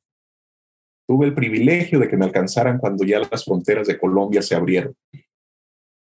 Tuve 1.06 1.26
el 1.26 1.34
privilegio 1.34 1.98
de 1.98 2.08
que 2.08 2.16
me 2.16 2.24
alcanzaran 2.24 2.78
cuando 2.78 3.04
ya 3.04 3.18
las 3.18 3.44
fronteras 3.44 3.86
de 3.86 3.98
Colombia 3.98 4.40
se 4.40 4.54
abrieron. 4.54 4.96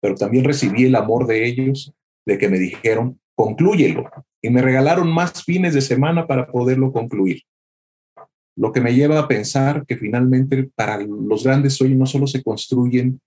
Pero 0.00 0.14
también 0.14 0.46
recibí 0.46 0.86
el 0.86 0.96
amor 0.96 1.26
de 1.26 1.44
ellos, 1.44 1.92
de 2.24 2.38
que 2.38 2.48
me 2.48 2.58
dijeron, 2.58 3.20
conclúyelo. 3.34 4.10
Y 4.40 4.48
me 4.48 4.62
regalaron 4.62 5.12
más 5.12 5.44
fines 5.44 5.74
de 5.74 5.82
semana 5.82 6.26
para 6.26 6.46
poderlo 6.46 6.92
concluir. 6.92 7.42
Lo 8.56 8.72
que 8.72 8.80
me 8.80 8.94
lleva 8.94 9.18
a 9.18 9.28
pensar 9.28 9.84
que 9.84 9.98
finalmente 9.98 10.70
para 10.74 10.96
los 10.96 11.44
grandes 11.44 11.74
sueños 11.74 11.98
no 11.98 12.06
solo 12.06 12.26
se 12.26 12.42
construyen 12.42 13.20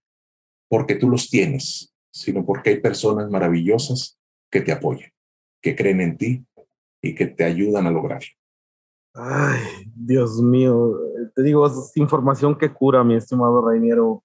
porque 0.67 0.95
tú 0.95 1.07
los 1.07 1.29
tienes, 1.29 1.93
sino 2.11 2.45
porque 2.45 2.71
hay 2.71 2.79
personas 2.79 3.29
maravillosas 3.29 4.19
que 4.51 4.61
te 4.61 4.71
apoyan, 4.71 5.11
que 5.61 5.75
creen 5.75 6.01
en 6.01 6.17
ti 6.17 6.45
y 7.01 7.15
que 7.15 7.27
te 7.27 7.43
ayudan 7.43 7.88
a 7.88 7.91
lograrlo. 7.91 8.27
Ay, 9.13 9.91
Dios 9.95 10.41
mío, 10.41 10.95
te 11.35 11.41
digo, 11.41 11.65
es 11.65 11.95
información 11.95 12.57
que 12.57 12.71
cura, 12.71 13.03
mi 13.03 13.15
estimado 13.15 13.67
Rainiero. 13.67 14.23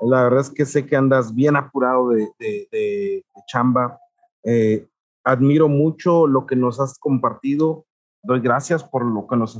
La 0.00 0.22
verdad 0.24 0.40
es 0.40 0.50
que 0.50 0.66
sé 0.66 0.84
que 0.84 0.96
andas 0.96 1.34
bien 1.34 1.56
apurado 1.56 2.10
de, 2.10 3.24
chamba. 3.46 3.98
Eh, 4.42 4.86
admiro 5.24 5.68
mucho 5.68 6.26
lo 6.26 6.46
que 6.46 6.56
nos 6.56 6.78
has 6.78 6.98
compartido. 6.98 7.86
Doy 8.22 8.40
gracias 8.40 8.84
por 8.84 9.04
lo 9.04 9.26
que 9.26 9.36
nos 9.36 9.56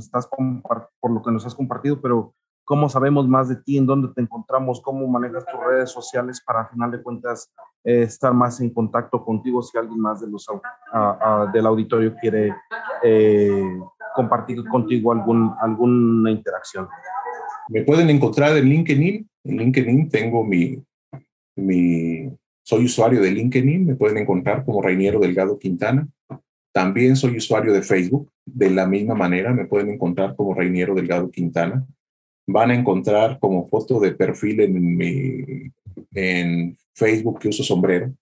has 1.45 1.55
compartido, 1.55 1.99
pero 2.01 2.35
cómo 2.65 2.89
sabemos 2.89 3.27
más 3.27 3.47
de 3.47 3.55
ti, 3.57 3.77
en 3.77 3.85
dónde 3.85 4.09
te 4.13 4.21
encontramos, 4.21 4.81
cómo 4.81 5.07
manejas 5.07 5.45
tus 5.45 5.59
redes 5.63 5.91
sociales 5.91 6.41
para, 6.45 6.61
a 6.61 6.67
final 6.67 6.91
de 6.91 7.01
cuentas, 7.01 7.51
eh, 7.83 8.01
estar 8.01 8.33
más 8.33 8.59
en 8.59 8.71
contacto 8.71 9.23
contigo 9.23 9.61
si 9.61 9.77
alguien 9.77 9.99
más 9.99 10.19
de 10.19 10.27
los, 10.27 10.45
del 11.53 11.65
auditorio 11.65 12.15
quiere 12.19 12.53
eh, 13.03 13.79
compartir 14.15 14.65
contigo 14.67 15.11
algún, 15.11 15.53
alguna 15.61 16.31
interacción. 16.31 16.89
Me 17.69 17.83
pueden 17.83 18.09
encontrar 18.09 18.57
en 18.57 18.65
LinkedIn. 18.65 19.29
En 19.43 19.57
LinkedIn 19.57 20.09
tengo 20.09 20.43
mi, 20.43 20.83
mi, 21.55 22.29
soy 22.63 22.85
usuario 22.85 23.21
de 23.21 23.31
LinkedIn, 23.31 23.85
me 23.85 23.95
pueden 23.95 24.17
encontrar 24.17 24.65
como 24.65 24.81
Reiniero 24.81 25.19
Delgado 25.19 25.57
Quintana. 25.57 26.07
También 26.73 27.15
soy 27.15 27.37
usuario 27.37 27.71
de 27.71 27.83
Facebook, 27.83 28.29
de 28.43 28.69
la 28.71 28.85
misma 28.85 29.15
manera 29.15 29.53
me 29.53 29.65
pueden 29.65 29.91
encontrar 29.91 30.35
como 30.35 30.53
Reiniero 30.53 30.93
Delgado 30.93 31.29
Quintana 31.29 31.85
van 32.47 32.71
a 32.71 32.75
encontrar 32.75 33.39
como 33.39 33.67
foto 33.67 33.99
de 33.99 34.13
perfil 34.13 34.61
en 34.61 34.97
mi 34.97 35.71
en 36.13 36.77
Facebook 36.93 37.39
que 37.39 37.49
uso 37.49 37.63
sombrero. 37.63 38.13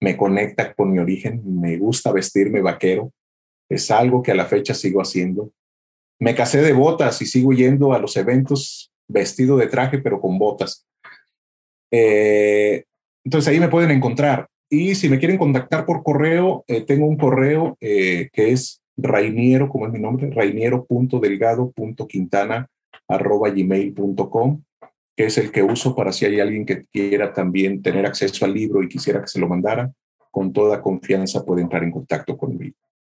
Me 0.00 0.16
conecta 0.16 0.74
con 0.74 0.92
mi 0.92 0.98
origen, 0.98 1.42
me 1.60 1.76
gusta 1.76 2.12
vestirme 2.12 2.60
vaquero. 2.60 3.12
Es 3.68 3.90
algo 3.90 4.22
que 4.22 4.32
a 4.32 4.36
la 4.36 4.46
fecha 4.46 4.74
sigo 4.74 5.00
haciendo. 5.00 5.52
Me 6.20 6.34
casé 6.34 6.62
de 6.62 6.72
botas 6.72 7.20
y 7.22 7.26
sigo 7.26 7.52
yendo 7.52 7.92
a 7.92 7.98
los 7.98 8.16
eventos 8.16 8.92
vestido 9.08 9.56
de 9.56 9.66
traje, 9.66 9.98
pero 9.98 10.20
con 10.20 10.38
botas. 10.38 10.86
Eh, 11.90 12.84
entonces 13.24 13.48
ahí 13.48 13.60
me 13.60 13.68
pueden 13.68 13.90
encontrar. 13.90 14.48
Y 14.70 14.94
si 14.94 15.08
me 15.08 15.18
quieren 15.18 15.38
contactar 15.38 15.86
por 15.86 16.02
correo, 16.02 16.64
eh, 16.66 16.82
tengo 16.82 17.06
un 17.06 17.16
correo 17.16 17.78
eh, 17.80 18.28
que 18.32 18.52
es 18.52 18.82
rainiero, 18.96 19.68
como 19.68 19.86
es 19.86 19.92
mi 19.92 20.00
nombre, 20.00 20.30
rainiero.delgado.quintana 20.30 22.68
arroba 23.08 23.50
gmail.com, 23.50 24.62
que 25.16 25.24
es 25.24 25.38
el 25.38 25.50
que 25.50 25.62
uso 25.62 25.94
para 25.96 26.12
si 26.12 26.26
hay 26.26 26.38
alguien 26.40 26.64
que 26.64 26.84
quiera 26.86 27.32
también 27.32 27.82
tener 27.82 28.06
acceso 28.06 28.44
al 28.44 28.54
libro 28.54 28.82
y 28.82 28.88
quisiera 28.88 29.20
que 29.20 29.26
se 29.26 29.40
lo 29.40 29.48
mandara, 29.48 29.92
con 30.30 30.52
toda 30.52 30.82
confianza 30.82 31.44
puede 31.44 31.62
entrar 31.62 31.82
en 31.82 31.90
contacto 31.90 32.36
conmigo. 32.36 32.76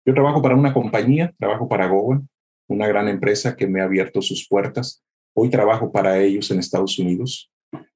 Yo 0.07 0.15
trabajo 0.15 0.41
para 0.41 0.55
una 0.55 0.73
compañía, 0.73 1.35
trabajo 1.39 1.69
para 1.69 1.89
Gowan, 1.89 2.29
una 2.69 2.87
gran 2.87 3.09
empresa 3.09 3.57
que 3.57 3.67
me 3.67 3.81
ha 3.81 3.85
abierto 3.85 4.23
sus 4.23 4.47
puertas. 4.47 5.03
Hoy 5.35 5.51
trabajo 5.51 5.91
para 5.91 6.19
ellos 6.19 6.51
en 6.51 6.59
Estados 6.59 6.99
Unidos. 6.99 7.51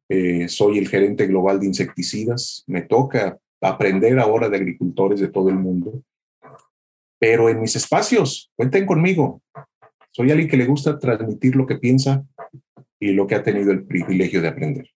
Eh, 0.09 0.49
soy 0.49 0.79
el 0.79 0.89
gerente 0.89 1.27
global 1.27 1.61
de 1.61 1.67
insecticidas. 1.67 2.65
Me 2.67 2.83
toca 2.83 3.39
aprender 3.61 4.19
ahora 4.19 4.49
de 4.49 4.57
agricultores 4.57 5.21
de 5.21 5.29
todo 5.29 5.49
el 5.49 5.57
mundo. 5.57 6.03
Pero 7.19 7.49
en 7.49 7.61
mis 7.61 7.77
espacios, 7.77 8.51
cuenten 8.57 8.85
conmigo. 8.85 9.41
Soy 10.13 10.31
alguien 10.31 10.49
que 10.49 10.59
le 10.59 10.67
gusta 10.67 10.99
transmitir 10.99 11.57
lo 11.57 11.67
que 11.67 11.77
piensa 11.77 12.23
y 13.01 13.13
lo 13.13 13.27
que 13.27 13.35
ha 13.35 13.43
tenido 13.43 13.73
el 13.73 13.85
privilegio 13.85 14.43
de 14.43 14.49
aprender. 14.49 14.91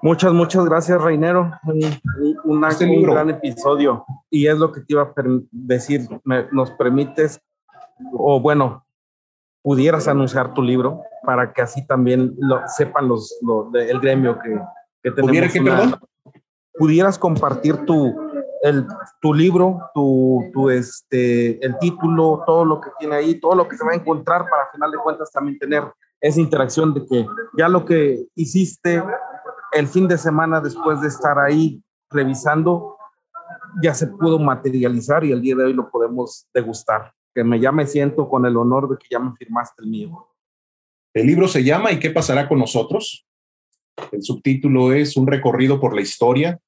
Muchas, 0.00 0.32
muchas 0.32 0.64
gracias, 0.64 1.02
Reinero. 1.02 1.52
Un, 2.44 2.64
este 2.64 2.86
un, 2.86 3.02
gran 3.02 3.30
episodio. 3.30 4.04
Y 4.30 4.46
es 4.46 4.58
lo 4.58 4.72
que 4.72 4.80
te 4.80 4.86
iba 4.90 5.02
a 5.02 5.12
decir. 5.50 6.02
nos 6.52 6.70
permites, 6.72 7.40
o 8.12 8.40
bueno, 8.40 8.86
pudieras 9.60 10.06
anunciar 10.06 10.54
tu 10.54 10.62
libro 10.62 11.02
para 11.24 11.52
que 11.52 11.62
así 11.62 11.84
también 11.86 12.34
lo 12.38 12.60
sepan 12.68 13.08
los, 13.08 13.38
el 13.74 14.00
gremio 14.00 14.38
que, 14.38 14.58
que 15.02 15.10
tenemos. 15.10 15.52
¿Pudiera 15.52 16.00
Pudieras 16.74 17.18
compartir 17.18 17.84
tu, 17.84 18.14
el, 18.62 18.86
tu 19.20 19.34
libro, 19.34 19.90
tu, 19.92 20.48
tu, 20.52 20.70
este, 20.70 21.64
el 21.64 21.76
título, 21.78 22.42
todo 22.46 22.64
lo 22.64 22.80
que 22.80 22.90
tiene 22.98 23.16
ahí, 23.16 23.40
todo 23.40 23.56
lo 23.56 23.68
que 23.68 23.76
se 23.76 23.84
va 23.84 23.92
a 23.92 23.96
encontrar 23.96 24.48
para, 24.48 24.64
al 24.64 24.70
final 24.70 24.90
de 24.90 24.98
cuentas, 24.98 25.32
también 25.32 25.58
tener 25.58 25.84
esa 26.20 26.40
interacción 26.40 26.94
de 26.94 27.04
que 27.04 27.26
ya 27.58 27.68
lo 27.68 27.84
que 27.84 28.24
hiciste 28.36 29.02
el 29.72 29.88
fin 29.88 30.06
de 30.06 30.16
semana 30.16 30.60
después 30.60 31.00
de 31.00 31.08
estar 31.08 31.40
ahí 31.40 31.82
revisando, 32.08 32.96
ya 33.82 33.94
se 33.94 34.06
pudo 34.06 34.38
materializar 34.38 35.24
y 35.24 35.32
el 35.32 35.42
día 35.42 35.56
de 35.56 35.64
hoy 35.64 35.72
lo 35.72 35.90
podemos 35.90 36.46
degustar. 36.54 37.12
Que 37.34 37.42
me 37.42 37.58
ya 37.58 37.72
me 37.72 37.86
siento 37.86 38.28
con 38.28 38.46
el 38.46 38.56
honor 38.56 38.88
de 38.88 38.96
que 38.96 39.06
ya 39.10 39.18
me 39.18 39.34
firmaste 39.34 39.82
el 39.82 39.88
mío. 39.88 40.28
El 41.14 41.26
libro 41.26 41.48
se 41.48 41.64
llama 41.64 41.90
¿Y 41.90 41.98
qué 41.98 42.10
pasará 42.10 42.48
con 42.48 42.58
nosotros? 42.58 43.26
El 44.12 44.22
subtítulo 44.22 44.92
es 44.92 45.16
Un 45.16 45.26
recorrido 45.26 45.80
por 45.80 45.94
la 45.94 46.02
historia, 46.02 46.60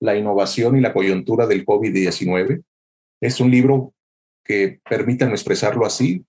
la 0.00 0.16
innovación 0.16 0.76
y 0.76 0.80
la 0.80 0.92
coyuntura 0.92 1.46
del 1.46 1.64
COVID-19. 1.64 2.62
Es 3.20 3.40
un 3.40 3.50
libro 3.50 3.94
que, 4.44 4.80
permítanme 4.88 5.34
expresarlo 5.34 5.86
así, 5.86 6.24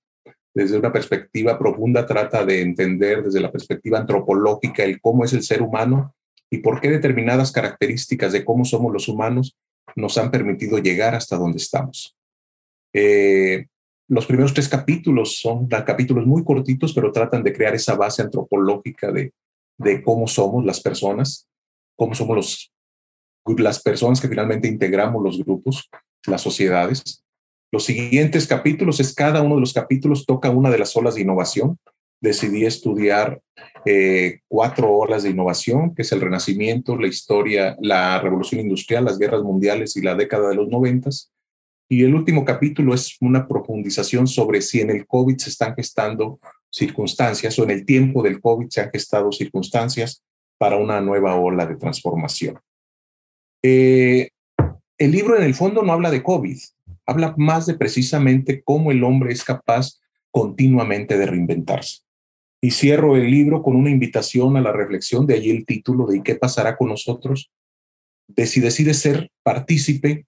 desde 0.54 0.78
una 0.78 0.92
perspectiva 0.92 1.58
profunda 1.58 2.06
trata 2.06 2.46
de 2.46 2.62
entender 2.62 3.24
desde 3.24 3.42
la 3.42 3.52
perspectiva 3.52 3.98
antropológica 3.98 4.84
el 4.84 5.02
cómo 5.02 5.26
es 5.26 5.34
el 5.34 5.42
ser 5.42 5.62
humano 5.64 6.16
y 6.52 6.60
por 6.60 6.80
qué 6.80 6.92
determinadas 6.92 7.52
características 7.52 8.32
de 8.32 8.46
cómo 8.46 8.64
somos 8.64 8.94
los 8.94 9.08
humanos 9.08 9.58
nos 9.96 10.18
han 10.20 10.30
permitido 10.30 10.78
llegar 10.78 11.16
hasta 11.16 11.38
donde 11.38 11.58
estamos. 11.58 12.16
Eh, 12.94 13.66
los 14.08 14.28
primeros 14.28 14.54
tres 14.54 14.70
capítulos 14.70 15.40
son 15.40 15.68
capítulos 15.68 16.28
muy 16.28 16.44
cortitos, 16.44 16.94
pero 16.94 17.12
tratan 17.12 17.42
de 17.42 17.54
crear 17.54 17.74
esa 17.74 17.96
base 17.96 18.22
antropológica 18.22 19.12
de, 19.12 19.34
de 19.80 20.04
cómo 20.04 20.28
somos 20.28 20.64
las 20.64 20.82
personas, 20.82 21.48
cómo 21.96 22.14
somos 22.14 22.36
los, 22.36 22.73
las 23.58 23.82
personas 23.82 24.22
que 24.22 24.28
finalmente 24.28 24.68
integramos 24.68 25.24
los 25.24 25.44
grupos, 25.44 25.90
las 26.26 26.42
sociedades. 26.42 27.24
Los 27.72 27.86
siguientes 27.86 28.48
capítulos 28.48 29.00
es 29.00 29.14
cada 29.14 29.42
uno 29.42 29.56
de 29.56 29.62
los 29.62 29.74
capítulos 29.74 30.26
toca 30.26 30.50
una 30.50 30.70
de 30.70 30.78
las 30.78 30.96
olas 30.96 31.16
de 31.16 31.22
innovación 31.22 31.78
decidí 32.24 32.66
estudiar 32.66 33.42
eh, 33.86 34.40
cuatro 34.48 34.90
olas 34.90 35.24
de 35.24 35.32
innovación, 35.32 35.94
que 35.94 36.04
es 36.04 36.12
el 36.14 36.22
Renacimiento, 36.22 36.96
la 36.96 37.08
historia, 37.08 37.76
la 37.82 38.18
Revolución 38.22 38.62
Industrial, 38.62 39.04
las 39.04 39.20
guerras 39.20 39.44
mundiales 39.44 39.98
y 39.98 40.02
la 40.02 40.16
década 40.16 40.48
de 40.50 40.56
los 40.56 40.70
noventas. 40.70 41.34
Y 41.90 42.06
el 42.06 42.16
último 42.16 42.46
capítulo 42.46 42.94
es 42.94 43.18
una 43.20 43.46
profundización 43.46 44.26
sobre 44.26 44.62
si 44.62 44.80
en 44.80 44.90
el 44.90 45.06
COVID 45.06 45.36
se 45.38 45.50
están 45.50 45.76
gestando 45.76 46.40
circunstancias 46.72 47.60
o 47.60 47.66
en 47.66 47.72
el 47.72 47.86
tiempo 47.86 48.24
del 48.24 48.40
COVID 48.40 48.70
se 48.70 48.80
han 48.80 48.90
gestado 48.90 49.30
circunstancias 49.34 50.24
para 50.58 50.78
una 50.78 51.02
nueva 51.02 51.36
ola 51.36 51.66
de 51.66 51.76
transformación. 51.76 52.58
Eh, 53.64 54.30
el 54.98 55.12
libro 55.12 55.38
en 55.38 55.44
el 55.44 55.56
fondo 55.56 55.82
no 55.82 55.94
habla 55.94 56.12
de 56.12 56.22
COVID, 56.22 56.58
habla 57.06 57.34
más 57.38 57.66
de 57.66 57.76
precisamente 57.76 58.62
cómo 58.62 58.92
el 58.92 59.04
hombre 59.04 59.32
es 59.32 59.44
capaz 59.44 60.00
continuamente 60.32 61.18
de 61.18 61.26
reinventarse. 61.26 62.02
Y 62.62 62.72
cierro 62.72 63.16
el 63.16 63.30
libro 63.30 63.62
con 63.62 63.76
una 63.76 63.90
invitación 63.90 64.56
a 64.58 64.62
la 64.62 64.72
reflexión, 64.72 65.26
de 65.26 65.36
allí 65.36 65.50
el 65.50 65.66
título 65.66 66.06
de 66.06 66.24
qué 66.24 66.36
pasará 66.36 66.78
con 66.78 66.90
nosotros? 66.90 67.52
De 68.28 68.46
si 68.46 68.60
decide 68.60 68.94
ser 68.94 69.32
partícipe 69.44 70.26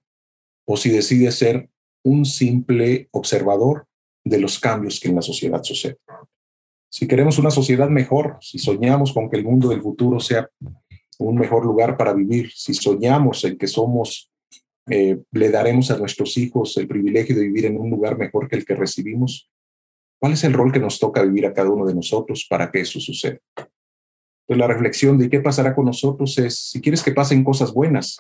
o 0.66 0.78
si 0.78 0.90
decide 0.90 1.32
ser 1.32 1.70
un 2.04 2.26
simple 2.26 3.08
observador 3.12 3.88
de 4.24 4.40
los 4.40 4.60
cambios 4.60 5.00
que 5.00 5.10
en 5.10 5.16
la 5.16 5.22
sociedad 5.22 5.64
suceden. 5.64 5.98
Si 6.90 7.08
queremos 7.08 7.38
una 7.40 7.52
sociedad 7.52 7.90
mejor, 7.90 8.38
si 8.42 8.58
soñamos 8.60 9.14
con 9.14 9.30
que 9.30 9.38
el 9.38 9.44
mundo 9.44 9.70
del 9.70 9.82
futuro 9.82 10.20
sea 10.20 10.50
un 11.20 11.36
mejor 11.36 11.66
lugar 11.66 11.98
para 11.98 12.14
vivir, 12.14 12.52
si 12.54 12.74
soñamos 12.74 13.44
en 13.44 13.58
que 13.58 13.68
somos, 13.68 14.32
eh, 14.90 15.20
le 15.32 15.50
daremos 15.50 15.92
a 15.92 15.98
nuestros 15.98 16.38
hijos 16.38 16.78
el 16.78 16.88
privilegio 16.88 17.36
de 17.36 17.44
vivir 17.44 17.66
en 17.66 17.80
un 17.80 17.90
lugar 17.90 18.18
mejor 18.18 18.48
que 18.48 18.56
el 18.56 18.66
que 18.66 18.76
recibimos, 18.76 19.50
¿Cuál 20.20 20.34
es 20.34 20.44
el 20.44 20.54
rol 20.54 20.72
que 20.72 20.80
nos 20.80 21.00
toca 21.00 21.24
vivir 21.24 21.46
a 21.46 21.54
cada 21.54 21.70
uno 21.70 21.86
de 21.86 21.94
nosotros 21.94 22.48
para 22.50 22.72
que 22.72 22.82
eso 22.82 23.00
suceda? 23.00 23.38
Pues 24.48 24.58
la 24.58 24.68
reflexión 24.68 25.18
de 25.18 25.30
qué 25.30 25.40
pasará 25.40 25.76
con 25.76 25.86
nosotros 25.86 26.38
es, 26.38 26.58
si 26.58 26.82
quieres 26.82 27.04
que 27.04 27.12
pasen 27.12 27.44
cosas 27.44 27.74
buenas, 27.74 28.20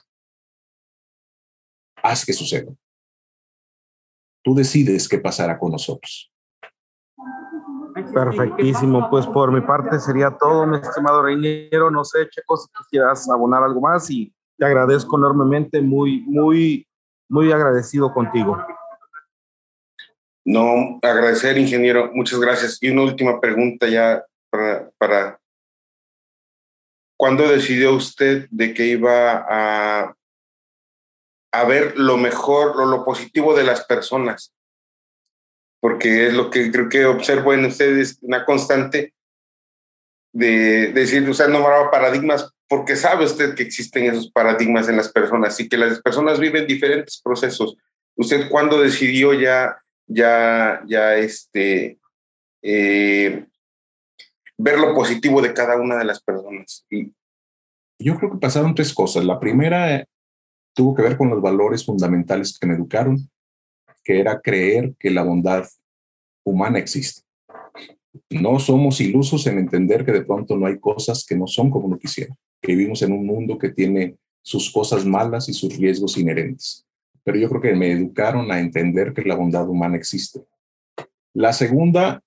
haz 1.96 2.26
que 2.26 2.34
suceda. 2.34 2.72
Tú 4.44 4.54
decides 4.54 5.08
qué 5.08 5.20
pasará 5.20 5.58
con 5.58 5.72
nosotros. 5.72 6.32
Perfectísimo, 8.16 9.10
pues 9.10 9.28
por 9.28 9.52
mi 9.52 9.60
parte 9.60 10.00
sería 10.00 10.32
todo, 10.32 10.66
mi 10.66 10.78
estimado 10.78 11.22
Reiniero. 11.22 11.92
No 11.92 12.06
sé, 12.06 12.30
Checo, 12.30 12.56
si 12.56 12.70
quisieras 12.78 13.30
abonar 13.30 13.62
algo 13.62 13.82
más 13.82 14.10
y 14.10 14.34
te 14.58 14.66
agradezco 14.66 15.18
enormemente, 15.18 15.82
muy, 15.82 16.22
muy, 16.22 16.88
muy 17.28 17.52
agradecido 17.52 18.14
contigo. 18.14 18.58
No, 20.46 20.98
agradecer, 21.02 21.58
ingeniero, 21.58 22.10
muchas 22.14 22.40
gracias. 22.40 22.78
Y 22.80 22.90
una 22.90 23.02
última 23.02 23.42
pregunta 23.42 23.86
ya 23.90 24.24
para, 24.50 24.90
para 24.98 25.38
¿cuándo 27.18 27.46
decidió 27.50 27.94
usted 27.94 28.48
de 28.50 28.74
que 28.74 28.86
iba 28.86 29.46
a, 29.46 30.16
a 31.52 31.64
ver 31.66 32.00
lo 32.00 32.16
mejor 32.16 32.78
lo 32.88 33.04
positivo 33.04 33.54
de 33.54 33.66
las 33.66 33.84
personas? 33.84 34.56
Porque 35.80 36.28
es 36.28 36.34
lo 36.34 36.50
que 36.50 36.72
creo 36.72 36.90
que 36.90 37.06
observo 37.06 37.54
en 37.54 37.66
ustedes, 37.66 38.18
una 38.22 38.46
constante 38.46 39.14
de, 40.34 40.92
decir, 40.94 41.28
usted 41.30 41.48
nombraba 41.48 41.92
paradigmas, 41.92 42.52
porque 42.68 42.96
sabe 42.96 43.26
usted 43.26 43.56
que 43.56 43.64
existen 43.64 44.06
esos 44.06 44.32
paradigmas 44.32 44.90
en 44.90 44.98
las 44.98 45.10
personas 45.10 45.60
y 45.60 45.70
que 45.70 45.78
las 45.78 46.02
personas 46.02 46.40
viven 46.40 46.68
diferentes 46.68 47.22
procesos. 47.22 47.78
¿Usted 48.16 48.50
cuándo 48.50 48.82
decidió 48.82 49.34
ya 49.34 49.78
ya, 50.08 50.84
ya 50.86 51.16
este, 51.16 52.00
eh, 52.62 53.46
ver 54.58 54.80
lo 54.80 54.94
positivo 54.94 55.42
de 55.42 55.54
cada 55.54 55.78
una 55.80 55.98
de 55.98 56.06
las 56.06 56.22
personas. 56.22 56.86
Y 56.90 57.14
yo 58.00 58.18
creo 58.18 58.32
que 58.32 58.38
pasaron 58.38 58.76
tres 58.76 58.94
cosas. 58.94 59.26
La 59.26 59.40
primera 59.40 59.96
eh, 59.96 60.08
tuvo 60.74 60.96
que 60.96 61.02
ver 61.02 61.18
con 61.18 61.30
los 61.30 61.42
valores 61.42 61.86
fundamentales 61.86 62.58
que 62.60 62.68
me 62.68 62.76
educaron, 62.76 63.30
que 64.06 64.20
era 64.22 64.40
creer 64.40 64.96
que 64.98 65.10
la 65.10 65.24
bondad 65.24 65.66
humana 66.46 66.80
existe. 66.80 67.24
No 68.30 68.60
somos 68.60 69.02
ilusos 69.02 69.46
en 69.48 69.58
entender 69.58 70.06
que 70.06 70.14
de 70.14 70.24
pronto 70.24 70.56
no 70.56 70.68
hay 70.68 70.80
cosas 70.80 71.26
que 71.26 71.36
no 71.36 71.48
son 71.48 71.70
como 71.70 71.88
uno 71.88 72.00
quisiera, 72.00 72.34
que 72.62 72.74
vivimos 72.74 73.02
en 73.02 73.12
un 73.12 73.26
mundo 73.26 73.58
que 73.58 73.70
tiene 73.70 74.16
sus 74.42 74.72
cosas 74.72 75.06
malas 75.06 75.50
y 75.50 75.54
sus 75.54 75.76
riesgos 75.76 76.18
inherentes 76.18 76.86
pero 77.26 77.40
yo 77.40 77.50
creo 77.50 77.60
que 77.60 77.76
me 77.76 77.92
educaron 77.92 78.52
a 78.52 78.60
entender 78.60 79.12
que 79.12 79.24
la 79.24 79.36
bondad 79.36 79.68
humana 79.68 79.98
existe. 79.98 80.46
La 81.34 81.52
segunda, 81.54 82.22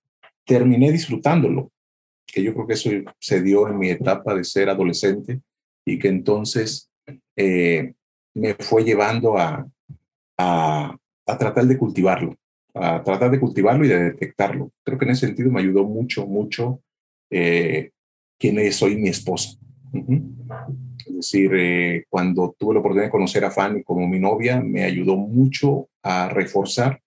terminé 0.45 0.91
disfrutándolo, 0.91 1.71
que 2.27 2.43
yo 2.43 2.53
creo 2.53 2.67
que 2.67 2.75
eso 2.75 2.91
se 3.21 3.41
dio 3.41 3.69
en 3.69 3.79
mi 3.79 3.91
etapa 3.91 4.35
de 4.35 4.43
ser 4.43 4.69
adolescente 4.69 5.41
y 5.87 6.01
que 6.01 6.09
entonces 6.09 6.91
eh, 7.37 7.95
me 8.35 8.55
fue 8.55 8.83
llevando 8.83 9.39
a, 9.39 9.65
tratar 11.37 11.67
de 11.67 11.77
cultivarlo, 11.77 12.37
a 12.75 13.03
tratar 13.03 13.31
de 13.31 13.41
cultivarlo 13.41 13.85
y 13.85 13.89
de 13.89 14.05
detectarlo. 14.05 14.71
Creo 14.85 14.99
que 14.99 15.05
en 15.05 15.11
ese 15.11 15.27
sentido 15.27 15.51
me 15.51 15.61
ayudó 15.61 15.85
mucho, 15.85 16.27
mucho 16.27 16.81
eh, 17.31 17.91
quién 18.39 18.59
es 18.59 18.83
hoy 18.83 18.97
mi 18.97 19.09
esposa. 19.09 19.59
Es 21.07 21.15
decir, 21.15 21.51
eh, 21.55 22.05
cuando 22.09 22.55
tuve 22.59 22.75
la 22.75 22.81
oportunidad 22.81 23.07
de 23.07 23.13
conocer 23.13 23.45
a 23.45 23.51
Fanny 23.51 23.83
como 23.83 24.07
mi 24.07 24.21
novia, 24.21 24.61
me 24.61 24.85
ayudó 24.85 25.17
mucho 25.17 25.89
a 26.03 26.29
reforzar 26.29 27.01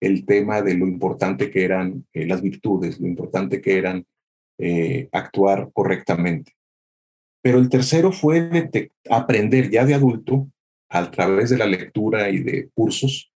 el 0.00 0.24
tema 0.24 0.62
de 0.62 0.74
lo 0.74 0.86
importante 0.86 1.50
que 1.50 1.64
eran 1.64 2.06
eh, 2.12 2.26
las 2.26 2.42
virtudes, 2.42 3.00
lo 3.00 3.06
importante 3.06 3.60
que 3.60 3.78
eran 3.78 4.04
eh, 4.58 5.08
actuar 5.12 5.70
correctamente. 5.72 6.52
Pero 7.42 7.58
el 7.58 7.68
tercero 7.68 8.12
fue 8.12 8.70
aprender 9.10 9.70
ya 9.70 9.84
de 9.84 9.94
adulto, 9.94 10.48
a 10.88 11.10
través 11.10 11.50
de 11.50 11.58
la 11.58 11.66
lectura 11.66 12.30
y 12.30 12.38
de 12.38 12.68
cursos, 12.72 13.32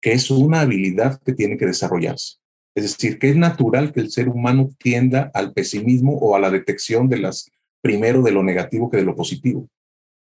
que 0.00 0.12
es 0.12 0.30
una 0.30 0.60
habilidad 0.60 1.20
que 1.24 1.34
tiene 1.34 1.56
que 1.56 1.66
desarrollarse. 1.66 2.36
Es 2.74 2.84
decir, 2.84 3.18
que 3.18 3.30
es 3.30 3.36
natural 3.36 3.92
que 3.92 4.00
el 4.00 4.10
ser 4.10 4.28
humano 4.28 4.68
tienda 4.78 5.30
al 5.34 5.52
pesimismo 5.52 6.16
o 6.16 6.36
a 6.36 6.40
la 6.40 6.50
detección 6.50 7.08
de 7.08 7.18
las 7.18 7.50
primero 7.80 8.22
de 8.22 8.32
lo 8.32 8.42
negativo 8.42 8.90
que 8.90 8.98
de 8.98 9.04
lo 9.04 9.14
positivo. 9.14 9.68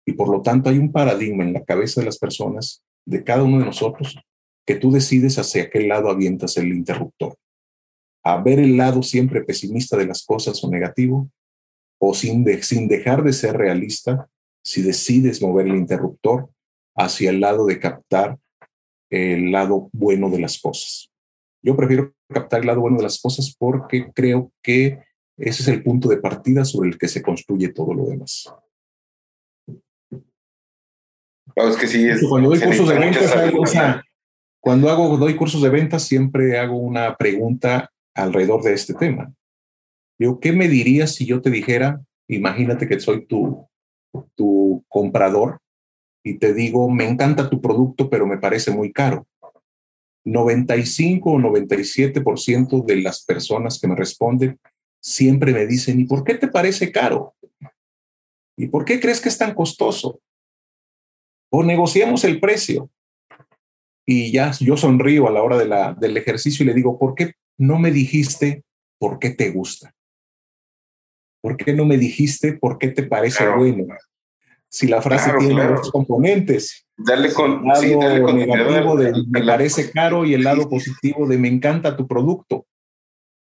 Y 0.06 0.12
por 0.12 0.28
lo 0.28 0.42
tanto 0.42 0.68
hay 0.68 0.78
un 0.78 0.90
paradigma 0.90 1.44
en 1.44 1.52
la 1.52 1.64
cabeza 1.64 2.00
de 2.00 2.06
las 2.06 2.18
personas, 2.18 2.82
de 3.06 3.22
cada 3.24 3.42
uno 3.42 3.58
de 3.58 3.66
nosotros, 3.66 4.18
que 4.66 4.76
tú 4.76 4.90
decides 4.90 5.38
hacia 5.38 5.70
qué 5.70 5.86
lado 5.86 6.10
avientas 6.10 6.56
el 6.56 6.68
interruptor. 6.68 7.36
A 8.24 8.40
ver 8.42 8.58
el 8.58 8.76
lado 8.76 9.02
siempre 9.02 9.42
pesimista 9.42 9.96
de 9.96 10.06
las 10.06 10.24
cosas 10.24 10.62
o 10.62 10.70
negativo, 10.70 11.30
o 11.98 12.14
sin, 12.14 12.44
sin 12.62 12.88
dejar 12.88 13.22
de 13.22 13.32
ser 13.32 13.56
realista, 13.56 14.28
si 14.64 14.82
decides 14.82 15.42
mover 15.42 15.66
el 15.66 15.76
interruptor 15.76 16.50
hacia 16.96 17.30
el 17.30 17.40
lado 17.40 17.66
de 17.66 17.78
captar 17.78 18.38
el 19.12 19.52
lado 19.52 19.90
bueno 19.92 20.30
de 20.30 20.40
las 20.40 20.58
cosas. 20.58 21.12
Yo 21.62 21.76
prefiero 21.76 22.14
captar 22.28 22.60
el 22.60 22.66
lado 22.66 22.80
bueno 22.80 22.96
de 22.96 23.02
las 23.02 23.20
cosas 23.20 23.54
porque 23.56 24.10
creo 24.12 24.50
que 24.62 25.00
ese 25.36 25.62
es 25.62 25.68
el 25.68 25.82
punto 25.82 26.08
de 26.08 26.16
partida 26.16 26.64
sobre 26.64 26.88
el 26.88 26.98
que 26.98 27.08
se 27.08 27.22
construye 27.22 27.68
todo 27.68 27.92
lo 27.92 28.06
demás. 28.06 28.52
que 31.78 31.86
sí, 31.86 32.08
cuando 32.28 32.48
doy 32.48 32.60
cursos 32.60 32.88
de 32.88 32.98
ventas, 32.98 34.02
cuando 34.60 34.88
hago, 34.88 35.16
doy 35.18 35.36
cursos 35.36 35.60
de 35.60 35.68
ventas, 35.68 36.04
siempre 36.04 36.58
hago 36.58 36.78
una 36.78 37.16
pregunta 37.16 37.92
alrededor 38.14 38.62
de 38.62 38.72
este 38.72 38.94
tema. 38.94 39.32
Yo, 40.18 40.40
¿qué 40.40 40.52
me 40.52 40.68
dirías 40.68 41.14
si 41.14 41.26
yo 41.26 41.42
te 41.42 41.50
dijera, 41.50 42.00
imagínate 42.28 42.88
que 42.88 42.98
soy 42.98 43.26
tu, 43.26 43.66
tu 44.36 44.84
comprador 44.88 45.61
y 46.24 46.38
te 46.38 46.54
digo, 46.54 46.88
me 46.88 47.08
encanta 47.08 47.50
tu 47.50 47.60
producto, 47.60 48.08
pero 48.08 48.26
me 48.26 48.38
parece 48.38 48.70
muy 48.70 48.92
caro. 48.92 49.26
95 50.24 51.32
o 51.32 51.38
97% 51.38 52.84
de 52.84 53.02
las 53.02 53.24
personas 53.24 53.80
que 53.80 53.88
me 53.88 53.96
responden 53.96 54.58
siempre 55.00 55.52
me 55.52 55.66
dicen, 55.66 56.00
¿y 56.00 56.04
por 56.04 56.22
qué 56.22 56.34
te 56.34 56.46
parece 56.46 56.92
caro? 56.92 57.34
¿Y 58.56 58.68
por 58.68 58.84
qué 58.84 59.00
crees 59.00 59.20
que 59.20 59.28
es 59.28 59.38
tan 59.38 59.54
costoso? 59.54 60.20
O 61.50 61.64
negociamos 61.64 62.24
el 62.24 62.38
precio. 62.38 62.88
Y 64.06 64.30
ya 64.32 64.52
yo 64.60 64.76
sonrío 64.76 65.26
a 65.26 65.32
la 65.32 65.42
hora 65.42 65.58
de 65.58 65.66
la, 65.66 65.94
del 65.94 66.16
ejercicio 66.16 66.62
y 66.62 66.66
le 66.66 66.74
digo, 66.74 66.98
¿por 66.98 67.14
qué 67.14 67.32
no 67.58 67.78
me 67.78 67.90
dijiste 67.90 68.64
por 68.98 69.18
qué 69.18 69.30
te 69.30 69.50
gusta? 69.50 69.94
¿Por 71.40 71.56
qué 71.56 71.72
no 71.72 71.84
me 71.84 71.98
dijiste 71.98 72.52
por 72.52 72.78
qué 72.78 72.88
te 72.88 73.02
parece 73.02 73.48
bueno? 73.48 73.86
Si 74.72 74.88
la 74.88 75.02
frase 75.02 75.30
tiene 75.38 75.66
dos 75.66 75.90
componentes. 75.90 76.86
Darle 76.96 77.32
con 77.34 77.62
el 77.70 77.98
lado 78.08 78.32
negativo 78.32 78.96
de 78.96 79.12
me 79.28 79.44
parece 79.44 79.90
caro 79.90 80.24
y 80.24 80.32
el 80.32 80.44
lado 80.44 80.68
positivo 80.68 81.28
de 81.28 81.36
me 81.36 81.48
encanta 81.48 81.94
tu 81.94 82.06
producto. 82.06 82.66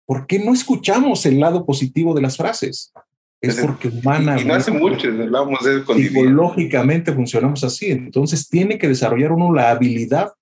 ¿Por 0.07 0.27
qué 0.27 0.41
no 0.41 0.53
escuchamos 0.53 1.25
el 1.27 1.39
lado 1.39 1.65
positivo 1.65 2.15
de 2.15 2.23
las 2.23 2.37
frases? 2.37 2.93
Es 3.41 3.57
porque 3.61 3.89
humanamente. 3.89 4.43
Y 4.43 4.47
no 4.49 4.55
hace 4.55 4.73
mucho, 4.73 5.07
hablamos 5.07 5.61
de 5.65 5.85
Psicológicamente 5.85 7.13
funcionamos 7.13 7.63
así. 7.63 7.93
Entonces 7.93 8.49
tiene 8.49 8.77
que 8.77 8.89
desarrollar 8.89 9.31
uno 9.31 9.55
la 9.55 9.71
habilidad 9.71 10.33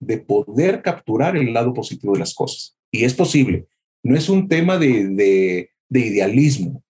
de 0.00 0.18
poder 0.18 0.82
capturar 0.82 1.36
el 1.36 1.52
lado 1.54 1.72
positivo 1.72 2.14
de 2.14 2.18
las 2.18 2.34
cosas. 2.34 2.76
Y 2.90 3.04
es 3.04 3.14
posible. 3.14 3.68
No 4.02 4.16
es 4.16 4.28
un 4.28 4.48
tema 4.48 4.76
de, 4.76 5.06
de, 5.08 5.70
de 5.88 6.00
idealismo, 6.00 6.82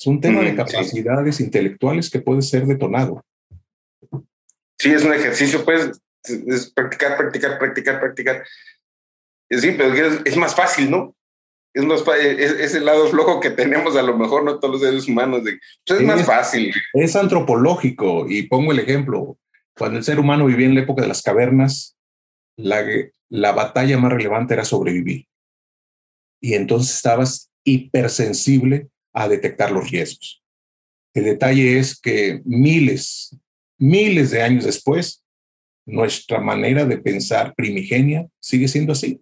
es 0.00 0.06
un 0.06 0.18
tema 0.18 0.40
de 0.40 0.56
capacidades 0.56 1.40
intelectuales 1.40 2.08
que 2.08 2.20
puede 2.20 2.40
ser 2.40 2.64
detonado. 2.64 3.22
Sí, 4.78 4.90
es 4.90 5.04
un 5.04 5.12
ejercicio, 5.12 5.62
pues, 5.62 6.00
es 6.24 6.70
practicar, 6.70 7.18
practicar, 7.18 7.58
practicar, 7.58 8.00
practicar. 8.00 8.44
Sí, 9.50 9.74
pero 9.76 9.92
es, 10.24 10.36
más 10.38 10.54
fácil, 10.54 10.90
¿no? 10.90 11.14
Es, 11.74 11.84
más, 11.84 12.02
es, 12.18 12.74
el 12.74 12.86
lado 12.86 13.08
flojo 13.08 13.40
que 13.40 13.50
tenemos 13.50 13.94
a 13.94 14.02
lo 14.02 14.16
mejor, 14.16 14.42
no 14.42 14.58
todos 14.58 14.72
los 14.72 14.80
seres 14.80 15.06
humanos. 15.06 15.44
De, 15.44 15.58
pues, 15.86 16.00
es 16.00 16.06
más 16.06 16.24
fácil. 16.24 16.72
Es 16.94 17.14
antropológico, 17.14 18.24
y 18.26 18.44
pongo 18.44 18.72
el 18.72 18.78
ejemplo. 18.78 19.36
Cuando 19.76 19.98
el 19.98 20.04
ser 20.04 20.18
humano 20.18 20.46
vivía 20.46 20.66
en 20.66 20.76
la 20.76 20.80
época 20.80 21.02
de 21.02 21.08
las 21.08 21.20
cavernas, 21.20 21.98
la, 22.56 22.86
la 23.28 23.52
batalla 23.52 23.98
más 23.98 24.12
relevante 24.12 24.54
era 24.54 24.64
sobrevivir. 24.64 25.26
Y 26.40 26.54
entonces 26.54 26.96
estabas 26.96 27.50
hipersensible 27.64 28.89
a 29.12 29.28
detectar 29.28 29.72
los 29.72 29.90
riesgos. 29.90 30.42
El 31.14 31.24
detalle 31.24 31.78
es 31.78 31.98
que 31.98 32.40
miles, 32.44 33.36
miles 33.78 34.30
de 34.30 34.42
años 34.42 34.64
después, 34.64 35.24
nuestra 35.86 36.40
manera 36.40 36.84
de 36.84 36.98
pensar 36.98 37.54
primigenia 37.54 38.26
sigue 38.38 38.68
siendo 38.68 38.92
así. 38.92 39.20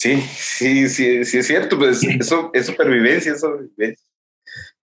Sí, 0.00 0.20
sí, 0.20 0.88
sí, 0.88 1.24
sí 1.24 1.38
es 1.38 1.46
cierto, 1.46 1.76
pues 1.76 2.02
eso 2.04 2.50
es 2.54 2.66
supervivencia, 2.66 3.32
eso 3.32 3.58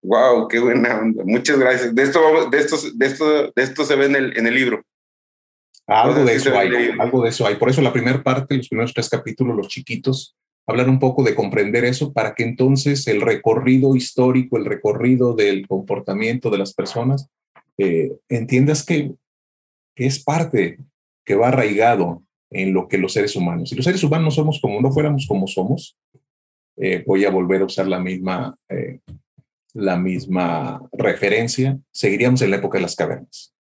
Wow, 0.02 0.48
qué 0.48 0.60
buena 0.60 0.99
onda. 0.99 1.24
Muchas 1.26 1.57
gracias. 1.57 1.95
De 1.95 2.03
esto, 2.03 2.49
de 2.49 2.60
esto, 2.60 2.78
de 2.94 3.06
esto, 3.07 3.52
de 3.56 3.64
esto 3.64 3.86
se 3.86 3.95
ve 3.95 4.06
en 4.06 4.16
el, 4.16 4.38
en 4.38 4.45
el 4.45 4.53
libro. 4.53 4.86
Algo 5.88 6.24
de 6.24 6.36
eso 6.36 6.56
hay, 6.57 6.91
algo 6.99 7.24
de 7.24 7.30
eso 7.30 7.48
hay. 7.48 7.56
Por 7.56 7.70
eso 7.70 7.82
la 7.82 7.94
primera 7.94 8.22
parte, 8.22 8.57
los 8.57 8.70
primeros 8.70 8.94
tres 8.94 9.10
capítulos, 9.10 9.56
los 9.56 9.68
chiquitos, 9.68 10.36
hablar 10.68 10.90
un 10.90 11.00
poco 11.00 11.24
de 11.24 11.36
comprender 11.36 11.86
eso 11.86 12.12
para 12.12 12.34
que 12.34 12.44
entonces 12.44 13.08
el 13.08 13.22
recorrido 13.22 13.96
histórico, 13.96 14.58
el 14.58 14.66
recorrido 14.66 15.36
del 15.36 15.68
comportamiento 15.68 16.50
de 16.50 16.58
las 16.58 16.74
personas, 16.74 17.30
eh, 17.78 18.12
entiendas 18.30 18.86
que, 18.86 19.14
es 19.98 20.22
parte 20.22 20.78
que 21.26 21.36
va 21.36 21.48
arraigado 21.48 22.22
en 22.52 22.74
lo 22.74 22.90
que 22.90 22.98
los 22.98 23.14
seres 23.14 23.34
humanos. 23.38 23.70
Si 23.70 23.76
los 23.76 23.86
seres 23.86 24.04
humanos 24.04 24.36
somos 24.36 24.60
como 24.60 24.82
no 24.82 24.92
fuéramos 24.92 25.26
como 25.26 25.48
somos, 25.48 25.98
eh, 26.78 27.02
voy 27.08 27.24
a 27.24 27.32
volver 27.32 27.62
a 27.62 27.66
usar 27.66 27.88
la 27.88 28.00
misma, 28.00 28.58
eh, 28.68 29.00
la 29.74 29.96
misma 29.96 30.82
referencia, 30.92 31.80
seguiríamos 31.92 32.42
en 32.42 32.52
la 32.52 32.58
época 32.58 32.78
de 32.78 32.82
las 32.82 32.96
cavernas. 32.98 33.54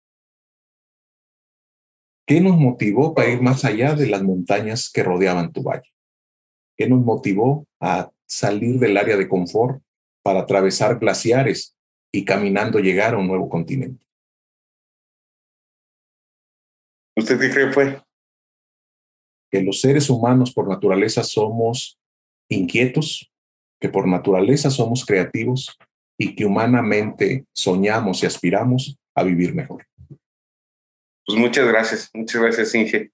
¿Qué 2.27 2.41
nos 2.41 2.57
motivó 2.57 3.15
para 3.15 3.29
ir 3.29 3.43
más 3.43 3.66
allá 3.66 3.95
de 3.95 4.07
las 4.07 4.23
montañas 4.23 4.91
que 4.91 5.03
rodeaban 5.03 5.53
tu 5.53 5.62
valle? 5.62 5.91
¿Qué 6.77 6.89
nos 6.89 7.05
motivó 7.05 7.66
a 7.81 8.11
salir 8.27 8.78
del 8.78 8.97
área 8.97 9.16
de 9.16 9.28
confort 9.28 9.82
para 10.23 10.40
atravesar 10.40 10.99
glaciares 10.99 11.77
y 12.12 12.24
caminando 12.24 12.78
llegar 12.78 13.15
a 13.15 13.19
un 13.19 13.27
nuevo 13.27 13.49
continente? 13.49 14.05
¿Usted 17.16 17.39
qué 17.39 17.51
cree 17.51 17.73
fue? 17.73 18.03
Que 19.51 19.62
los 19.62 19.81
seres 19.81 20.09
humanos 20.09 20.53
por 20.53 20.66
naturaleza 20.69 21.23
somos 21.23 21.99
inquietos, 22.49 23.31
que 23.81 23.89
por 23.89 24.09
naturaleza 24.09 24.70
somos 24.70 25.05
creativos 25.05 25.77
y 26.19 26.35
que 26.35 26.47
humanamente 26.47 27.44
soñamos 27.53 28.23
y 28.23 28.27
aspiramos 28.27 28.99
a 29.15 29.24
vivir 29.24 29.55
mejor. 29.55 29.86
Pues 31.27 31.39
muchas 31.39 31.66
gracias, 31.66 32.11
muchas 32.15 32.40
gracias, 32.40 32.74
Inge. 32.74 33.12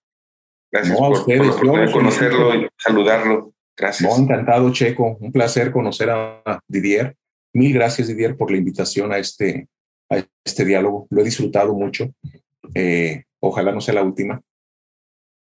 Gracias 0.70 0.98
por, 0.98 1.12
ustedes, 1.12 1.92
conocerlo 1.92 2.54
y 2.54 2.68
saludarlo. 2.76 3.52
Gracias. 3.76 4.18
encantado, 4.18 4.72
Checo. 4.72 5.16
Un 5.20 5.32
placer 5.32 5.70
conocer 5.70 6.10
a 6.10 6.60
Didier. 6.66 7.16
Mil 7.54 7.72
gracias, 7.72 8.08
Didier, 8.08 8.36
por 8.36 8.50
la 8.50 8.58
invitación 8.58 9.12
a 9.12 9.18
este, 9.18 9.68
a 10.10 10.22
este 10.44 10.64
diálogo. 10.64 11.06
Lo 11.10 11.20
he 11.20 11.24
disfrutado 11.24 11.74
mucho. 11.74 12.12
Eh, 12.74 13.24
ojalá 13.40 13.72
no 13.72 13.80
sea 13.80 13.94
la 13.94 14.02
última. 14.02 14.40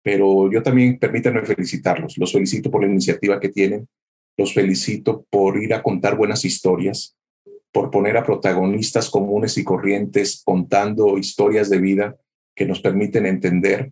Pero 0.02 0.50
yo 0.52 0.62
también 0.62 0.98
permítanme 0.98 1.44
felicitarlos. 1.44 2.16
Los 2.18 2.32
felicito 2.32 2.70
por 2.70 2.82
la 2.82 2.88
iniciativa 2.88 3.40
que 3.40 3.48
tienen. 3.48 3.88
Los 4.36 4.54
felicito 4.54 5.26
por 5.30 5.60
ir 5.60 5.74
a 5.74 5.82
contar 5.82 6.16
buenas 6.16 6.44
historias, 6.44 7.16
por 7.72 7.90
poner 7.90 8.16
a 8.16 8.22
protagonistas 8.22 9.10
comunes 9.10 9.56
y 9.58 9.64
corrientes 9.64 10.42
contando 10.44 11.18
historias 11.18 11.70
de 11.70 11.78
vida 11.78 12.16
que 12.54 12.66
nos 12.66 12.80
permiten 12.80 13.26
entender 13.26 13.90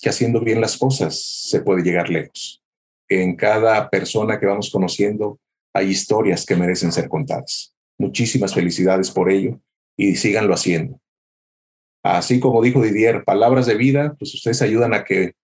que 0.00 0.08
haciendo 0.08 0.40
bien 0.40 0.60
las 0.60 0.76
cosas 0.76 1.20
se 1.48 1.60
puede 1.60 1.82
llegar 1.82 2.10
lejos. 2.10 2.62
En 3.08 3.36
cada 3.36 3.88
persona 3.90 4.38
que 4.38 4.46
vamos 4.46 4.70
conociendo 4.70 5.38
hay 5.74 5.90
historias 5.90 6.46
que 6.46 6.56
merecen 6.56 6.92
ser 6.92 7.08
contadas. 7.08 7.74
Muchísimas 7.98 8.54
felicidades 8.54 9.10
por 9.10 9.30
ello 9.30 9.60
y 9.96 10.16
síganlo 10.16 10.54
haciendo. 10.54 11.00
Así 12.04 12.38
como 12.38 12.62
dijo 12.62 12.82
Didier, 12.82 13.24
palabras 13.24 13.66
de 13.66 13.76
vida, 13.76 14.14
pues 14.18 14.34
ustedes 14.34 14.60
ayudan 14.62 14.94
a 14.94 15.04
que 15.04 15.34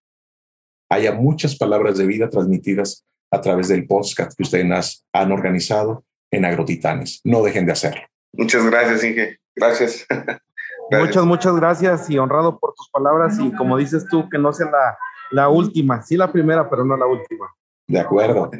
haya 0.89 1.11
muchas 1.13 1.55
palabras 1.55 1.97
de 1.97 2.05
vida 2.05 2.29
transmitidas 2.29 3.05
a 3.31 3.41
través 3.41 3.69
del 3.69 3.87
podcast 3.87 4.37
que 4.37 4.43
ustedes 4.43 5.05
han 5.13 5.31
organizado 5.31 6.05
en 6.31 6.45
Agrotitanes. 6.45 7.21
No 7.23 7.41
dejen 7.43 7.65
de 7.65 7.71
hacerlo. 7.71 8.01
Muchas 8.33 8.65
gracias, 8.65 9.03
Inge. 9.03 9.39
Gracias. 9.55 10.05
Muchas, 10.99 11.25
muchas 11.25 11.55
gracias 11.55 12.09
y 12.09 12.17
honrado 12.17 12.59
por 12.59 12.73
tus 12.73 12.89
palabras 12.89 13.37
y 13.39 13.51
como 13.53 13.77
dices 13.77 14.05
tú, 14.09 14.29
que 14.29 14.37
no 14.37 14.51
sea 14.51 14.69
la, 14.69 14.97
la 15.31 15.49
última, 15.49 16.01
sí 16.01 16.17
la 16.17 16.31
primera, 16.31 16.69
pero 16.69 16.83
no 16.83 16.97
la 16.97 17.05
última. 17.05 17.47
De 17.87 17.99
acuerdo, 17.99 18.51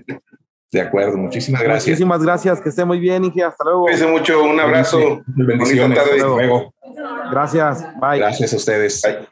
de 0.71 0.81
acuerdo, 0.81 1.17
muchísimas 1.17 1.61
gracias. 1.61 1.87
Muchísimas 1.87 2.23
gracias, 2.23 2.61
que 2.61 2.69
esté 2.69 2.85
muy 2.85 2.99
bien, 2.99 3.25
Inge, 3.25 3.43
hasta 3.43 3.63
luego. 3.65 3.81
Cuídense 3.83 4.07
mucho, 4.07 4.43
un 4.43 4.59
abrazo. 4.59 5.21
Bendiciones. 5.27 5.99
Hasta 5.99 6.15
luego. 6.27 6.73
Gracias, 7.29 7.85
bye. 7.99 8.17
Gracias 8.17 8.53
a 8.53 8.55
ustedes. 8.55 9.01
Bye. 9.01 9.27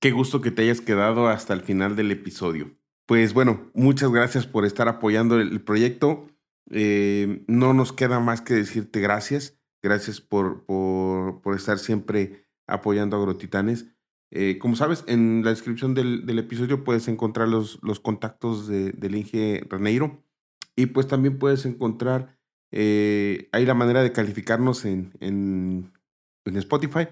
Qué 0.00 0.10
gusto 0.10 0.40
que 0.40 0.50
te 0.50 0.62
hayas 0.62 0.80
quedado 0.80 1.28
hasta 1.28 1.54
el 1.54 1.60
final 1.60 1.94
del 1.94 2.10
episodio. 2.10 2.72
Pues 3.06 3.32
bueno, 3.34 3.70
muchas 3.74 4.10
gracias 4.10 4.46
por 4.46 4.64
estar 4.64 4.88
apoyando 4.88 5.38
el, 5.38 5.60
proyecto. 5.60 6.26
Eh, 6.72 7.44
no 7.46 7.74
nos 7.74 7.92
queda 7.92 8.18
más 8.18 8.40
que 8.40 8.54
decirte 8.54 9.00
gracias. 9.00 9.61
Gracias 9.82 10.20
por, 10.20 10.64
por, 10.64 11.56
estar 11.56 11.78
siempre 11.78 12.46
apoyando 12.66 13.16
a 13.16 13.20
Agrotitanes. 13.20 13.86
Eh, 14.30 14.58
como 14.58 14.76
sabes, 14.76 15.04
en 15.08 15.42
la 15.44 15.50
descripción 15.50 15.94
del, 15.94 16.38
episodio 16.38 16.84
puedes 16.84 17.08
encontrar 17.08 17.48
los, 17.48 17.80
los 17.82 18.00
contactos 18.00 18.68
de, 18.68 18.92
del 18.92 19.16
Inge 19.16 19.66
Reneiro 19.68 20.22
y 20.76 20.86
pues 20.86 21.06
también 21.06 21.38
puedes 21.38 21.66
encontrar 21.66 22.38
eh, 22.70 23.48
ahí 23.52 23.66
la 23.66 23.74
manera 23.74 24.02
de 24.02 24.12
calificarnos 24.12 24.84
en, 24.84 25.12
en, 25.20 25.92
en, 26.44 26.56
Spotify, 26.56 27.08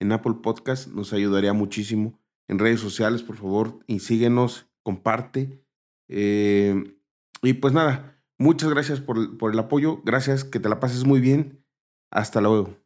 en 0.00 0.12
Apple 0.12 0.34
Podcast, 0.42 0.88
nos 0.88 1.12
ayudaría 1.12 1.52
muchísimo. 1.52 2.18
En 2.48 2.58
redes 2.58 2.80
sociales, 2.80 3.22
por 3.22 3.36
favor, 3.36 3.78
y 3.86 4.00
síguenos, 4.00 4.66
comparte. 4.82 5.64
Eh, 6.08 6.98
y 7.42 7.52
pues 7.54 7.72
nada, 7.72 8.20
muchas 8.38 8.70
gracias 8.70 9.00
por, 9.00 9.38
por 9.38 9.52
el 9.52 9.58
apoyo, 9.58 10.02
gracias, 10.04 10.44
que 10.44 10.58
te 10.58 10.68
la 10.68 10.80
pases 10.80 11.04
muy 11.04 11.20
bien. 11.20 11.63
Hasta 12.10 12.40
luego. 12.40 12.83